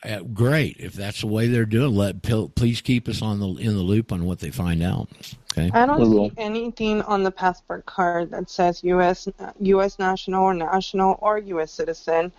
uh, 0.04 0.20
great. 0.20 0.76
If 0.78 0.92
that's 0.94 1.20
the 1.22 1.26
way 1.26 1.48
they're 1.48 1.64
doing, 1.66 1.94
let 1.94 2.22
please 2.22 2.80
keep 2.80 3.08
us 3.08 3.22
on 3.22 3.40
the 3.40 3.48
in 3.56 3.74
the 3.74 3.82
loop 3.82 4.12
on 4.12 4.24
what 4.24 4.38
they 4.38 4.50
find 4.50 4.82
out. 4.82 5.08
Okay. 5.52 5.70
I 5.72 5.86
don't 5.86 6.30
see 6.30 6.34
anything 6.36 7.00
on 7.02 7.22
the 7.22 7.30
passport 7.30 7.86
card 7.86 8.30
that 8.30 8.50
says 8.50 8.84
U.S. 8.84 9.26
U.S. 9.60 9.98
national 9.98 10.42
or 10.44 10.54
national 10.54 11.18
or 11.20 11.38
U.S. 11.38 11.72
citizen. 11.72 12.30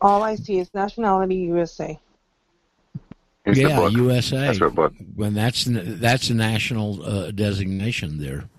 All 0.00 0.22
I 0.22 0.34
see 0.34 0.58
is 0.58 0.68
nationality 0.74 1.36
USA. 1.36 1.98
Here's 3.46 3.58
the 3.58 3.68
yeah, 3.68 3.76
book. 3.76 3.92
USA. 3.92 4.38
That's 4.38 4.60
our 4.60 4.70
book. 4.70 4.92
When 5.14 5.32
that's 5.34 5.64
that's 5.68 6.30
a 6.30 6.34
national 6.34 7.02
uh, 7.02 7.30
designation 7.30 8.18
there. 8.18 8.50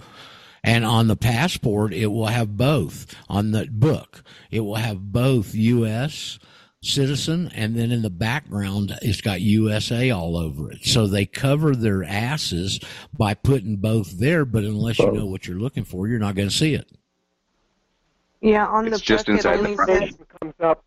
And 0.63 0.85
on 0.85 1.07
the 1.07 1.17
passport, 1.17 1.93
it 1.93 2.07
will 2.07 2.27
have 2.27 2.57
both. 2.57 3.13
On 3.29 3.51
the 3.51 3.67
book, 3.69 4.23
it 4.49 4.61
will 4.61 4.75
have 4.75 5.11
both 5.11 5.53
U.S. 5.53 6.39
citizen, 6.81 7.51
and 7.53 7.75
then 7.75 7.91
in 7.91 8.01
the 8.01 8.09
background, 8.09 8.97
it's 9.01 9.21
got 9.21 9.41
USA 9.41 10.09
all 10.11 10.37
over 10.37 10.71
it. 10.71 10.85
So 10.85 11.05
they 11.05 11.25
cover 11.25 11.75
their 11.75 12.03
asses 12.03 12.79
by 13.17 13.33
putting 13.33 13.75
both 13.77 14.17
there. 14.19 14.45
But 14.45 14.63
unless 14.63 14.99
you 14.99 15.11
know 15.11 15.25
what 15.25 15.47
you're 15.47 15.59
looking 15.59 15.83
for, 15.83 16.07
you're 16.07 16.17
not 16.19 16.35
going 16.35 16.49
to 16.49 16.55
see 16.55 16.73
it. 16.73 16.89
Yeah, 18.41 18.67
on 18.67 18.87
It's 18.87 18.99
the 18.99 19.03
just 19.03 19.25
book 19.25 19.35
inside 19.35 19.55
it 19.55 19.63
the 19.63 19.63
only 19.65 19.75
front. 19.75 19.89
says 20.03 20.17
comes 20.41 20.53
up. 20.61 20.83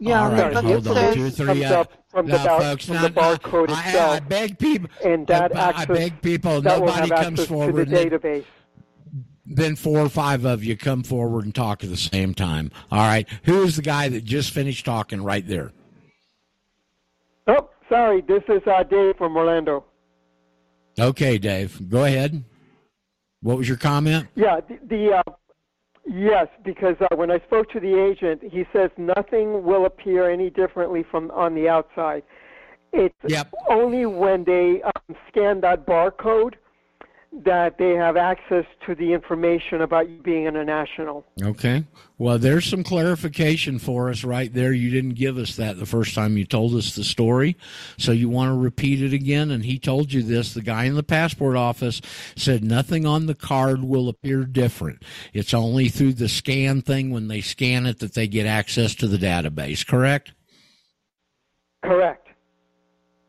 Yeah. 0.00 0.24
All 0.24 0.30
right, 0.32 0.54
hold 0.54 0.88
on. 0.88 1.14
Two 1.14 1.30
three. 1.30 1.64
uh, 1.64 1.80
up 1.82 1.92
from 2.08 2.26
the 2.26 2.36
bar- 2.38 2.60
folks, 2.60 2.86
from 2.86 3.02
the 3.02 3.10
barcode 3.10 3.70
I, 3.70 3.86
itself. 3.86 4.16
I 4.16 4.20
beg 4.20 4.58
people. 4.58 4.90
and 5.04 5.26
that 5.28 5.56
I, 5.56 5.60
I 5.60 5.68
access 5.68 5.86
beg 5.96 6.22
people. 6.22 6.60
Nobody 6.62 7.08
comes 7.10 7.46
forward. 7.46 7.88
to 7.88 7.94
the 7.94 8.10
database. 8.10 8.44
then 9.46 9.76
four 9.76 10.00
or 10.00 10.08
five 10.08 10.44
of 10.44 10.64
you 10.64 10.76
come 10.76 11.02
forward 11.02 11.44
and 11.44 11.54
talk 11.54 11.84
at 11.84 11.90
the 11.90 11.96
same 11.96 12.34
time. 12.34 12.70
All 12.90 12.98
right. 13.06 13.28
Who 13.44 13.62
is 13.62 13.76
the 13.76 13.82
guy 13.82 14.08
that 14.08 14.24
just 14.24 14.50
finished 14.52 14.84
talking 14.84 15.22
right 15.22 15.46
there? 15.46 15.72
Oh, 17.46 17.68
sorry, 17.88 18.22
this 18.22 18.42
is 18.48 18.62
uh, 18.66 18.82
Dave 18.84 19.16
from 19.16 19.36
Orlando. 19.36 19.84
Okay, 20.98 21.38
Dave. 21.38 21.88
Go 21.88 22.04
ahead. 22.04 22.44
What 23.42 23.58
was 23.58 23.68
your 23.68 23.78
comment? 23.78 24.28
Yeah, 24.34 24.60
the, 24.60 24.78
the 24.86 25.12
uh, 25.26 25.32
yes, 26.06 26.46
because 26.64 26.96
uh, 27.00 27.14
when 27.16 27.30
I 27.30 27.38
spoke 27.40 27.70
to 27.70 27.80
the 27.80 27.98
agent, 27.98 28.42
he 28.42 28.64
says 28.72 28.90
nothing 28.96 29.64
will 29.64 29.86
appear 29.86 30.30
any 30.30 30.50
differently 30.50 31.04
from 31.10 31.30
on 31.30 31.54
the 31.54 31.68
outside. 31.68 32.22
It's 32.92 33.14
only 33.68 34.06
when 34.06 34.44
they 34.44 34.82
um, 34.82 35.16
scan 35.28 35.60
that 35.60 35.86
barcode 35.86 36.54
that 37.32 37.78
they 37.78 37.90
have 37.90 38.16
access 38.16 38.64
to 38.86 38.94
the 38.94 39.12
information 39.12 39.82
about 39.82 40.08
you 40.08 40.20
being 40.20 40.48
a 40.48 40.64
national. 40.64 41.24
Okay. 41.40 41.84
Well, 42.18 42.38
there's 42.38 42.66
some 42.66 42.82
clarification 42.82 43.78
for 43.78 44.10
us 44.10 44.24
right 44.24 44.52
there. 44.52 44.72
You 44.72 44.90
didn't 44.90 45.14
give 45.14 45.38
us 45.38 45.54
that 45.56 45.78
the 45.78 45.86
first 45.86 46.14
time 46.14 46.36
you 46.36 46.44
told 46.44 46.74
us 46.74 46.96
the 46.96 47.04
story. 47.04 47.56
So 47.98 48.10
you 48.10 48.28
want 48.28 48.50
to 48.50 48.58
repeat 48.58 49.00
it 49.00 49.12
again? 49.12 49.52
And 49.52 49.64
he 49.64 49.78
told 49.78 50.12
you 50.12 50.22
this. 50.22 50.54
The 50.54 50.60
guy 50.60 50.84
in 50.84 50.96
the 50.96 51.04
passport 51.04 51.56
office 51.56 52.02
said 52.36 52.64
nothing 52.64 53.06
on 53.06 53.26
the 53.26 53.36
card 53.36 53.84
will 53.84 54.08
appear 54.08 54.44
different. 54.44 55.04
It's 55.32 55.54
only 55.54 55.88
through 55.88 56.14
the 56.14 56.28
scan 56.28 56.82
thing 56.82 57.10
when 57.10 57.28
they 57.28 57.42
scan 57.42 57.86
it 57.86 58.00
that 58.00 58.14
they 58.14 58.26
get 58.26 58.46
access 58.46 58.94
to 58.96 59.06
the 59.06 59.18
database, 59.18 59.86
correct? 59.86 60.32
Correct. 61.84 62.29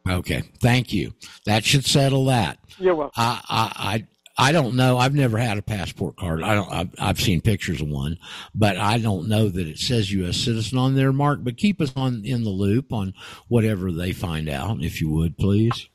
Okay. 0.09 0.43
Thank 0.59 0.93
you. 0.93 1.13
That 1.45 1.63
should 1.63 1.85
settle 1.85 2.25
that. 2.25 2.59
You're 2.79 2.95
welcome. 2.95 3.13
I, 3.17 3.41
I, 3.49 3.71
I, 3.75 4.07
I 4.49 4.51
don't 4.51 4.75
know. 4.75 4.97
I've 4.97 5.13
never 5.13 5.37
had 5.37 5.57
a 5.57 5.61
passport 5.61 6.15
card. 6.15 6.41
I 6.41 6.55
don't. 6.55 6.71
I've, 6.71 6.89
I've 6.97 7.19
seen 7.21 7.41
pictures 7.41 7.81
of 7.81 7.89
one, 7.89 8.17
but 8.55 8.77
I 8.77 8.97
don't 8.97 9.27
know 9.27 9.49
that 9.49 9.67
it 9.67 9.77
says 9.77 10.11
U.S. 10.13 10.37
citizen 10.37 10.77
on 10.77 10.95
there, 10.95 11.13
Mark. 11.13 11.43
But 11.43 11.57
keep 11.57 11.79
us 11.79 11.91
on 11.95 12.23
in 12.25 12.43
the 12.43 12.49
loop 12.49 12.91
on 12.91 13.13
whatever 13.49 13.91
they 13.91 14.13
find 14.13 14.49
out, 14.49 14.83
if 14.83 14.99
you 15.01 15.09
would, 15.09 15.37
please. 15.37 15.87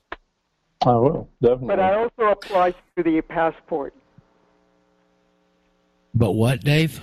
I 0.85 0.91
will 0.91 1.29
definitely. 1.43 1.67
But 1.69 1.81
I 1.81 1.95
also 1.95 2.31
applies 2.31 2.75
to 2.97 3.03
the 3.03 3.21
passport. 3.23 3.95
But 6.15 6.33
what, 6.33 6.61
Dave? 6.63 7.01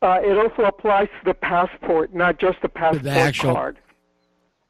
Uh, 0.00 0.18
it 0.22 0.36
also 0.36 0.64
applies 0.64 1.08
to 1.20 1.24
the 1.26 1.34
passport, 1.34 2.12
not 2.14 2.38
just 2.38 2.60
the 2.62 2.68
passport 2.68 3.06
actual- 3.06 3.54
card. 3.54 3.78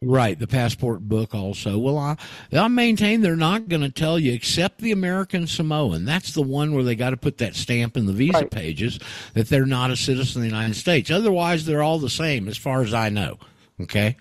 Right, 0.05 0.37
the 0.37 0.49
passport 0.49 1.01
book 1.01 1.33
also. 1.33 1.79
Well, 1.79 1.97
I, 1.97 2.17
I 2.53 2.67
maintain 2.67 3.21
they're 3.21 3.37
not 3.37 3.69
going 3.69 3.83
to 3.83 3.91
tell 3.91 4.19
you, 4.19 4.33
except 4.33 4.79
the 4.81 4.91
American 4.91 5.47
Samoan. 5.47 6.05
That's 6.05 6.33
the 6.33 6.43
one 6.43 6.75
where 6.75 6.83
they 6.83 6.97
got 6.97 7.11
to 7.11 7.17
put 7.17 7.39
that 7.39 7.55
stamp 7.55 7.97
in 7.97 8.07
the 8.07 8.13
visa 8.13 8.47
pages 8.47 8.99
that 9.35 9.49
they're 9.49 9.65
not 9.65 9.93
a 9.93 9.97
citizen 9.97 10.41
of 10.41 10.43
the 10.43 10.55
United 10.55 10.75
States. 10.75 11.11
Otherwise, 11.11 11.65
they're 11.65 11.83
all 11.85 12.01
the 12.01 12.11
same, 12.11 12.49
as 12.49 12.57
far 12.57 12.83
as 12.83 12.93
I 12.93 13.11
know. 13.11 13.39
Okay. 13.81 14.17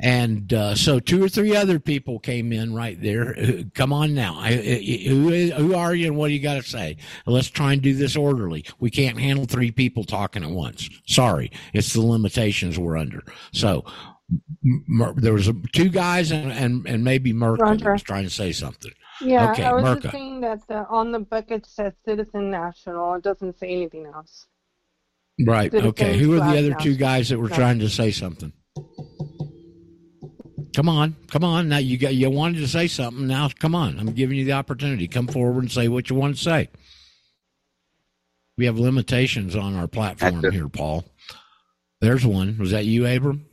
And 0.00 0.52
uh, 0.52 0.76
so 0.76 1.00
two 1.00 1.24
or 1.24 1.28
three 1.28 1.56
other 1.56 1.80
people 1.80 2.20
came 2.20 2.52
in 2.52 2.72
right 2.72 3.00
there. 3.02 3.36
Uh, 3.36 3.62
Come 3.74 3.92
on 3.92 4.14
now. 4.14 4.36
I, 4.38 4.50
I, 4.50 5.08
who, 5.08 5.30
is, 5.30 5.52
who 5.54 5.74
are 5.74 5.92
you 5.92 6.06
and 6.06 6.16
what 6.16 6.28
do 6.28 6.34
you 6.34 6.40
got 6.40 6.54
to 6.54 6.62
say? 6.62 6.98
Let's 7.26 7.50
try 7.50 7.72
and 7.72 7.82
do 7.82 7.94
this 7.94 8.16
orderly. 8.16 8.64
We 8.78 8.90
can't 8.90 9.18
handle 9.18 9.46
three 9.46 9.72
people 9.72 10.04
talking 10.04 10.44
at 10.44 10.50
once. 10.50 10.88
Sorry. 11.08 11.50
It's 11.72 11.94
the 11.94 12.02
limitations 12.02 12.78
we're 12.78 12.96
under. 12.96 13.24
So 13.50 13.84
there 15.16 15.32
was 15.32 15.48
a, 15.48 15.54
two 15.72 15.88
guys 15.88 16.30
and, 16.30 16.52
and, 16.52 16.86
and 16.86 17.04
maybe 17.04 17.32
Merkel 17.32 17.76
was 17.76 18.02
trying 18.02 18.24
to 18.24 18.30
say 18.30 18.52
something. 18.52 18.92
Yeah, 19.20 19.50
okay, 19.52 19.64
I 19.64 19.72
was 19.72 19.84
Merca. 19.84 20.02
just 20.02 20.12
saying 20.12 20.40
that 20.42 20.66
the, 20.68 20.86
on 20.88 21.12
the 21.12 21.20
book 21.20 21.46
it 21.48 21.66
says 21.66 21.92
citizen 22.04 22.50
national. 22.50 23.14
It 23.14 23.24
doesn't 23.24 23.58
say 23.58 23.68
anything 23.70 24.06
else. 24.06 24.46
Right. 25.44 25.70
Citizen 25.70 25.88
Okay. 25.90 26.18
Who 26.18 26.32
are 26.34 26.36
the 26.36 26.42
slash 26.42 26.58
other 26.58 26.74
two 26.74 26.96
guys 26.96 27.28
that 27.30 27.38
were 27.38 27.48
No. 27.48 27.56
trying 27.56 27.78
to 27.80 27.88
say 27.88 28.10
something? 28.10 28.52
Come 30.74 30.88
on, 30.88 31.16
come 31.28 31.42
on. 31.42 31.68
Now 31.68 31.78
you 31.78 31.96
got 31.98 32.14
you 32.14 32.30
wanted 32.30 32.58
to 32.58 32.68
say 32.68 32.86
something. 32.86 33.26
Now 33.26 33.48
come 33.58 33.74
on. 33.74 33.98
I'm 33.98 34.12
giving 34.12 34.36
you 34.36 34.44
the 34.44 34.52
opportunity. 34.52 35.08
Come 35.08 35.26
forward 35.26 35.62
and 35.62 35.72
say 35.72 35.88
what 35.88 36.10
you 36.10 36.16
want 36.16 36.36
to 36.36 36.42
say. 36.42 36.68
We 38.56 38.66
have 38.66 38.78
limitations 38.78 39.56
on 39.56 39.74
our 39.74 39.88
platform 39.88 40.44
here, 40.52 40.68
Paul. 40.68 41.04
There's 42.00 42.26
one. 42.26 42.58
Was 42.58 42.70
that 42.72 42.84
you, 42.84 43.06
Abram? 43.06 43.46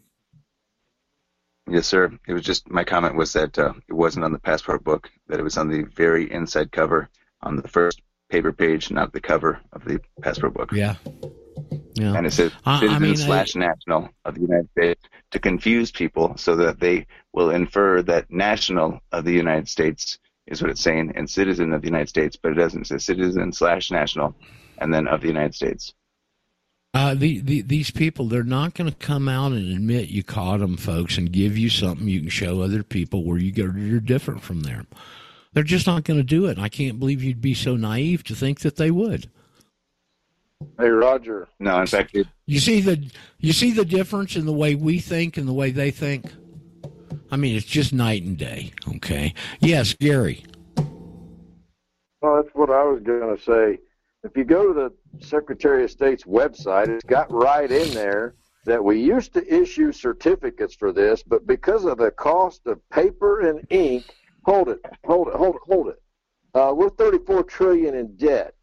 Yes, 1.68 1.88
sir. 1.88 2.12
It 2.28 2.34
was 2.34 2.44
just 2.44 2.70
my 2.70 2.84
comment 2.84 3.16
was 3.16 3.34
that 3.34 3.58
uh, 3.58 3.74
it 3.88 3.94
wasn't 3.94 4.26
on 4.26 4.32
the 4.32 4.40
passport 4.40 4.84
book; 4.84 5.10
that 5.28 5.40
it 5.40 5.44
was 5.44 5.58
on 5.58 5.70
the 5.70 5.84
very 5.96 6.32
inside 6.32 6.72
cover, 6.72 7.10
on 7.42 7.56
the 7.56 7.68
first 7.68 8.02
paper 8.30 8.52
page, 8.52 8.92
not 8.92 9.14
the 9.14 9.22
cover 9.22 9.60
of 9.74 9.84
the 9.86 10.00
passport 10.22 10.54
book. 10.54 10.72
Yeah. 10.72 10.96
Yeah. 11.96 12.14
And 12.16 12.28
it 12.28 12.34
says 12.34 12.52
I- 12.66 12.76
I 12.76 12.80
citizen 12.82 13.02
mean, 13.02 13.12
I- 13.12 13.16
slash 13.16 13.56
national 13.56 14.10
of 14.26 14.36
the 14.36 14.42
United 14.42 14.70
States 14.72 15.02
to 15.32 15.40
confuse 15.40 15.92
people 15.92 16.36
so 16.38 16.56
that 16.58 16.80
they 16.80 17.08
will 17.34 17.50
infer 17.50 18.02
that 18.04 18.30
national 18.30 19.00
of 19.12 19.26
the 19.26 19.32
United 19.34 19.68
States 19.70 20.20
is 20.48 20.62
what 20.62 20.70
it's 20.70 20.82
saying 20.82 21.14
and 21.16 21.28
citizen 21.30 21.74
of 21.74 21.82
the 21.82 21.88
United 21.88 22.10
States, 22.10 22.36
but 22.36 22.52
it 22.52 22.56
doesn't. 22.56 22.86
say 22.86 22.98
citizen 23.00 23.52
slash 23.52 23.90
national 23.92 24.36
and 24.78 24.94
then 24.94 25.08
of 25.08 25.22
the 25.22 25.28
United 25.28 25.56
States. 25.56 25.94
Uh, 26.96 27.14
the, 27.14 27.42
the, 27.42 27.62
these 27.62 27.92
people, 27.92 28.26
they're 28.26 28.42
not 28.42 28.74
going 28.74 28.90
to 28.90 28.96
come 28.96 29.28
out 29.28 29.52
and 29.52 29.74
admit 29.74 30.08
you 30.08 30.24
caught 30.24 30.62
them, 30.62 30.78
folks, 30.78 31.18
and 31.18 31.30
give 31.30 31.58
you 31.58 31.70
something 31.70 32.08
you 32.08 32.22
can 32.22 32.30
show 32.30 32.62
other 32.62 32.84
people 32.84 33.26
where 33.26 33.38
you 33.38 33.52
go, 33.52 33.70
you're 33.78 34.00
different 34.00 34.42
from 34.42 34.62
them. 34.62 34.88
They're 35.52 35.64
just 35.64 35.88
not 35.88 36.06
going 36.06 36.22
to 36.22 36.24
do 36.24 36.46
it. 36.46 36.58
I 36.58 36.70
can't 36.70 36.98
believe 36.98 37.22
you'd 37.22 37.42
be 37.42 37.54
so 37.54 37.76
naive 37.76 38.24
to 38.24 38.34
think 38.34 38.62
that 38.62 38.78
they 38.78 38.92
would. 38.92 39.30
Hey, 40.80 40.88
Roger. 40.88 41.50
No, 41.60 41.82
in 41.82 41.88
fact, 41.88 42.16
it, 42.16 42.28
You 42.46 42.62
see 42.62 42.80
the 42.80 43.12
you 43.40 43.52
see 43.52 43.72
the 43.72 43.84
difference 43.84 44.38
in 44.38 44.46
the 44.46 44.54
way 44.54 44.74
we 44.76 45.00
think 45.00 45.36
and 45.36 45.50
the 45.50 45.54
way 45.54 45.72
they 45.72 45.92
think. 45.92 46.32
I 47.30 47.36
mean, 47.36 47.58
it's 47.58 47.66
just 47.66 47.92
night 47.92 48.24
and 48.24 48.38
day. 48.38 48.72
Okay. 48.96 49.34
Yes, 49.60 49.94
Gary. 49.94 50.46
Well, 52.22 52.42
that's 52.42 52.56
what 52.56 52.70
I 52.70 52.84
was 52.86 53.04
going 53.04 53.36
to 53.36 53.44
say. 53.44 53.80
If 54.26 54.36
you 54.36 54.44
go 54.44 54.74
to 54.74 54.74
the 54.74 55.24
Secretary 55.24 55.84
of 55.84 55.92
State's 55.92 56.24
website, 56.24 56.88
it's 56.88 57.04
got 57.04 57.32
right 57.32 57.72
in 57.72 57.94
there 57.94 58.34
that 58.66 58.84
we 58.84 59.00
used 59.00 59.34
to 59.36 59.54
issue 59.54 59.92
certificates 59.92 60.74
for 60.74 60.92
this, 60.92 61.22
but 61.22 61.46
because 61.46 61.86
of 61.86 62.00
the 62.00 62.10
cost 62.10 62.66
of 62.66 62.80
paper 62.90 63.42
and 63.48 63.62
ink, 63.70 64.04
hold 64.44 64.70
it, 64.70 64.80
hold 65.06 65.28
it, 65.28 65.36
hold 65.36 65.56
it, 65.56 65.62
hold 65.68 65.88
it. 65.90 66.02
Uh, 66.56 66.74
we're 66.76 66.90
34 66.90 67.44
trillion 67.44 67.94
in 67.94 68.16
debt. 68.16 68.56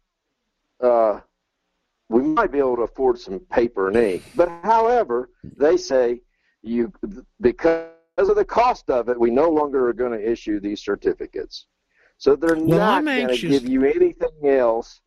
Uh, 0.81 1.21
we 2.09 2.21
might 2.21 2.51
be 2.51 2.59
able 2.59 2.75
to 2.75 2.81
afford 2.81 3.17
some 3.17 3.39
paper 3.39 3.87
and 3.87 3.95
ink, 3.95 4.23
but 4.35 4.49
however, 4.63 5.29
they 5.55 5.77
say 5.77 6.19
you 6.61 6.91
because 7.39 7.87
of 8.17 8.35
the 8.35 8.43
cost 8.43 8.89
of 8.89 9.07
it, 9.07 9.17
we 9.17 9.31
no 9.31 9.49
longer 9.49 9.87
are 9.87 9.93
going 9.93 10.11
to 10.11 10.31
issue 10.31 10.59
these 10.59 10.83
certificates. 10.83 11.67
So 12.17 12.35
they're 12.35 12.55
Well, 12.55 13.01
not 13.01 13.05
going 13.05 13.29
to 13.29 13.47
give 13.47 13.67
you 13.67 13.85
anything 13.85 14.49
else, 14.49 15.01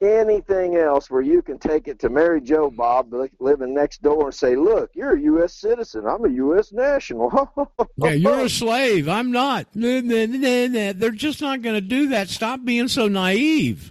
anything 0.00 0.76
else 0.76 1.10
where 1.10 1.22
you 1.22 1.42
can 1.42 1.58
take 1.58 1.88
it 1.88 1.98
to 2.00 2.08
Mary 2.08 2.40
Jo 2.40 2.70
Bob 2.70 3.12
living 3.40 3.74
next 3.74 4.02
door 4.02 4.26
and 4.26 4.34
say, 4.34 4.56
"Look, 4.56 4.90
you're 4.94 5.14
a 5.14 5.20
U.S. 5.22 5.54
citizen. 5.54 6.06
I'm 6.06 6.24
a 6.24 6.28
U.S. 6.30 6.72
national." 6.72 7.30
Yeah, 7.98 8.10
you're 8.10 8.40
a 8.40 8.48
slave. 8.50 9.08
I'm 9.08 9.32
not. 9.32 9.68
They're 9.74 11.10
just 11.12 11.40
not 11.40 11.62
going 11.62 11.76
to 11.76 11.80
do 11.80 12.08
that. 12.08 12.28
Stop 12.28 12.62
being 12.62 12.88
so 12.88 13.08
naive. 13.08 13.90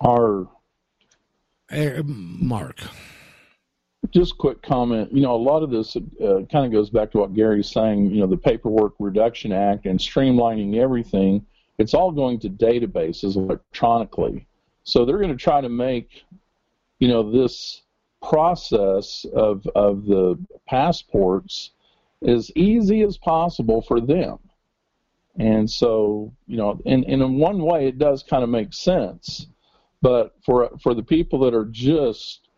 Our 0.00 0.48
Eh, 1.70 2.00
Mark. 2.04 2.80
just 4.10 4.38
quick 4.38 4.62
comment. 4.62 5.12
You 5.12 5.20
know, 5.22 5.34
a 5.34 5.36
lot 5.36 5.62
of 5.62 5.70
this 5.70 5.94
uh, 5.96 6.40
kind 6.50 6.64
of 6.66 6.72
goes 6.72 6.88
back 6.88 7.10
to 7.12 7.18
what 7.18 7.34
Gary's 7.34 7.70
saying. 7.70 8.10
You 8.10 8.20
know, 8.20 8.26
the 8.26 8.36
Paperwork 8.36 8.94
Reduction 8.98 9.52
Act 9.52 9.84
and 9.86 9.98
streamlining 9.98 10.76
everything. 10.76 11.44
It's 11.78 11.92
all 11.92 12.12
going 12.12 12.38
to 12.40 12.48
databases 12.48 13.36
electronically. 13.36 14.46
So 14.84 15.04
they're 15.04 15.18
going 15.18 15.30
to 15.30 15.36
try 15.36 15.60
to 15.60 15.68
make, 15.68 16.24
you 16.98 17.08
know, 17.08 17.30
this 17.30 17.82
process 18.22 19.26
of 19.34 19.66
of 19.74 20.06
the 20.06 20.38
passports 20.66 21.70
as 22.26 22.50
easy 22.56 23.02
as 23.02 23.18
possible 23.18 23.82
for 23.82 24.00
them. 24.00 24.38
And 25.36 25.68
so, 25.68 26.32
you 26.46 26.56
know, 26.56 26.80
and, 26.86 27.04
in 27.04 27.38
one 27.38 27.62
way, 27.62 27.88
it 27.88 27.98
does 27.98 28.22
kind 28.22 28.44
of 28.44 28.48
make 28.48 28.72
sense. 28.72 29.48
But 30.00 30.34
for 30.44 30.70
for 30.82 30.94
the 30.94 31.02
people 31.02 31.40
that 31.40 31.54
are 31.54 31.64
just 31.64 32.48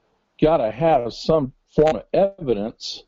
got 0.40 0.58
to 0.58 0.70
have 0.70 1.12
some 1.12 1.52
form 1.74 1.96
of 1.96 2.04
evidence 2.12 3.04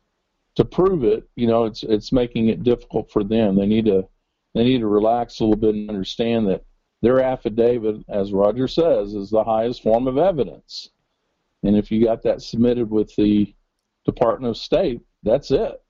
to 0.55 0.65
prove 0.65 1.03
it. 1.03 1.27
You 1.35 1.47
know, 1.47 1.65
it's 1.65 1.83
it's 1.83 2.11
making 2.11 2.49
it 2.49 2.63
difficult 2.63 3.11
for 3.11 3.23
them. 3.23 3.55
They 3.55 3.65
need 3.65 3.85
to 3.85 4.07
they 4.53 4.63
need 4.63 4.79
to 4.79 4.87
relax 4.87 5.39
a 5.39 5.43
little 5.43 5.59
bit 5.59 5.75
and 5.75 5.89
understand 5.89 6.47
that 6.47 6.63
their 7.01 7.21
affidavit, 7.21 8.03
as 8.09 8.31
Roger 8.31 8.67
says, 8.67 9.13
is 9.13 9.29
the 9.29 9.43
highest 9.43 9.83
form 9.83 10.07
of 10.07 10.17
evidence. 10.17 10.89
And 11.63 11.75
if 11.75 11.91
you 11.91 12.05
got 12.05 12.23
that 12.23 12.41
submitted 12.41 12.89
with 12.89 13.15
the 13.15 13.53
Department 14.05 14.49
of 14.49 14.57
State, 14.57 15.01
that's 15.23 15.51
it. 15.51 15.81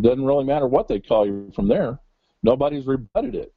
Doesn't 0.00 0.24
really 0.24 0.44
matter 0.44 0.66
what 0.66 0.88
they 0.88 1.00
call 1.00 1.26
you 1.26 1.50
from 1.54 1.68
there. 1.68 1.98
Nobody's 2.42 2.86
rebutted 2.86 3.34
it. 3.34 3.52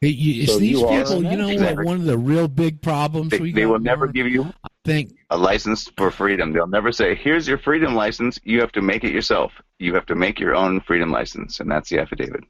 It- 0.00 0.16
you- 0.16 0.46
So 0.46 0.58
these 0.58 0.80
you 0.80 0.86
people, 0.86 1.12
an 1.18 1.30
you 1.30 1.36
know 1.36 1.46
what? 1.46 1.52
Exactly. 1.52 1.84
One 1.84 1.96
of 2.00 2.04
the 2.04 2.18
real 2.18 2.48
big 2.48 2.82
problems 2.82 3.30
they, 3.30 3.38
we 3.40 3.52
they 3.52 3.62
got, 3.62 3.70
will 3.70 3.78
never 3.78 4.08
give 4.08 4.26
you 4.26 4.44
I 4.64 4.68
think 4.84 5.14
a 5.30 5.36
license 5.36 5.90
for 5.96 6.10
freedom. 6.10 6.52
They'll 6.52 6.66
never 6.66 6.90
say, 6.90 7.14
"Here's 7.14 7.46
your 7.46 7.58
freedom 7.58 7.94
license. 7.94 8.38
You 8.42 8.60
have 8.60 8.72
to 8.72 8.82
make 8.82 9.04
it 9.04 9.12
yourself. 9.12 9.52
You 9.78 9.94
have 9.94 10.06
to 10.06 10.16
make 10.16 10.40
your 10.40 10.56
own 10.56 10.80
freedom 10.80 11.10
license," 11.12 11.60
and 11.60 11.70
that's 11.70 11.88
the 11.88 12.00
affidavit. 12.00 12.42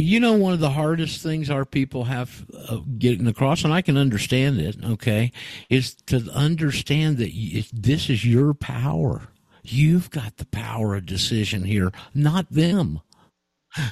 You 0.00 0.18
know, 0.18 0.32
one 0.32 0.54
of 0.54 0.60
the 0.60 0.70
hardest 0.70 1.22
things 1.22 1.50
our 1.50 1.66
people 1.66 2.04
have 2.04 2.46
uh, 2.68 2.78
getting 2.98 3.26
across, 3.26 3.64
and 3.64 3.72
I 3.72 3.82
can 3.82 3.98
understand 3.98 4.58
it, 4.58 4.76
okay, 4.82 5.30
is 5.68 5.94
to 6.06 6.26
understand 6.32 7.18
that 7.18 7.32
y- 7.34 7.64
this 7.72 8.08
is 8.08 8.24
your 8.24 8.54
power. 8.54 9.28
You've 9.62 10.10
got 10.10 10.38
the 10.38 10.46
power 10.46 10.94
of 10.94 11.04
decision 11.04 11.64
here, 11.64 11.92
not 12.14 12.50
them. 12.50 13.00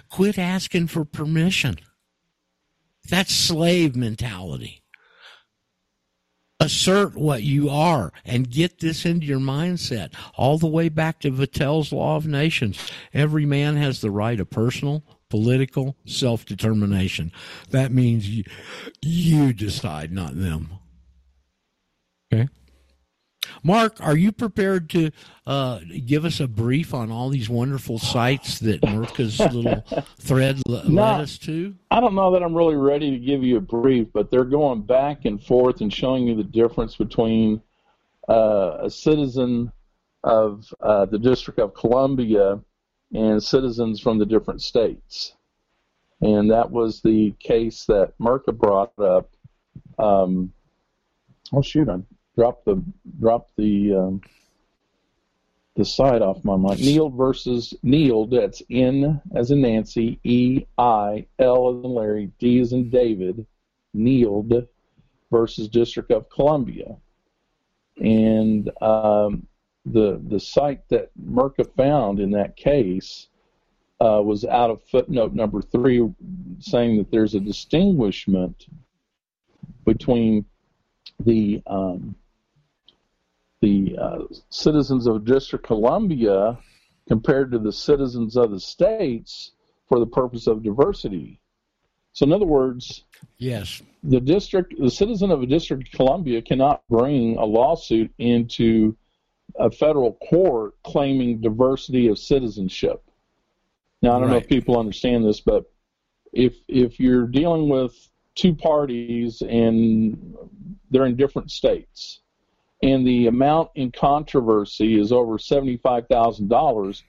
Quit 0.08 0.38
asking 0.38 0.86
for 0.86 1.04
permission. 1.04 1.76
That's 3.08 3.34
slave 3.34 3.94
mentality. 3.94 4.82
Assert 6.58 7.16
what 7.16 7.42
you 7.42 7.68
are 7.68 8.12
and 8.24 8.50
get 8.50 8.80
this 8.80 9.04
into 9.04 9.26
your 9.26 9.38
mindset 9.38 10.12
all 10.36 10.58
the 10.58 10.66
way 10.66 10.88
back 10.88 11.20
to 11.20 11.30
Vattel's 11.30 11.92
Law 11.92 12.16
of 12.16 12.26
Nations. 12.26 12.78
Every 13.12 13.44
man 13.44 13.76
has 13.76 14.00
the 14.00 14.10
right 14.10 14.40
of 14.40 14.50
personal, 14.50 15.04
political 15.28 15.96
self 16.06 16.44
determination. 16.44 17.32
That 17.70 17.92
means 17.92 18.28
you, 18.28 18.44
you 19.02 19.52
decide, 19.52 20.12
not 20.12 20.36
them. 20.36 20.70
Okay. 22.32 22.48
Mark, 23.62 23.96
are 24.00 24.16
you 24.16 24.32
prepared 24.32 24.90
to 24.90 25.10
uh, 25.46 25.80
give 26.04 26.24
us 26.24 26.40
a 26.40 26.46
brief 26.46 26.92
on 26.94 27.10
all 27.10 27.30
these 27.30 27.48
wonderful 27.48 27.98
sites 27.98 28.58
that 28.60 28.82
Merca's 28.84 29.38
little 29.52 29.82
thread 30.18 30.60
le- 30.68 30.84
led 30.84 31.20
us 31.20 31.38
to? 31.38 31.74
I 31.90 32.00
don't 32.00 32.14
know 32.14 32.32
that 32.32 32.42
I'm 32.42 32.54
really 32.54 32.76
ready 32.76 33.10
to 33.10 33.18
give 33.18 33.42
you 33.42 33.56
a 33.56 33.60
brief, 33.60 34.08
but 34.12 34.30
they're 34.30 34.44
going 34.44 34.82
back 34.82 35.24
and 35.24 35.42
forth 35.42 35.80
and 35.80 35.92
showing 35.92 36.26
you 36.26 36.36
the 36.36 36.44
difference 36.44 36.96
between 36.96 37.62
uh, 38.28 38.78
a 38.82 38.90
citizen 38.90 39.72
of 40.24 40.66
uh, 40.80 41.06
the 41.06 41.18
District 41.18 41.58
of 41.58 41.74
Columbia 41.74 42.60
and 43.12 43.42
citizens 43.42 44.00
from 44.00 44.18
the 44.18 44.26
different 44.26 44.62
states. 44.62 45.34
And 46.20 46.50
that 46.50 46.70
was 46.70 47.00
the 47.00 47.32
case 47.38 47.84
that 47.86 48.12
Merca 48.18 48.56
brought 48.56 48.98
up. 48.98 49.30
Um, 49.98 50.52
oh 51.52 51.62
shoot! 51.62 51.88
I 51.88 51.98
dropped 52.36 52.64
the 52.64 52.82
dropped 53.20 53.56
the 53.56 53.94
um, 53.94 54.20
the 55.76 55.84
side 55.84 56.22
off 56.22 56.44
my 56.44 56.56
mind. 56.56 56.80
Neil 56.80 57.08
versus 57.08 57.74
Neil. 57.82 58.26
That's 58.26 58.62
N 58.68 59.20
as 59.34 59.50
in 59.50 59.62
Nancy, 59.62 60.18
E 60.24 60.66
I 60.76 61.26
L 61.38 61.68
as 61.70 61.84
in 61.84 61.94
Larry, 61.94 62.32
D 62.38 62.60
as 62.60 62.72
in 62.72 62.90
David. 62.90 63.46
Neild 63.94 64.68
versus 65.30 65.68
District 65.68 66.10
of 66.10 66.30
Columbia, 66.30 66.96
and 67.96 68.70
um, 68.80 69.47
the 69.92 70.20
the 70.28 70.40
cite 70.40 70.88
that 70.88 71.10
Merca 71.20 71.64
found 71.76 72.20
in 72.20 72.30
that 72.32 72.56
case 72.56 73.28
uh, 74.00 74.22
was 74.24 74.44
out 74.44 74.70
of 74.70 74.82
footnote 74.84 75.34
number 75.34 75.60
three, 75.60 76.06
saying 76.60 76.98
that 76.98 77.10
there's 77.10 77.34
a 77.34 77.40
distinguishment 77.40 78.66
between 79.84 80.44
the 81.20 81.62
um, 81.66 82.14
the 83.60 83.96
uh, 84.00 84.18
citizens 84.50 85.06
of 85.06 85.24
District 85.24 85.64
Columbia 85.66 86.58
compared 87.08 87.50
to 87.52 87.58
the 87.58 87.72
citizens 87.72 88.36
of 88.36 88.50
the 88.50 88.60
states 88.60 89.52
for 89.88 89.98
the 89.98 90.06
purpose 90.06 90.46
of 90.46 90.62
diversity. 90.62 91.40
So, 92.12 92.26
in 92.26 92.32
other 92.32 92.46
words, 92.46 93.04
Yes. 93.38 93.82
the 94.02 94.20
district, 94.20 94.74
the 94.78 94.90
citizen 94.90 95.30
of 95.30 95.42
a 95.42 95.46
District 95.46 95.86
of 95.86 95.92
Columbia 95.92 96.42
cannot 96.42 96.82
bring 96.88 97.36
a 97.36 97.44
lawsuit 97.44 98.12
into 98.18 98.96
a 99.58 99.70
federal 99.70 100.14
court 100.14 100.74
claiming 100.84 101.40
diversity 101.40 102.08
of 102.08 102.18
citizenship. 102.18 103.02
Now, 104.02 104.16
I 104.16 104.20
don't 104.20 104.30
know 104.30 104.36
if 104.36 104.48
people 104.48 104.78
understand 104.78 105.24
this, 105.24 105.40
but 105.40 105.64
if 106.32 106.56
if 106.68 107.00
you're 107.00 107.26
dealing 107.26 107.68
with 107.68 107.94
two 108.34 108.54
parties 108.54 109.42
and 109.42 110.36
they're 110.90 111.06
in 111.06 111.16
different 111.16 111.50
states, 111.50 112.20
and 112.82 113.06
the 113.06 113.26
amount 113.26 113.70
in 113.74 113.90
controversy 113.90 114.98
is 115.00 115.10
over 115.10 115.38
seventy-five 115.38 116.06
thousand 116.06 116.48
dollars, 116.48 117.02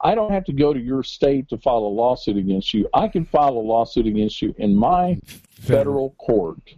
I 0.00 0.14
don't 0.14 0.32
have 0.32 0.44
to 0.46 0.52
go 0.52 0.72
to 0.72 0.80
your 0.80 1.02
state 1.02 1.48
to 1.50 1.58
file 1.58 1.78
a 1.78 1.94
lawsuit 1.94 2.38
against 2.38 2.72
you. 2.72 2.88
I 2.94 3.08
can 3.08 3.26
file 3.26 3.58
a 3.58 3.60
lawsuit 3.60 4.06
against 4.06 4.40
you 4.40 4.54
in 4.56 4.74
my 4.74 5.20
federal 5.60 6.10
court. 6.18 6.74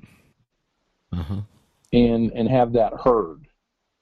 Uh-huh. 1.13 1.43
and 1.93 2.33
and 2.33 2.49
have 2.49 2.73
that 2.73 2.95
heard. 2.95 3.47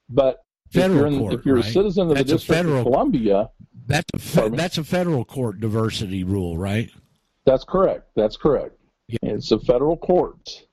But 0.09 0.45
Federal 0.71 0.99
if 0.99 1.01
you're, 1.01 1.07
in, 1.13 1.19
court, 1.19 1.35
if 1.35 1.47
you're 1.47 1.57
right? 1.57 1.65
a 1.65 1.73
citizen 1.73 2.03
of 2.11 2.15
That's 2.17 2.29
the 2.31 2.35
District 2.37 2.57
federal- 2.59 2.79
of 2.79 2.85
Columbia, 2.85 3.51
That's 3.87 4.11
a 4.15 4.19
fe- 4.19 4.49
that's 4.51 4.79
a 4.79 4.85
federal 4.85 5.25
court 5.25 5.59
diversity 5.61 6.23
rule, 6.23 6.57
right? 6.57 6.91
That's 7.45 7.65
correct. 7.65 8.11
That's 8.15 8.37
correct. 8.37 8.77
It's 9.09 9.51
a 9.51 9.59
federal 9.59 9.97
court. 9.97 10.67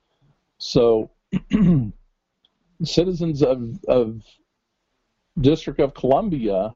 So 0.58 1.10
citizens 2.84 3.42
of 3.42 3.78
of 3.88 4.22
District 5.40 5.80
of 5.80 5.94
Columbia, 5.94 6.72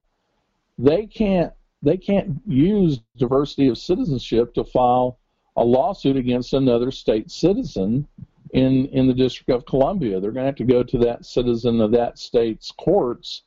they 0.79 1.07
can't 1.07 1.53
they 1.83 1.97
can't 1.97 2.41
use 2.47 3.01
diversity 3.17 3.69
of 3.69 3.79
citizenship 3.79 4.55
to 4.55 4.65
file 4.65 5.19
a 5.57 5.65
lawsuit 5.65 6.17
against 6.17 6.55
another 6.55 6.91
state 6.91 7.31
citizen 7.31 8.07
in 8.53 8.87
in 8.89 9.07
the 9.07 9.15
District 9.15 9.51
of 9.51 9.67
Columbia. 9.67 10.21
They're 10.21 10.31
going 10.31 10.45
to 10.45 10.47
have 10.47 10.57
to 10.57 10.65
go 10.65 10.83
to 10.83 10.99
that 10.99 11.25
citizen 11.25 11.81
of 11.81 11.91
that 11.93 12.19
state's 12.19 12.71
courts 12.71 13.43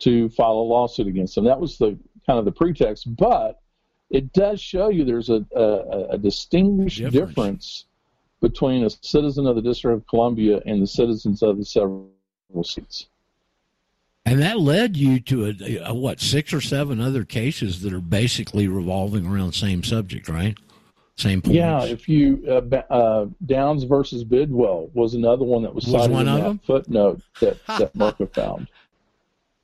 to 0.00 0.28
file 0.30 0.52
a 0.52 0.68
lawsuit 0.74 1.06
against 1.08 1.34
them. 1.34 1.44
That 1.44 1.60
was 1.60 1.76
the 1.76 1.98
kind 2.26 2.38
of 2.38 2.44
the 2.44 2.52
pretext, 2.52 3.16
but 3.16 3.60
it 4.10 4.32
does 4.32 4.60
show 4.60 4.88
you 4.88 5.04
there's 5.04 5.28
a, 5.28 5.44
a, 5.54 6.14
a 6.14 6.18
distinguished 6.18 7.10
difference. 7.10 7.84
between 8.40 8.84
a 8.84 8.90
citizen 8.90 9.46
of 9.46 9.56
the 9.56 9.62
District 9.62 9.96
of 9.96 10.06
Columbia 10.06 10.60
and 10.64 10.80
the 10.80 10.86
citizens 10.86 11.42
of 11.42 11.58
the 11.58 11.64
several 11.64 12.08
states. 12.62 13.08
And 14.24 14.40
that 14.40 14.60
led 14.60 14.96
you 14.96 15.20
to 15.20 15.46
a, 15.46 15.78
a 15.86 15.94
what 15.94 16.20
six 16.20 16.52
or 16.52 16.60
seven 16.60 17.00
other 17.00 17.24
cases 17.24 17.80
that 17.82 17.92
are 17.92 18.00
basically 18.00 18.68
revolving 18.68 19.26
around 19.26 19.48
the 19.48 19.58
same 19.58 19.82
subject, 19.82 20.28
right? 20.28 20.56
Same 21.18 21.42
points. 21.42 21.56
Yeah, 21.56 21.82
if 21.82 22.08
you 22.08 22.44
uh, 22.48 22.76
uh, 22.94 23.26
Downes 23.44 23.82
versus 23.82 24.22
Bidwell 24.22 24.88
was 24.94 25.14
another 25.14 25.44
one 25.44 25.62
that 25.62 25.74
was 25.74 25.84
Was 25.86 25.94
cited 26.02 26.12
one 26.12 26.28
in 26.28 26.34
that 26.36 26.42
them? 26.42 26.60
footnote 26.60 27.22
that 27.40 27.58
that 27.66 27.92
Merca 27.94 28.32
found. 28.32 28.68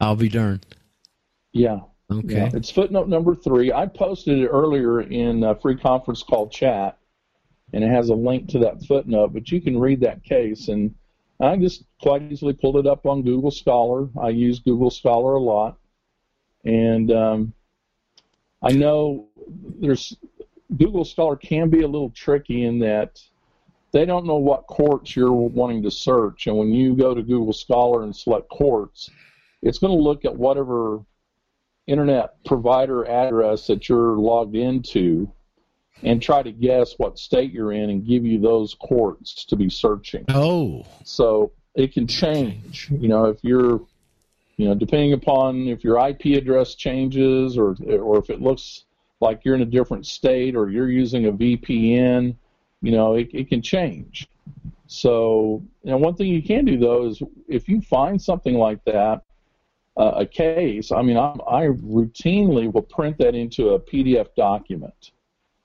I'll 0.00 0.16
be 0.16 0.28
darned. 0.28 0.66
Yeah. 1.52 1.80
Okay. 2.10 2.34
Yeah, 2.34 2.50
it's 2.52 2.70
footnote 2.70 3.08
number 3.08 3.36
three. 3.36 3.72
I 3.72 3.86
posted 3.86 4.40
it 4.40 4.48
earlier 4.48 5.02
in 5.02 5.44
a 5.44 5.54
free 5.54 5.76
conference 5.76 6.24
call 6.24 6.48
chat, 6.48 6.98
and 7.72 7.84
it 7.84 7.88
has 7.88 8.08
a 8.08 8.14
link 8.14 8.48
to 8.48 8.58
that 8.58 8.84
footnote. 8.84 9.32
But 9.32 9.52
you 9.52 9.60
can 9.60 9.78
read 9.78 10.00
that 10.00 10.24
case, 10.24 10.66
and 10.66 10.92
I 11.38 11.56
just 11.56 11.84
quite 12.02 12.22
easily 12.22 12.52
pulled 12.52 12.78
it 12.78 12.86
up 12.88 13.06
on 13.06 13.22
Google 13.22 13.52
Scholar. 13.52 14.08
I 14.20 14.30
use 14.30 14.58
Google 14.58 14.90
Scholar 14.90 15.34
a 15.34 15.40
lot, 15.40 15.78
and 16.64 17.12
um, 17.12 17.52
I 18.60 18.72
know 18.72 19.28
there's 19.78 20.16
Google 20.76 21.04
Scholar 21.04 21.36
can 21.36 21.70
be 21.70 21.82
a 21.82 21.88
little 21.88 22.10
tricky 22.10 22.64
in 22.64 22.78
that 22.80 23.20
they 23.92 24.04
don't 24.04 24.26
know 24.26 24.36
what 24.36 24.66
courts 24.66 25.14
you're 25.14 25.32
wanting 25.32 25.82
to 25.84 25.90
search, 25.90 26.46
and 26.46 26.56
when 26.56 26.72
you 26.72 26.96
go 26.96 27.14
to 27.14 27.22
Google 27.22 27.52
Scholar 27.52 28.02
and 28.02 28.14
select 28.14 28.48
courts, 28.48 29.10
it's 29.62 29.78
going 29.78 29.96
to 29.96 30.02
look 30.02 30.24
at 30.24 30.36
whatever 30.36 31.00
internet 31.86 32.42
provider 32.44 33.06
address 33.08 33.66
that 33.66 33.88
you're 33.88 34.16
logged 34.16 34.56
into 34.56 35.30
and 36.02 36.20
try 36.20 36.42
to 36.42 36.50
guess 36.50 36.94
what 36.98 37.18
state 37.18 37.52
you're 37.52 37.72
in 37.72 37.90
and 37.90 38.06
give 38.06 38.24
you 38.24 38.40
those 38.40 38.74
courts 38.74 39.44
to 39.44 39.56
be 39.56 39.68
searching. 39.68 40.24
Oh. 40.28 40.84
So 41.04 41.52
it 41.74 41.92
can 41.92 42.06
change. 42.06 42.88
You 42.90 43.08
know, 43.08 43.26
if 43.26 43.38
you're 43.42 43.80
you 44.56 44.68
know, 44.68 44.74
depending 44.74 45.12
upon 45.12 45.66
if 45.66 45.82
your 45.82 45.98
IP 46.08 46.26
address 46.36 46.74
changes 46.74 47.58
or 47.58 47.76
or 47.88 48.18
if 48.18 48.30
it 48.30 48.40
looks 48.40 48.84
like 49.24 49.44
you're 49.44 49.54
in 49.54 49.62
a 49.62 49.76
different 49.78 50.06
state 50.06 50.54
or 50.54 50.70
you're 50.70 50.90
using 50.90 51.26
a 51.26 51.32
VPN, 51.32 52.36
you 52.82 52.92
know, 52.92 53.14
it, 53.14 53.28
it 53.32 53.48
can 53.48 53.62
change. 53.62 54.28
So, 54.86 55.62
one 55.82 56.14
thing 56.14 56.28
you 56.28 56.42
can 56.42 56.64
do 56.64 56.78
though 56.78 57.06
is 57.06 57.22
if 57.48 57.68
you 57.68 57.80
find 57.80 58.20
something 58.20 58.54
like 58.54 58.84
that, 58.84 59.22
uh, 59.96 60.12
a 60.16 60.26
case, 60.26 60.92
I 60.92 61.02
mean, 61.02 61.16
I, 61.16 61.32
I 61.48 61.62
routinely 61.68 62.72
will 62.72 62.82
print 62.82 63.16
that 63.18 63.34
into 63.34 63.70
a 63.70 63.80
PDF 63.80 64.34
document 64.36 65.12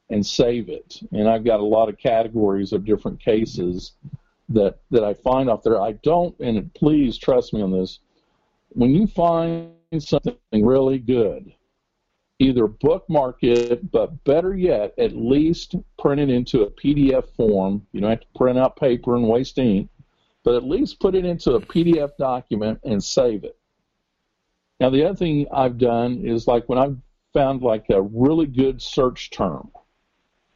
and 0.10 0.26
save 0.26 0.70
it. 0.70 1.02
And 1.12 1.28
I've 1.28 1.44
got 1.44 1.60
a 1.60 1.66
lot 1.66 1.90
of 1.90 1.98
categories 1.98 2.72
of 2.72 2.86
different 2.86 3.20
cases 3.20 3.94
that 4.50 4.80
that 4.92 5.04
I 5.04 5.14
find 5.14 5.50
off 5.50 5.64
there. 5.64 5.82
I 5.82 5.94
don't, 6.04 6.38
and 6.40 6.74
please 6.74 7.18
trust 7.18 7.54
me 7.54 7.62
on 7.62 7.72
this. 7.72 8.00
When 8.70 8.92
you 8.92 9.08
find 9.08 9.72
something 10.00 10.36
really 10.54 11.00
good, 11.00 11.54
either 12.40 12.68
bookmark 12.68 13.38
it, 13.42 13.92
but 13.92 14.24
better 14.24 14.56
yet, 14.56 14.94
at 14.98 15.16
least 15.16 15.76
print 16.00 16.22
it 16.22 16.30
into 16.30 16.62
a 16.62 16.72
PDF 16.72 17.28
form. 17.36 17.86
You 17.92 18.02
don't 18.02 18.10
have 18.10 18.22
to 18.22 18.28
print 18.36 18.58
out 18.58 18.78
paper 18.78 19.16
and 19.16 19.28
waste 19.28 19.58
ink, 19.58 19.90
but 20.44 20.56
at 20.56 20.64
least 20.64 21.02
put 21.02 21.16
it 21.16 21.26
into 21.26 21.54
a 21.54 21.62
PDF 21.62 22.16
document 22.18 22.80
and 22.84 23.04
save 23.04 23.44
it. 23.44 23.58
Now, 24.80 24.90
the 24.90 25.04
other 25.04 25.16
thing 25.16 25.48
I've 25.54 25.78
done 25.78 26.26
is 26.26 26.48
like 26.48 26.70
when 26.70 26.80
I've 26.80 26.98
found 27.34 27.62
like 27.62 27.86
a 27.90 28.02
really 28.02 28.48
good 28.48 28.82
search 28.82 29.30
term, 29.30 29.70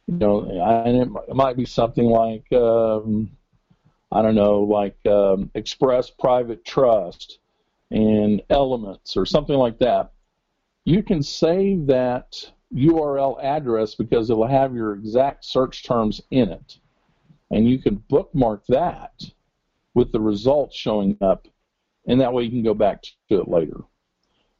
you 0.06 0.16
know, 0.16 0.40
and 0.86 0.96
it, 0.96 1.34
might 1.34 1.56
be 1.56 1.66
something 1.66 2.06
like, 2.06 2.50
um, 2.52 3.30
I 4.10 4.22
don't 4.22 4.34
know, 4.34 4.60
like 4.60 4.96
um, 5.06 5.50
Express 5.54 6.08
Private 6.08 6.64
Trust 6.64 7.38
and 7.90 8.42
Elements 8.48 9.18
or 9.18 9.26
something 9.26 9.56
like 9.56 9.78
that. 9.80 10.13
You 10.84 11.02
can 11.02 11.22
save 11.22 11.86
that 11.86 12.52
URL 12.74 13.42
address 13.42 13.94
because 13.94 14.30
it 14.30 14.36
will 14.36 14.46
have 14.46 14.74
your 14.74 14.94
exact 14.94 15.44
search 15.44 15.84
terms 15.84 16.20
in 16.30 16.50
it. 16.50 16.78
And 17.50 17.68
you 17.68 17.78
can 17.78 17.96
bookmark 18.08 18.64
that 18.68 19.22
with 19.94 20.12
the 20.12 20.20
results 20.20 20.76
showing 20.76 21.16
up, 21.20 21.46
and 22.06 22.20
that 22.20 22.32
way 22.32 22.42
you 22.42 22.50
can 22.50 22.62
go 22.62 22.74
back 22.74 23.02
to 23.28 23.40
it 23.40 23.48
later. 23.48 23.80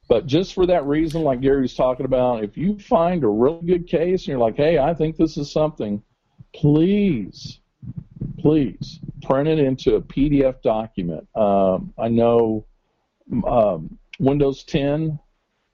But 0.07 0.27
just 0.27 0.53
for 0.53 0.65
that 0.67 0.85
reason, 0.85 1.23
like 1.23 1.41
Gary 1.41 1.61
was 1.61 1.75
talking 1.75 2.05
about, 2.05 2.43
if 2.43 2.57
you 2.57 2.77
find 2.79 3.23
a 3.23 3.27
really 3.27 3.65
good 3.65 3.87
case 3.87 4.21
and 4.21 4.27
you're 4.29 4.37
like, 4.37 4.55
hey, 4.55 4.77
I 4.77 4.93
think 4.93 5.17
this 5.17 5.35
is 5.35 5.51
something, 5.51 6.01
please, 6.53 7.59
please 8.39 8.99
print 9.23 9.49
it 9.49 9.59
into 9.59 9.95
a 9.95 10.01
PDF 10.01 10.61
document. 10.61 11.27
Um, 11.35 11.93
I 11.97 12.07
know 12.07 12.65
um, 13.47 13.97
Windows 14.19 14.63
10, 14.63 15.19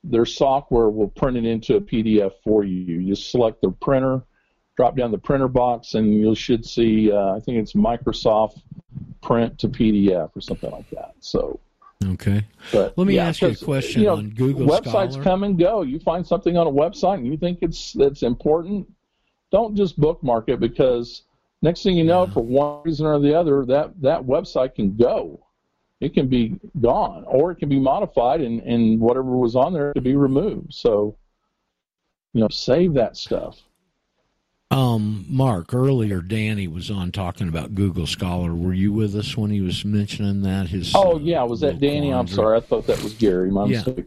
their 0.04 0.26
software 0.26 0.90
will 0.90 1.08
print 1.08 1.38
it 1.38 1.46
into 1.46 1.76
a 1.76 1.82
PDF 1.82 2.34
for 2.44 2.64
you. 2.64 3.00
You 3.00 3.16
just 3.16 3.30
select 3.30 3.62
the 3.62 3.72
printer, 3.72 4.22
drop 4.76 4.96
down 4.96 5.12
the 5.12 5.18
printer 5.18 5.48
box, 5.48 5.94
and 5.94 6.14
you 6.14 6.34
should 6.36 6.66
see, 6.66 7.12
uh, 7.12 7.36
I 7.36 7.40
think 7.40 7.58
it's 7.58 7.74
Microsoft 7.74 8.62
Print 9.22 9.60
to 9.60 9.70
PDF 9.70 10.36
or 10.36 10.42
something 10.42 10.72
like 10.72 10.90
that. 10.92 11.14
So. 11.20 11.60
Okay. 12.04 12.44
But 12.72 12.98
Let 12.98 13.06
me 13.06 13.16
yeah, 13.16 13.28
ask 13.28 13.42
you 13.42 13.50
a 13.50 13.56
question 13.56 14.02
you 14.02 14.08
know, 14.08 14.16
on 14.16 14.30
Google 14.32 14.66
Websites 14.66 15.12
Scholar. 15.12 15.24
come 15.24 15.44
and 15.44 15.60
go. 15.60 15.84
You 15.84 16.00
find 16.00 16.26
something 16.26 16.58
on 16.58 16.66
a 16.66 16.72
website 16.72 17.16
and 17.16 17.28
you 17.28 17.38
think 17.38 17.60
it's 17.62 17.94
that's 17.94 18.24
important, 18.24 18.92
don't 19.52 19.76
just 19.76 20.00
bookmark 20.00 20.50
it 20.50 20.60
because 20.60 21.24
next 21.62 21.84
thing 21.84 21.96
you 21.96 22.04
know, 22.04 22.26
for 22.26 22.42
one 22.42 22.82
reason 22.84 23.06
or 23.06 23.20
the 23.20 23.38
other, 23.38 23.66
that 23.66 24.02
that 24.02 24.24
website 24.24 24.74
can 24.74 24.96
go. 24.96 25.46
It 26.02 26.16
can 26.16 26.28
be 26.28 26.60
gone, 26.82 27.24
or 27.28 27.52
it 27.52 27.60
can 27.60 27.70
be 27.70 27.80
modified, 27.80 28.42
and 28.42 28.60
and 28.62 29.00
whatever 29.00 29.38
was 29.38 29.56
on 29.56 29.72
there 29.72 29.94
to 29.94 30.02
be 30.02 30.16
removed. 30.16 30.74
So, 30.74 31.16
you 32.34 32.42
know, 32.42 32.50
save 32.50 32.96
that 32.96 33.16
stuff. 33.16 33.62
Um, 34.72 35.26
Mark, 35.28 35.74
earlier 35.74 36.22
Danny 36.22 36.68
was 36.68 36.90
on 36.90 37.12
talking 37.12 37.50
about 37.50 37.76
Google 37.76 38.08
Scholar. 38.08 38.56
Were 38.56 38.74
you 38.74 38.92
with 38.94 39.16
us 39.16 39.38
when 39.38 39.52
he 39.52 39.62
was 39.62 39.86
mentioning 39.86 40.42
that? 40.42 40.70
His 40.70 40.94
Oh 40.96 41.20
yeah, 41.20 41.44
was 41.44 41.60
that 41.60 41.80
Danny? 41.80 42.12
I'm 42.12 42.28
sorry, 42.28 42.58
I 42.58 42.62
thought 42.62 42.88
that 42.88 43.04
was 43.04 43.14
Gary. 43.14 43.52
My 43.52 43.66
Yeah. 43.66 43.84
mistake. 43.86 44.06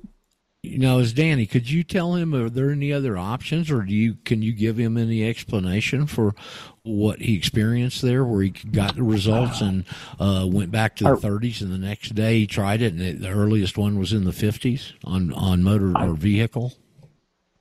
You 0.65 0.79
know, 0.79 0.99
as 0.99 1.13
Danny, 1.13 1.45
could 1.45 1.71
you 1.71 1.85
tell 1.85 2.15
him 2.15 2.35
are 2.35 2.49
there 2.49 2.71
any 2.71 2.91
other 2.91 3.19
options, 3.19 3.71
or 3.71 3.83
do 3.83 3.93
you 3.93 4.15
can 4.25 4.41
you 4.41 4.53
give 4.53 4.79
him 4.79 4.97
any 4.97 5.29
explanation 5.29 6.07
for 6.07 6.35
what 6.85 7.21
he 7.21 7.37
experienced 7.37 8.01
there, 8.01 8.25
where 8.25 8.43
he 8.43 8.49
got 8.49 8.97
the 8.97 9.03
results 9.03 9.61
and 9.61 9.85
uh, 10.19 10.47
went 10.51 10.71
back 10.71 10.97
to 10.97 11.05
the 11.05 11.11
30s, 11.11 11.61
and 11.61 11.71
the 11.71 11.79
next 11.79 12.15
day 12.15 12.39
he 12.41 12.47
tried 12.47 12.81
it, 12.81 12.95
and 12.95 13.03
it, 13.03 13.21
the 13.21 13.29
earliest 13.29 13.77
one 13.77 13.99
was 13.99 14.15
in 14.15 14.25
the 14.25 14.31
50s 14.31 14.95
on 15.05 15.35
on 15.35 15.63
motor 15.63 15.93
or 15.99 16.15
vehicle? 16.15 16.73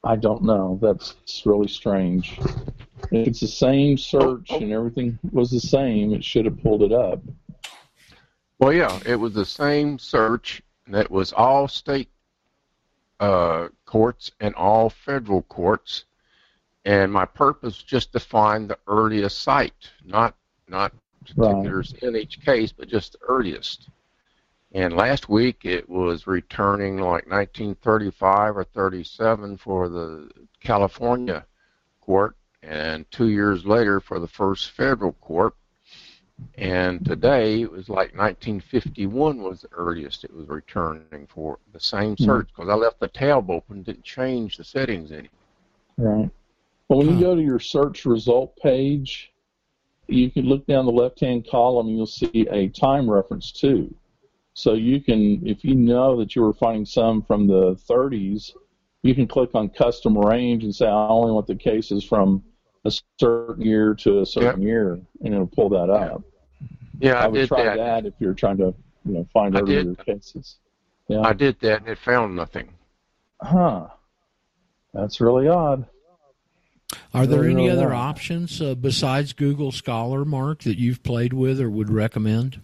I 0.06 0.16
don't 0.16 0.44
know. 0.44 0.80
That's 0.82 1.16
really 1.46 1.68
strange. 1.68 2.40
If 3.12 3.28
it's 3.28 3.42
the 3.42 3.48
same 3.48 3.98
search 3.98 4.50
and 4.52 4.72
everything 4.72 5.20
was 5.34 5.52
the 5.52 5.60
same, 5.60 6.14
it 6.14 6.24
should 6.24 6.46
have 6.46 6.62
pulled 6.64 6.84
it 6.84 6.94
up. 6.94 7.20
Well, 8.60 8.72
yeah, 8.72 8.98
it 9.06 9.18
was 9.18 9.34
the 9.34 9.46
same 9.46 10.00
search 10.00 10.62
that 10.88 11.12
was 11.12 11.34
all 11.34 11.68
state 11.68 12.10
uh, 13.24 13.70
courts 13.86 14.32
and 14.42 14.54
all 14.56 14.90
federal 14.90 15.44
courts, 15.44 16.04
and 16.84 17.10
my 17.12 17.24
purpose 17.24 17.82
just 17.82 18.12
to 18.12 18.20
find 18.20 18.70
the 18.70 18.78
earliest 18.86 19.42
cite, 19.42 19.90
not 20.04 20.36
not 20.68 20.92
particulars 21.26 21.94
in 22.02 22.18
each 22.18 22.42
case, 22.42 22.74
but 22.74 22.90
just 22.90 23.14
the 23.14 23.20
earliest. 23.30 23.88
And 24.74 24.94
last 24.94 25.30
week 25.30 25.64
it 25.64 25.88
was 25.88 26.28
returning 26.28 26.98
like 26.98 27.28
1935 27.28 28.58
or 28.58 28.64
37 28.66 29.56
for 29.56 29.88
the 29.88 30.30
California 30.60 31.46
court, 32.02 32.36
and 32.62 33.10
two 33.10 33.30
years 33.30 33.66
later 33.66 34.02
for 34.02 34.20
the 34.20 34.28
first 34.28 34.72
federal 34.72 35.14
court. 35.14 35.56
And 36.56 37.04
today 37.06 37.62
it 37.62 37.72
was 37.72 37.90
like 37.90 38.16
1951 38.16 39.42
was 39.42 39.62
the 39.62 39.70
earliest 39.72 40.24
it 40.24 40.34
was 40.34 40.48
returning 40.48 41.28
for 41.28 41.60
the 41.72 41.80
same 41.80 42.16
Hmm. 42.16 42.24
search 42.24 42.48
because 42.48 42.70
I 42.70 42.76
left 42.76 43.00
the 43.00 43.08
tab 43.08 43.50
open, 43.50 43.84
didn't 43.84 44.04
change 44.04 44.58
the 44.58 44.64
settings 44.64 45.12
any. 45.12 45.30
Right. 45.98 46.30
Well, 46.90 47.00
when 47.00 47.10
you 47.10 47.20
go 47.20 47.36
to 47.36 47.42
your 47.42 47.60
search 47.60 48.06
result 48.06 48.56
page, 48.58 49.32
you 50.08 50.30
can 50.30 50.46
look 50.46 50.66
down 50.68 50.86
the 50.86 50.92
left-hand 50.92 51.48
column 51.50 51.88
and 51.88 51.96
you'll 51.96 52.06
see 52.06 52.48
a 52.52 52.68
time 52.70 53.10
reference 53.10 53.52
too. 53.52 53.94
So 54.54 54.74
you 54.74 55.02
can, 55.02 55.46
if 55.48 55.64
you 55.64 55.76
know 55.76 56.18
that 56.18 56.36
you 56.36 56.44
were 56.44 56.54
finding 56.54 56.86
some 56.86 57.24
from 57.24 57.48
the 57.48 57.76
30s, 57.90 58.52
you 59.02 59.16
can 59.16 59.28
click 59.28 59.50
on 59.54 59.70
custom 59.70 60.18
range 60.18 60.64
and 60.64 60.76
say, 60.76 60.86
I 60.86 61.08
only 61.08 61.32
want 61.32 61.48
the 61.48 61.56
cases 61.56 62.04
from 62.04 62.44
a 62.86 62.92
certain 63.20 63.62
year 63.64 63.94
to 63.96 64.20
a 64.22 64.26
certain 64.26 64.62
year, 64.62 65.00
and 65.24 65.34
it'll 65.34 65.48
pull 65.48 65.70
that 65.70 65.90
up. 65.90 66.22
Yeah, 67.00 67.14
I 67.14 67.24
I 67.26 67.28
would 67.28 67.38
did 67.40 67.48
try 67.48 67.64
that. 67.64 67.78
that. 67.78 68.06
if 68.06 68.14
you're 68.20 68.34
trying 68.34 68.58
to, 68.58 68.74
you 69.06 69.14
know, 69.14 69.28
find 69.34 69.56
I 69.58 69.62
earlier 69.62 69.84
did. 69.84 70.06
cases. 70.06 70.58
Yeah. 71.08 71.22
I 71.22 71.34
did 71.34 71.60
that 71.62 71.80
and 71.82 71.90
it 71.90 71.98
found 71.98 72.36
nothing. 72.36 72.70
Huh. 73.42 73.88
That's 74.94 75.20
really 75.20 75.48
odd. 75.48 75.86
Are 77.14 77.26
there 77.26 77.42
Really, 77.42 77.54
any 77.54 77.64
really 77.68 77.78
other 77.78 77.94
odd. 77.94 78.10
options 78.10 78.62
uh, 78.62 78.76
besides 78.76 79.34
Google 79.34 79.72
Scholar, 79.72 80.24
Mark, 80.24 80.60
that 80.64 80.78
you've 80.80 81.04
played 81.04 81.34
with 81.34 81.60
or 81.60 81.70
would 81.70 81.90
recommend? 81.90 82.62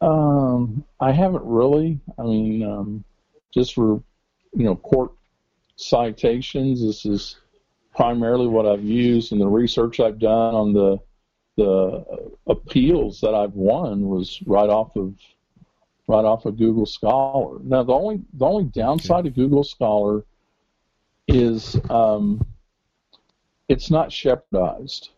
Um, 0.00 0.84
I 1.00 1.10
haven't 1.12 1.44
really. 1.44 1.98
I 2.18 2.22
mean, 2.22 2.62
um, 2.62 3.04
just 3.52 3.74
for 3.74 4.02
you 4.54 4.64
know 4.64 4.76
court 4.76 5.10
citations, 5.76 6.80
this 6.82 7.04
is 7.04 7.36
primarily 7.98 8.46
what 8.46 8.64
I've 8.64 8.84
used, 8.84 9.32
and 9.32 9.40
the 9.40 9.48
research 9.48 9.98
I've 9.98 10.20
done 10.20 10.54
on 10.54 10.72
the 10.72 10.98
the 11.56 12.04
appeals 12.46 13.20
that 13.22 13.34
I've 13.34 13.54
won 13.54 14.02
was 14.02 14.40
right 14.46 14.70
off 14.70 14.94
of 14.94 15.16
right 16.06 16.24
off 16.24 16.46
of 16.46 16.56
Google 16.56 16.86
Scholar. 16.86 17.58
Now, 17.60 17.82
the 17.82 17.92
only 17.92 18.20
the 18.34 18.46
only 18.46 18.64
downside 18.66 19.26
of 19.26 19.34
Google 19.34 19.64
Scholar 19.64 20.24
is 21.26 21.76
um, 21.90 22.46
it's 23.68 23.90
not 23.90 24.10
shepardized. 24.10 25.08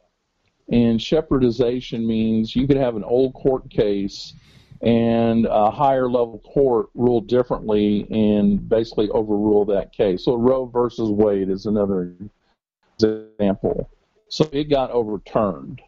And 0.73 0.99
shepardization 0.99 2.07
means 2.07 2.57
you 2.57 2.67
could 2.67 2.79
have 2.79 2.97
an 2.97 3.05
old 3.05 3.35
court 3.35 3.69
case 3.69 4.33
and 4.81 5.45
a 5.45 5.71
higher 5.71 6.09
level 6.09 6.39
court 6.39 6.87
rule 6.95 7.21
differently 7.21 8.07
and 8.11 8.67
basically 8.67 9.11
overrule 9.11 9.67
that 9.67 9.93
case. 9.93 10.25
So 10.25 10.37
Roe 10.37 10.65
versus 10.65 11.11
Wade 11.11 11.51
is 11.51 11.67
another 11.67 12.15
example. 13.03 13.91
So 14.29 14.49
it 14.53 14.65
got 14.65 14.91
overturned 14.91 15.83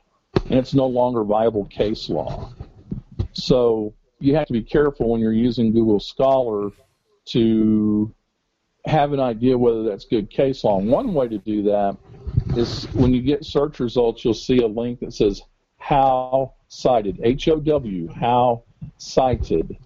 and 0.46 0.58
it's 0.58 0.74
no 0.74 0.86
longer 0.86 1.24
viable 1.24 1.66
case 1.66 2.08
law. 2.08 2.52
So 3.32 3.94
you 4.18 4.34
have 4.36 4.46
to 4.46 4.52
be 4.52 4.62
careful 4.62 5.08
when 5.08 5.20
you're 5.20 5.32
using 5.32 5.72
Google 5.72 6.00
Scholar 6.00 6.70
to 7.26 8.12
have 8.84 9.12
an 9.12 9.20
idea 9.20 9.56
whether 9.56 9.84
that's 9.84 10.04
good 10.04 10.28
case 10.28 10.64
law. 10.64 10.78
And 10.80 10.88
one 10.88 11.14
way 11.14 11.28
to 11.28 11.38
do 11.38 11.62
that 11.62 11.96
is 12.56 12.84
when 12.94 13.14
you 13.14 13.22
get 13.22 13.44
search 13.44 13.78
results, 13.80 14.24
you'll 14.24 14.34
see 14.34 14.58
a 14.58 14.66
link 14.66 15.00
that 15.00 15.14
says 15.14 15.42
how 15.78 16.54
cited, 16.68 17.20
H 17.22 17.48
O 17.48 17.60
W, 17.60 18.08
how 18.08 18.64
cited. 18.98 19.76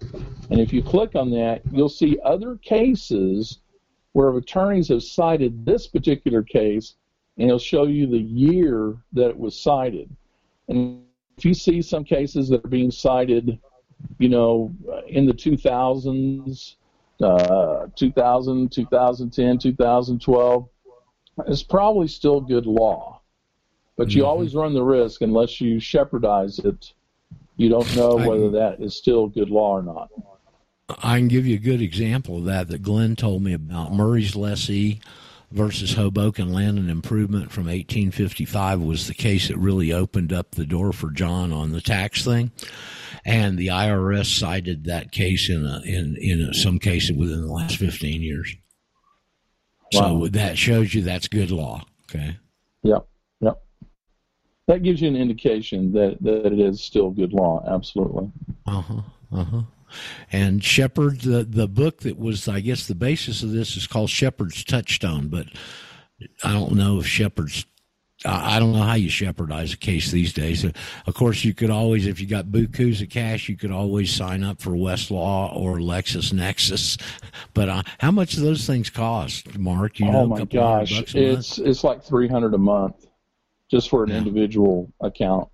And 0.49 0.59
if 0.59 0.73
you 0.73 0.81
click 0.81 1.15
on 1.15 1.29
that, 1.31 1.61
you'll 1.71 1.89
see 1.89 2.17
other 2.23 2.55
cases 2.55 3.59
where 4.13 4.35
attorneys 4.35 4.87
have 4.89 5.03
cited 5.03 5.65
this 5.65 5.87
particular 5.87 6.41
case, 6.41 6.95
and 7.37 7.47
it'll 7.47 7.59
show 7.59 7.85
you 7.85 8.07
the 8.07 8.17
year 8.17 8.95
that 9.13 9.29
it 9.29 9.37
was 9.37 9.59
cited. 9.59 10.09
And 10.67 11.03
if 11.37 11.45
you 11.45 11.53
see 11.53 11.81
some 11.81 12.03
cases 12.03 12.49
that 12.49 12.65
are 12.65 12.69
being 12.69 12.91
cited, 12.91 13.59
you 14.17 14.29
know, 14.29 14.73
in 15.07 15.25
the 15.25 15.33
2000s, 15.33 16.75
uh, 17.21 17.87
2000, 17.95 18.71
2010, 18.71 19.57
2012, 19.57 20.69
it's 21.47 21.63
probably 21.63 22.07
still 22.07 22.41
good 22.41 22.65
law. 22.65 23.21
But 23.95 24.13
you 24.13 24.25
always 24.25 24.53
run 24.53 24.73
the 24.73 24.83
risk, 24.83 25.21
unless 25.21 25.59
you 25.59 25.77
shepardize 25.77 26.63
it, 26.63 26.93
you 27.55 27.69
don't 27.69 27.95
know 27.95 28.15
whether 28.15 28.51
that 28.51 28.79
is 28.79 28.95
still 28.95 29.27
good 29.27 29.49
law 29.49 29.77
or 29.77 29.81
not. 29.81 30.09
I 30.89 31.17
can 31.17 31.27
give 31.27 31.45
you 31.45 31.55
a 31.55 31.59
good 31.59 31.81
example 31.81 32.37
of 32.37 32.45
that 32.45 32.67
that 32.69 32.83
Glenn 32.83 33.15
told 33.15 33.41
me 33.41 33.53
about. 33.53 33.93
Murray's 33.93 34.35
Lessee 34.35 35.01
versus 35.51 35.93
Hoboken 35.93 36.51
Land 36.53 36.77
and 36.77 36.89
Improvement 36.89 37.51
from 37.51 37.65
1855 37.65 38.81
was 38.81 39.07
the 39.07 39.13
case 39.13 39.47
that 39.47 39.57
really 39.57 39.93
opened 39.93 40.33
up 40.33 40.51
the 40.51 40.65
door 40.65 40.91
for 40.91 41.09
John 41.09 41.51
on 41.53 41.71
the 41.71 41.81
tax 41.81 42.23
thing. 42.23 42.51
And 43.25 43.57
the 43.57 43.67
IRS 43.67 44.37
cited 44.39 44.85
that 44.85 45.11
case 45.11 45.49
in 45.49 45.65
a, 45.65 45.81
in 45.83 46.15
in 46.17 46.41
a, 46.41 46.53
some 46.53 46.79
cases 46.79 47.15
within 47.15 47.41
the 47.41 47.51
last 47.51 47.77
15 47.77 48.21
years. 48.21 48.55
Wow. 49.93 50.21
So 50.21 50.27
that 50.29 50.57
shows 50.57 50.93
you 50.93 51.01
that's 51.01 51.27
good 51.27 51.51
law. 51.51 51.83
Okay. 52.09 52.37
Yep, 52.83 53.07
yep. 53.41 53.61
That 54.67 54.83
gives 54.83 55.01
you 55.01 55.07
an 55.07 55.15
indication 55.15 55.91
that, 55.93 56.17
that 56.21 56.45
it 56.45 56.59
is 56.59 56.81
still 56.81 57.09
good 57.09 57.33
law, 57.33 57.63
absolutely. 57.67 58.31
Uh 58.65 58.81
huh. 58.81 59.01
Uh 59.31 59.43
huh. 59.43 59.61
And 60.31 60.63
Shepherd, 60.63 61.21
the 61.21 61.43
the 61.43 61.67
book 61.67 62.01
that 62.01 62.17
was, 62.17 62.47
I 62.47 62.59
guess, 62.59 62.87
the 62.87 62.95
basis 62.95 63.43
of 63.43 63.51
this 63.51 63.75
is 63.77 63.87
called 63.87 64.09
Sheppard's 64.09 64.63
Touchstone. 64.63 65.27
But 65.27 65.47
I 66.43 66.53
don't 66.53 66.73
know 66.73 66.99
if 66.99 67.07
Shepherd's. 67.07 67.65
I 68.25 68.57
don't 68.57 68.73
know 68.73 68.81
how 68.81 68.95
you 68.95 69.09
shepardize 69.09 69.75
a 69.75 69.77
case 69.77 70.09
these 70.09 70.33
days. 70.33 70.65
Of 70.65 71.13
course, 71.13 71.43
you 71.45 71.53
could 71.53 71.69
always, 71.69 72.07
if 72.07 72.19
you 72.19 72.25
got 72.25 72.47
bukus 72.47 72.99
of 72.99 73.09
cash, 73.09 73.47
you 73.47 73.55
could 73.55 73.71
always 73.71 74.11
sign 74.11 74.43
up 74.43 74.59
for 74.59 74.71
Westlaw 74.71 75.55
or 75.55 75.77
LexisNexis. 75.77 76.99
But 77.53 77.69
uh, 77.69 77.83
how 77.99 78.11
much 78.11 78.33
do 78.33 78.41
those 78.41 78.65
things 78.65 78.89
cost, 78.89 79.57
Mark? 79.57 79.99
You 79.99 80.11
know, 80.11 80.21
oh 80.21 80.27
my 80.27 80.45
gosh, 80.45 80.99
bucks 80.99 81.15
a 81.15 81.27
month? 81.27 81.39
it's 81.39 81.57
it's 81.59 81.83
like 81.83 82.03
three 82.03 82.27
hundred 82.27 82.53
a 82.55 82.57
month, 82.57 83.05
just 83.69 83.89
for 83.89 84.03
an 84.03 84.11
individual 84.11 84.91
account. 84.99 85.49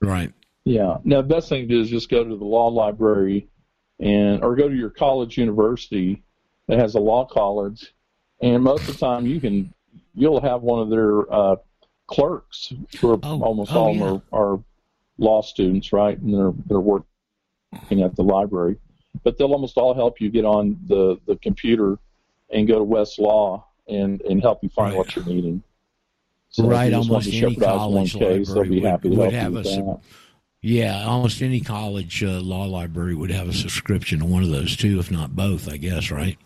Right. 0.00 0.32
Yeah. 0.64 0.98
Now, 1.04 1.22
the 1.22 1.28
best 1.28 1.48
thing 1.48 1.68
to 1.68 1.74
do 1.74 1.80
is 1.80 1.90
just 1.90 2.08
go 2.08 2.22
to 2.22 2.36
the 2.36 2.44
law 2.44 2.68
library, 2.68 3.48
and 3.98 4.42
or 4.42 4.56
go 4.56 4.68
to 4.68 4.74
your 4.74 4.90
college 4.90 5.38
university 5.38 6.22
that 6.68 6.78
has 6.78 6.94
a 6.94 7.00
law 7.00 7.24
college, 7.24 7.94
and 8.40 8.62
most 8.62 8.88
of 8.88 8.98
the 8.98 9.06
time 9.06 9.26
you 9.26 9.40
can 9.40 9.72
you'll 10.14 10.40
have 10.40 10.62
one 10.62 10.80
of 10.80 10.90
their 10.90 11.32
uh, 11.32 11.56
clerks 12.06 12.72
who 13.00 13.10
are 13.10 13.16
almost 13.16 13.72
oh, 13.72 13.78
all 13.78 13.94
yeah. 13.94 14.18
are, 14.32 14.54
are 14.54 14.64
law 15.18 15.42
students, 15.42 15.92
right? 15.92 16.18
And 16.18 16.34
they're 16.34 16.52
they're 16.66 16.80
working 16.80 18.02
at 18.02 18.14
the 18.16 18.22
library, 18.22 18.76
but 19.24 19.38
they'll 19.38 19.52
almost 19.52 19.76
all 19.76 19.94
help 19.94 20.20
you 20.20 20.30
get 20.30 20.44
on 20.44 20.78
the 20.86 21.18
the 21.26 21.36
computer 21.36 21.98
and 22.50 22.68
go 22.68 22.78
to 22.78 22.84
Westlaw 22.84 23.64
and 23.88 24.20
and 24.22 24.40
help 24.40 24.62
you 24.62 24.68
find 24.68 24.96
what 24.96 25.16
you're 25.16 25.24
needing. 25.24 25.62
So 26.50 26.66
right, 26.66 26.86
you 26.86 26.98
just 26.98 27.08
want 27.08 27.26
almost 27.26 27.42
any 27.42 27.56
college 27.56 28.12
case, 28.12 28.48
they'll 28.48 28.56
library 28.56 28.68
be 28.68 28.80
would, 28.80 28.90
happy 28.90 29.10
to 29.10 29.16
would 29.16 29.32
help 29.32 29.42
have 29.42 29.52
you 29.52 29.58
a 29.58 29.62
with 29.62 29.66
sub- 29.68 29.86
that. 29.86 30.00
Yeah, 30.62 31.04
almost 31.04 31.42
any 31.42 31.60
college 31.60 32.22
uh, 32.22 32.40
law 32.40 32.64
library 32.64 33.16
would 33.16 33.32
have 33.32 33.48
a 33.48 33.52
subscription 33.52 34.20
to 34.20 34.24
one 34.24 34.44
of 34.44 34.50
those 34.50 34.76
two, 34.76 35.00
if 35.00 35.10
not 35.10 35.34
both. 35.34 35.68
I 35.68 35.76
guess, 35.76 36.12
right? 36.12 36.38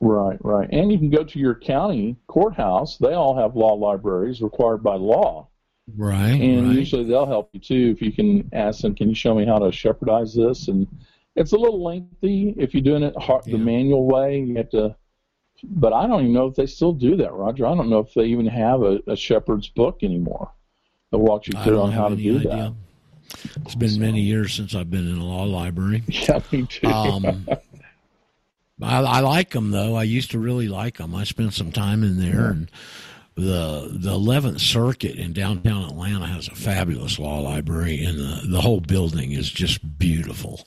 Right, 0.00 0.38
right. 0.44 0.68
And 0.72 0.90
you 0.90 0.98
can 0.98 1.08
go 1.08 1.22
to 1.22 1.38
your 1.38 1.54
county 1.54 2.16
courthouse. 2.26 2.98
They 2.98 3.14
all 3.14 3.36
have 3.36 3.54
law 3.54 3.74
libraries 3.74 4.42
required 4.42 4.82
by 4.82 4.96
law. 4.96 5.48
Right, 5.96 6.40
And 6.40 6.68
right. 6.68 6.76
usually 6.76 7.04
they'll 7.04 7.26
help 7.26 7.50
you 7.52 7.60
too 7.60 7.94
if 7.96 8.02
you 8.02 8.12
can 8.12 8.50
ask 8.52 8.82
them, 8.82 8.94
can 8.94 9.08
you 9.08 9.14
show 9.14 9.34
me 9.34 9.46
how 9.46 9.58
to 9.58 9.66
shepardize 9.66 10.36
this? 10.36 10.68
And 10.68 10.86
it's 11.34 11.52
a 11.52 11.56
little 11.56 11.82
lengthy 11.82 12.52
if 12.58 12.74
you're 12.74 12.82
doing 12.82 13.02
it 13.02 13.16
har 13.16 13.40
the 13.46 13.56
manual 13.56 14.06
way. 14.06 14.40
You 14.40 14.56
have 14.56 14.68
to, 14.70 14.96
but 15.64 15.92
I 15.92 16.06
don't 16.06 16.20
even 16.22 16.34
know 16.34 16.46
if 16.46 16.56
they 16.56 16.66
still 16.66 16.92
do 16.92 17.16
that, 17.16 17.32
Roger. 17.32 17.66
I 17.66 17.74
don't 17.74 17.88
know 17.88 18.00
if 18.00 18.12
they 18.12 18.24
even 18.24 18.46
have 18.46 18.82
a, 18.82 19.00
a 19.06 19.16
shepherd's 19.16 19.68
book 19.68 20.00
anymore 20.02 20.52
that 21.10 21.18
walks 21.18 21.48
you 21.48 21.58
through 21.62 21.80
on 21.80 21.90
how 21.90 22.08
to 22.08 22.16
do 22.16 22.36
any 22.36 22.46
that. 22.48 22.74
It's 23.64 23.74
been 23.74 24.00
many 24.00 24.20
years 24.22 24.54
since 24.54 24.74
I've 24.74 24.90
been 24.90 25.08
in 25.08 25.18
a 25.18 25.24
law 25.24 25.44
library. 25.44 26.02
Yeah, 26.08 26.40
me 26.50 26.66
too. 26.66 26.86
Um, 26.88 27.46
I, 28.82 28.98
I 29.02 29.20
like 29.20 29.50
them 29.50 29.70
though. 29.70 29.94
I 29.96 30.04
used 30.04 30.30
to 30.32 30.38
really 30.38 30.68
like 30.68 30.98
them. 30.98 31.14
I 31.14 31.24
spent 31.24 31.52
some 31.54 31.72
time 31.72 32.02
in 32.02 32.18
there, 32.18 32.46
and 32.50 32.70
the 33.34 33.88
the 33.92 34.10
Eleventh 34.12 34.60
Circuit 34.60 35.16
in 35.16 35.32
downtown 35.32 35.84
Atlanta 35.84 36.26
has 36.26 36.48
a 36.48 36.54
fabulous 36.54 37.18
law 37.18 37.40
library, 37.40 38.02
and 38.04 38.18
the 38.18 38.42
the 38.48 38.60
whole 38.60 38.80
building 38.80 39.32
is 39.32 39.50
just 39.50 39.98
beautiful. 39.98 40.66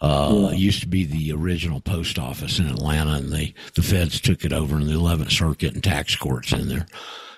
Uh, 0.00 0.30
Yeah. 0.32 0.48
It 0.50 0.58
used 0.58 0.80
to 0.82 0.88
be 0.88 1.04
the 1.06 1.32
original 1.32 1.80
post 1.80 2.18
office 2.18 2.58
in 2.58 2.66
Atlanta, 2.68 3.12
and 3.14 3.32
they 3.32 3.54
the 3.74 3.82
feds 3.82 4.20
took 4.20 4.44
it 4.44 4.52
over, 4.52 4.76
and 4.76 4.86
the 4.86 4.92
Eleventh 4.94 5.32
Circuit 5.32 5.72
and 5.74 5.82
tax 5.82 6.14
courts 6.16 6.52
in 6.52 6.68
there. 6.68 6.86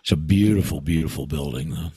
It's 0.03 0.11
a 0.13 0.17
beautiful, 0.17 0.81
beautiful 0.81 1.27
building 1.27 1.71
though. 1.71 1.91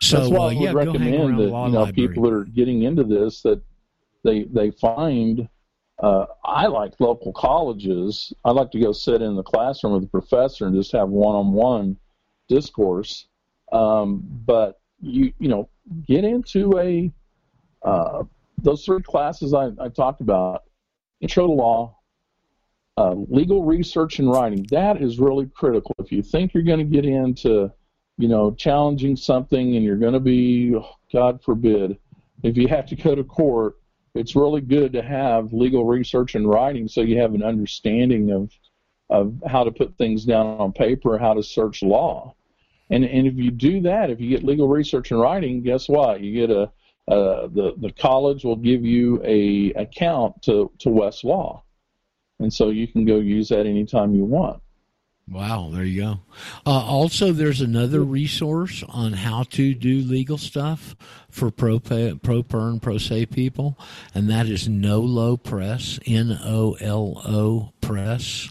So 0.00 0.18
That's 0.18 0.30
why 0.30 0.38
uh, 0.38 0.40
I 0.40 0.54
would 0.54 0.62
yeah, 0.62 0.72
recommend 0.72 1.38
that 1.38 1.44
you 1.44 1.50
know 1.50 1.68
library. 1.68 1.92
people 1.92 2.22
that 2.24 2.32
are 2.32 2.44
getting 2.44 2.82
into 2.82 3.04
this 3.04 3.42
that 3.42 3.62
they 4.24 4.44
they 4.44 4.70
find. 4.70 5.48
Uh, 5.98 6.26
I 6.44 6.66
like 6.66 6.92
local 7.00 7.32
colleges. 7.32 8.32
I 8.44 8.50
like 8.50 8.70
to 8.72 8.80
go 8.80 8.92
sit 8.92 9.22
in 9.22 9.34
the 9.34 9.42
classroom 9.42 9.94
with 9.94 10.02
the 10.02 10.08
professor 10.08 10.66
and 10.66 10.76
just 10.76 10.92
have 10.92 11.08
one-on-one 11.08 11.96
discourse. 12.48 13.28
Um, 13.72 14.22
but 14.44 14.78
you 15.00 15.32
you 15.38 15.48
know 15.48 15.68
get 16.06 16.24
into 16.24 16.78
a 16.78 17.10
uh, 17.82 18.24
those 18.58 18.84
three 18.84 19.02
classes 19.02 19.54
I, 19.54 19.70
I 19.80 19.88
talked 19.88 20.20
about: 20.20 20.64
intro 21.20 21.46
to 21.46 21.52
law, 21.52 21.96
uh, 22.98 23.14
legal 23.28 23.64
research 23.64 24.18
and 24.18 24.30
writing. 24.30 24.66
That 24.70 25.00
is 25.00 25.18
really 25.18 25.46
critical. 25.46 25.94
If 25.98 26.12
you 26.12 26.22
think 26.22 26.52
you're 26.52 26.62
going 26.62 26.78
to 26.78 26.84
get 26.84 27.06
into 27.06 27.72
you 28.18 28.28
know 28.28 28.52
challenging 28.52 29.16
something 29.16 29.76
and 29.76 29.84
you're 29.84 29.96
going 29.96 30.14
to 30.14 30.20
be, 30.20 30.74
oh, 30.74 30.88
God 31.12 31.42
forbid, 31.42 31.98
if 32.42 32.56
you 32.56 32.68
have 32.68 32.86
to 32.86 32.96
go 32.96 33.14
to 33.14 33.24
court, 33.24 33.76
it's 34.14 34.36
really 34.36 34.60
good 34.60 34.92
to 34.94 35.02
have 35.02 35.52
legal 35.52 35.84
research 35.84 36.34
and 36.34 36.48
writing 36.48 36.88
so 36.88 37.02
you 37.02 37.18
have 37.20 37.34
an 37.34 37.42
understanding 37.42 38.30
of 38.30 38.50
of 39.08 39.40
how 39.46 39.62
to 39.62 39.70
put 39.70 39.96
things 39.96 40.24
down 40.24 40.46
on 40.46 40.72
paper, 40.72 41.16
how 41.16 41.34
to 41.34 41.42
search 41.42 41.82
law. 41.82 42.34
And 42.90 43.04
and 43.04 43.26
if 43.26 43.34
you 43.34 43.50
do 43.50 43.80
that, 43.82 44.10
if 44.10 44.20
you 44.20 44.30
get 44.30 44.44
legal 44.44 44.68
research 44.68 45.10
and 45.10 45.20
writing, 45.20 45.62
guess 45.62 45.88
what? 45.88 46.20
You 46.20 46.46
get 46.46 46.50
a 46.50 46.70
uh, 47.08 47.46
the 47.48 47.74
the 47.78 47.92
college 47.92 48.44
will 48.44 48.56
give 48.56 48.84
you 48.84 49.22
a 49.24 49.72
account 49.74 50.42
to 50.42 50.70
to 50.80 50.88
Westlaw, 50.88 51.62
and 52.40 52.52
so 52.52 52.70
you 52.70 52.88
can 52.88 53.04
go 53.04 53.18
use 53.18 53.48
that 53.50 53.66
anytime 53.66 54.14
you 54.14 54.24
want. 54.24 54.60
Wow, 55.28 55.70
there 55.72 55.82
you 55.82 56.02
go. 56.02 56.20
Uh, 56.64 56.84
also, 56.86 57.32
there's 57.32 57.60
another 57.60 58.00
resource 58.02 58.84
on 58.88 59.12
how 59.12 59.42
to 59.44 59.74
do 59.74 59.98
legal 59.98 60.38
stuff 60.38 60.94
for 61.30 61.50
pro 61.50 61.80
pro 61.80 62.42
per 62.44 62.68
and 62.68 62.80
pro 62.80 62.96
se 62.98 63.26
people, 63.26 63.76
and 64.14 64.30
that 64.30 64.46
is 64.46 64.68
Nolo 64.68 65.36
Press, 65.36 65.98
N 66.06 66.38
O 66.44 66.76
L 66.80 67.20
O 67.26 67.72
Press. 67.80 68.48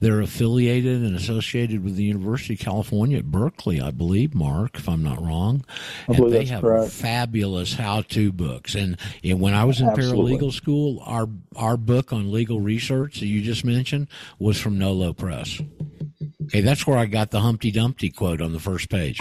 They're 0.00 0.20
affiliated 0.20 1.02
and 1.02 1.16
associated 1.16 1.82
with 1.82 1.96
the 1.96 2.04
University 2.04 2.54
of 2.54 2.60
California 2.60 3.18
at 3.18 3.30
Berkeley, 3.30 3.80
I 3.80 3.90
believe, 3.92 4.34
Mark, 4.34 4.78
if 4.78 4.88
I'm 4.90 5.02
not 5.02 5.22
wrong. 5.22 5.64
And 6.06 6.30
they 6.30 6.44
have 6.46 6.60
correct. 6.60 6.92
fabulous 6.92 7.72
how-to 7.72 8.30
books. 8.30 8.74
And, 8.74 8.98
and 9.24 9.40
when 9.40 9.54
I 9.54 9.64
was 9.64 9.80
in 9.80 9.88
Absolutely. 9.88 10.36
paralegal 10.36 10.52
school, 10.52 11.02
our 11.06 11.28
our 11.54 11.76
book 11.76 12.12
on 12.12 12.30
legal 12.30 12.60
research 12.60 13.20
that 13.20 13.26
you 13.26 13.40
just 13.40 13.64
mentioned 13.64 14.08
was 14.38 14.60
from 14.60 14.76
Nolo 14.76 15.14
Press. 15.14 15.62
Okay, 16.46 16.60
that's 16.60 16.86
where 16.86 16.96
I 16.98 17.06
got 17.06 17.30
the 17.30 17.40
Humpty 17.40 17.70
Dumpty 17.70 18.10
quote 18.10 18.40
on 18.40 18.52
the 18.52 18.60
first 18.60 18.88
page. 18.88 19.20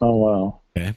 Oh 0.00 0.16
wow. 0.16 0.60
Okay. 0.76 0.94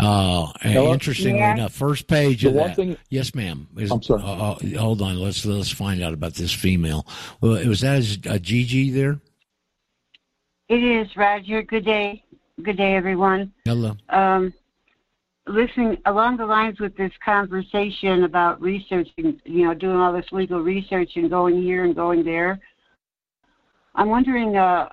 Uh, 0.00 0.52
and 0.62 0.74
Hello? 0.74 0.92
interestingly 0.92 1.40
Yeah. 1.40 1.54
enough, 1.54 1.72
first 1.72 2.06
page 2.06 2.42
The 2.42 2.48
of 2.50 2.54
that. 2.54 2.76
thing- 2.76 2.96
yes, 3.10 3.34
ma'am. 3.34 3.66
Is, 3.76 3.90
I'm 3.90 4.00
sorry. 4.02 4.22
Uh, 4.22 4.52
uh, 4.52 4.78
hold 4.78 5.02
on. 5.02 5.18
Let's 5.18 5.44
let's 5.44 5.70
find 5.72 6.02
out 6.02 6.12
about 6.14 6.34
this 6.34 6.52
female. 6.52 7.06
Well, 7.40 7.66
was 7.66 7.80
that 7.80 7.96
as 7.96 8.18
a 8.26 8.38
Gigi 8.38 8.90
there. 8.90 9.20
It 10.68 10.82
is, 10.82 11.08
Roger. 11.16 11.62
Good 11.62 11.84
day. 11.84 12.22
Good 12.62 12.76
day, 12.76 12.94
everyone. 12.94 13.52
Hello. 13.64 13.96
Um, 14.10 14.52
listening 15.46 15.96
along 16.04 16.36
the 16.36 16.46
lines 16.46 16.78
with 16.78 16.96
this 16.96 17.12
conversation 17.24 18.24
about 18.24 18.60
researching, 18.60 19.40
you 19.44 19.64
know, 19.64 19.74
doing 19.74 19.96
all 19.96 20.12
this 20.12 20.26
legal 20.30 20.60
research 20.60 21.12
and 21.16 21.30
going 21.30 21.62
here 21.62 21.84
and 21.84 21.94
going 21.94 22.22
there, 22.24 22.60
I'm 23.94 24.08
wondering 24.08 24.56
uh, 24.56 24.88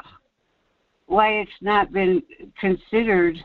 why 1.07 1.30
it's 1.39 1.51
not 1.61 1.91
been 1.91 2.22
considered, 2.59 3.38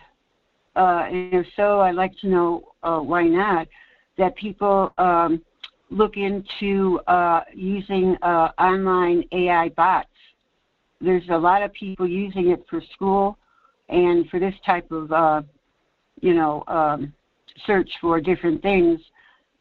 uh, 0.77 1.05
and 1.11 1.35
if 1.35 1.47
so, 1.57 1.81
I'd 1.81 1.95
like 1.95 2.17
to 2.21 2.29
know 2.29 2.73
uh, 2.83 2.99
why 3.01 3.25
not, 3.25 3.67
that 4.19 4.37
people 4.37 4.93
um, 4.99 5.43
look 5.91 6.17
into 6.17 7.01
uh, 7.07 7.41
using 7.55 8.17
uh, 8.23 8.51
online 8.59 9.25
AI 9.33 9.69
bots 9.71 10.09
there's 11.01 11.29
a 11.31 11.37
lot 11.37 11.63
of 11.63 11.73
people 11.73 12.07
using 12.07 12.51
it 12.51 12.65
for 12.69 12.83
school 12.93 13.39
and 13.89 14.29
for 14.29 14.39
this 14.39 14.55
type 14.65 14.91
of 14.93 15.11
uh, 15.11 15.43
you 16.21 16.35
know 16.35 16.63
um, 16.69 17.13
search 17.67 17.91
for 18.01 18.21
different 18.21 18.63
things. 18.63 19.01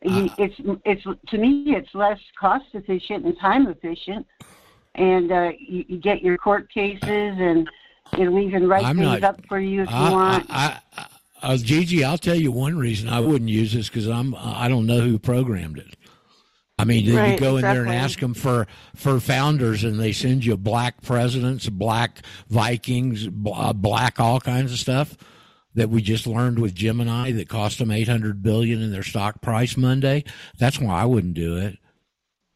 You, 0.04 0.30
it's 0.38 0.56
it's 0.86 1.04
to 1.28 1.38
me 1.38 1.64
it's 1.68 1.90
less 1.94 2.20
cost 2.40 2.66
efficient 2.74 3.26
and 3.26 3.36
time 3.40 3.68
efficient, 3.68 4.26
and 4.96 5.32
uh, 5.32 5.52
you, 5.58 5.86
you 5.88 5.98
get 5.98 6.22
your 6.22 6.38
court 6.38 6.72
cases 6.72 7.02
and 7.04 7.70
it'll 8.18 8.40
even 8.40 8.68
write 8.68 8.86
I'm 8.86 8.98
things 8.98 9.22
not- 9.22 9.24
up 9.24 9.46
for 9.48 9.60
you 9.60 9.84
if 9.84 9.90
you 9.90 9.96
want. 9.96 10.46
I, 10.50 10.80
I, 10.98 11.06
uh, 11.42 11.58
Gigi, 11.58 12.04
I'll 12.04 12.18
tell 12.18 12.36
you 12.36 12.52
one 12.52 12.78
reason 12.78 13.08
I 13.10 13.20
wouldn't 13.22 13.50
use 13.50 13.74
this 13.74 13.88
because 13.88 14.08
I'm 14.08 14.36
I 14.36 14.68
don't 14.68 14.86
know 14.86 15.00
who 15.00 15.18
programmed 15.18 15.78
it. 15.78 15.96
I 16.78 16.86
mean, 16.86 17.04
you 17.04 17.18
Right, 17.18 17.38
go 17.40 17.58
in 17.58 17.62
there 17.62 17.82
and 17.84 17.92
ask 17.94 18.20
them 18.20 18.34
for 18.34 18.66
for 18.96 19.20
founders, 19.20 19.84
and 19.84 20.00
they 20.00 20.14
send 20.14 20.46
you 20.46 20.56
black 20.56 21.02
presidents, 21.02 21.68
black 21.68 22.20
Vikings, 22.50 23.28
uh, 23.54 23.74
black 23.74 24.20
all 24.20 24.40
kinds 24.40 24.72
of 24.72 24.80
stuff 24.80 25.18
that 25.76 25.90
we 25.90 26.02
just 26.02 26.26
learned 26.26 26.58
with 26.60 26.74
Gemini 26.74 27.32
that 27.34 27.50
cost 27.50 27.80
them 27.80 27.92
eight 27.92 28.08
hundred 28.08 28.42
billion 28.42 28.82
in 28.82 28.92
their 28.92 29.04
stock 29.04 29.42
price 29.42 29.76
Monday. 29.78 30.24
That's 30.58 30.80
why 30.80 31.02
I 31.02 31.06
wouldn't 31.06 31.34
do 31.34 31.58
it. 31.58 31.78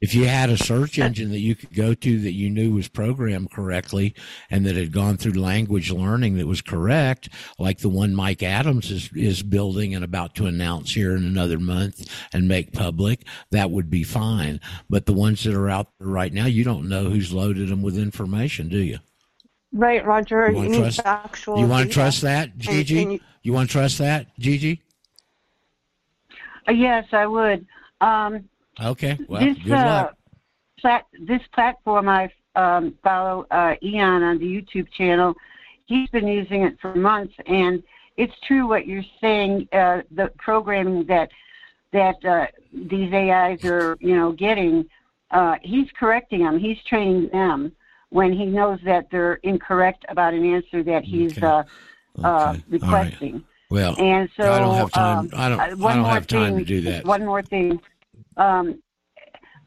If 0.04 0.14
you 0.14 0.26
had 0.26 0.50
a 0.50 0.58
search 0.58 1.00
engine 1.00 1.32
that 1.32 1.40
you 1.40 1.56
could 1.56 1.74
go 1.74 1.94
to 1.94 2.20
that 2.20 2.34
you 2.34 2.50
knew 2.50 2.74
was 2.74 2.90
programmed 2.90 3.52
correctly 3.52 4.14
and 4.52 4.66
that 4.66 4.76
had 4.76 4.92
gone 4.92 5.16
through 5.16 5.40
language 5.40 5.92
learning 5.92 6.36
that 6.36 6.46
was 6.46 6.62
correct, 6.62 7.30
like 7.58 7.80
the 7.80 7.88
one 7.88 8.14
Mike 8.14 8.44
Adams 8.44 8.92
is, 8.92 9.10
is 9.16 9.42
building 9.44 9.96
and 9.96 10.04
about 10.04 10.36
to 10.36 10.46
announce 10.46 10.94
here 10.94 11.16
in 11.16 11.24
another 11.24 11.58
month 11.58 12.06
and 12.34 12.50
make 12.50 12.74
public, 12.74 13.26
that 13.52 13.72
would 13.72 13.90
be 13.90 14.04
fine. 14.04 14.60
But 14.90 15.06
the 15.06 15.14
ones 15.14 15.42
that 15.46 15.56
are 15.56 15.70
out 15.70 15.88
there 16.00 16.10
right 16.10 16.34
now, 16.34 16.48
you 16.48 16.66
don't 16.66 16.90
know 16.90 17.06
who's 17.06 17.32
loaded 17.32 17.70
them 17.70 17.82
with 17.82 17.98
information, 17.98 18.68
do 18.68 18.80
you? 18.80 18.98
Right, 19.72 20.06
Roger. 20.06 20.52
You 20.52 20.76
trust- 20.80 21.02
factual. 21.02 21.60
You 21.60 21.68
want 21.68 21.88
to 21.88 21.94
trust 21.94 22.24
that, 22.24 22.50
And- 22.52 22.62
Gigi? 22.62 23.02
and 23.04 23.14
you- 23.14 23.20
you 23.42 23.54
want 23.54 23.70
to 23.70 23.72
trust 23.72 24.00
that, 24.00 24.38
Gigi? 24.38 24.82
Uh, 26.68 26.74
yes, 26.74 27.06
I 27.14 27.26
would. 27.26 27.66
Um, 28.02 28.50
Okay. 28.84 29.18
Well, 29.28 29.42
this 29.42 29.58
good 29.60 29.74
uh, 29.74 29.86
luck. 29.86 30.18
plat- 30.80 31.08
this 31.20 31.42
platform 31.54 32.10
I 32.10 32.32
um, 32.56 32.98
follow 33.04 33.46
uh, 33.52 33.76
Eon 33.82 34.24
on 34.24 34.38
the 34.40 34.46
YouTube 34.46 34.92
channel. 34.92 35.34
He's 35.86 36.10
been 36.10 36.28
using 36.28 36.64
it 36.64 36.78
for 36.82 36.96
months, 36.96 37.34
and 37.46 37.84
it's 38.18 38.34
true 38.48 38.68
what 38.68 38.88
you're 38.88 39.04
saying. 39.20 39.68
Uh, 39.72 40.02
the 40.12 40.32
programming 40.38 41.06
that 41.08 41.30
that 41.92 42.24
uh, 42.26 42.48
these 42.74 43.14
AIs 43.14 43.64
are, 43.64 43.96
you 44.00 44.16
know, 44.16 44.32
getting, 44.32 44.86
uh, 45.32 45.56
he's 45.62 45.88
correcting 45.98 46.40
them. 46.40 46.58
He's 46.60 46.78
training 46.90 47.30
them 47.32 47.72
when 48.10 48.34
he 48.34 48.46
knows 48.46 48.80
that 48.84 49.08
they're 49.12 49.36
incorrect 49.44 50.04
about 50.10 50.34
an 50.34 50.44
answer 50.44 50.84
that 50.84 51.04
he's 51.04 51.38
uh, 51.42 51.64
uh, 52.24 52.56
requesting. 52.68 53.44
Well, 53.70 53.96
And 53.98 54.30
so 54.38 54.52
I 54.52 54.60
don't 54.60 54.76
have 54.76 54.92
time. 54.92 55.18
um, 55.18 55.30
I 55.34 55.50
don't. 55.50 55.60
uh, 55.60 55.88
I 55.88 55.96
don't 55.96 56.06
have 56.06 56.28
time 56.28 56.58
to 56.60 56.66
do 56.66 56.82
that. 56.82 57.06
One 57.06 57.26
more 57.26 57.42
thing. 57.42 57.80
Um, 58.38 58.82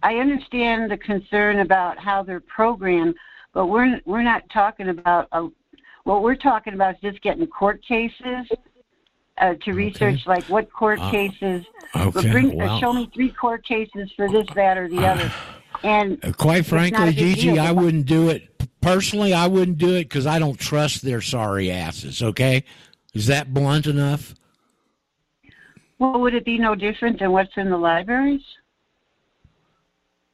I 0.02 0.16
understand 0.16 0.90
the 0.90 0.97
concern 0.97 1.60
about 1.60 1.98
how 1.98 2.22
they're 2.22 2.40
programmed, 2.40 3.14
but 3.52 3.66
we're 3.66 4.01
we're 4.05 4.22
not 4.22 4.48
talking 4.51 4.88
about 4.88 5.28
a, 5.32 5.48
what 6.05 6.22
we're 6.22 6.36
talking 6.36 6.74
about 6.74 6.94
is 6.97 7.01
just 7.01 7.22
getting 7.22 7.47
court 7.47 7.82
cases 7.86 8.47
uh, 9.38 9.55
to 9.64 9.72
research 9.72 10.26
like 10.26 10.44
what 10.44 10.70
court 10.72 11.01
Uh, 11.01 11.10
cases. 11.10 11.64
okay, 11.94 12.30
bring, 12.30 12.60
uh, 12.60 12.78
show 12.78 12.93
me 12.93 13.10
three 13.12 13.30
court 13.30 13.64
cases 13.66 14.10
for 14.16 14.28
this, 14.30 14.47
that, 14.55 14.78
or 14.78 14.88
the 14.88 15.05
other. 15.06 15.32
And 15.82 16.24
Uh, 16.24 16.32
Quite 16.32 16.60
it's 16.60 16.72
not 16.72 16.88
a 16.88 16.90
frankly, 16.93 17.12
Gigi, 17.12 17.52
deal. 17.52 17.60
I 17.60 17.72
wouldn't 17.72 18.06
do 18.06 18.28
it. 18.30 18.48
Personally, 18.80 19.34
I 19.34 19.47
wouldn't 19.47 19.78
do 19.78 19.94
it 19.97 20.05
because 20.05 20.26
I 20.26 20.38
don't 20.38 20.59
trust 20.59 21.02
their 21.02 21.20
sorry 21.20 21.70
asses. 21.70 22.22
Okay, 22.22 22.64
is 23.14 23.26
that 23.26 23.52
blunt 23.52 23.86
enough? 23.86 24.34
Well, 25.98 26.20
would 26.20 26.35
it 26.35 26.44
be 26.44 26.59
no 26.59 26.74
different 26.74 27.18
than 27.18 27.32
what's 27.32 27.56
in 27.56 27.70
the 27.70 27.77
libraries? 27.77 28.43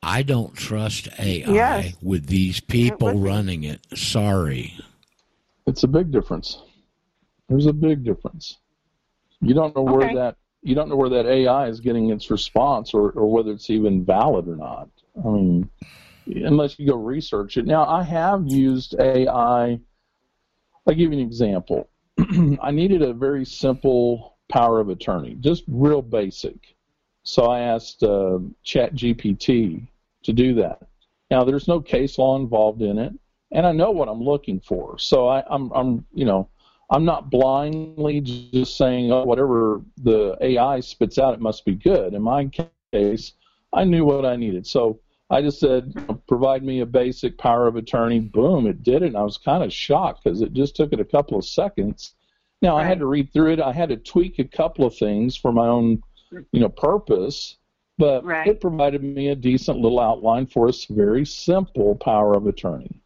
I 0.03 0.23
don't 0.23 0.55
trust 0.57 1.09
AI 1.19 1.53
Yes. 1.53 1.95
with 2.03 2.27
these 2.27 2.59
people 2.59 3.19
running 3.19 3.63
it. 3.63 3.81
Sorry. 3.95 4.77
It's 5.67 5.85
a 5.85 5.89
big 5.89 6.11
difference. 6.11 6.61
There's 7.49 7.67
a 7.67 7.73
big 7.73 8.03
difference. 8.03 8.59
You 9.41 9.55
don't 9.55 9.75
know 9.77 9.83
where 9.83 10.07
Okay. 10.07 10.15
that 10.15 10.37
you 10.65 10.75
don't 10.77 10.89
know 10.89 10.97
where 10.97 11.09
that 11.11 11.27
AI 11.27 11.67
is 11.67 11.81
getting 11.81 12.11
its 12.11 12.31
response 12.31 12.95
or, 12.95 13.11
or 13.13 13.31
whether 13.31 13.51
it's 13.51 13.69
even 13.69 14.05
valid 14.05 14.47
or 14.47 14.55
not. 14.55 14.89
I 15.25 15.29
mean, 15.29 15.71
unless 16.27 16.79
you 16.79 16.87
go 16.87 16.97
research 16.97 17.57
it. 17.57 17.67
Now, 17.67 17.85
I 17.85 18.03
have 18.05 18.47
used 18.47 18.95
AI. 18.99 19.81
I'll 20.87 20.95
give 20.95 21.13
you 21.13 21.19
an 21.19 21.27
example. 21.27 21.89
I 22.63 22.71
needed 22.71 23.03
a 23.03 23.13
very 23.13 23.45
simple 23.45 24.32
power 24.49 24.81
of 24.81 24.89
attorney, 24.89 25.37
just 25.41 25.65
real 25.69 26.03
basic. 26.03 26.75
So 27.25 27.45
I 27.45 27.61
asked 27.61 28.03
uh, 28.03 28.39
ChatGPT 28.65 29.87
to 30.25 30.33
do 30.33 30.55
that. 30.55 30.83
Now, 31.31 31.45
there's 31.45 31.69
no 31.69 31.81
case 31.81 32.19
law 32.19 32.37
involved 32.37 32.83
in 32.83 32.99
it, 32.99 33.13
and 33.53 33.67
I 33.67 33.73
know 33.73 33.91
what 33.91 34.09
I'm 34.09 34.23
looking 34.23 34.61
for. 34.61 34.99
So 34.99 35.29
I, 35.29 35.43
I'm, 35.49 35.71
I'm, 35.73 36.05
you 36.13 36.25
know, 36.25 36.49
I'm 36.91 37.05
not 37.05 37.31
blindly 37.31 38.21
just 38.21 38.77
saying, 38.77 39.11
oh, 39.13 39.25
whatever 39.25 39.81
the 40.03 40.37
AI 40.41 40.81
spits 40.81 41.19
out, 41.19 41.33
it 41.33 41.41
must 41.41 41.65
be 41.65 41.75
good. 41.75 42.13
In 42.13 42.23
my 42.23 42.51
case, 42.93 43.33
I 43.73 43.85
knew 43.85 44.05
what 44.05 44.27
I 44.27 44.37
needed. 44.37 44.67
So 44.67 45.01
I 45.31 45.41
just 45.41 45.59
said, 45.59 45.95
provide 46.29 46.63
me 46.63 46.81
a 46.81 46.87
basic 46.87 47.39
power 47.39 47.67
of 47.67 47.77
attorney. 47.77 48.21
Boom, 48.21 48.67
it 48.67 48.83
did 48.83 49.03
it. 49.03 49.07
And 49.07 49.17
I 49.17 49.23
was 49.23 49.39
kind 49.39 49.65
of 49.65 49.73
shocked 49.73 50.23
because 50.23 50.43
it 50.43 50.53
just 50.53 50.77
took 50.77 50.93
it 50.93 51.01
a 51.01 51.05
couple 51.05 51.39
of 51.39 51.47
seconds. 51.47 52.15
Now 52.63 52.77
I 52.77 52.85
had 52.85 53.01
to 53.01 53.07
read 53.07 53.33
through 53.33 53.53
it. 53.53 53.61
I 53.61 53.73
had 53.73 53.89
to 53.89 53.97
tweak 53.97 54.39
a 54.39 54.45
couple 54.45 54.87
of 54.87 54.97
things 54.97 55.37
for 55.37 55.53
my 55.53 55.67
own, 55.67 56.01
you 56.31 56.61
know, 56.61 56.69
purpose, 56.69 57.57
but 57.99 58.25
Right. 58.25 58.47
it 58.47 58.61
provided 58.61 59.03
me 59.03 59.29
a 59.29 59.35
decent 59.35 59.81
little 59.81 59.99
outline 60.01 60.47
for 60.47 60.69
a 60.69 60.73
very 60.89 61.27
simple 61.27 61.97
power 61.97 62.35
of 62.35 62.47
attorney. 62.47 63.01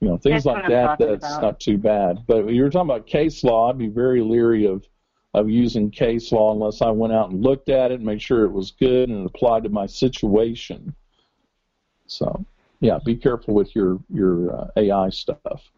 You 0.00 0.08
know, 0.08 0.16
things 0.16 0.44
That's 0.44 0.56
like 0.56 0.68
that. 0.68 0.98
That's 0.98 1.24
about. 1.24 1.42
not 1.42 1.60
too 1.60 1.76
bad. 1.76 2.24
But 2.26 2.48
you 2.48 2.62
were 2.62 2.70
talking 2.70 2.88
about 2.88 3.06
case 3.06 3.44
law, 3.44 3.68
I'd 3.68 3.78
be 3.78 3.88
very 3.88 4.22
leery 4.22 4.64
of 4.66 4.88
of 5.34 5.50
using 5.50 5.90
case 5.90 6.32
law 6.32 6.52
unless 6.52 6.80
I 6.80 6.90
went 6.90 7.12
out 7.12 7.30
and 7.30 7.42
looked 7.42 7.68
at 7.68 7.90
it, 7.92 7.96
and 7.96 8.04
made 8.04 8.22
sure 8.22 8.44
it 8.44 8.52
was 8.52 8.70
good 8.70 9.10
and 9.10 9.20
it 9.20 9.26
applied 9.26 9.62
to 9.64 9.68
my 9.68 9.84
situation. 9.84 10.94
So, 12.06 12.44
yeah, 12.80 12.98
be 13.04 13.14
careful 13.14 13.52
with 13.54 13.76
your 13.76 13.98
your 14.08 14.56
uh, 14.56 14.68
AI 14.76 15.10
stuff. 15.10 15.70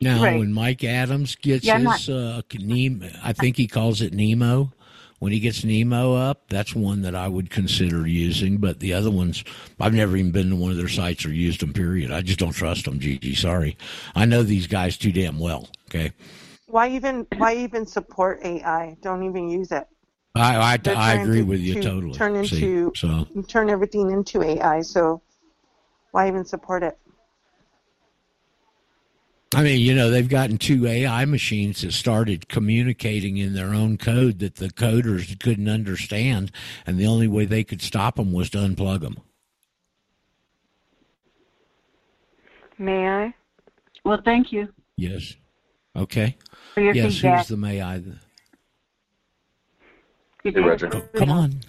Now, 0.00 0.22
Right. 0.22 0.38
when 0.38 0.52
Mike 0.52 0.84
Adams 0.84 1.34
gets 1.34 1.64
Yeah, 1.64 1.74
I'm 1.74 1.86
his, 1.86 2.08
uh, 2.08 2.42
Nemo, 2.58 3.08
I 3.22 3.32
think 3.32 3.56
he 3.56 3.66
calls 3.66 4.00
it 4.00 4.12
Nemo. 4.14 4.72
When 5.18 5.32
he 5.32 5.40
gets 5.40 5.64
Nemo 5.64 6.14
up, 6.14 6.42
that's 6.48 6.76
one 6.76 7.02
that 7.02 7.16
I 7.16 7.26
would 7.26 7.50
consider 7.50 8.06
using. 8.06 8.58
But 8.58 8.78
the 8.78 8.92
other 8.92 9.10
ones, 9.10 9.42
I've 9.80 9.92
never 9.94 10.16
even 10.16 10.30
been 10.30 10.50
to 10.50 10.56
one 10.56 10.70
of 10.70 10.76
their 10.76 10.86
sites 10.86 11.26
or 11.26 11.32
used 11.32 11.60
them. 11.60 11.72
Period. 11.72 12.12
I 12.12 12.20
just 12.22 12.38
don't 12.38 12.52
trust 12.52 12.84
them. 12.84 13.00
Gigi, 13.00 13.34
sorry. 13.34 13.76
I 14.14 14.24
know 14.26 14.44
these 14.44 14.68
guys 14.68 14.96
too 14.96 15.10
damn 15.10 15.40
well. 15.40 15.68
Okay, 15.90 16.12
Why 16.68 16.90
even 16.90 17.26
why 17.38 17.56
even 17.56 17.84
support 17.84 18.38
AI? 18.44 18.96
Don't 19.02 19.24
even 19.24 19.48
use 19.48 19.72
it. 19.72 19.88
I 20.36 20.54
I, 20.54 20.78
I 20.94 21.14
agree 21.14 21.38
to- 21.40 21.42
with 21.46 21.60
you 21.60 21.74
to 21.74 21.82
totally. 21.82 22.12
Turn 22.12 22.44
See, 22.46 22.56
into 22.64 22.92
so 22.94 23.26
turn 23.48 23.70
everything 23.70 24.12
into 24.12 24.42
AI. 24.44 24.82
So 24.82 25.20
why 26.12 26.28
even 26.28 26.44
support 26.44 26.84
it? 26.84 26.96
I 29.54 29.62
mean, 29.62 29.80
you 29.80 29.94
know, 29.94 30.10
they've 30.10 30.28
gotten 30.28 30.58
two 30.58 30.86
AI 30.86 31.24
machines 31.24 31.80
that 31.80 31.92
started 31.92 32.48
communicating 32.48 33.38
in 33.38 33.54
their 33.54 33.72
own 33.72 33.96
code 33.96 34.40
that 34.40 34.56
the 34.56 34.68
coders 34.68 35.40
couldn't 35.40 35.70
understand, 35.70 36.52
and 36.86 36.98
the 36.98 37.06
only 37.06 37.28
way 37.28 37.46
they 37.46 37.64
could 37.64 37.80
stop 37.80 38.16
them 38.16 38.32
was 38.32 38.50
to 38.50 38.58
unplug 38.58 39.00
them. 39.00 39.16
May 42.76 43.08
I? 43.08 43.34
Well, 44.04 44.20
thank 44.22 44.52
you. 44.52 44.68
Yes. 44.96 45.34
Okay. 45.96 46.36
For 46.74 46.82
your 46.82 46.94
yes. 46.94 47.14
feedback. 47.14 47.38
Who's 47.38 47.48
the 47.48 47.56
may 47.56 47.82
I? 47.82 48.02
Hey, 50.44 50.50
Roger. 50.60 50.88
Come 50.88 51.30
on. 51.30 51.60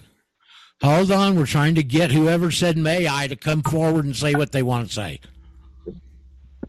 Hold 0.82 1.10
on. 1.10 1.36
We're 1.36 1.46
trying 1.46 1.74
to 1.76 1.82
get 1.82 2.12
whoever 2.12 2.50
said 2.50 2.76
may 2.76 3.08
I 3.08 3.26
to 3.26 3.36
come 3.36 3.62
forward 3.62 4.04
and 4.04 4.14
say 4.14 4.34
what 4.34 4.52
they 4.52 4.62
want 4.62 4.88
to 4.88 4.92
say. 4.92 5.20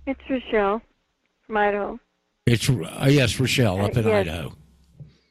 It's 0.07 0.19
Rochelle 0.29 0.81
from 1.51 1.57
Idaho. 1.57 1.99
It's 2.45 2.69
uh, 2.69 3.07
yes, 3.09 3.37
Rochelle 3.37 3.83
up 3.83 3.97
in 3.97 4.07
Yes. 4.07 4.27
Idaho. 4.27 4.53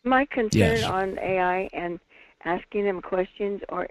My 0.05 0.27
concern 0.27 0.77
Yes. 0.77 0.85
on 0.85 1.19
AI 1.19 1.69
and 1.73 1.99
asking 2.45 2.85
them 2.85 3.01
questions 3.01 3.63
or 3.71 3.89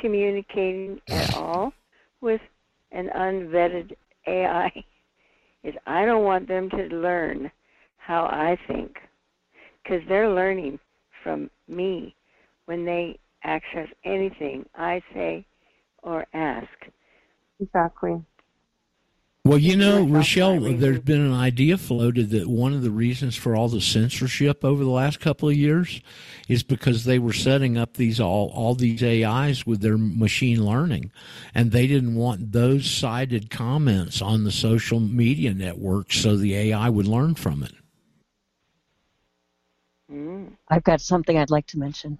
communicating 0.00 1.00
at 1.08 1.34
all 1.36 1.72
with 2.20 2.40
an 2.92 3.08
unvetted 3.08 3.96
AI 4.28 4.70
is 5.64 5.74
I 5.86 6.04
don't 6.06 6.24
want 6.24 6.46
them 6.46 6.70
to 6.70 6.82
learn 6.94 7.50
how 7.96 8.24
I 8.26 8.56
think 8.68 8.96
because 9.82 10.02
they're 10.08 10.30
learning 10.30 10.78
from 11.24 11.50
me 11.66 12.14
when 12.66 12.84
they 12.84 13.18
access 13.42 13.88
anything 14.04 14.64
I 14.76 15.02
say 15.12 15.44
or 16.04 16.24
ask. 16.34 16.68
Exactly. 17.60 18.22
Well, 19.48 19.56
you 19.56 19.76
know, 19.76 20.04
Rochelle, 20.04 20.60
there's 20.60 21.00
been 21.00 21.22
an 21.22 21.32
idea 21.32 21.78
floated 21.78 22.28
that 22.30 22.48
one 22.48 22.74
of 22.74 22.82
the 22.82 22.90
reasons 22.90 23.34
for 23.34 23.56
all 23.56 23.70
the 23.70 23.80
censorship 23.80 24.62
over 24.62 24.84
the 24.84 24.90
last 24.90 25.20
couple 25.20 25.48
of 25.48 25.56
years 25.56 26.02
is 26.48 26.62
because 26.62 27.06
they 27.06 27.18
were 27.18 27.32
setting 27.32 27.78
up 27.78 27.94
these 27.94 28.20
all 28.20 28.52
all 28.54 28.74
these 28.74 29.02
AIs 29.02 29.64
with 29.64 29.80
their 29.80 29.96
machine 29.96 30.62
learning, 30.62 31.10
and 31.54 31.72
they 31.72 31.86
didn't 31.86 32.14
want 32.14 32.52
those 32.52 32.90
cited 32.90 33.48
comments 33.48 34.20
on 34.20 34.44
the 34.44 34.52
social 34.52 35.00
media 35.00 35.54
networks, 35.54 36.20
so 36.20 36.36
the 36.36 36.54
AI 36.54 36.90
would 36.90 37.06
learn 37.06 37.34
from 37.34 37.62
it. 37.62 37.72
Mm. 40.12 40.52
I've 40.68 40.84
got 40.84 41.00
something 41.00 41.38
I'd 41.38 41.48
like 41.48 41.68
to 41.68 41.78
mention. 41.78 42.18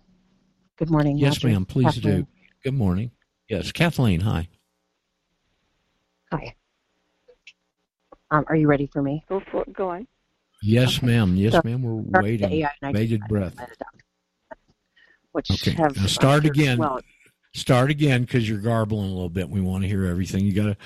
Good 0.78 0.88
morning. 0.88 1.18
Yes, 1.18 1.44
Roger. 1.44 1.48
ma'am. 1.48 1.66
Please 1.66 1.94
Kathleen. 1.96 2.22
do. 2.22 2.26
Good 2.64 2.74
morning. 2.74 3.10
Yes, 3.50 3.70
Kathleen. 3.70 4.20
Hi. 4.20 4.48
Hi. 6.32 6.54
Um, 8.30 8.44
are 8.48 8.56
you 8.56 8.68
ready 8.68 8.86
for 8.86 9.02
me? 9.02 9.24
Go 9.28 9.40
for 9.50 9.64
go 9.72 9.90
on. 9.90 10.06
Yes, 10.62 11.02
ma'am. 11.02 11.36
Yes, 11.36 11.52
So, 11.52 11.62
ma'am. 11.64 11.82
We're 11.82 12.02
start 12.02 12.04
with 12.04 12.40
the 12.40 12.46
waiting. 12.46 12.68
I 12.82 12.92
Bated 12.92 13.20
just- 13.20 13.28
breath. 13.28 13.54
Which 15.32 15.50
Okay. 15.50 15.70
have 15.72 15.96
Now 15.96 16.06
start 16.06 16.44
uh, 16.44 16.48
again. 16.48 16.78
Well, 16.78 17.00
Start 17.54 17.90
again 17.90 18.22
because 18.22 18.48
you're 18.48 18.60
garbling 18.60 19.06
a 19.06 19.12
little 19.12 19.30
bit. 19.30 19.48
We 19.48 19.60
want 19.60 19.82
to 19.82 19.88
hear 19.88 20.04
everything 20.04 20.44
you 20.44 20.52
got 20.52 20.66
to 20.66 20.76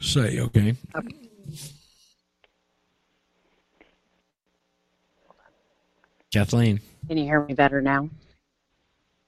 say. 0.00 0.38
Okay. 0.40 0.76
Kathleen. 6.32 6.80
can 7.08 7.18
you 7.18 7.24
hear 7.24 7.44
me 7.44 7.54
better 7.54 7.80
now? 7.82 8.08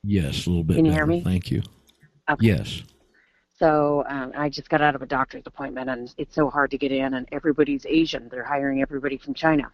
Yes, 0.02 0.46
a 0.46 0.50
little 0.50 0.64
bit. 0.64 0.76
Can 0.76 0.84
you 0.84 0.92
better. 0.92 1.02
hear 1.04 1.06
me? 1.06 1.22
Thank 1.22 1.50
you. 1.50 1.62
Okay. 2.30 2.46
Yes. 2.46 2.82
So 3.58 4.04
um, 4.08 4.32
I 4.36 4.48
just 4.48 4.68
got 4.68 4.80
out 4.80 4.94
of 4.94 5.02
a 5.02 5.06
doctor's 5.06 5.44
appointment, 5.46 5.88
and 5.88 6.12
it's 6.18 6.34
so 6.34 6.50
hard 6.50 6.70
to 6.72 6.78
get 6.78 6.90
in, 6.90 7.14
and 7.14 7.28
everybody's 7.30 7.86
Asian. 7.86 8.28
They're 8.28 8.44
hiring 8.44 8.82
everybody 8.82 9.16
from 9.16 9.34
China 9.34 9.70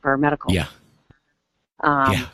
for 0.00 0.16
medical. 0.16 0.52
Yeah. 0.52 0.68
Um, 1.80 2.12
Yeah. 2.12 2.26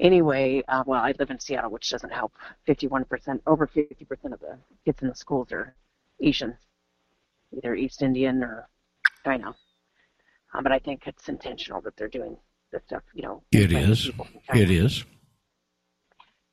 Anyway, 0.00 0.62
uh, 0.68 0.82
well, 0.86 1.02
I 1.02 1.12
live 1.18 1.30
in 1.30 1.38
Seattle, 1.38 1.70
which 1.70 1.90
doesn't 1.90 2.12
help. 2.12 2.32
51%, 2.66 3.40
over 3.46 3.66
50% 3.68 4.32
of 4.32 4.40
the 4.40 4.58
kids 4.84 5.02
in 5.02 5.08
the 5.08 5.14
schools 5.14 5.52
are 5.52 5.76
Asian, 6.20 6.56
either 7.56 7.74
East 7.74 8.02
Indian 8.02 8.42
or 8.42 8.68
China. 9.24 9.54
Um, 10.54 10.62
but 10.62 10.72
I 10.72 10.78
think 10.78 11.06
it's 11.06 11.28
intentional 11.28 11.80
that 11.82 11.96
they're 11.96 12.08
doing 12.08 12.36
this 12.72 12.82
stuff, 12.86 13.02
you 13.14 13.22
know. 13.22 13.42
It 13.52 13.70
is. 13.72 14.06
people 14.06 14.24
from 14.24 14.40
China. 14.48 14.60
It 14.60 14.70
is. 14.70 15.04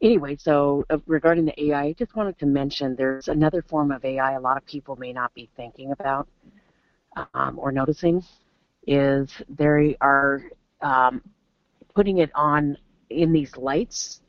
Anyway, 0.02 0.36
so 0.38 0.86
uh, 0.90 0.98
regarding 1.08 1.46
the 1.46 1.64
AI, 1.66 1.84
I 1.84 1.94
just 1.94 2.16
wanted 2.16 2.40
to 2.40 2.46
mention 2.46 2.96
there's 2.96 3.28
another 3.28 3.62
form 3.62 3.92
of 3.92 4.06
AI 4.06 4.34
a 4.34 4.40
lot 4.40 4.58
of 4.58 4.66
people 4.66 4.96
may 4.96 5.12
not 5.12 5.34
be 5.34 5.50
thinking 5.58 5.92
about 5.92 6.28
um, 7.34 7.60
or 7.60 7.72
noticing 7.72 8.24
is 8.88 9.30
they 9.50 9.98
are 10.02 10.44
um, 10.82 11.22
putting 11.94 12.20
it 12.20 12.32
on 12.36 12.78
in 13.10 13.32
these 13.34 13.56
lights. 13.58 14.22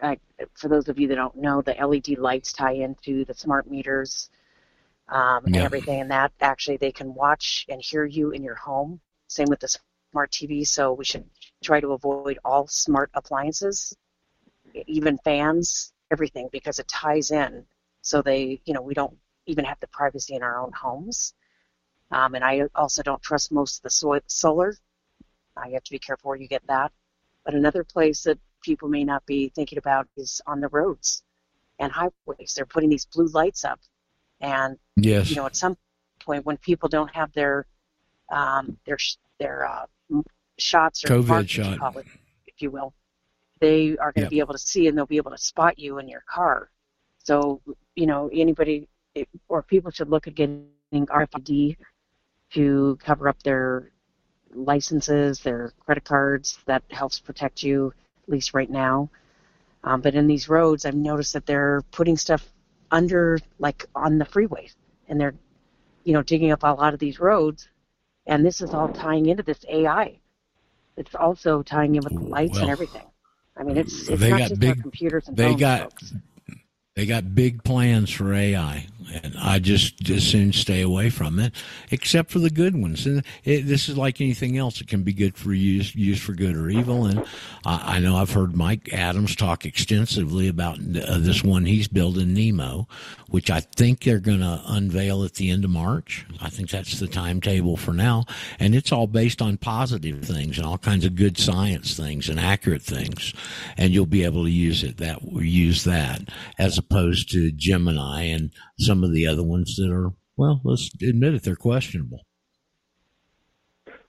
Uh, 0.00 0.16
for 0.54 0.68
those 0.68 0.88
of 0.88 0.98
you 0.98 1.08
that 1.08 1.16
don't 1.16 1.36
know, 1.36 1.60
the 1.62 1.74
LED 1.74 2.18
lights 2.18 2.52
tie 2.52 2.72
into 2.72 3.24
the 3.26 3.34
smart 3.34 3.70
meters 3.70 4.30
um, 5.08 5.46
and 5.46 5.56
everything, 5.56 6.00
and 6.00 6.10
that 6.10 6.32
actually 6.40 6.76
they 6.78 6.92
can 6.92 7.14
watch 7.14 7.66
and 7.68 7.82
hear 7.82 8.04
you 8.04 8.30
in 8.30 8.42
your 8.42 8.54
home. 8.54 9.00
Same 9.28 9.48
with 9.48 9.60
the 9.60 9.68
smart 9.68 10.30
TV. 10.30 10.64
So 10.66 10.92
we 10.92 11.04
should 11.04 11.24
try 11.62 11.80
to 11.80 11.92
avoid 11.92 12.38
all 12.44 12.66
smart 12.66 13.10
appliances 13.14 13.94
even 14.86 15.18
fans, 15.18 15.92
everything, 16.10 16.48
because 16.52 16.78
it 16.78 16.88
ties 16.88 17.30
in. 17.30 17.64
So 18.02 18.22
they, 18.22 18.60
you 18.64 18.74
know, 18.74 18.82
we 18.82 18.94
don't 18.94 19.16
even 19.46 19.64
have 19.64 19.80
the 19.80 19.88
privacy 19.88 20.34
in 20.34 20.42
our 20.42 20.60
own 20.60 20.72
homes. 20.72 21.34
Um, 22.10 22.34
and 22.34 22.44
I 22.44 22.62
also 22.74 23.02
don't 23.02 23.22
trust 23.22 23.52
most 23.52 23.78
of 23.78 23.82
the 23.82 23.90
so- 23.90 24.20
solar. 24.26 24.74
Uh, 25.56 25.66
you 25.66 25.74
have 25.74 25.84
to 25.84 25.90
be 25.90 25.98
careful 25.98 26.28
where 26.28 26.38
you 26.38 26.48
get 26.48 26.66
that. 26.68 26.92
But 27.44 27.54
another 27.54 27.84
place 27.84 28.22
that 28.24 28.38
people 28.62 28.88
may 28.88 29.04
not 29.04 29.24
be 29.26 29.50
thinking 29.54 29.78
about 29.78 30.06
is 30.16 30.40
on 30.46 30.60
the 30.60 30.68
roads 30.68 31.22
and 31.78 31.92
highways. 31.92 32.54
They're 32.54 32.66
putting 32.66 32.90
these 32.90 33.06
blue 33.06 33.26
lights 33.26 33.64
up, 33.64 33.80
and 34.40 34.78
Yes. 34.96 35.30
you 35.30 35.36
know, 35.36 35.46
at 35.46 35.56
some 35.56 35.76
point 36.20 36.44
when 36.44 36.56
people 36.58 36.88
don't 36.88 37.14
have 37.14 37.32
their 37.32 37.66
um, 38.30 38.78
their 38.84 38.98
their 39.38 39.66
uh, 39.66 39.86
shots 40.58 41.04
or 41.04 41.08
COVID 41.08 41.26
markers, 41.26 41.50
shot. 41.50 41.96
it, 41.96 42.06
if 42.46 42.60
you 42.60 42.70
will, 42.70 42.92
they 43.60 43.96
are 43.98 44.12
going 44.12 44.22
to 44.22 44.28
Yep. 44.28 44.28
be 44.28 44.40
able 44.40 44.54
to 44.54 44.58
see 44.58 44.88
and 44.88 44.96
they'll 44.96 45.06
be 45.06 45.16
able 45.18 45.30
to 45.32 45.38
spot 45.38 45.78
you 45.78 45.98
in 45.98 46.08
your 46.08 46.22
car. 46.28 46.70
So, 47.18 47.60
you 47.96 48.06
know, 48.06 48.30
anybody 48.32 48.88
it- 49.14 49.28
or 49.48 49.62
people 49.62 49.90
should 49.90 50.08
look 50.10 50.26
at 50.28 50.34
getting 50.34 50.66
RFID 50.66 51.40
to 52.08 52.62
cover 52.64 53.28
up 53.28 53.42
their 53.42 53.90
licenses, 54.54 55.40
their 55.40 55.72
credit 55.80 56.04
cards. 56.04 56.58
That 56.66 56.82
helps 56.90 57.18
protect 57.20 57.62
you, 57.62 57.92
at 58.22 58.28
least 58.28 58.54
right 58.54 58.70
now. 58.70 59.10
Um, 59.84 60.00
but 60.00 60.14
in 60.14 60.26
these 60.26 60.48
roads, 60.48 60.84
I've 60.84 60.94
noticed 60.94 61.32
that 61.34 61.46
they're 61.46 61.82
putting 61.92 62.16
stuff 62.16 62.52
under, 62.90 63.38
like 63.58 63.86
on 63.94 64.18
the 64.18 64.24
freeways, 64.24 64.74
and 65.08 65.20
they're, 65.20 65.34
you 66.04 66.12
know, 66.12 66.22
digging 66.22 66.52
up 66.52 66.62
a 66.62 66.68
lot 66.74 66.94
of 66.94 67.00
these 67.00 67.20
roads. 67.20 67.68
And 68.26 68.44
this 68.44 68.60
is 68.60 68.74
all 68.74 68.88
tying 68.88 69.26
into 69.26 69.42
this 69.42 69.64
AI. 69.68 70.20
It's 70.96 71.14
also 71.14 71.62
tying 71.62 71.96
in 71.96 72.04
with 72.04 72.14
the 72.14 72.22
lights 72.22 72.60
and 72.60 72.70
everything. 72.70 73.06
I 73.58 73.62
mean, 73.64 73.76
it's 73.76 74.08
it's 74.08 74.20
they 74.20 74.30
not 74.30 74.38
got 74.50 74.58
big. 74.58 74.80
computers 74.82 75.28
and 75.28 75.36
They 75.36 75.54
got. 75.54 75.82
folks. 75.92 76.14
They 76.96 77.06
got 77.06 77.32
big 77.34 77.62
plans 77.62 78.10
for 78.10 78.32
AI. 78.34 78.86
And 79.22 79.36
I 79.38 79.58
just 79.58 80.08
as 80.10 80.26
soon 80.26 80.52
stay 80.52 80.82
away 80.82 81.10
from 81.10 81.38
it, 81.38 81.54
except 81.90 82.30
for 82.30 82.38
the 82.38 82.50
good 82.50 82.76
ones. 82.76 83.06
And 83.06 83.24
it, 83.44 83.66
this 83.66 83.88
is 83.88 83.96
like 83.96 84.20
anything 84.20 84.56
else; 84.56 84.80
it 84.80 84.88
can 84.88 85.02
be 85.02 85.12
good 85.12 85.36
for 85.36 85.52
use, 85.52 85.94
used 85.94 86.22
for 86.22 86.32
good 86.32 86.56
or 86.56 86.68
evil. 86.68 87.06
And 87.06 87.24
I, 87.64 87.96
I 87.96 87.98
know 88.00 88.16
I've 88.16 88.32
heard 88.32 88.56
Mike 88.56 88.92
Adams 88.92 89.36
talk 89.36 89.64
extensively 89.64 90.48
about 90.48 90.78
uh, 90.78 91.18
this 91.18 91.42
one 91.42 91.64
he's 91.64 91.88
building, 91.88 92.34
Nemo, 92.34 92.88
which 93.28 93.50
I 93.50 93.60
think 93.60 94.02
they're 94.02 94.20
going 94.20 94.40
to 94.40 94.62
unveil 94.66 95.24
at 95.24 95.34
the 95.34 95.50
end 95.50 95.64
of 95.64 95.70
March. 95.70 96.26
I 96.40 96.50
think 96.50 96.70
that's 96.70 96.98
the 96.98 97.08
timetable 97.08 97.76
for 97.76 97.92
now, 97.92 98.24
and 98.58 98.74
it's 98.74 98.92
all 98.92 99.06
based 99.06 99.42
on 99.42 99.56
positive 99.56 100.24
things 100.24 100.58
and 100.58 100.66
all 100.66 100.78
kinds 100.78 101.04
of 101.04 101.14
good 101.14 101.38
science 101.38 101.96
things 101.96 102.28
and 102.28 102.38
accurate 102.38 102.82
things, 102.82 103.34
and 103.76 103.92
you'll 103.92 104.06
be 104.06 104.24
able 104.24 104.44
to 104.44 104.50
use 104.50 104.82
it 104.82 104.98
that 104.98 105.22
use 105.22 105.84
that 105.84 106.22
as 106.58 106.78
opposed 106.78 107.30
to 107.32 107.50
Gemini 107.52 108.22
and 108.22 108.50
some 108.78 108.97
of 109.04 109.12
the 109.12 109.26
other 109.26 109.42
ones 109.42 109.76
that 109.76 109.90
are 109.90 110.12
well, 110.36 110.60
let's 110.62 110.90
admit 111.02 111.34
it, 111.34 111.42
they're 111.42 111.56
questionable. 111.56 112.24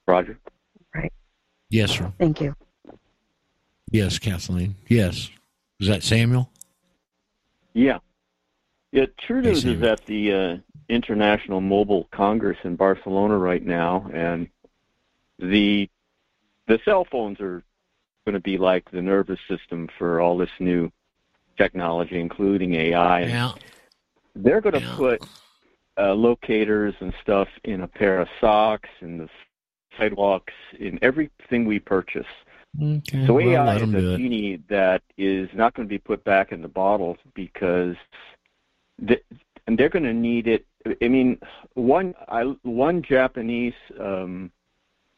Roger. 0.08 0.40
Right. 0.94 1.12
Yes, 1.70 1.92
sir. 1.92 2.12
Thank 2.20 2.40
you. 2.40 2.56
Yes, 3.92 4.20
Kathleen. 4.20 4.76
Yes. 4.88 5.30
Is 5.80 5.88
that 5.88 6.04
Samuel? 6.04 6.52
Yeah. 7.74 7.98
Yeah, 8.92 9.06
True 9.20 9.42
Hey, 9.42 9.50
News 9.50 9.66
is 9.66 9.82
at 9.82 10.06
the 10.06 10.34
uh, 10.34 10.58
International 10.88 11.62
Mobile 11.62 12.08
Congress 12.12 12.58
in 12.64 12.76
Barcelona 12.76 13.38
right 13.38 13.64
now, 13.64 14.10
and 14.14 14.50
the 15.38 15.90
the 16.68 16.80
cell 16.86 17.06
phones 17.10 17.40
are 17.40 17.64
going 18.26 18.34
to 18.34 18.40
be 18.40 18.58
like 18.58 18.90
the 18.92 19.02
nervous 19.02 19.40
system 19.48 19.90
for 19.98 20.22
all 20.22 20.38
this 20.38 20.50
new 20.60 20.92
technology, 21.58 22.20
including 22.20 22.76
AI. 22.76 23.22
Yeah. 23.22 23.52
They're 24.36 24.62
going 24.62 24.80
to 24.80 24.96
put 24.96 25.22
uh, 25.98 26.14
locators 26.14 26.94
and 27.00 27.14
stuff 27.22 27.48
in 27.64 27.82
a 27.82 27.88
pair 27.88 28.22
of 28.22 28.28
socks, 28.40 28.90
in 29.02 29.18
the 29.18 29.30
sidewalks, 29.98 30.54
in 30.80 31.00
everything 31.02 31.66
we 31.66 31.80
purchase. 31.80 32.26
Okay. 32.82 33.26
So 33.26 33.34
well, 33.34 33.50
AI 33.50 33.74
let 33.78 33.82
is 33.82 33.96
a 33.96 34.18
genie 34.18 34.62
that 34.70 35.02
is 35.18 35.50
not 35.54 35.74
going 35.74 35.88
to 35.88 35.90
be 35.90 35.98
put 35.98 36.24
back 36.24 36.52
in 36.52 36.62
the 36.62 36.68
bottle 36.68 37.18
because, 37.34 37.96
th- 39.06 39.24
and 39.68 39.78
they're 39.78 39.90
going 39.90 40.04
to 40.04 40.14
need 40.14 40.48
it. 40.48 40.66
I 41.02 41.08
mean, 41.08 41.40
one 41.74 42.14
I, 42.28 42.44
one 42.64 43.02
Japanese 43.02 43.74
um, 44.00 44.52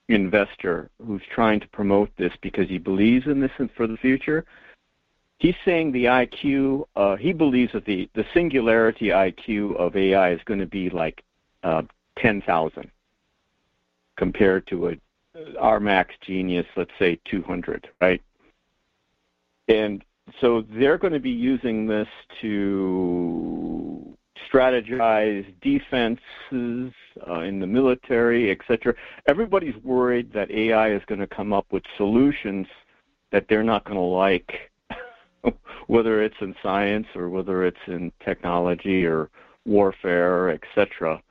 investor 0.09 0.89
who's 1.05 1.21
trying 1.33 1.59
to 1.59 1.67
promote 1.67 2.09
this 2.17 2.33
because 2.41 2.67
he 2.67 2.77
believes 2.77 3.27
in 3.27 3.39
this 3.39 3.51
and 3.57 3.69
for 3.75 3.85
the 3.85 3.97
future. 3.97 4.45
He's 5.41 5.55
saying 5.65 5.91
the 5.91 6.05
IQ. 6.05 6.85
Uh, 6.95 7.15
he 7.15 7.33
believes 7.33 7.73
that 7.73 7.85
the 7.85 8.07
the 8.13 8.23
singularity 8.31 9.07
IQ 9.07 9.75
of 9.75 9.95
AI 9.95 10.33
is 10.33 10.39
going 10.45 10.59
to 10.59 10.67
be 10.67 10.91
like 10.91 11.23
uh, 11.63 11.81
ten 12.15 12.43
thousand 12.43 12.91
compared 14.17 14.67
to 14.67 14.89
a 14.89 14.97
our 15.59 15.79
max 15.79 16.13
genius, 16.21 16.67
let's 16.75 16.91
say 16.99 17.19
200, 17.25 17.89
right? 17.99 18.21
And 19.67 20.03
so 20.39 20.63
they're 20.69 20.99
going 20.99 21.13
to 21.13 21.19
be 21.19 21.31
using 21.31 21.87
this 21.87 22.07
to 22.41 24.15
strategize 24.47 25.45
defenses 25.61 26.93
uh, 27.27 27.39
in 27.39 27.59
the 27.59 27.65
military, 27.65 28.51
etc. 28.51 28.93
Everybody's 29.27 29.75
worried 29.83 30.31
that 30.33 30.51
AI 30.51 30.91
is 30.91 31.01
going 31.07 31.21
to 31.21 31.27
come 31.27 31.51
up 31.51 31.65
with 31.71 31.81
solutions 31.97 32.67
that 33.31 33.47
they're 33.47 33.63
not 33.63 33.85
going 33.85 33.97
to 33.97 34.01
like, 34.01 34.70
whether 35.87 36.21
it's 36.23 36.35
in 36.41 36.55
science 36.61 37.07
or 37.15 37.29
whether 37.29 37.65
it's 37.65 37.79
in 37.87 38.11
technology 38.23 39.05
or 39.05 39.29
warfare, 39.65 40.49
etc. 40.49 41.21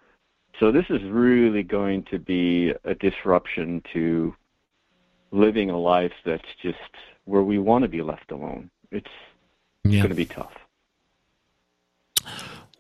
So 0.59 0.71
this 0.71 0.87
is 0.91 1.03
really 1.05 1.63
going 1.63 2.05
to 2.05 2.19
be 2.19 2.75
a 2.85 2.95
disruption 2.95 3.83
to 3.93 4.35
living 5.31 5.71
a 5.71 5.79
life 5.79 6.13
that's 6.25 6.49
just 6.63 6.79
where 7.25 7.43
we 7.43 7.59
want 7.59 7.83
to 7.83 7.89
be 7.89 8.03
left 8.03 8.31
alone. 8.31 8.71
It's 8.91 9.11
Yeah. 9.85 10.01
going 10.01 10.11
to 10.11 10.17
be 10.17 10.27
tough. 10.27 10.53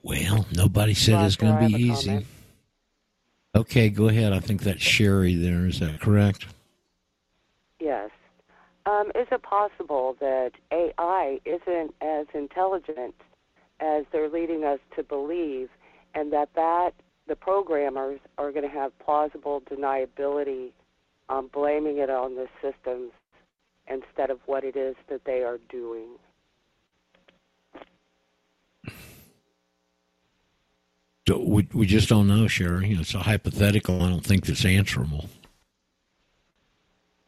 Well, 0.02 0.47
nobody 0.52 0.94
said 0.94 1.23
it's 1.23 1.36
going 1.36 1.59
to 1.59 1.69
be 1.69 1.82
easy. 1.82 2.09
comment. 2.09 2.27
Okay, 3.55 3.90
go 3.90 4.09
ahead. 4.09 4.32
I 4.32 4.40
think 4.40 4.62
that's 4.62 4.81
Sherry 4.82 5.35
there. 5.35 5.66
Is 5.66 5.81
that 5.81 6.01
correct? 6.01 6.47
Yes. 7.81 8.11
Um, 8.91 9.12
is 9.15 9.29
it 9.31 9.43
possible 9.43 10.17
that 10.19 10.51
AI 10.73 11.39
isn't 11.45 11.95
as 12.01 12.27
intelligent 12.35 13.15
as 13.79 14.05
they're 14.11 14.29
leading 14.29 14.65
us 14.65 14.81
to 14.97 15.05
believe, 15.05 15.69
and 16.15 16.33
that 16.33 16.49
that 16.57 16.91
the 17.29 17.37
programmers 17.37 18.19
are 18.37 18.51
going 18.51 18.69
to 18.69 18.75
have 18.75 18.99
plausible 18.99 19.61
deniability, 19.61 20.73
um, 21.29 21.49
blaming 21.53 21.99
it 21.99 22.11
on 22.11 22.35
the 22.35 22.49
systems 22.61 23.12
instead 23.89 24.29
of 24.31 24.41
what 24.47 24.65
it 24.65 24.75
is 24.77 24.97
that 25.09 25.25
they 25.25 25.43
are 25.43 25.59
doing? 25.69 26.09
So 31.29 31.39
We, 31.39 31.69
we 31.73 31.87
just 31.87 32.09
don't 32.09 32.27
know, 32.27 32.49
Sherry. 32.49 32.91
It's 32.93 33.15
a 33.15 33.21
hypothetical. 33.21 34.03
I 34.03 34.09
don't 34.09 34.25
think 34.25 34.47
that's 34.47 34.65
answerable. 34.65 35.29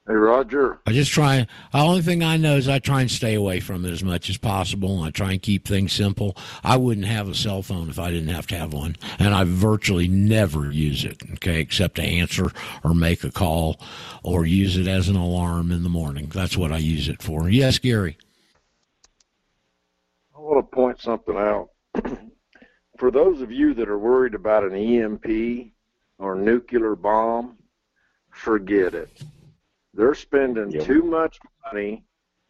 Hey, 0.05 0.15
Roger. 0.15 0.81
I 0.85 0.93
just 0.93 1.13
try. 1.13 1.47
The 1.73 1.79
only 1.79 2.03
thing 2.03 2.25
I 2.25 2.37
know 2.37 2.57
is 2.57 2.69
I 2.69 2.81
try 2.81 3.03
and 3.03 3.11
stay 3.11 3.35
away 3.35 3.61
from 3.61 3.85
it 3.85 3.93
as 3.93 4.03
much 4.03 4.29
as 4.29 4.37
possible. 4.37 4.97
And 4.97 5.07
I 5.07 5.11
try 5.11 5.31
and 5.31 5.41
keep 5.41 5.67
things 5.67 5.93
simple. 5.93 6.37
I 6.65 6.77
wouldn't 6.77 7.07
have 7.07 7.29
a 7.29 7.37
cell 7.37 7.63
phone 7.63 7.89
if 7.89 8.01
I 8.01 8.11
didn't 8.11 8.35
have 8.35 8.49
to 8.49 8.59
have 8.59 8.73
one, 8.73 8.97
and 9.21 9.33
I 9.33 9.45
virtually 9.45 10.09
never 10.09 10.73
use 10.73 11.05
it. 11.05 11.23
Okay, 11.35 11.61
except 11.61 11.95
to 11.97 12.03
answer 12.03 12.51
or 12.83 12.95
make 12.95 13.23
a 13.23 13.31
call, 13.31 13.79
or 14.25 14.45
use 14.45 14.77
it 14.77 14.89
as 14.89 15.09
an 15.09 15.15
alarm 15.15 15.71
in 15.71 15.85
the 15.85 15.89
morning. 15.89 16.27
That's 16.35 16.57
what 16.57 16.73
I 16.73 16.79
use 16.79 17.09
it 17.09 17.23
for. 17.23 17.49
Yes, 17.49 17.79
Gary. 17.79 18.19
I 20.37 20.41
want 20.41 20.69
to 20.69 20.75
point 20.75 21.01
something 21.01 21.37
out. 21.37 21.69
For 22.99 23.13
those 23.13 23.41
of 23.41 23.53
you 23.53 23.73
that 23.75 23.89
are 23.89 23.99
worried 23.99 24.35
about 24.35 24.65
an 24.65 24.75
EMP 24.75 25.73
or 26.19 26.35
nuclear 26.35 26.97
bomb, 26.97 27.57
forget 28.31 28.95
it. 28.95 29.23
They're 29.95 30.15
spending 30.15 30.73
too 30.81 31.03
much 31.03 31.39
money 31.67 32.05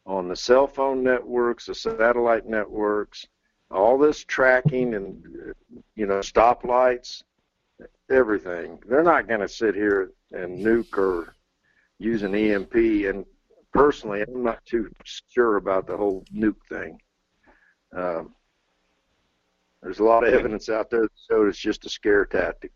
on 0.06 0.28
the 0.28 0.36
cell 0.36 0.66
phone 0.66 1.02
networks, 1.02 1.66
the 1.66 1.74
satellite 1.74 2.47
networks, 2.47 3.27
all 3.70 3.98
this 3.98 4.24
tracking 4.24 4.94
and 4.94 5.55
you 5.97 6.06
know 6.06 6.19
stoplights, 6.20 7.23
everything. 8.10 8.78
They're 8.86 9.02
not 9.02 9.28
going 9.28 9.40
to 9.40 9.48
sit 9.48 9.74
here 9.74 10.12
and 10.32 10.59
nuke 10.59 10.97
or 10.97 11.35
use 11.98 12.23
an 12.23 12.35
EMP. 12.35 12.74
And 12.74 13.24
personally, 13.73 14.23
I'm 14.23 14.43
not 14.43 14.64
too 14.66 14.90
sure 15.28 15.56
about 15.56 15.86
the 15.86 15.97
whole 15.97 16.24
nuke 16.35 16.62
thing. 16.69 16.98
Um, 17.97 18.35
there's 19.82 19.98
a 19.98 20.05
lot 20.05 20.27
of 20.27 20.32
evidence 20.32 20.69
out 20.69 20.90
there 20.90 21.02
that 21.02 21.10
shows 21.28 21.48
it's 21.51 21.59
just 21.59 21.86
a 21.86 21.90
scare 21.90 22.24
tactic. 22.24 22.73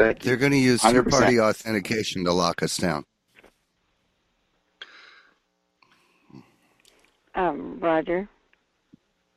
Thank 0.00 0.20
They're 0.20 0.38
going 0.38 0.52
to 0.52 0.58
use 0.58 0.80
100%. 0.80 0.92
third-party 0.92 1.40
authentication 1.40 2.24
to 2.24 2.32
lock 2.32 2.62
us 2.62 2.78
down. 2.78 3.04
Um, 7.34 7.78
Roger. 7.80 8.26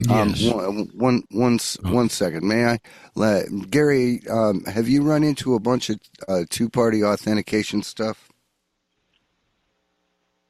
Um, 0.09 0.33
one, 0.33 0.89
one, 0.93 1.23
one, 1.31 1.53
s- 1.55 1.77
one 1.81 2.07
second, 2.07 2.47
may 2.47 2.65
I? 2.65 2.79
Let, 3.15 3.47
Gary, 3.71 4.21
um, 4.29 4.63
have 4.63 4.87
you 4.87 5.03
run 5.03 5.23
into 5.23 5.53
a 5.53 5.59
bunch 5.59 5.89
of 5.89 5.99
uh, 6.29 6.43
two-party 6.49 7.03
authentication 7.03 7.83
stuff? 7.83 8.29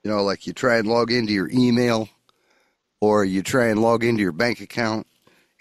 You 0.03 0.11
know, 0.11 0.23
like 0.23 0.45
you 0.45 0.53
try 0.53 0.77
and 0.77 0.87
log 0.87 1.11
into 1.11 1.33
your 1.33 1.49
email, 1.51 2.07
or 3.01 3.25
you 3.25 3.41
try 3.41 3.65
and 3.67 3.81
log 3.81 4.03
into 4.03 4.21
your 4.21 4.31
bank 4.31 4.61
account, 4.61 5.07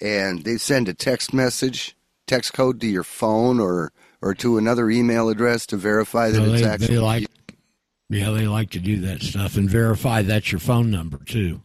and 0.01 0.45
they 0.45 0.59
send 0.59 0.89
a 0.91 0.95
text 0.95 1.33
message, 1.33 1.97
text 2.27 2.53
code 2.53 2.83
to 2.83 2.87
your 2.87 3.05
phone, 3.05 3.59
or 3.59 3.93
or 4.23 4.35
to 4.35 4.57
another 4.57 4.89
email 4.89 5.29
address 5.29 5.67
to 5.67 5.77
verify 5.77 6.31
that 6.31 6.41
No, 6.41 6.53
it's 6.53 6.63
they, 6.63 6.69
actually 6.69 6.87
they 6.95 6.99
like, 6.99 7.27
yeah, 8.09 8.31
they 8.31 8.47
like 8.47 8.71
to 8.71 8.79
do 8.79 9.01
that 9.01 9.23
stuff 9.23 9.57
and 9.57 9.69
verify 9.69 10.23
that's 10.23 10.53
your 10.53 10.61
phone 10.61 10.91
number 10.91 11.19
too. 11.25 11.61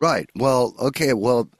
Right. 0.00 0.28
Well, 0.34 0.74
okay. 0.80 1.12
Well, 1.12 1.50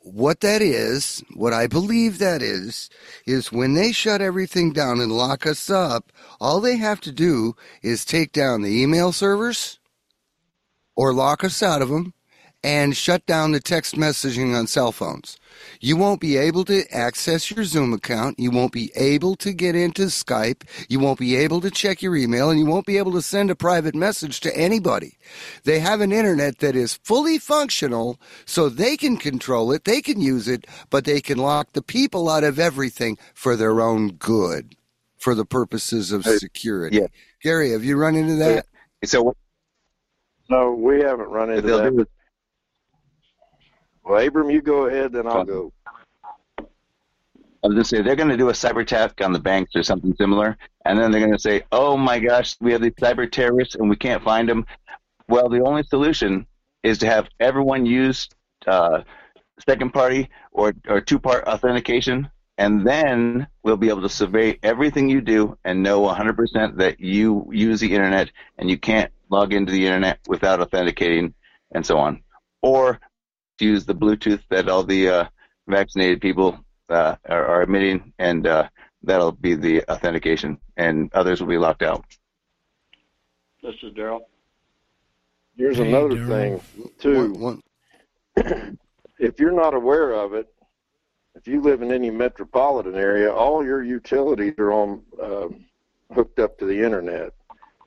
what 0.00 0.40
that 0.40 0.62
is, 0.62 1.22
what 1.34 1.52
I 1.52 1.66
believe 1.66 2.18
that 2.18 2.40
is, 2.40 2.88
is 3.26 3.52
when 3.52 3.74
they 3.74 3.92
shut 3.92 4.22
everything 4.22 4.72
down 4.72 5.00
and 5.00 5.12
lock 5.12 5.46
us 5.46 5.68
up, 5.68 6.10
all 6.40 6.60
they 6.60 6.76
have 6.76 7.00
to 7.02 7.12
do 7.12 7.54
is 7.82 8.04
take 8.04 8.32
down 8.32 8.62
the 8.62 8.82
email 8.82 9.12
servers 9.12 9.78
or 10.96 11.12
lock 11.12 11.44
us 11.44 11.62
out 11.62 11.82
of 11.82 11.90
them 11.90 12.14
and 12.62 12.94
shut 12.96 13.24
down 13.24 13.52
the 13.52 13.60
text 13.60 13.94
messaging 13.94 14.54
on 14.54 14.66
cell 14.66 14.92
phones. 14.92 15.38
You 15.80 15.96
won't 15.96 16.20
be 16.20 16.36
able 16.36 16.64
to 16.66 16.84
access 16.94 17.50
your 17.50 17.64
Zoom 17.64 17.92
account. 17.92 18.38
You 18.38 18.50
won't 18.50 18.72
be 18.72 18.90
able 18.94 19.34
to 19.36 19.52
get 19.52 19.74
into 19.74 20.02
Skype. 20.06 20.62
You 20.88 21.00
won't 21.00 21.18
be 21.18 21.36
able 21.36 21.60
to 21.62 21.70
check 21.70 22.02
your 22.02 22.16
email 22.16 22.50
and 22.50 22.58
you 22.58 22.66
won't 22.66 22.86
be 22.86 22.98
able 22.98 23.12
to 23.12 23.22
send 23.22 23.50
a 23.50 23.54
private 23.54 23.94
message 23.94 24.40
to 24.40 24.56
anybody. 24.56 25.16
They 25.64 25.80
have 25.80 26.00
an 26.00 26.12
internet 26.12 26.58
that 26.58 26.76
is 26.76 26.94
fully 27.02 27.38
functional 27.38 28.20
so 28.44 28.68
they 28.68 28.96
can 28.96 29.16
control 29.16 29.72
it, 29.72 29.84
they 29.84 30.02
can 30.02 30.20
use 30.20 30.46
it, 30.46 30.66
but 30.90 31.04
they 31.04 31.20
can 31.20 31.38
lock 31.38 31.72
the 31.72 31.82
people 31.82 32.28
out 32.28 32.44
of 32.44 32.58
everything 32.58 33.16
for 33.34 33.56
their 33.56 33.80
own 33.80 34.12
good, 34.12 34.76
for 35.16 35.34
the 35.34 35.46
purposes 35.46 36.12
of 36.12 36.24
security. 36.24 36.98
yeah. 36.98 37.06
Gary, 37.42 37.70
have 37.70 37.84
you 37.84 37.96
run 37.96 38.16
into 38.16 38.34
that? 38.34 38.66
So 39.04 39.34
No, 40.50 40.72
we 40.72 41.00
haven't 41.00 41.30
run 41.30 41.50
into 41.50 41.62
they'll 41.62 41.78
that. 41.78 42.06
Well, 44.04 44.26
Abram, 44.26 44.50
you 44.50 44.62
go 44.62 44.86
ahead, 44.86 45.12
then 45.12 45.26
I'll 45.26 45.44
go. 45.44 45.72
I 47.62 47.66
was 47.66 47.74
going 47.74 47.82
to 47.82 47.88
say 47.88 48.00
they're 48.00 48.16
going 48.16 48.30
to 48.30 48.38
do 48.38 48.48
a 48.48 48.52
cyber 48.52 48.80
attack 48.80 49.20
on 49.20 49.32
the 49.32 49.38
banks 49.38 49.76
or 49.76 49.82
something 49.82 50.14
similar, 50.16 50.56
and 50.86 50.98
then 50.98 51.10
they're 51.10 51.20
going 51.20 51.32
to 51.32 51.38
say, 51.38 51.62
"Oh 51.70 51.96
my 51.96 52.18
gosh, 52.18 52.56
we 52.60 52.72
have 52.72 52.80
these 52.80 52.92
cyber 52.92 53.30
terrorists 53.30 53.74
and 53.74 53.90
we 53.90 53.96
can't 53.96 54.24
find 54.24 54.48
them." 54.48 54.64
Well, 55.28 55.50
the 55.50 55.60
only 55.62 55.82
solution 55.82 56.46
is 56.82 56.98
to 56.98 57.06
have 57.06 57.28
everyone 57.38 57.84
use 57.84 58.28
uh, 58.66 59.02
second 59.68 59.92
party 59.92 60.30
or 60.52 60.72
or 60.88 61.02
two 61.02 61.18
part 61.18 61.44
authentication, 61.46 62.30
and 62.56 62.86
then 62.86 63.46
we'll 63.62 63.76
be 63.76 63.90
able 63.90 64.02
to 64.02 64.08
survey 64.08 64.58
everything 64.62 65.10
you 65.10 65.20
do 65.20 65.58
and 65.62 65.82
know 65.82 66.00
100% 66.02 66.76
that 66.78 66.98
you 66.98 67.46
use 67.52 67.80
the 67.80 67.94
internet 67.94 68.30
and 68.56 68.70
you 68.70 68.78
can't 68.78 69.12
log 69.28 69.52
into 69.52 69.70
the 69.70 69.84
internet 69.84 70.18
without 70.26 70.60
authenticating 70.60 71.34
and 71.72 71.84
so 71.84 71.98
on, 71.98 72.22
or 72.62 72.98
use 73.60 73.84
the 73.84 73.94
Bluetooth 73.94 74.42
that 74.48 74.68
all 74.68 74.82
the 74.84 75.08
uh, 75.08 75.24
vaccinated 75.66 76.20
people 76.20 76.58
uh, 76.88 77.16
are, 77.28 77.46
are 77.46 77.62
emitting, 77.62 78.12
and 78.18 78.46
uh, 78.46 78.68
that'll 79.02 79.32
be 79.32 79.54
the 79.54 79.82
authentication, 79.90 80.58
and 80.76 81.12
others 81.14 81.40
will 81.40 81.48
be 81.48 81.58
locked 81.58 81.82
out. 81.82 82.04
This 83.62 83.74
is 83.82 83.92
Daryl. 83.92 84.20
Here's 85.56 85.76
Hey, 85.76 85.88
another 85.88 86.16
Daryl. 86.16 86.60
thing, 86.62 86.90
too. 86.98 87.62
if 89.18 89.38
you're 89.38 89.52
not 89.52 89.74
aware 89.74 90.12
of 90.12 90.34
it, 90.34 90.52
if 91.34 91.46
you 91.46 91.60
live 91.60 91.82
in 91.82 91.92
any 91.92 92.10
metropolitan 92.10 92.96
area, 92.96 93.32
all 93.32 93.64
your 93.64 93.82
utilities 93.82 94.54
are 94.58 94.72
on 94.72 95.02
um 95.22 95.64
hooked 96.12 96.38
up 96.38 96.58
to 96.58 96.64
the 96.66 96.82
internet. 96.82 97.32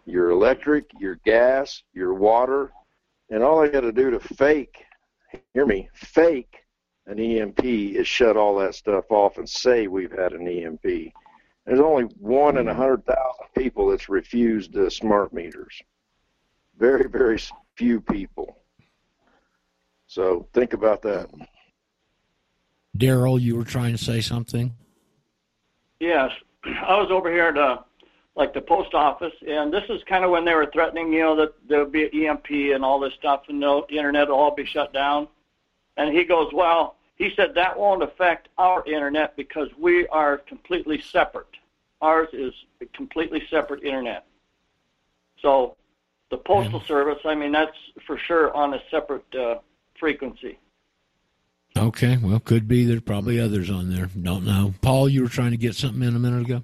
Your 0.06 0.32
electric, 0.32 0.86
your 1.00 1.16
gas, 1.26 1.84
your 1.94 2.14
water, 2.14 2.72
and 3.30 3.44
all 3.44 3.62
they 3.62 3.70
got 3.70 3.82
to 3.82 3.91
do 3.91 4.12
to 4.12 4.20
fake, 4.20 4.84
hear 5.54 5.66
me, 5.66 5.90
fake 5.94 6.64
an 7.06 7.20
EMP 7.20 7.64
is 7.64 8.08
shut 8.08 8.38
all 8.38 8.58
that 8.60 8.76
stuff 8.76 9.06
off 9.10 9.38
and 9.38 9.48
say 9.48 9.88
we've 9.88 10.12
had 10.12 10.34
an 10.34 10.48
EMP. 10.48 11.12
There's 11.66 11.80
only 11.80 12.04
one 12.20 12.58
in 12.58 12.68
a 12.68 12.74
hundred 12.74 13.06
thousand 13.06 13.48
people 13.58 13.90
that's 13.90 14.10
refused 14.10 14.76
uh, 14.78 14.90
smart 14.90 15.34
meters. 15.34 15.82
Very, 16.78 17.10
very 17.10 17.40
few 17.76 18.02
people. 18.02 18.58
So 20.08 20.48
think 20.54 20.74
about 20.74 21.02
that. 21.04 21.30
Daryl, 22.98 23.40
you 23.40 23.56
were 23.56 23.64
trying 23.64 23.94
to 23.94 24.04
say 24.04 24.22
something? 24.22 24.74
Yes, 26.00 26.32
I 26.66 26.98
was 26.98 27.10
over 27.12 27.32
here 27.32 27.48
at 27.48 27.58
uh, 27.58 27.78
like 28.36 28.54
the 28.54 28.62
post 28.62 28.94
office, 28.94 29.34
and 29.48 29.72
this 29.72 29.84
is 29.90 30.04
kind 30.06 30.24
of 30.26 30.32
when 30.32 30.44
they 30.44 30.56
were 30.56 30.70
threatening, 30.74 31.14
you 31.14 31.20
know, 31.20 31.36
that 31.36 31.54
there'll 31.68 31.86
be 31.86 32.06
an 32.06 32.26
EMP 32.26 32.50
and 32.74 32.84
all 32.84 33.00
this 33.00 33.14
stuff, 33.14 33.44
and 33.48 33.62
the 33.62 33.84
the 33.90 33.98
internet 33.98 34.28
will 34.28 34.36
all 34.36 34.56
be 34.56 34.66
shut 34.66 34.92
down. 34.94 35.28
And 35.98 36.16
he 36.16 36.24
goes, 36.24 36.52
well, 36.54 36.96
he 37.16 37.32
said 37.36 37.54
that 37.56 37.78
won't 37.78 38.02
affect 38.02 38.50
our 38.58 38.84
internet 38.88 39.36
because 39.36 39.70
we 39.78 40.08
are 40.08 40.40
completely 40.40 41.00
separate. 41.00 41.48
Ours 42.02 42.30
is 42.34 42.54
a 42.82 42.86
completely 42.88 43.44
separate 43.50 43.84
internet. 43.84 44.26
So 45.40 45.76
the 46.32 46.38
postal 46.38 46.82
service, 46.82 47.20
I 47.26 47.36
mean, 47.36 47.52
that's 47.52 47.78
for 48.08 48.18
sure 48.18 48.52
on 48.56 48.74
a 48.74 48.82
separate 48.90 49.36
uh, 49.36 49.60
frequency. 50.00 50.58
Okay, 51.78 52.18
well, 52.18 52.40
could 52.40 52.68
be. 52.68 52.86
There's 52.86 53.02
probably 53.02 53.40
others 53.40 53.70
on 53.70 53.94
there. 53.94 54.08
Don't 54.08 54.46
know. 54.46 54.74
Paul, 54.82 55.10
you 55.10 55.22
were 55.22 55.30
trying 55.30 55.52
to 55.52 55.58
get 55.58 55.76
something 55.76 56.02
in 56.04 56.16
a 56.16 56.20
minute 56.20 56.46
ago. 56.46 56.64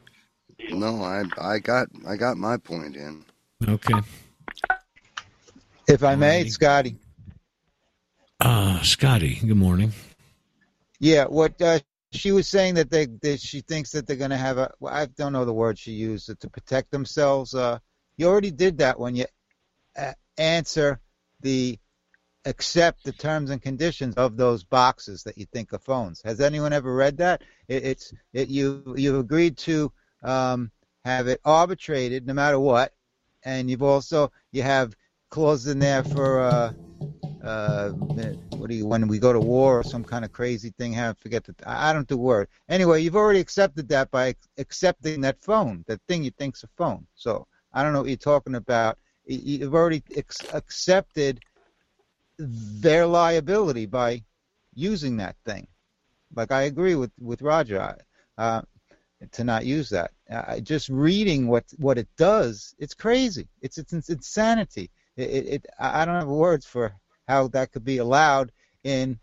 No, 0.72 1.04
I 1.04 1.24
I 1.41 1.60
got 1.60 1.88
I 2.08 2.16
got 2.16 2.38
my 2.38 2.58
point 2.58 2.96
in. 2.96 3.26
Okay. 3.68 4.02
If 5.88 6.04
I 6.04 6.16
may, 6.16 6.41
it's 6.41 6.54
Scotty. 6.54 6.98
Uh, 8.40 8.82
Scotty, 8.84 9.40
good 9.46 9.58
morning. 9.58 9.91
Yeah, 11.00 11.26
what 11.26 11.62
uh, 11.62 11.80
she 12.12 12.32
was 12.32 12.48
saying 12.48 12.76
that 12.76 12.90
they 12.90 13.08
that 13.22 13.41
she 13.41 13.62
thinks 13.62 13.91
that 13.91 14.06
they're 14.06 14.16
going 14.16 14.30
to 14.30 14.38
have 14.38 14.58
a. 14.58 14.72
Well, 14.80 14.94
I 14.94 15.08
don't 15.08 15.34
know 15.34 15.46
the 15.46 15.54
word 15.54 15.80
she 15.80 15.91
used 15.91 16.28
to 16.40 16.50
protect 16.50 16.91
themselves. 16.91 17.54
Uh, 17.54 17.80
you 18.18 18.28
already 18.28 18.52
did 18.52 18.78
that 18.78 19.00
when 19.00 19.16
you 19.16 19.26
uh, 19.98 20.14
answer 20.38 21.00
the 21.41 21.80
accept 22.46 23.04
the 23.04 23.12
terms 23.12 23.50
and 23.50 23.62
conditions 23.62 24.16
of 24.16 24.38
those 24.38 24.64
boxes 24.64 25.24
that 25.24 25.38
you 25.38 25.46
think 25.52 25.74
are 25.74 25.80
phones. 25.80 26.22
Has 26.24 26.40
anyone 26.40 26.74
ever 26.74 26.94
read 26.96 27.18
that? 27.18 27.41
It, 27.68 27.84
it's 27.84 28.14
it 28.34 28.50
you 28.50 28.94
you've 28.96 29.20
agreed 29.20 29.58
to 29.60 29.91
um, 30.24 30.72
have 31.06 31.28
it 31.28 31.41
arbitrated 31.46 32.28
no 32.28 32.34
matter 32.34 32.60
what, 32.60 32.94
and 33.44 33.70
you've 33.70 33.84
also 33.84 34.32
you 34.52 34.62
have 34.64 34.96
clauses 35.30 35.72
in 35.72 35.80
there 35.80 36.04
for. 36.04 36.41
Uh, 36.41 36.72
uh, 37.44 37.94
what 38.56 38.70
do 38.70 38.76
you 38.76 38.86
when 38.86 39.08
we 39.08 39.18
go 39.18 39.32
to 39.32 39.40
war 39.40 39.80
or 39.80 39.84
some 39.84 40.04
kind 40.04 40.26
of 40.26 40.32
crazy 40.32 40.72
thing 40.78 40.91
have 40.91 41.18
forget 41.20 41.44
the 41.46 41.56
I 41.66 41.90
I 41.90 41.94
don't 41.94 42.08
do 42.08 42.18
word 42.18 42.50
anyway 42.68 43.02
you've 43.02 43.16
already 43.16 43.40
accepted 43.40 43.88
that 43.90 44.12
by 44.12 44.36
accepting 44.58 45.22
that 45.22 45.41
phone 45.41 45.86
that 45.88 46.02
thing 46.08 46.24
you 46.24 46.32
think's 46.32 46.64
a 46.64 46.68
phone. 46.78 47.08
So 47.16 47.48
I 47.74 47.84
don't 47.84 47.94
know 47.94 48.02
what 48.02 48.10
you're 48.10 48.18
talking 48.18 48.56
about. 48.56 48.98
You've 49.26 49.76
already 49.76 50.04
ex- 50.16 50.44
accepted 50.52 51.40
their 52.38 53.06
liability 53.06 53.86
by 53.86 54.24
using 54.74 55.18
that 55.18 55.36
thing. 55.46 55.68
Like 56.36 56.52
I 56.52 56.64
agree 56.64 56.96
with 56.96 57.12
with 57.20 57.41
Roger. 57.41 57.96
Uh, 58.38 58.62
to 59.32 59.44
not 59.44 59.66
use 59.66 59.90
that 59.90 60.12
uh, 60.32 60.60
just 60.60 60.88
reading 60.90 61.48
what 61.48 61.66
what 61.78 61.98
it 61.98 62.08
does 62.18 62.74
it's 62.80 62.94
crazy 62.94 63.48
it's 63.62 63.78
it's, 63.78 63.91
it's 63.94 64.10
insanity 64.10 64.90
it, 65.18 65.30
it, 65.30 65.48
it 65.48 65.66
I 65.78 66.06
don't 66.06 66.16
have 66.16 66.28
words 66.28 66.66
for 66.66 66.94
how 67.28 67.48
that 67.50 67.72
could 67.72 67.84
be 67.84 67.98
allowed 67.98 68.52
in 68.84 69.20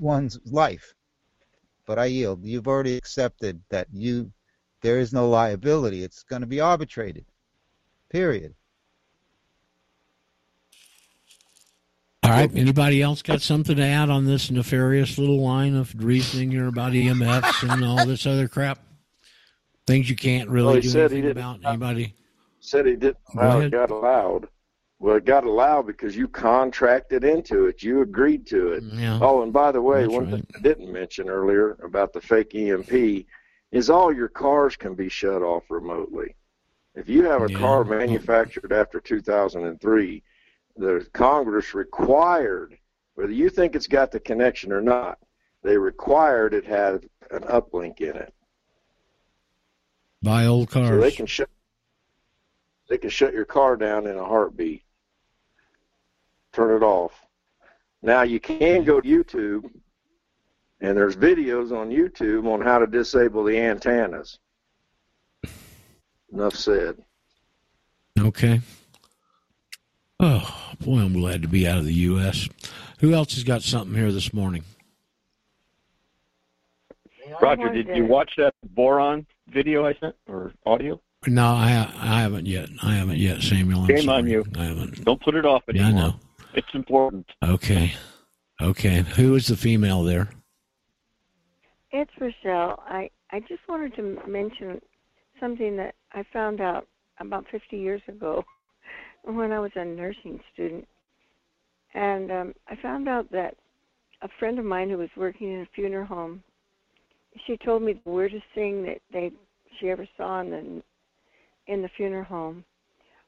one's 0.00 0.38
life. 0.44 0.94
But 1.86 1.98
I 1.98 2.06
yield. 2.06 2.44
You've 2.44 2.68
already 2.68 2.96
accepted 2.96 3.62
that 3.70 3.88
you 3.92 4.30
there 4.82 4.98
is 4.98 5.12
no 5.12 5.28
liability. 5.28 6.04
It's 6.04 6.22
going 6.22 6.42
to 6.42 6.46
be 6.46 6.60
arbitrated. 6.60 7.24
Period. 8.10 8.54
All 12.22 12.30
right. 12.30 12.50
Anybody 12.54 13.00
else 13.00 13.22
got 13.22 13.40
something 13.40 13.76
to 13.76 13.82
add 13.82 14.10
on 14.10 14.26
this 14.26 14.50
nefarious 14.50 15.16
little 15.16 15.40
line 15.40 15.74
of 15.74 15.94
reasoning 15.96 16.50
here 16.50 16.66
about 16.66 16.92
EMFs 16.92 17.72
and 17.72 17.84
all 17.84 18.04
this 18.04 18.26
other 18.26 18.48
crap? 18.48 18.78
Things 19.88 20.10
you 20.10 20.16
can't 20.16 20.50
really 20.50 20.66
Well, 20.66 20.74
he 20.74 20.80
do 20.82 20.88
said 20.90 21.10
he 21.10 21.16
anything 21.16 21.34
didn't- 21.36 21.60
about. 21.62 21.64
Anybody? 21.70 22.14
Said 22.60 22.84
he 22.84 22.94
didn't 22.96 23.16
allow 23.32 23.60
it 23.60 23.70
got 23.70 23.90
allowed. 23.90 24.48
Well, 24.98 25.16
it 25.16 25.24
got 25.24 25.44
allowed 25.44 25.86
because 25.86 26.14
you 26.14 26.28
contracted 26.28 27.24
into 27.24 27.64
it. 27.68 27.82
You 27.82 28.02
agreed 28.02 28.46
to 28.48 28.72
it. 28.72 28.84
Mm, 28.84 29.00
yeah. 29.00 29.18
Oh, 29.22 29.42
and 29.42 29.50
by 29.50 29.72
the 29.72 29.80
way, 29.80 30.02
That's 30.02 30.12
one 30.12 30.24
right. 30.24 30.34
thing 30.34 30.46
I 30.56 30.60
didn't 30.60 30.92
mention 30.92 31.30
earlier 31.30 31.78
about 31.82 32.12
the 32.12 32.20
fake 32.20 32.54
EMP 32.54 33.24
is 33.72 33.88
all 33.88 34.12
your 34.12 34.28
cars 34.28 34.76
can 34.76 34.94
be 34.94 35.08
shut 35.08 35.40
off 35.40 35.70
remotely. 35.70 36.34
If 36.94 37.08
you 37.08 37.24
have 37.24 37.40
a 37.40 37.48
car 37.48 37.82
manufactured 37.82 38.72
after 38.74 39.00
2003, 39.00 40.22
the 40.76 41.08
Congress 41.14 41.72
required, 41.72 42.76
whether 43.14 43.32
you 43.32 43.48
think 43.48 43.74
it's 43.74 43.86
got 43.86 44.10
the 44.12 44.20
connection 44.20 44.70
or 44.70 44.82
not, 44.82 45.18
they 45.62 45.78
required 45.78 46.52
it 46.52 46.66
had 46.66 47.08
an 47.30 47.44
uplink 47.44 48.02
in 48.02 48.16
it. 48.16 48.34
Buy 50.22 50.46
old 50.46 50.70
cars. 50.70 50.88
So 50.88 51.00
they 51.00 51.10
can 51.10 51.26
shut 51.26 51.48
they 52.88 52.98
can 52.98 53.10
shut 53.10 53.34
your 53.34 53.44
car 53.44 53.76
down 53.76 54.06
in 54.06 54.16
a 54.16 54.24
heartbeat. 54.24 54.82
Turn 56.52 56.74
it 56.74 56.84
off. 56.84 57.12
Now 58.02 58.22
you 58.22 58.40
can 58.40 58.84
go 58.84 59.00
to 59.00 59.08
YouTube 59.08 59.70
and 60.80 60.96
there's 60.96 61.16
videos 61.16 61.76
on 61.76 61.90
YouTube 61.90 62.46
on 62.52 62.60
how 62.60 62.78
to 62.78 62.86
disable 62.86 63.44
the 63.44 63.58
antennas. 63.58 64.38
Enough 66.32 66.54
said. 66.54 66.96
Okay. 68.18 68.60
Oh 70.20 70.72
boy, 70.80 70.98
I'm 70.98 71.12
glad 71.12 71.42
to 71.42 71.48
be 71.48 71.66
out 71.66 71.78
of 71.78 71.84
the 71.84 71.94
U.S. 71.94 72.48
Who 73.00 73.12
else 73.14 73.34
has 73.34 73.44
got 73.44 73.62
something 73.62 73.96
here 73.96 74.12
this 74.12 74.32
morning? 74.32 74.64
Roger, 77.40 77.72
did 77.72 77.88
you 77.96 78.04
watch 78.06 78.30
that 78.36 78.54
boron 78.74 79.26
video 79.48 79.86
I 79.86 79.94
sent 80.00 80.14
or 80.28 80.52
audio? 80.66 81.00
No, 81.26 81.46
I 81.46 81.70
I 82.00 82.20
haven't 82.20 82.46
yet. 82.46 82.68
I 82.82 82.94
haven't 82.94 83.18
yet, 83.18 83.42
Samuel. 83.42 83.80
I'm 83.80 83.96
Shame 83.96 84.08
on 84.08 84.26
you. 84.26 84.44
I 84.56 84.64
haven't. 84.64 85.04
Don't 85.04 85.20
put 85.20 85.34
it 85.34 85.44
off 85.44 85.62
Yeah, 85.72 85.88
I 85.88 85.92
know. 85.92 86.14
It's 86.54 86.74
important. 86.74 87.26
Okay. 87.44 87.92
Okay. 88.60 89.02
Who 89.16 89.34
is 89.34 89.46
the 89.48 89.56
female 89.56 90.04
there? 90.04 90.28
It's 91.90 92.10
Rochelle. 92.20 92.82
I, 92.86 93.10
I 93.30 93.40
just 93.40 93.66
wanted 93.68 93.94
to 93.96 94.20
mention 94.26 94.80
something 95.40 95.76
that 95.76 95.94
I 96.12 96.24
found 96.32 96.60
out 96.60 96.86
about 97.20 97.46
50 97.50 97.76
years 97.76 98.02
ago 98.08 98.44
when 99.24 99.52
I 99.52 99.58
was 99.58 99.72
a 99.74 99.84
nursing 99.84 100.40
student. 100.52 100.86
And 101.94 102.30
um, 102.30 102.54
I 102.68 102.76
found 102.76 103.08
out 103.08 103.30
that 103.32 103.56
a 104.22 104.28
friend 104.38 104.58
of 104.58 104.64
mine 104.64 104.90
who 104.90 104.98
was 104.98 105.08
working 105.16 105.52
in 105.52 105.60
a 105.60 105.68
funeral 105.74 106.06
home, 106.06 106.42
she 107.46 107.56
told 107.56 107.82
me 107.82 107.94
the 107.94 108.10
weirdest 108.10 108.44
thing 108.54 108.82
that 108.84 108.98
they 109.12 109.30
she 109.78 109.90
ever 109.90 110.06
saw 110.16 110.40
in 110.40 110.50
the 110.50 110.82
in 111.66 111.82
the 111.82 111.88
funeral 111.96 112.24
home 112.24 112.64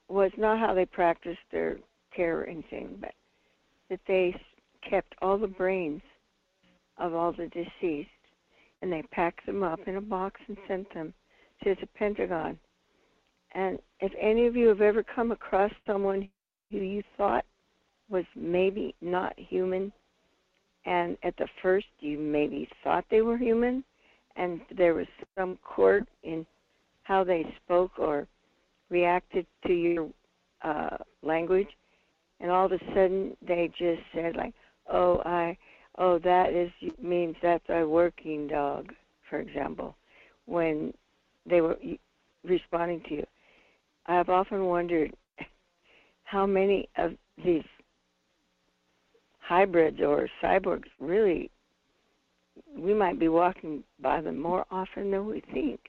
was 0.08 0.32
not 0.36 0.58
how 0.58 0.74
they 0.74 0.86
practiced 0.86 1.38
their 1.52 1.78
care 2.14 2.40
or 2.40 2.44
anything, 2.44 2.96
but 3.00 3.12
that 3.88 4.00
they 4.06 4.34
kept 4.88 5.14
all 5.20 5.38
the 5.38 5.46
brains 5.46 6.02
of 6.98 7.14
all 7.14 7.32
the 7.32 7.48
deceased 7.48 8.08
and 8.82 8.92
they 8.92 9.02
packed 9.12 9.44
them 9.46 9.62
up 9.62 9.80
in 9.86 9.96
a 9.96 10.00
box 10.00 10.40
and 10.48 10.56
sent 10.66 10.92
them 10.94 11.12
to 11.62 11.74
the 11.80 11.86
Pentagon. 11.98 12.58
And 13.52 13.78
if 14.00 14.12
any 14.18 14.46
of 14.46 14.56
you 14.56 14.68
have 14.68 14.80
ever 14.80 15.02
come 15.02 15.32
across 15.32 15.72
someone 15.86 16.28
who 16.70 16.78
you 16.78 17.02
thought 17.16 17.44
was 18.08 18.24
maybe 18.34 18.94
not 19.00 19.38
human, 19.38 19.92
and 20.86 21.16
at 21.22 21.36
the 21.36 21.48
first 21.62 21.86
you 22.00 22.18
maybe 22.18 22.68
thought 22.82 23.04
they 23.10 23.20
were 23.20 23.36
human, 23.36 23.84
and 24.36 24.60
there 24.76 24.94
was 24.94 25.06
some 25.38 25.58
quirk 25.62 26.04
in 26.22 26.46
how 27.02 27.24
they 27.24 27.44
spoke 27.64 27.98
or 27.98 28.26
reacted 28.88 29.46
to 29.66 29.72
your 29.72 30.08
uh, 30.62 30.96
language, 31.22 31.68
and 32.40 32.50
all 32.50 32.66
of 32.66 32.72
a 32.72 32.78
sudden 32.94 33.36
they 33.46 33.70
just 33.78 34.02
said 34.14 34.36
like, 34.36 34.54
"Oh, 34.90 35.22
I, 35.24 35.56
oh 35.98 36.18
that 36.20 36.52
is 36.52 36.70
means 37.02 37.36
that's 37.42 37.68
a 37.68 37.84
working 37.84 38.46
dog," 38.46 38.92
for 39.28 39.40
example, 39.40 39.96
when 40.46 40.92
they 41.46 41.60
were 41.60 41.78
responding 42.44 43.02
to 43.08 43.14
you. 43.14 43.26
I've 44.06 44.28
often 44.28 44.64
wondered 44.64 45.14
how 46.24 46.46
many 46.46 46.88
of 46.96 47.12
these 47.44 47.64
hybrids 49.40 50.00
or 50.00 50.28
cyborgs 50.42 50.88
really 51.00 51.50
we 52.76 52.94
might 52.94 53.18
be 53.18 53.28
walking 53.28 53.82
by 54.00 54.20
them 54.20 54.38
more 54.38 54.64
often 54.70 55.10
than 55.10 55.26
we 55.26 55.42
think. 55.52 55.80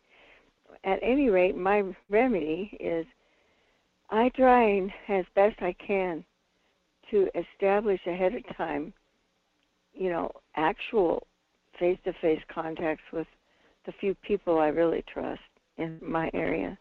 At 0.84 1.00
any 1.02 1.30
rate, 1.30 1.56
my 1.56 1.84
remedy 2.10 2.76
is 2.80 3.06
I 4.10 4.30
try 4.30 4.92
as 5.08 5.26
best 5.36 5.62
I 5.62 5.74
can 5.86 6.24
to 7.12 7.30
establish 7.36 8.00
ahead 8.08 8.34
of 8.34 8.58
time, 8.58 8.94
you 9.94 10.10
know, 10.10 10.32
actual 10.56 11.28
face 11.80 11.98
to 12.06 12.14
face 12.22 12.42
contacts 12.54 13.04
with 13.14 13.28
the 13.86 13.94
few 14.00 14.16
people 14.16 14.60
I 14.60 14.68
really 14.68 15.04
trust 15.12 15.42
in 15.78 16.00
my 16.02 16.30
area. 16.34 16.78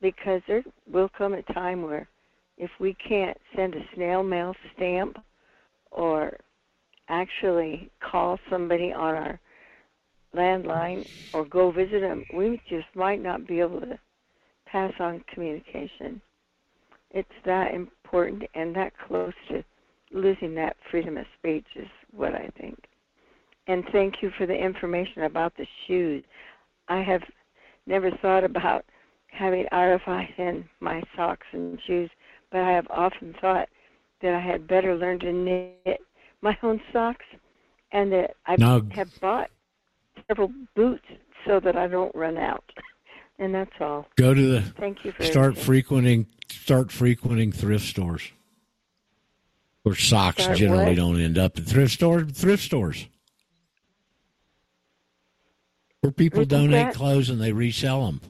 Because 0.00 0.42
there 0.46 0.62
will 0.90 1.10
come 1.16 1.34
a 1.34 1.42
time 1.54 1.82
where 1.82 2.08
if 2.56 2.70
we 2.78 2.94
can't 2.94 3.36
send 3.56 3.74
a 3.74 3.84
snail 3.94 4.22
mail 4.22 4.54
stamp 4.74 5.16
or 5.90 6.36
actually 7.08 7.90
call 8.00 8.38
somebody 8.50 8.92
on 8.92 9.14
our 9.14 9.40
landline 10.34 11.06
or 11.32 11.44
go 11.44 11.70
visit 11.70 12.00
them, 12.00 12.24
we 12.34 12.60
just 12.68 12.86
might 12.94 13.22
not 13.22 13.46
be 13.46 13.60
able 13.60 13.80
to 13.80 13.98
pass 14.66 14.92
on 15.00 15.24
communication. 15.32 16.20
It's 17.10 17.28
that 17.44 17.74
important 17.74 18.42
and 18.54 18.74
that 18.76 18.92
close 19.06 19.32
to 19.48 19.64
losing 20.12 20.54
that 20.54 20.76
freedom 20.90 21.16
of 21.16 21.26
speech 21.38 21.66
is 21.76 21.88
what 22.12 22.34
I 22.34 22.50
think. 22.58 22.78
And 23.66 23.84
thank 23.92 24.22
you 24.22 24.30
for 24.36 24.46
the 24.46 24.54
information 24.54 25.24
about 25.24 25.54
the 25.56 25.66
shoes. 25.86 26.24
I 26.88 27.02
have 27.02 27.22
never 27.86 28.10
thought 28.22 28.44
about 28.44 28.84
having 29.30 29.66
RFI 29.72 30.38
in 30.38 30.64
my 30.80 31.02
socks 31.16 31.46
and 31.52 31.78
shoes, 31.86 32.10
but 32.50 32.60
I 32.60 32.70
have 32.70 32.86
often 32.90 33.34
thought 33.40 33.68
that 34.22 34.34
I 34.34 34.40
had 34.40 34.66
better 34.66 34.96
learn 34.96 35.20
to 35.20 35.32
knit 35.32 36.00
my 36.42 36.56
own 36.62 36.80
socks 36.92 37.24
and 37.92 38.12
that 38.12 38.36
I 38.46 38.56
Now- 38.56 38.82
have 38.90 39.10
bought 39.20 39.50
several 40.28 40.52
boots 40.74 41.04
so 41.46 41.60
that 41.60 41.76
I 41.76 41.86
don't 41.88 42.14
run 42.14 42.36
out. 42.36 42.64
And 43.40 43.54
that's 43.54 43.70
all. 43.80 44.08
Go 44.16 44.34
to 44.34 44.42
the 44.50 44.62
Thank 44.62 45.04
you 45.04 45.12
for 45.12 45.22
start 45.22 45.44
everything. 45.52 45.64
frequenting 45.64 46.26
start 46.50 46.90
frequenting 46.90 47.52
thrift 47.52 47.86
stores. 47.86 48.32
Where 49.84 49.94
socks 49.94 50.42
Start 50.42 50.58
generally 50.58 50.86
what? 50.86 50.96
don't 50.96 51.20
end 51.20 51.38
up 51.38 51.56
at 51.56 51.64
thrift 51.64 51.92
stores. 51.94 52.32
Thrift 52.32 52.64
stores. 52.64 53.06
Where 56.00 56.10
people 56.10 56.40
Repeat 56.40 56.48
donate 56.50 56.86
that? 56.86 56.94
clothes 56.96 57.30
and 57.30 57.40
they 57.40 57.52
resell 57.52 58.06
them. 58.06 58.20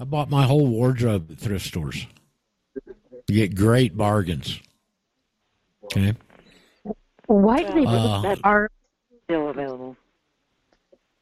I 0.00 0.04
bought 0.04 0.30
my 0.30 0.44
whole 0.44 0.66
wardrobe 0.66 1.30
at 1.30 1.38
thrift 1.38 1.66
stores. 1.66 2.06
You 3.28 3.34
get 3.34 3.54
great 3.54 3.98
bargains. 3.98 4.60
Okay. 5.84 6.14
Why 7.26 7.62
do 7.62 7.72
they 7.74 7.84
put 7.84 7.88
Uh, 7.88 8.22
that 8.22 8.38
are 8.44 8.70
still 9.24 9.48
available? 9.50 9.96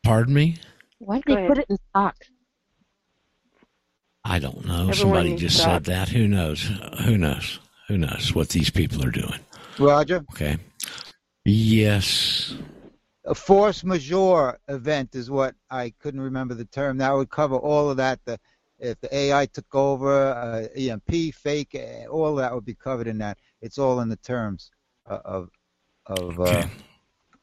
Pardon 0.04 0.34
me? 0.34 0.56
why 0.98 1.16
do 1.18 1.22
Go 1.26 1.34
they 1.34 1.40
ahead. 1.40 1.48
put 1.48 1.58
it 1.58 1.66
in 1.68 1.78
socks? 1.94 2.28
I 4.24 4.38
don't 4.38 4.64
know. 4.64 4.88
Everyone 4.88 4.94
Somebody 4.94 5.36
just 5.36 5.56
socks. 5.58 5.64
said 5.66 5.84
that. 5.84 6.08
Who 6.08 6.26
knows? 6.26 6.62
Who 7.04 7.18
knows? 7.18 7.58
Who 7.88 7.98
knows 7.98 8.34
what 8.34 8.48
these 8.50 8.70
people 8.70 9.04
are 9.04 9.10
doing? 9.10 9.38
Roger. 9.78 10.24
Okay. 10.32 10.56
Yes. 11.44 12.54
A 13.26 13.34
force 13.34 13.84
majeure 13.84 14.58
event 14.68 15.14
is 15.14 15.30
what 15.30 15.54
I 15.70 15.92
couldn't 15.98 16.20
remember 16.20 16.54
the 16.54 16.64
term. 16.64 16.96
That 16.98 17.12
would 17.12 17.28
cover 17.30 17.56
all 17.56 17.90
of 17.90 17.96
that. 17.98 18.20
The 18.24 18.38
if 18.78 19.00
the 19.00 19.14
AI 19.14 19.46
took 19.46 19.72
over, 19.74 20.32
uh, 20.32 20.66
EMP, 20.76 21.32
fake, 21.34 21.78
all 22.10 22.34
that 22.36 22.54
would 22.54 22.64
be 22.64 22.74
covered 22.74 23.06
in 23.06 23.18
that. 23.18 23.38
It's 23.62 23.78
all 23.78 24.00
in 24.00 24.08
the 24.08 24.16
terms 24.16 24.70
uh, 25.06 25.20
of 25.24 25.48
of 26.06 26.40
uh, 26.40 26.66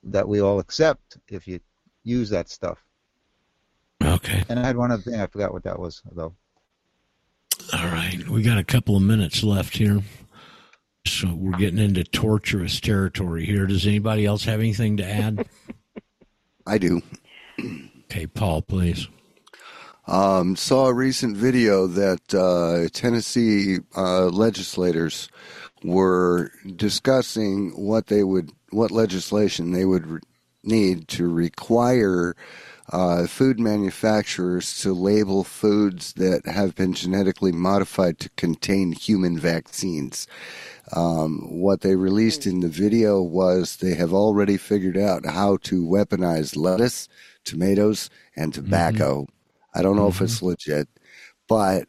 that 0.04 0.28
we 0.28 0.42
all 0.42 0.60
accept 0.60 1.18
if 1.28 1.48
you 1.48 1.60
use 2.04 2.30
that 2.30 2.50
stuff. 2.50 2.84
Okay. 4.04 4.44
And 4.50 4.60
I 4.60 4.66
had 4.66 4.78
one 4.78 4.92
other 4.92 5.04
thing. 5.04 5.20
I 5.20 5.28
forgot 5.28 5.54
what 5.54 5.64
that 5.64 5.80
was 5.80 6.02
though. 6.12 6.34
All 7.74 7.86
right. 7.86 8.28
We 8.28 8.42
got 8.42 8.58
a 8.58 8.64
couple 8.64 8.96
of 8.96 9.04
minutes 9.04 9.44
left 9.44 9.78
here. 9.78 10.02
So 11.06 11.34
we're 11.34 11.58
getting 11.58 11.80
into 11.80 12.04
torturous 12.04 12.80
territory 12.80 13.46
here. 13.46 13.66
Does 13.66 13.88
anybody 13.88 14.26
else 14.26 14.44
have 14.46 14.60
anything 14.60 14.98
to 14.98 15.06
add? 15.06 15.48
I 16.68 16.78
do. 16.78 17.02
Okay, 18.06 18.28
Paul, 18.28 18.62
please. 18.62 19.08
Um, 20.08 20.56
saw 20.56 20.88
a 20.88 20.94
recent 20.94 21.38
video 21.38 21.88
that 21.88 22.34
uh, 22.34 22.90
Tennessee 22.92 23.78
uh, 23.96 24.26
legislators 24.26 25.30
were 25.84 26.52
discussing 26.76 27.72
what 27.72 28.08
they 28.08 28.24
would, 28.24 28.52
what 28.70 28.92
legislation 28.92 29.72
they 29.72 29.86
would 29.86 30.08
re- 30.08 30.20
need 30.64 31.08
to 31.08 31.28
require 31.28 32.36
uh, 32.92 33.26
food 33.26 33.60
manufacturers 33.60 34.82
to 34.82 34.94
label 34.94 35.44
foods 35.44 36.14
that 36.14 36.46
have 36.46 36.76
been 36.76 36.94
genetically 36.94 37.52
modified 37.52 38.20
to 38.20 38.30
contain 38.32 38.92
human 38.92 39.40
vaccines. 39.40 40.28
Um, 40.94 41.48
what 41.50 41.82
they 41.82 41.96
released 41.96 42.46
in 42.46 42.60
the 42.60 42.68
video 42.68 43.22
was 43.22 43.78
they 43.78 43.96
have 43.96 44.14
already 44.14 44.58
figured 44.58 44.98
out 44.98 45.26
how 45.26 45.58
to 45.64 45.86
weaponize 45.86 46.58
lettuce, 46.58 47.08
tomatoes, 47.46 48.10
and 48.36 48.54
tobacco. 48.54 49.26
I 49.74 49.82
don't 49.82 49.96
know 49.96 50.10
if 50.10 50.20
it's 50.20 50.42
legit, 50.42 50.90
but 51.48 51.88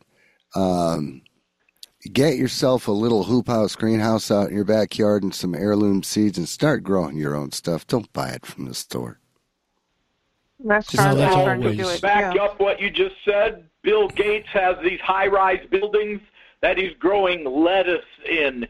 um, 0.54 1.22
get 2.12 2.36
yourself 2.36 2.88
a 2.88 2.92
little 2.92 3.24
hoop 3.24 3.46
house 3.46 3.76
greenhouse 3.76 4.30
out 4.30 4.48
in 4.48 4.54
your 4.56 4.64
backyard 4.64 5.22
and 5.22 5.34
some 5.34 5.54
heirloom 5.54 6.02
seeds 6.02 6.38
and 6.38 6.48
start 6.48 6.82
growing 6.82 7.16
your 7.16 7.34
own 7.36 7.52
stuff. 7.52 7.86
Don't 7.86 8.12
buy 8.12 8.30
it 8.30 8.44
from 8.46 8.64
the 8.64 8.74
store. 8.74 9.18
Restaurants 10.64 11.16
that's 11.18 11.34
are 11.34 11.40
starting 11.42 11.62
to 11.62 11.68
always- 11.68 11.80
do 11.86 11.88
it 11.90 12.02
Back 12.02 12.34
too. 12.34 12.40
up 12.40 12.60
what 12.60 12.80
you 12.80 12.90
just 12.90 13.14
said. 13.24 13.68
Bill 13.82 14.08
Gates 14.08 14.48
has 14.52 14.76
these 14.84 15.00
high-rise 15.00 15.66
buildings 15.70 16.20
that 16.60 16.78
he's 16.78 16.94
growing 16.98 17.44
lettuce 17.44 18.04
in. 18.28 18.68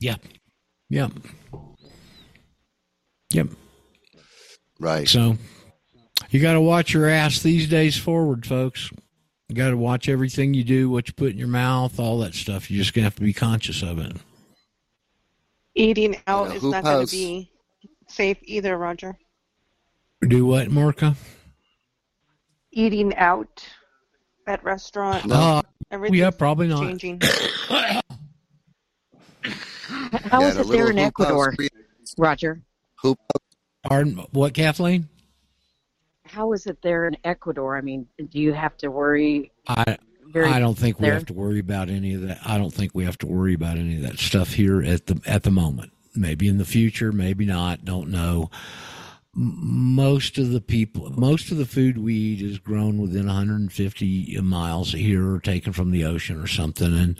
Yep. 0.00 0.20
Yep. 0.90 1.12
Yep. 3.30 3.48
Right. 4.78 5.08
So 5.08 5.36
you 6.30 6.40
got 6.40 6.52
to 6.52 6.60
watch 6.60 6.92
your 6.92 7.08
ass 7.08 7.40
these 7.42 7.68
days 7.68 7.96
forward, 7.96 8.46
folks. 8.46 8.90
You 9.48 9.54
got 9.54 9.70
to 9.70 9.78
watch 9.78 10.10
everything 10.10 10.52
you 10.52 10.62
do, 10.62 10.90
what 10.90 11.08
you 11.08 11.14
put 11.14 11.30
in 11.30 11.38
your 11.38 11.48
mouth, 11.48 11.98
all 11.98 12.18
that 12.18 12.34
stuff. 12.34 12.70
You're 12.70 12.82
just 12.82 12.92
going 12.92 13.02
to 13.02 13.06
have 13.06 13.14
to 13.14 13.22
be 13.22 13.32
conscious 13.32 13.82
of 13.82 13.98
it. 13.98 14.14
Eating 15.74 16.16
out 16.26 16.48
Yeah, 16.48 16.54
is 16.54 16.62
not 16.64 16.84
going 16.84 17.06
to 17.06 17.10
be 17.10 17.50
safe 18.08 18.36
either, 18.42 18.76
Roger. 18.76 19.16
Do 20.26 20.44
what, 20.44 20.68
Marka? 20.68 21.16
Eating 22.72 23.14
out 23.16 23.66
at 24.46 24.62
restaurants. 24.64 25.32
Uh, 25.32 25.62
everything's 25.90 26.18
yeah, 26.18 26.30
probably 26.30 26.68
not. 26.68 26.82
Changing. 26.82 27.18
How 30.24 30.42
Yeah, 30.42 30.48
is 30.48 30.56
it 30.58 30.68
there 30.68 30.90
in 30.90 30.98
Ecuador, 30.98 31.54
Roger? 32.18 32.60
Hoop. 33.02 33.18
Pardon, 33.84 34.26
what, 34.32 34.52
Kathleen? 34.52 35.08
How 36.28 36.52
is 36.52 36.66
it 36.66 36.80
there 36.82 37.06
in 37.06 37.16
Ecuador? 37.24 37.76
I 37.76 37.80
mean, 37.80 38.06
do 38.18 38.40
you 38.40 38.52
have 38.52 38.76
to 38.78 38.90
worry? 38.90 39.50
I 39.66 39.98
Very 40.26 40.48
I 40.48 40.58
don't 40.58 40.76
think 40.76 41.00
we 41.00 41.08
have 41.08 41.26
to 41.26 41.32
worry 41.32 41.58
about 41.58 41.88
any 41.88 42.14
of 42.14 42.22
that. 42.22 42.40
I 42.44 42.58
don't 42.58 42.72
think 42.72 42.94
we 42.94 43.04
have 43.04 43.18
to 43.18 43.26
worry 43.26 43.54
about 43.54 43.78
any 43.78 43.96
of 43.96 44.02
that 44.02 44.18
stuff 44.18 44.52
here 44.52 44.82
at 44.82 45.06
the 45.06 45.20
at 45.26 45.42
the 45.42 45.50
moment. 45.50 45.92
Maybe 46.14 46.48
in 46.48 46.58
the 46.58 46.64
future, 46.64 47.12
maybe 47.12 47.46
not. 47.46 47.84
Don't 47.84 48.10
know. 48.10 48.50
Most 49.40 50.36
of 50.36 50.50
the 50.50 50.60
people, 50.60 51.10
most 51.10 51.52
of 51.52 51.58
the 51.58 51.64
food 51.64 51.96
we 51.96 52.12
eat 52.12 52.42
is 52.42 52.58
grown 52.58 52.98
within 52.98 53.26
150 53.26 54.40
miles 54.42 54.92
here, 54.92 55.34
or 55.34 55.38
taken 55.38 55.72
from 55.72 55.92
the 55.92 56.04
ocean 56.04 56.40
or 56.40 56.48
something. 56.48 56.92
And 56.92 57.16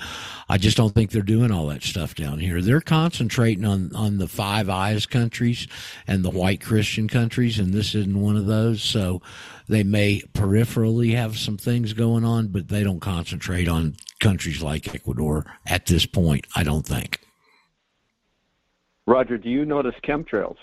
I 0.48 0.58
just 0.58 0.76
don't 0.76 0.92
think 0.92 1.12
they're 1.12 1.22
doing 1.22 1.52
all 1.52 1.68
that 1.68 1.84
stuff 1.84 2.16
down 2.16 2.40
here. 2.40 2.60
They're 2.60 2.80
concentrating 2.80 3.64
on 3.64 3.94
on 3.94 4.18
the 4.18 4.26
Five 4.26 4.68
Eyes 4.68 5.06
countries 5.06 5.68
and 6.08 6.24
the 6.24 6.30
white 6.30 6.60
Christian 6.60 7.06
countries, 7.06 7.60
and 7.60 7.72
this 7.72 7.94
isn't 7.94 8.20
one 8.20 8.36
of 8.36 8.46
those. 8.46 8.82
So 8.82 9.22
they 9.68 9.84
may 9.84 10.22
peripherally 10.32 11.14
have 11.14 11.38
some 11.38 11.56
things 11.56 11.92
going 11.92 12.24
on, 12.24 12.48
but 12.48 12.66
they 12.66 12.82
don't 12.82 12.98
concentrate 12.98 13.68
on 13.68 13.94
countries 14.18 14.60
like 14.60 14.92
Ecuador 14.92 15.46
at 15.66 15.86
this 15.86 16.04
point. 16.04 16.48
I 16.56 16.64
don't 16.64 16.84
think. 16.84 17.20
Roger, 19.06 19.38
do 19.38 19.48
you 19.48 19.64
notice 19.64 19.94
chemtrails? 20.02 20.56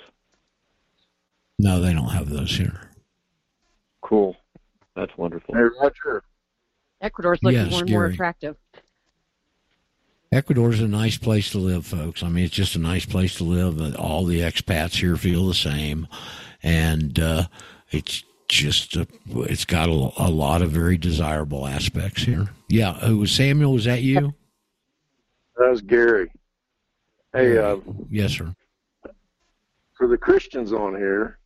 No, 1.58 1.80
they 1.82 1.94
don't 1.94 2.10
have 2.10 2.30
those 2.30 2.56
here. 2.58 2.90
Cool. 4.02 4.36
That's 4.96 5.16
wonderful. 5.18 5.56
Hey, 5.56 5.62
Roger. 5.82 6.24
Ecuador's 7.02 7.40
looking 7.44 7.60
Yes, 7.60 7.72
more 7.72 7.82
and 7.82 7.90
more 7.90 8.02
Gary. 8.04 8.14
attractive. 8.14 8.56
Ecuador's 10.32 10.82
a 10.82 10.88
nice 10.88 11.18
place 11.18 11.52
to 11.52 11.58
live, 11.60 11.86
folks. 11.86 12.24
I 12.24 12.30
mean, 12.30 12.46
it's 12.46 12.54
just 12.54 12.76
a 12.76 12.80
nice 12.80 13.06
place 13.06 13.36
to 13.36 13.44
live. 13.44 13.96
All 13.96 14.26
the 14.26 14.40
expats 14.42 15.00
here 15.00 15.16
feel 15.16 15.48
the 15.48 15.54
same, 15.54 16.08
and 16.64 17.18
uh, 17.20 17.44
it's 17.92 18.24
just 18.48 18.96
a, 18.96 19.08
it's 19.28 19.66
got 19.66 19.88
a, 19.90 20.12
a 20.18 20.30
lot 20.30 20.62
of 20.62 20.72
very 20.72 20.98
desirable 20.98 21.66
aspects 21.68 22.24
here. 22.24 22.50
Yeah, 22.68 22.94
who 22.94 23.18
was 23.20 23.32
Samuel? 23.32 23.74
Was 23.74 23.86
that 23.86 24.02
you? 24.02 24.34
That 25.58 25.70
was 25.72 25.82
Gary. 25.82 26.32
Hey, 27.34 27.58
uh, 27.58 27.78
Yes, 28.10 28.34
sir. 28.34 28.54
for 29.94 30.08
the 30.08 30.18
Christians 30.18 30.74
on 30.74 30.96
here, 30.96 31.38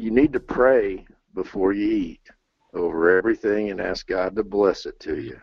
you 0.00 0.10
need 0.10 0.32
to 0.32 0.40
pray 0.40 1.04
before 1.34 1.72
you 1.72 1.88
eat 1.88 2.20
over 2.72 3.16
everything 3.16 3.70
and 3.70 3.80
ask 3.80 4.06
God 4.06 4.34
to 4.36 4.42
bless 4.42 4.86
it 4.86 4.98
to 5.00 5.20
you. 5.20 5.38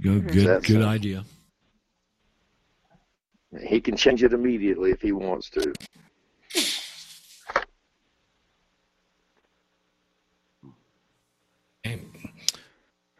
Good, 0.00 0.28
good, 0.28 0.64
good 0.64 0.82
idea. 0.82 1.24
He 3.60 3.80
can 3.80 3.96
change 3.96 4.22
it 4.22 4.32
immediately 4.32 4.92
if 4.92 5.02
he 5.02 5.12
wants 5.12 5.50
to. 5.50 5.72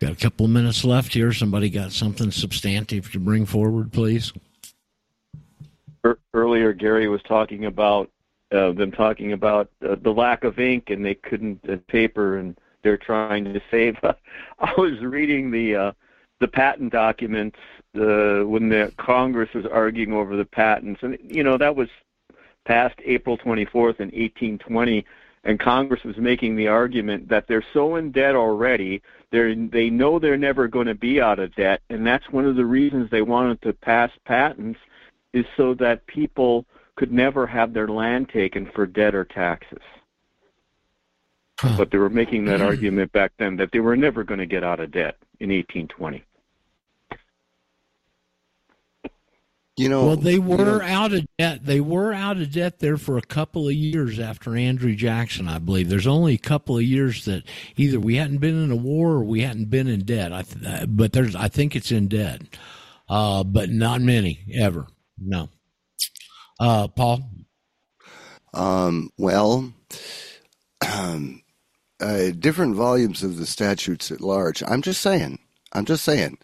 Got 0.01 0.13
a 0.13 0.17
couple 0.17 0.47
of 0.47 0.51
minutes 0.51 0.85
left 0.85 1.15
here. 1.15 1.33
Somebody 1.33 1.71
got 1.71 1.93
something 1.93 2.31
substantive 2.31 3.13
to 3.13 3.21
bring 3.21 3.47
forward, 3.47 3.93
please. 3.93 4.33
Er- 6.05 6.19
earlier 6.35 6.73
Gary 6.73 7.09
was 7.09 7.23
talking 7.23 7.67
about 7.67 8.11
uh, 8.53 8.73
them 8.73 8.93
talking 8.93 9.33
about 9.33 9.71
uh, 9.89 9.97
the 10.03 10.11
lack 10.11 10.45
of 10.45 10.59
ink 10.59 10.91
and 10.91 11.05
they 11.05 11.15
couldn't 11.15 11.61
uh, 11.69 11.77
paper 11.89 12.39
and 12.39 12.57
they're 12.83 12.99
trying 12.99 13.45
to 13.45 13.61
save. 13.71 13.97
I 14.59 14.73
was 14.77 15.01
reading 15.01 15.51
the 15.51 15.77
uh, 15.77 15.93
the 16.41 16.49
patent 16.49 16.93
documents 16.93 17.59
uh, 17.97 18.43
when 18.45 18.69
the 18.69 18.93
Congress 18.97 19.49
was 19.55 19.65
arguing 19.67 20.13
over 20.13 20.37
the 20.37 20.45
patents, 20.45 21.01
and 21.03 21.17
you 21.23 21.45
know 21.45 21.57
that 21.57 21.77
was 21.77 21.89
passed 22.65 22.99
April 23.05 23.39
24th 23.39 24.01
in 24.01 24.09
1820, 24.09 25.05
and 25.45 25.59
Congress 25.59 26.03
was 26.05 26.17
making 26.17 26.57
the 26.57 26.69
argument 26.69 27.29
that 27.29 27.47
they're 27.49 27.65
so 27.73 27.97
in 27.97 28.13
debt 28.13 28.35
already, 28.35 29.03
they 29.31 29.55
they 29.55 29.89
know 29.89 30.19
they're 30.19 30.37
never 30.37 30.69
going 30.69 30.87
to 30.87 30.95
be 30.95 31.21
out 31.21 31.39
of 31.39 31.55
debt, 31.55 31.81
and 31.91 32.07
that's 32.07 32.29
one 32.31 32.45
of 32.45 32.57
the 32.57 32.67
reasons 32.67 33.11
they 33.11 33.23
wanted 33.23 33.63
to 33.63 33.73
pass 33.73 34.11
patents 34.25 34.79
is 35.33 35.47
so 35.57 35.75
that 35.75 36.07
people 36.07 36.67
could 37.03 37.11
never 37.11 37.49
have 37.49 37.73
their 37.73 37.89
land 37.89 38.29
taken 38.29 38.65
for 38.65 38.87
debt 38.87 39.13
or 39.13 39.25
taxes. 39.25 39.81
But 41.77 41.91
they 41.91 41.99
were 41.99 42.09
making 42.09 42.45
that 42.45 42.61
argument 42.61 43.11
back 43.11 43.33
then 43.41 43.57
that 43.57 43.71
they 43.73 43.81
were 43.81 43.97
never 43.97 44.23
going 44.23 44.39
to 44.39 44.47
get 44.47 44.63
out 44.63 44.79
of 44.79 44.93
debt 44.93 45.17
in 45.41 45.51
1820. 45.51 46.23
You 49.77 49.89
know, 49.89 50.07
well, 50.07 50.17
they 50.17 50.35
you 50.35 50.43
were 50.43 50.59
know- 50.59 50.81
out 50.81 51.13
of 51.13 51.27
debt. 51.41 51.67
They 51.67 51.81
were 51.81 52.13
out 52.13 52.37
of 52.37 52.53
debt 52.53 52.79
there 52.79 52.97
for 52.97 53.19
a 53.19 53.23
couple 53.23 53.67
of 53.67 53.75
years 53.75 54.21
after 54.21 54.57
Andrew 54.57 54.95
Jackson, 54.95 55.49
I 55.49 55.59
believe. 55.59 55.89
There's 55.89 56.07
only 56.07 56.35
a 56.35 56.39
couple 56.39 56.77
of 56.77 56.85
years 56.85 57.25
that 57.25 57.43
either 57.77 57.99
we 57.99 58.15
hadn't 58.15 58.39
been 58.39 58.63
in 58.63 58.71
a 58.71 58.77
war 58.77 59.15
or 59.15 59.25
we 59.25 59.41
hadn't 59.41 59.71
been 59.71 59.89
in 59.89 60.05
debt. 60.05 60.33
I 60.33 60.43
th- 60.43 60.65
uh, 60.65 60.87
but 60.87 61.13
there's, 61.13 61.35
I 61.35 61.49
think 61.49 61.75
it's 61.75 61.91
in 61.91 62.07
debt, 62.07 62.43
uh, 63.09 63.43
but 63.43 63.71
not 63.71 64.01
many 64.01 64.39
ever. 64.55 64.87
No. 65.19 65.49
Uh, 66.63 66.87
Paul. 66.87 67.29
Um, 68.55 69.11
well, 69.19 69.73
um, 70.95 71.43
uh, 72.01 72.31
different 72.39 72.77
volumes 72.77 73.25
of 73.25 73.37
the 73.37 73.47
statutes 73.47 74.13
at 74.13 74.21
large. 74.21 74.63
I'm 74.63 74.81
just 74.81 75.01
saying. 75.01 75.41
I'm 75.73 75.85
just 75.87 76.05
saying. 76.05 76.39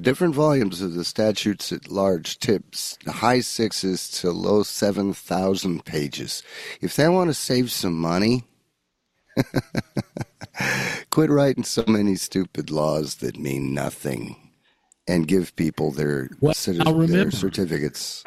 Different 0.00 0.36
volumes 0.36 0.80
of 0.80 0.94
the 0.94 1.04
statutes 1.04 1.72
at 1.72 1.90
large 1.90 2.38
tips 2.38 2.96
high 3.08 3.40
sixes 3.40 4.08
to 4.20 4.30
low 4.30 4.62
seven 4.62 5.12
thousand 5.12 5.84
pages. 5.84 6.44
If 6.80 6.94
they 6.94 7.08
want 7.08 7.28
to 7.28 7.34
save 7.34 7.72
some 7.72 7.98
money, 7.98 8.44
quit 11.10 11.28
writing 11.28 11.64
so 11.64 11.84
many 11.88 12.14
stupid 12.14 12.70
laws 12.70 13.16
that 13.16 13.36
mean 13.36 13.74
nothing, 13.74 14.36
and 15.08 15.26
give 15.26 15.56
people 15.56 15.90
their 15.90 16.30
Well, 16.40 16.54
citizen, 16.54 16.84
their 16.84 16.94
remember- 16.94 17.30
certificates. 17.36 18.22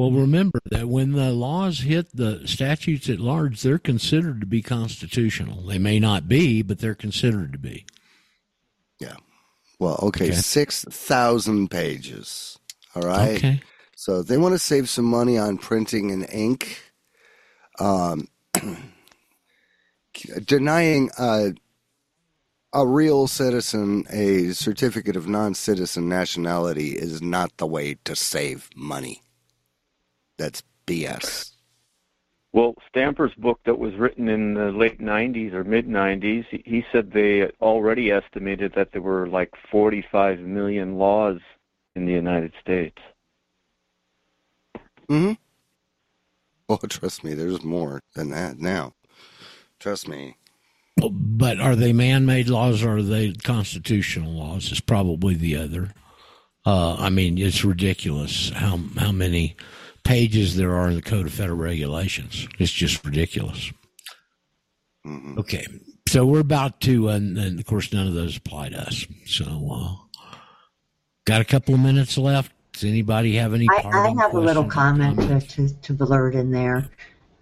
Well, 0.00 0.12
remember 0.12 0.60
that 0.70 0.88
when 0.88 1.12
the 1.12 1.30
laws 1.30 1.80
hit 1.80 2.16
the 2.16 2.48
statutes 2.48 3.10
at 3.10 3.20
large, 3.20 3.60
they're 3.60 3.78
considered 3.78 4.40
to 4.40 4.46
be 4.46 4.62
constitutional. 4.62 5.60
They 5.60 5.76
may 5.76 6.00
not 6.00 6.26
be, 6.26 6.62
but 6.62 6.78
they're 6.78 6.94
considered 6.94 7.52
to 7.52 7.58
be. 7.58 7.84
Yeah. 8.98 9.16
Well, 9.78 9.98
okay, 10.04 10.28
Okay. 10.28 10.36
6,000 10.36 11.70
pages. 11.70 12.58
All 12.94 13.02
right. 13.02 13.36
Okay. 13.36 13.60
So 13.94 14.22
they 14.22 14.38
want 14.38 14.54
to 14.54 14.58
save 14.58 14.88
some 14.88 15.04
money 15.04 15.36
on 15.36 15.58
printing 15.58 16.10
and 16.10 16.26
ink. 16.32 16.80
Um, 17.78 18.26
denying 20.46 21.10
a, 21.18 21.52
a 22.72 22.86
real 22.86 23.26
citizen 23.26 24.06
a 24.08 24.52
certificate 24.52 25.16
of 25.16 25.28
non 25.28 25.52
citizen 25.52 26.08
nationality 26.08 26.92
is 26.92 27.20
not 27.20 27.58
the 27.58 27.66
way 27.66 27.98
to 28.04 28.16
save 28.16 28.70
money. 28.74 29.20
That's 30.40 30.62
BS. 30.86 31.50
Well, 32.54 32.74
Stamper's 32.88 33.34
book 33.34 33.60
that 33.66 33.78
was 33.78 33.94
written 33.94 34.26
in 34.26 34.54
the 34.54 34.72
late 34.72 34.98
90s 34.98 35.52
or 35.52 35.64
mid 35.64 35.86
90s, 35.86 36.46
he- 36.50 36.62
he 36.64 36.84
said 36.90 37.12
they 37.12 37.50
already 37.60 38.10
estimated 38.10 38.72
that 38.72 38.90
there 38.92 39.02
were 39.02 39.28
like 39.28 39.54
45 39.70 40.40
million 40.40 40.96
laws 40.96 41.40
in 41.94 42.06
the 42.06 42.12
United 42.12 42.54
States. 42.58 42.96
hmm 45.08 45.32
Well, 46.68 46.78
trust 46.78 47.22
me, 47.22 47.34
there's 47.34 47.62
more 47.62 48.00
than 48.14 48.30
that 48.30 48.58
now. 48.58 48.94
Trust 49.78 50.08
me. 50.08 50.36
But 50.96 51.60
are 51.60 51.76
they 51.76 51.92
man-made 51.92 52.48
laws 52.48 52.82
or 52.82 52.96
are 52.96 53.02
they 53.02 53.32
constitutional 53.32 54.32
laws? 54.32 54.72
Is 54.72 54.80
probably 54.80 55.34
the 55.34 55.56
other. 55.56 55.92
Uh, 56.64 56.94
I 56.96 57.10
mean, 57.10 57.36
it's 57.38 57.64
ridiculous 57.64 58.50
how 58.50 58.78
how 58.96 59.12
many 59.12 59.56
pages 60.04 60.56
there 60.56 60.74
are 60.74 60.88
in 60.88 60.94
the 60.94 61.02
Code 61.02 61.26
of 61.26 61.32
Federal 61.32 61.58
Regulations. 61.58 62.48
It's 62.58 62.72
just 62.72 63.04
ridiculous. 63.04 63.72
Okay, 65.38 65.66
so 66.08 66.26
we're 66.26 66.40
about 66.40 66.80
to, 66.82 67.08
and, 67.08 67.38
and 67.38 67.58
of 67.58 67.64
course, 67.66 67.92
none 67.92 68.06
of 68.06 68.14
those 68.14 68.36
apply 68.36 68.68
to 68.70 68.78
us. 68.78 69.06
So, 69.24 69.44
uh, 69.72 69.94
got 71.24 71.40
a 71.40 71.44
couple 71.44 71.74
of 71.74 71.80
minutes 71.80 72.18
left. 72.18 72.52
Does 72.72 72.84
anybody 72.84 73.36
have 73.36 73.54
any? 73.54 73.66
I, 73.70 73.88
I 73.88 74.14
have 74.20 74.34
a 74.34 74.40
little 74.40 74.64
comment 74.64 75.18
to, 75.20 75.40
to, 75.40 75.80
to 75.82 75.92
blurt 75.94 76.34
in 76.34 76.50
there 76.50 76.90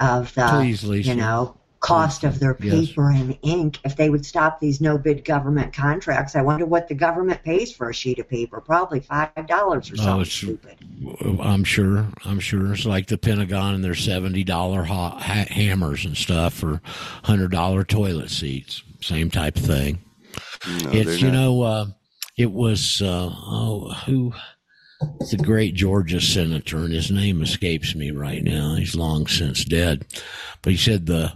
of 0.00 0.32
the, 0.34 0.46
Please, 0.48 0.84
Lisa. 0.84 1.10
you 1.10 1.16
know, 1.16 1.57
cost 1.80 2.24
of 2.24 2.40
their 2.40 2.56
Yes. 2.60 2.88
paper 2.88 3.10
and 3.10 3.36
ink. 3.42 3.78
If 3.84 3.96
they 3.96 4.10
would 4.10 4.26
stop 4.26 4.58
these 4.60 4.80
no 4.80 4.98
bid 4.98 5.24
government 5.24 5.72
contracts, 5.72 6.34
I 6.34 6.42
wonder 6.42 6.66
what 6.66 6.88
the 6.88 6.94
government 6.94 7.42
pays 7.44 7.70
for 7.72 7.88
a 7.90 7.94
sheet 7.94 8.18
of 8.18 8.28
paper. 8.28 8.60
Probably 8.60 9.00
five 9.00 9.30
dollars 9.46 9.90
or 9.90 9.94
Oh, 9.94 10.02
something 10.02 10.20
it's, 10.22 10.32
stupid. 10.32 10.76
I'm 11.40 11.62
sure. 11.64 12.06
I'm 12.24 12.40
sure 12.40 12.72
it's 12.72 12.84
like 12.84 13.06
the 13.06 13.18
Pentagon 13.18 13.74
and 13.74 13.84
their 13.84 13.94
seventy 13.94 14.42
dollar 14.44 14.84
ha- 14.84 15.18
ha- 15.18 15.46
hammers 15.48 16.04
and 16.04 16.16
stuff 16.16 16.54
for 16.54 16.80
hundred 17.24 17.52
dollar 17.52 17.84
toilet 17.84 18.30
seats. 18.30 18.82
Same 19.00 19.30
type 19.30 19.56
of 19.56 19.62
thing. 19.62 19.98
No, 20.82 20.90
it's 20.90 21.20
you 21.20 21.30
know, 21.30 21.62
uh, 21.62 21.86
it 22.36 22.50
was 22.52 23.00
uh, 23.00 23.30
oh 23.32 23.92
who 24.06 24.32
the 25.30 25.36
great 25.36 25.74
Georgia 25.74 26.20
senator, 26.20 26.78
and 26.78 26.92
his 26.92 27.10
name 27.10 27.40
escapes 27.40 27.94
me 27.94 28.10
right 28.10 28.42
now. 28.42 28.74
He's 28.74 28.96
long 28.96 29.28
since 29.28 29.64
dead, 29.64 30.04
but 30.62 30.72
he 30.72 30.76
said 30.76 31.06
the 31.06 31.34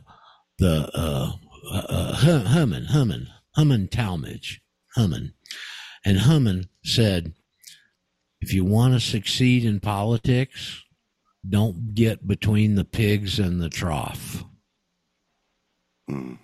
the 0.63 0.91
uh, 0.95 1.33
uh, 1.71 2.15
Herman 2.47 2.87
Herman 2.87 3.29
Herman 3.55 3.89
Talmadge 3.89 4.63
Herman, 4.95 5.35
and 6.05 6.21
Herman 6.21 6.69
said, 6.85 7.35
if 8.41 8.53
you 8.53 8.65
want 8.65 8.95
to 8.95 9.01
succeed 9.01 9.65
in 9.65 9.81
politics, 9.81 10.83
don't 11.49 11.95
get 11.95 12.27
between 12.27 12.75
the 12.75 12.85
pigs 12.85 13.39
and 13.39 13.61
the 13.61 13.69
trough. 13.69 14.45
Mm. 16.11 16.39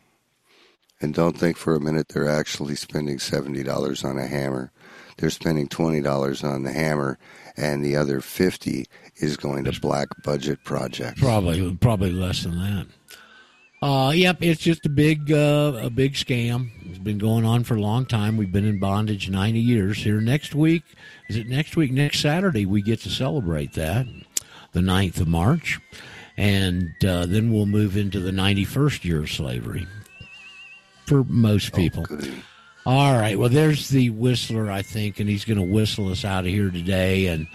And 1.00 1.14
don't 1.14 1.38
think 1.38 1.56
for 1.56 1.74
a 1.74 1.80
minute 1.80 2.08
they're 2.08 2.28
actually 2.28 2.74
spending 2.74 3.18
seventy 3.18 3.62
dollars 3.62 4.04
on 4.04 4.18
a 4.18 4.26
hammer. 4.26 4.72
They're 5.16 5.30
spending 5.30 5.68
twenty 5.68 6.00
dollars 6.00 6.42
on 6.42 6.62
the 6.62 6.72
hammer, 6.72 7.18
and 7.56 7.84
the 7.84 7.96
other 7.96 8.20
fifty 8.20 8.86
is 9.16 9.36
going 9.36 9.64
to 9.64 9.80
black 9.80 10.08
budget 10.24 10.64
projects. 10.64 11.20
Probably, 11.20 11.76
probably 11.76 12.12
less 12.12 12.42
than 12.42 12.58
that. 12.58 12.86
Uh, 13.80 14.12
yep, 14.14 14.38
it's 14.40 14.60
just 14.60 14.84
a 14.86 14.88
big, 14.88 15.30
uh, 15.30 15.72
a 15.82 15.90
big 15.90 16.14
scam. 16.14 16.70
It's 16.86 16.98
been 16.98 17.18
going 17.18 17.44
on 17.44 17.62
for 17.62 17.76
a 17.76 17.80
long 17.80 18.06
time. 18.06 18.36
We've 18.36 18.50
been 18.50 18.66
in 18.66 18.80
bondage 18.80 19.30
ninety 19.30 19.60
years. 19.60 19.98
Here 19.98 20.20
next 20.20 20.54
week, 20.54 20.82
is 21.28 21.36
it 21.36 21.46
next 21.46 21.76
week? 21.76 21.92
Next 21.92 22.20
Saturday, 22.20 22.66
we 22.66 22.82
get 22.82 23.00
to 23.02 23.08
celebrate 23.10 23.74
that, 23.74 24.06
the 24.72 24.80
9th 24.80 25.20
of 25.20 25.28
March, 25.28 25.78
and 26.36 26.92
uh, 27.04 27.26
then 27.26 27.52
we'll 27.52 27.66
move 27.66 27.96
into 27.96 28.18
the 28.18 28.32
ninety-first 28.32 29.04
year 29.04 29.20
of 29.20 29.30
slavery 29.30 29.86
for 31.06 31.22
most 31.24 31.72
people. 31.72 32.04
Oh, 32.10 32.32
All 32.84 33.16
right. 33.18 33.38
Well, 33.38 33.48
there's 33.48 33.90
the 33.90 34.10
whistler, 34.10 34.70
I 34.72 34.82
think, 34.82 35.20
and 35.20 35.28
he's 35.28 35.44
going 35.44 35.58
to 35.58 35.62
whistle 35.62 36.10
us 36.10 36.24
out 36.24 36.44
of 36.44 36.50
here 36.50 36.70
today. 36.70 37.26
And 37.26 37.46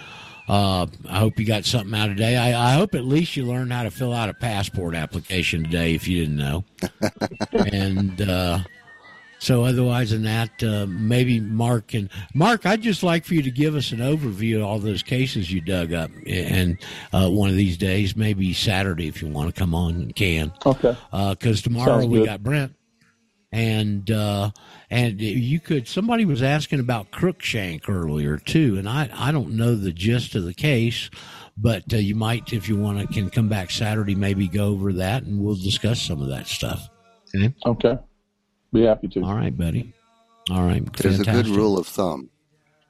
uh, 0.48 0.88
I 1.10 1.20
hope 1.20 1.40
you 1.40 1.46
got 1.46 1.66
something 1.66 1.98
out 1.98 2.08
today. 2.08 2.36
I, 2.36 2.72
I 2.72 2.76
hope 2.76 2.96
at 2.96 3.06
least 3.06 3.36
you 3.38 3.46
learned 3.46 3.72
how 3.72 3.84
to 3.84 3.92
fill 3.92 4.14
out 4.14 4.30
a 4.30 4.34
passport 4.34 4.96
application 4.96 5.64
today, 5.64 5.96
if 5.96 6.08
you 6.08 6.20
didn't 6.20 6.36
know. 6.38 6.66
and 7.72 8.22
uh, 8.22 8.60
so, 9.40 9.64
otherwise 9.64 10.12
than 10.12 10.24
that, 10.24 10.64
uh, 10.64 10.86
maybe 10.88 11.40
Mark 11.40 11.94
and 11.94 12.10
Mark, 12.34 12.66
I'd 12.66 12.82
just 12.82 13.04
like 13.04 13.26
for 13.26 13.36
you 13.36 13.42
to 13.42 13.52
give 13.52 13.76
us 13.76 13.92
an 13.92 14.00
overview 14.00 14.58
of 14.58 14.64
all 14.64 14.80
those 14.80 15.04
cases 15.04 15.52
you 15.52 15.62
dug 15.62 15.94
up, 15.94 16.12
and 16.28 16.78
uh, 17.14 17.30
one 17.30 17.50
of 17.50 17.56
these 17.56 17.78
days, 17.78 18.16
maybe 18.16 18.54
Saturday, 18.54 19.08
if 19.08 19.22
you 19.22 19.30
want 19.30 19.54
to 19.54 19.58
come 19.60 19.74
on, 19.74 20.08
you 20.08 20.14
can. 20.14 20.52
Okay. 20.66 20.96
Because 21.12 21.62
tomorrow 21.62 22.00
Sounds 22.00 22.08
we 22.08 22.20
good. 22.20 22.28
got 22.28 22.44
Brent 22.44 22.74
and 23.54 24.10
uh, 24.10 24.50
and 24.94 25.20
you 25.20 25.60
could 25.60 25.88
somebody 25.88 26.24
was 26.24 26.44
asking 26.44 26.80
about 26.80 27.10
Cruikshank 27.10 27.90
earlier 27.90 28.38
too, 28.38 28.78
and 28.78 28.88
I 28.88 29.10
I 29.12 29.32
don't 29.32 29.56
know 29.56 29.76
the 29.76 29.92
gist 29.92 30.36
of 30.36 30.44
the 30.44 30.54
case, 30.54 31.10
but 31.58 31.92
uh, 31.92 31.98
you 31.98 32.14
might 32.14 32.54
if 32.54 32.70
you 32.70 32.78
want 32.78 33.00
to 33.00 33.08
can 33.08 33.32
come 33.32 33.50
back 33.50 33.72
Saturday 33.72 34.14
maybe 34.14 34.48
go 34.48 34.68
over 34.68 34.94
that 34.94 35.24
and 35.24 35.44
we'll 35.44 35.56
discuss 35.56 36.00
some 36.00 36.22
of 36.22 36.30
that 36.30 36.46
stuff. 36.46 36.90
Okay. 37.36 37.54
Okay. 37.66 37.98
Be 38.72 38.84
happy 38.84 39.08
to. 39.10 39.24
All 39.24 39.34
right, 39.34 39.56
buddy. 39.58 39.92
All 40.52 40.64
right. 40.64 40.86
There's 40.94 41.20
a 41.20 41.24
good 41.24 41.48
rule 41.48 41.80
of 41.80 41.88
thumb. 41.88 42.30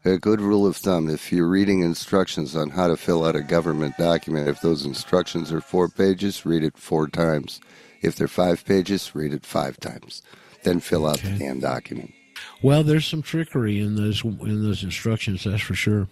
A 0.03 0.17
good 0.17 0.41
rule 0.41 0.67
of 0.67 0.75
thumb. 0.75 1.09
If 1.09 1.31
you're 1.31 1.47
reading 1.47 1.83
instructions 1.83 2.53
on 2.53 2.71
how 2.71 2.87
to 2.87 2.97
fill 2.97 3.23
out 3.23 3.37
a 3.37 3.41
government 3.41 3.95
document, 3.97 4.49
if 4.49 4.59
those 4.59 4.85
instructions 4.85 5.53
are 5.53 5.61
four 5.61 5.87
pages, 5.87 6.45
read 6.45 6.63
it 6.63 6.77
four 6.77 7.07
times. 7.07 7.61
If 8.01 8.17
they're 8.17 8.27
five 8.27 8.65
pages, 8.65 9.15
read 9.15 9.33
it 9.33 9.45
five 9.45 9.79
times. 9.79 10.21
Then 10.63 10.79
fill 10.79 11.05
out 11.07 11.19
the 11.19 11.31
damn 11.31 11.59
document. 11.59 12.13
Well, 12.61 12.83
there's 12.83 13.05
some 13.05 13.21
trickery 13.21 13.79
in 13.79 13.95
those 13.95 14.23
in 14.23 14.63
those 14.63 14.83
instructions, 14.83 15.43
that's 15.43 15.61
for 15.61 15.75
sure. 15.75 16.07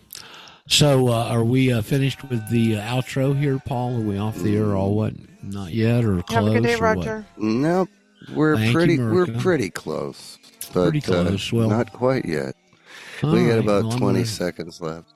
So, 0.67 1.07
uh, 1.07 1.25
are 1.25 1.43
we 1.43 1.71
uh, 1.73 1.81
finished 1.81 2.23
with 2.29 2.47
the 2.49 2.77
uh, 2.77 2.81
outro 2.81 3.37
here, 3.37 3.59
Paul? 3.65 3.97
Are 3.97 4.01
we 4.01 4.17
off 4.17 4.37
the 4.37 4.55
air 4.55 4.75
or 4.75 4.95
what? 4.95 5.13
Not 5.43 5.73
yet, 5.73 6.05
or 6.05 6.21
close? 6.21 6.45
Have 6.45 6.47
a 6.47 6.59
good 6.59 6.63
day. 6.67 6.75
Roger. 6.75 7.25
Nope. 7.37 7.89
We're 8.35 8.55
Thank 8.57 8.73
pretty 8.73 8.97
Mirka. 8.97 9.13
we're 9.33 9.39
pretty 9.41 9.69
close. 9.71 10.37
But 10.73 10.83
Pretty 10.91 11.01
close. 11.01 11.51
Uh, 11.51 11.57
Well- 11.57 11.69
not 11.69 11.91
quite 11.91 12.25
yet. 12.25 12.55
All 13.23 13.31
we 13.33 13.45
got 13.45 13.49
right, 13.49 13.59
about 13.59 13.83
well, 13.85 13.97
20 13.97 14.13
gonna- 14.19 14.25
seconds 14.25 14.79
left. 14.81 15.13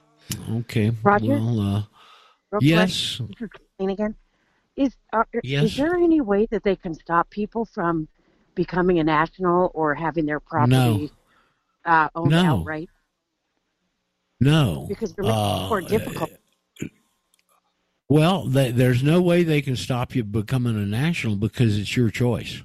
Okay. 0.51 0.91
Roger? 1.03 1.27
Well, 1.27 1.59
uh, 1.59 1.83
Real 2.51 2.63
yes. 2.63 3.17
quick, 3.17 3.29
this 3.29 3.41
is 3.41 3.49
Christine 3.51 3.89
again. 3.91 4.15
Is 4.75 4.95
are, 5.13 5.27
Yes. 5.43 5.65
is 5.65 5.77
there 5.77 5.95
any 5.95 6.19
way 6.21 6.47
that 6.51 6.63
they 6.63 6.75
can 6.75 6.93
stop 6.95 7.29
people 7.29 7.63
from 7.65 8.07
becoming 8.55 8.99
a 8.99 9.03
national 9.03 9.71
or 9.73 9.93
having 9.93 10.25
their 10.25 10.39
property 10.39 11.11
uh, 11.85 12.09
owned 12.15 12.31
No. 12.31 12.59
outright? 12.59 12.89
No. 14.39 14.85
Because 14.89 15.13
they're 15.13 15.25
making 15.25 15.39
it 15.39 15.69
more 15.69 15.81
Uh, 15.81 15.87
difficult. 15.87 16.31
Well, 18.07 18.49
th 18.49 18.75
there's 18.75 19.03
no 19.03 19.21
way 19.21 19.43
they 19.43 19.61
can 19.61 19.75
stop 19.75 20.15
you 20.15 20.23
becoming 20.23 20.75
a 20.75 20.85
national 20.85 21.35
because 21.35 21.77
it's 21.77 21.95
your 21.97 22.09
choice. 22.09 22.61